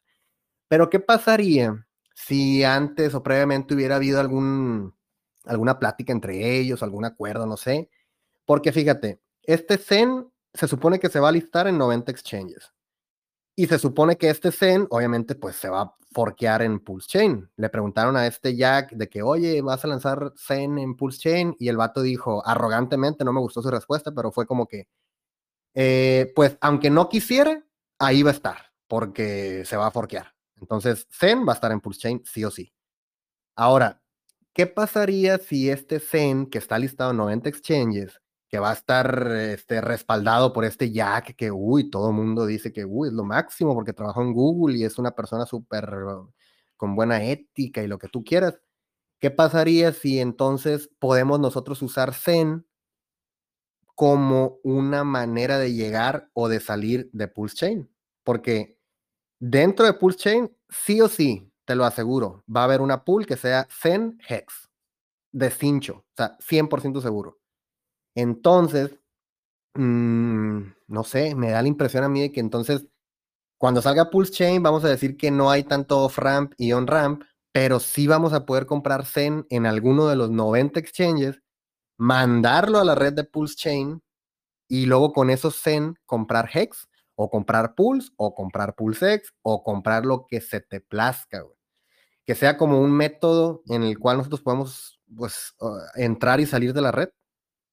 Pero 0.67 0.89
¿qué 0.89 0.99
pasaría 0.99 1.87
si 2.13 2.63
antes 2.63 3.13
o 3.15 3.23
previamente 3.23 3.73
hubiera 3.73 3.95
habido 3.95 4.19
algún, 4.19 4.93
alguna 5.45 5.79
plática 5.79 6.11
entre 6.11 6.57
ellos, 6.57 6.83
algún 6.83 7.05
acuerdo, 7.05 7.45
no 7.45 7.55
sé? 7.55 7.89
Porque 8.45 8.73
fíjate, 8.73 9.21
este 9.43 9.77
Zen 9.77 10.27
se 10.53 10.67
supone 10.67 10.99
que 10.99 11.09
se 11.09 11.19
va 11.21 11.29
a 11.29 11.31
listar 11.31 11.67
en 11.67 11.77
90 11.77 12.11
exchanges. 12.11 12.73
Y 13.55 13.67
se 13.67 13.79
supone 13.79 14.17
que 14.17 14.29
este 14.29 14.51
Zen, 14.51 14.87
obviamente, 14.89 15.35
pues 15.35 15.55
se 15.55 15.69
va 15.69 15.81
a 15.81 15.95
forquear 16.11 16.61
en 16.61 16.79
Pulse 16.79 17.07
Chain. 17.07 17.49
Le 17.55 17.69
preguntaron 17.69 18.15
a 18.17 18.27
este 18.27 18.55
Jack 18.55 18.91
de 18.91 19.09
que, 19.09 19.23
oye, 19.23 19.61
vas 19.61 19.83
a 19.83 19.87
lanzar 19.87 20.33
Zen 20.37 20.77
en 20.77 20.95
Pulse 20.95 21.19
Chain. 21.19 21.55
Y 21.59 21.69
el 21.69 21.77
vato 21.77 22.01
dijo, 22.01 22.45
arrogantemente, 22.45 23.23
no 23.23 23.33
me 23.33 23.39
gustó 23.39 23.61
su 23.61 23.71
respuesta, 23.71 24.11
pero 24.11 24.31
fue 24.31 24.45
como 24.45 24.67
que, 24.67 24.87
eh, 25.73 26.31
pues, 26.35 26.57
aunque 26.61 26.89
no 26.89 27.09
quisiera, 27.09 27.66
ahí 27.99 28.23
va 28.23 28.31
a 28.31 28.33
estar, 28.33 28.57
porque 28.87 29.63
se 29.65 29.77
va 29.77 29.87
a 29.87 29.91
forquear. 29.91 30.33
Entonces, 30.57 31.07
Zen 31.11 31.47
va 31.47 31.53
a 31.53 31.55
estar 31.55 31.71
en 31.71 31.81
Pulse 31.81 32.01
Chain 32.01 32.21
sí 32.25 32.43
o 32.45 32.51
sí. 32.51 32.73
Ahora, 33.55 34.01
¿qué 34.53 34.67
pasaría 34.67 35.37
si 35.39 35.69
este 35.69 35.99
Zen, 35.99 36.47
que 36.47 36.57
está 36.59 36.79
listado 36.79 37.11
en 37.11 37.17
90 37.17 37.49
exchanges, 37.49 38.21
que 38.49 38.59
va 38.59 38.71
a 38.71 38.73
estar 38.73 39.31
este, 39.33 39.81
respaldado 39.81 40.53
por 40.53 40.65
este 40.65 40.91
Jack, 40.91 41.35
que, 41.35 41.51
uy, 41.51 41.89
todo 41.89 42.11
mundo 42.11 42.45
dice 42.45 42.71
que, 42.71 42.85
uy, 42.85 43.09
es 43.09 43.13
lo 43.13 43.23
máximo 43.23 43.73
porque 43.73 43.93
trabajó 43.93 44.21
en 44.21 44.33
Google 44.33 44.77
y 44.77 44.83
es 44.83 44.97
una 44.97 45.11
persona 45.11 45.45
súper 45.45 45.89
con 46.77 46.95
buena 46.95 47.23
ética 47.23 47.83
y 47.83 47.87
lo 47.87 47.97
que 47.97 48.07
tú 48.07 48.23
quieras. 48.23 48.59
¿Qué 49.19 49.31
pasaría 49.31 49.93
si 49.93 50.19
entonces 50.19 50.89
podemos 50.99 51.39
nosotros 51.39 51.81
usar 51.81 52.13
Zen 52.13 52.66
como 53.97 54.59
una 54.61 55.03
manera 55.03 55.57
de 55.57 55.73
llegar 55.73 56.29
o 56.33 56.49
de 56.49 56.59
salir 56.59 57.09
de 57.13 57.27
Pulse 57.27 57.55
Chain? 57.55 57.89
Porque 58.23 58.77
dentro 59.39 59.87
de 59.87 59.93
Pulse 59.93 60.19
Chain, 60.19 60.55
sí 60.69 61.01
o 61.01 61.07
sí, 61.07 61.51
te 61.65 61.73
lo 61.73 61.83
aseguro, 61.83 62.43
va 62.47 62.61
a 62.61 62.65
haber 62.65 62.81
una 62.81 63.03
pool 63.03 63.25
que 63.25 63.37
sea 63.37 63.67
Zen 63.71 64.19
Hex, 64.29 64.69
de 65.31 65.49
cincho, 65.49 66.05
o 66.11 66.13
sea, 66.15 66.37
100% 66.37 67.01
seguro. 67.01 67.39
Entonces, 68.13 68.99
mm, 69.73 70.61
no 70.89 71.03
sé, 71.03 71.33
me 71.33 71.49
da 71.49 71.63
la 71.63 71.67
impresión 71.67 72.03
a 72.03 72.09
mí 72.09 72.21
de 72.21 72.31
que 72.31 72.39
entonces, 72.39 72.85
cuando 73.57 73.81
salga 73.81 74.11
Pulse 74.11 74.31
Chain, 74.31 74.61
vamos 74.61 74.85
a 74.85 74.89
decir 74.89 75.17
que 75.17 75.31
no 75.31 75.49
hay 75.49 75.63
tanto 75.63 76.03
off-ramp 76.03 76.53
y 76.57 76.71
on-ramp, 76.71 77.23
pero 77.51 77.79
sí 77.79 78.05
vamos 78.05 78.33
a 78.33 78.45
poder 78.45 78.67
comprar 78.67 79.07
Zen 79.07 79.47
en 79.49 79.65
alguno 79.65 80.07
de 80.07 80.17
los 80.17 80.29
90 80.29 80.79
exchanges, 80.79 81.41
mandarlo 81.97 82.79
a 82.79 82.85
la 82.85 82.95
red 82.95 83.13
de 83.13 83.23
Pulse 83.23 83.55
Chain 83.55 84.01
y 84.67 84.85
luego 84.85 85.13
con 85.13 85.29
esos 85.29 85.61
Zen 85.61 85.95
comprar 86.05 86.49
Hex 86.53 86.87
o 87.15 87.29
comprar 87.29 87.75
Pulse 87.75 88.11
o 88.17 88.35
comprar 88.35 88.75
PulseX 88.75 89.33
o 89.41 89.63
comprar 89.63 90.05
lo 90.05 90.27
que 90.27 90.41
se 90.41 90.61
te 90.61 90.81
plazca, 90.81 91.43
Que 92.25 92.35
sea 92.35 92.57
como 92.57 92.81
un 92.81 92.91
método 92.91 93.63
en 93.67 93.83
el 93.83 93.97
cual 93.97 94.17
nosotros 94.17 94.41
podemos 94.41 95.01
pues, 95.15 95.55
entrar 95.95 96.39
y 96.39 96.45
salir 96.45 96.73
de 96.73 96.81
la 96.81 96.91
red. 96.91 97.09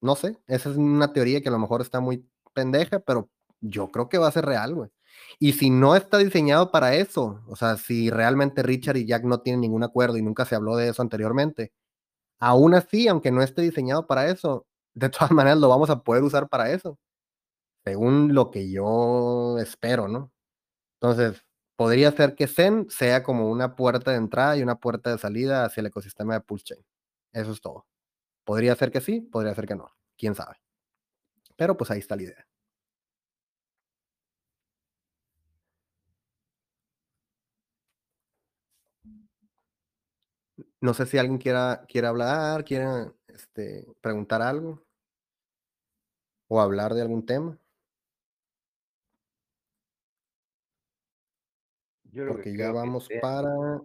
No 0.01 0.17
sé, 0.17 0.39
esa 0.47 0.71
es 0.71 0.77
una 0.77 1.13
teoría 1.13 1.41
que 1.41 1.49
a 1.49 1.53
lo 1.53 1.59
mejor 1.59 1.81
está 1.83 2.01
muy 2.01 2.29
pendeja, 2.55 3.01
pero 3.01 3.31
yo 3.61 3.91
creo 3.91 4.09
que 4.09 4.19
va 4.19 4.29
a 4.29 4.33
ser 4.33 4.47
real, 4.47 4.75
güey. 4.75 4.91
Y 5.39 5.53
si 5.53 5.71
no 5.71 5.97
está 5.97 6.19
diseñado 6.19 6.71
para 6.71 6.95
eso, 6.95 7.43
o 7.47 7.57
sea, 7.57 7.77
si 7.77 8.11
realmente 8.11 8.63
Richard 8.63 8.97
y 8.97 9.07
Jack 9.07 9.25
no 9.25 9.41
tienen 9.41 9.61
ningún 9.61 9.85
acuerdo 9.85 10.17
y 10.17 10.23
nunca 10.23 10.45
se 10.45 10.55
habló 10.55 10.77
de 10.77 10.89
eso 10.89 11.03
anteriormente, 11.03 11.73
aún 12.41 12.75
así, 12.75 13.09
aunque 13.09 13.31
no 13.33 13.43
esté 13.43 13.63
diseñado 13.63 14.07
para 14.07 14.29
eso, 14.29 14.67
de 14.95 15.09
todas 15.09 15.31
maneras 15.33 15.59
lo 15.59 15.69
vamos 15.69 15.91
a 15.91 16.03
poder 16.03 16.23
usar 16.23 16.49
para 16.49 16.71
eso, 16.73 16.99
según 17.85 18.35
lo 18.35 18.51
que 18.51 18.71
yo 18.71 19.59
espero, 19.61 20.09
¿no? 20.09 20.33
Entonces, 21.01 21.45
podría 21.77 22.13
ser 22.13 22.35
que 22.35 22.47
Zen 22.49 22.89
sea 22.91 23.23
como 23.23 23.51
una 23.51 23.77
puerta 23.77 24.13
de 24.13 24.19
entrada 24.19 24.57
y 24.57 24.63
una 24.63 24.77
puerta 24.81 25.11
de 25.11 25.19
salida 25.19 25.65
hacia 25.65 25.83
el 25.83 25.89
ecosistema 25.89 26.35
de 26.35 26.41
Pulse 26.41 26.65
Chain. 26.67 26.87
Eso 27.33 27.53
es 27.53 27.61
todo. 27.61 27.87
Podría 28.45 28.77
ser 28.77 28.91
que 28.93 29.01
sí, 29.01 29.21
podría 29.21 29.55
ser 29.55 29.67
que 29.67 29.77
no. 29.77 29.91
Quién 30.19 30.35
sabe. 30.35 30.57
Pero 31.57 31.77
pues 31.77 31.91
ahí 31.91 31.99
está 32.01 32.17
la 32.17 32.23
idea. 32.25 32.47
No 40.85 40.93
sé 40.93 41.07
si 41.07 41.17
alguien 41.17 41.39
quiera, 41.39 41.87
quiera 41.89 42.11
hablar, 42.11 42.63
quiera 42.63 43.11
este, 43.29 43.87
preguntar 44.03 44.43
algo 44.43 44.85
o 46.47 46.61
hablar 46.61 46.93
de 46.93 47.01
algún 47.01 47.25
tema. 47.25 47.57
Porque 52.29 52.55
ya 52.55 52.71
vamos 52.71 53.09
para... 53.23 53.81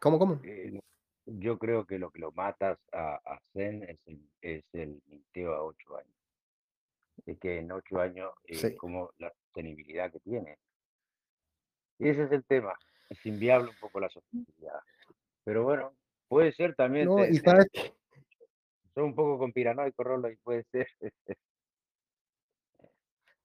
¿Cómo, 0.00 0.18
cómo? 0.18 0.40
Eh, 0.42 0.80
yo 1.26 1.60
creo 1.60 1.86
que 1.86 2.00
lo 2.00 2.10
que 2.10 2.18
lo 2.18 2.32
matas 2.32 2.76
a, 2.90 3.20
a 3.24 3.40
Zen 3.52 3.84
es 3.84 4.00
el, 4.06 4.28
es 4.40 4.64
el 4.72 5.00
minteo 5.06 5.54
a 5.54 5.62
ocho 5.62 5.96
años. 5.96 6.18
Es 7.24 7.38
que 7.38 7.60
en 7.60 7.70
ocho 7.70 8.00
años, 8.00 8.32
eh, 8.48 8.76
como 8.76 9.12
la 9.18 9.32
sostenibilidad 9.32 10.10
que 10.10 10.18
tiene. 10.18 10.58
Y 12.00 12.08
ese 12.08 12.24
es 12.24 12.32
el 12.32 12.44
tema. 12.44 12.76
Es 13.08 13.24
inviable 13.26 13.70
un 13.70 13.76
poco 13.76 14.00
la 14.00 14.08
sostenibilidad. 14.08 14.80
Pero 15.44 15.64
bueno, 15.64 15.92
puede 16.28 16.52
ser 16.52 16.74
también. 16.74 17.06
No, 17.06 17.24
y 17.24 17.38
sabes 17.38 17.66
Soy 18.94 19.04
un 19.04 19.14
poco 19.14 19.38
conspiranoico, 19.38 20.02
Rolo, 20.02 20.30
y 20.30 20.36
puede 20.36 20.64
ser. 20.72 20.88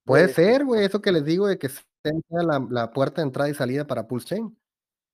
puede, 0.05 0.29
ser, 0.29 0.63
güey, 0.63 0.85
eso 0.85 1.01
que 1.01 1.11
les 1.11 1.25
digo 1.25 1.47
de 1.47 1.59
que 1.59 1.69
sea 1.69 1.83
la, 2.29 2.65
la 2.69 2.91
puerta 2.91 3.21
de 3.21 3.27
entrada 3.27 3.49
y 3.49 3.53
salida 3.53 3.85
para 3.85 4.07
Pulse 4.07 4.27
Chain. 4.27 4.57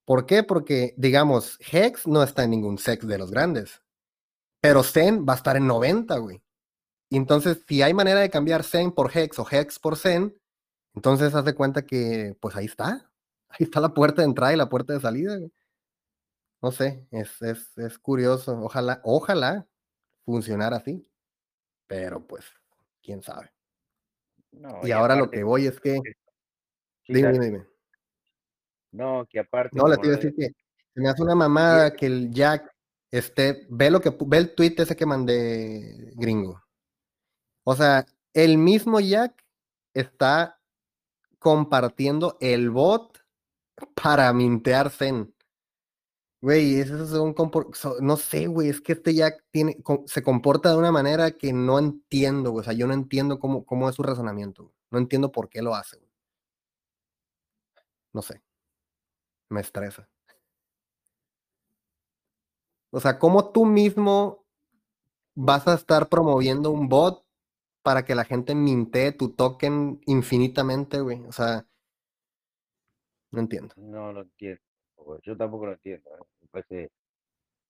¿Por 0.05 0.25
qué? 0.25 0.43
Porque, 0.43 0.93
digamos, 0.95 1.59
Hex 1.59 2.07
no 2.07 2.23
está 2.23 2.43
en 2.43 2.51
ningún 2.51 2.77
sex 2.77 3.05
de 3.05 3.17
los 3.17 3.31
grandes, 3.31 3.81
pero 4.61 4.83
Zen 4.83 5.25
va 5.27 5.33
a 5.33 5.35
estar 5.35 5.57
en 5.57 5.67
90, 5.67 6.17
güey. 6.19 6.41
Entonces, 7.09 7.63
si 7.67 7.81
hay 7.81 7.93
manera 7.93 8.21
de 8.21 8.29
cambiar 8.29 8.63
Zen 8.63 8.91
por 8.91 9.15
Hex 9.15 9.39
o 9.39 9.47
Hex 9.49 9.79
por 9.79 9.97
Zen, 9.97 10.37
entonces 10.93 11.33
haz 11.35 11.45
de 11.45 11.55
cuenta 11.55 11.85
que, 11.85 12.37
pues 12.39 12.55
ahí 12.55 12.65
está. 12.65 13.06
Ahí 13.49 13.63
está 13.65 13.79
la 13.79 13.93
puerta 13.93 14.21
de 14.21 14.27
entrada 14.27 14.53
y 14.53 14.57
la 14.57 14.69
puerta 14.69 14.93
de 14.93 14.99
salida. 14.99 15.37
No 16.61 16.71
sé, 16.71 17.07
es, 17.11 17.41
es, 17.41 17.77
es 17.77 17.97
curioso. 17.99 18.59
Ojalá, 18.59 19.01
ojalá 19.03 19.67
funcionara 20.25 20.77
así. 20.77 21.07
Pero 21.87 22.25
pues, 22.25 22.45
quién 23.01 23.21
sabe. 23.21 23.51
y, 24.83 24.91
ahora 24.91 25.15
lo 25.15 25.29
que 25.29 25.43
voy 25.43 25.67
es 25.67 25.79
que. 25.79 25.99
dime, 27.07 27.31
dime, 27.31 27.45
dime. 27.45 27.67
No, 28.91 29.25
que 29.29 29.39
aparte. 29.39 29.77
No, 29.77 29.87
le 29.87 29.97
quiero 29.97 30.15
decir 30.15 30.33
que 30.35 30.47
se 30.93 31.01
me 31.01 31.09
hace 31.09 31.21
una 31.21 31.35
mamada 31.35 31.93
que 31.93 32.07
el 32.07 32.31
Jack 32.31 32.69
esté. 33.11 33.65
Ve 33.69 33.89
lo 33.89 34.01
que 34.01 34.15
ve 34.25 34.37
el 34.37 34.55
tweet 34.55 34.75
ese 34.77 34.95
que 34.95 35.05
mandé 35.05 36.11
gringo. 36.15 36.61
O 37.63 37.75
sea, 37.75 38.05
el 38.33 38.57
mismo 38.57 38.99
Jack 38.99 39.45
está 39.93 40.59
compartiendo 41.39 42.37
el 42.41 42.69
bot 42.69 43.16
para 43.95 44.31
mintear 44.33 44.89
Zen. 44.89 45.33
Güey, 46.41 46.79
eso 46.79 47.03
es 47.03 47.11
un 47.13 47.35
no 48.01 48.17
sé, 48.17 48.47
güey, 48.47 48.69
es 48.69 48.79
que 48.79 48.93
este 48.93 49.13
Jack 49.13 49.43
tiene, 49.49 49.77
se 50.05 50.21
comporta 50.21 50.69
de 50.69 50.77
una 50.77 50.91
manera 50.91 51.31
que 51.31 51.51
no 51.51 51.79
entiendo, 51.79 52.51
güey. 52.51 52.61
O 52.61 52.63
sea, 52.63 52.73
yo 52.73 52.87
no 52.87 52.93
entiendo 52.93 53.39
cómo, 53.39 53.65
cómo 53.65 53.89
es 53.89 53.95
su 53.95 54.03
razonamiento. 54.03 54.71
No 54.91 54.99
entiendo 54.99 55.31
por 55.31 55.49
qué 55.49 55.61
lo 55.61 55.75
hace. 55.75 55.99
No 58.13 58.21
sé 58.21 58.41
me 59.49 59.61
estresa. 59.61 60.07
O 62.91 62.99
sea, 62.99 63.19
¿cómo 63.19 63.51
tú 63.51 63.65
mismo 63.65 64.45
vas 65.35 65.67
a 65.67 65.75
estar 65.75 66.09
promoviendo 66.09 66.71
un 66.71 66.89
bot 66.89 67.25
para 67.83 68.03
que 68.05 68.15
la 68.15 68.25
gente 68.25 68.55
minte 68.55 69.11
tu 69.11 69.29
token 69.33 70.01
infinitamente, 70.05 71.01
güey? 71.01 71.21
O 71.25 71.31
sea, 71.31 71.67
no 73.31 73.41
entiendo. 73.41 73.73
No 73.77 74.13
lo 74.13 74.21
entiendo. 74.21 74.61
Yo 75.23 75.37
tampoco 75.37 75.67
lo 75.67 75.73
entiendo. 75.73 76.09
¿eh? 76.71 76.89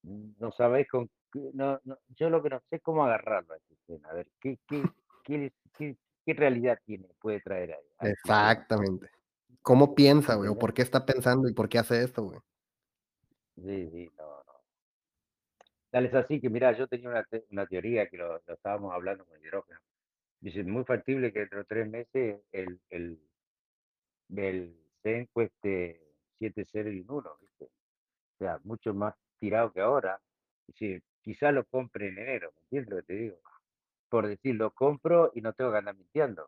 no 0.02 0.52
sabéis 0.52 0.88
con 0.88 1.10
no, 1.52 1.80
no, 1.84 1.98
yo 2.16 2.30
lo 2.30 2.42
que 2.42 2.50
no 2.50 2.60
sé 2.70 2.76
es 2.76 2.82
cómo 2.82 3.04
agarrarlo 3.04 3.54
a 3.54 3.56
esta 3.56 3.74
escena. 3.74 4.08
A 4.08 4.14
ver, 4.14 4.28
¿qué, 4.40 4.58
qué, 4.66 4.82
qué, 5.24 5.52
qué, 6.24 6.34
realidad 6.34 6.78
tiene, 6.84 7.08
puede 7.20 7.40
traer 7.40 7.72
ahí? 7.72 8.10
Exactamente. 8.10 9.10
¿Cómo 9.62 9.94
piensa, 9.94 10.36
güey? 10.36 10.48
¿O 10.48 10.58
por 10.58 10.72
qué 10.72 10.82
está 10.82 11.04
pensando 11.04 11.48
y 11.48 11.54
por 11.54 11.68
qué 11.68 11.78
hace 11.78 12.02
esto, 12.02 12.24
güey? 12.24 12.40
Sí, 13.56 13.90
sí, 13.90 14.10
no, 14.16 14.24
no. 14.24 14.52
Tal 15.90 16.06
es 16.06 16.14
así 16.14 16.40
que, 16.40 16.48
mira, 16.48 16.72
yo 16.76 16.86
tenía 16.86 17.10
una, 17.10 17.26
una 17.50 17.66
teoría 17.66 18.08
que 18.08 18.16
lo, 18.16 18.40
estábamos 18.46 18.94
hablando 18.94 19.26
con 19.26 19.36
el 19.36 19.44
hidrógeno. 19.44 19.80
Dice, 20.40 20.62
muy 20.64 20.84
factible 20.84 21.32
que 21.32 21.40
dentro 21.40 21.58
de 21.58 21.64
tres 21.64 21.90
meses 21.90 22.40
el, 22.52 22.80
el, 22.90 23.20
el 24.30 24.76
CEN 25.08 25.26
cueste 25.32 26.00
7.0 26.38 26.92
y 26.94 27.00
un 27.00 27.10
1, 27.10 27.36
¿viste? 27.40 27.64
O 27.64 28.38
sea, 28.38 28.60
mucho 28.64 28.92
más 28.94 29.14
tirado 29.38 29.72
que 29.72 29.80
ahora. 29.80 30.20
Dice, 30.66 31.02
quizá 31.22 31.50
lo 31.50 31.64
compre 31.64 32.08
en 32.08 32.18
enero, 32.18 32.52
¿me 32.54 32.62
entiendes 32.62 32.90
lo 32.90 32.96
que 32.96 33.02
te 33.04 33.14
digo? 33.14 33.40
Por 34.10 34.26
decir, 34.26 34.54
lo 34.54 34.70
compro 34.72 35.32
y 35.34 35.40
no 35.40 35.52
tengo 35.54 35.72
que 35.72 35.78
andar 35.78 35.96
mintiendo. 35.96 36.46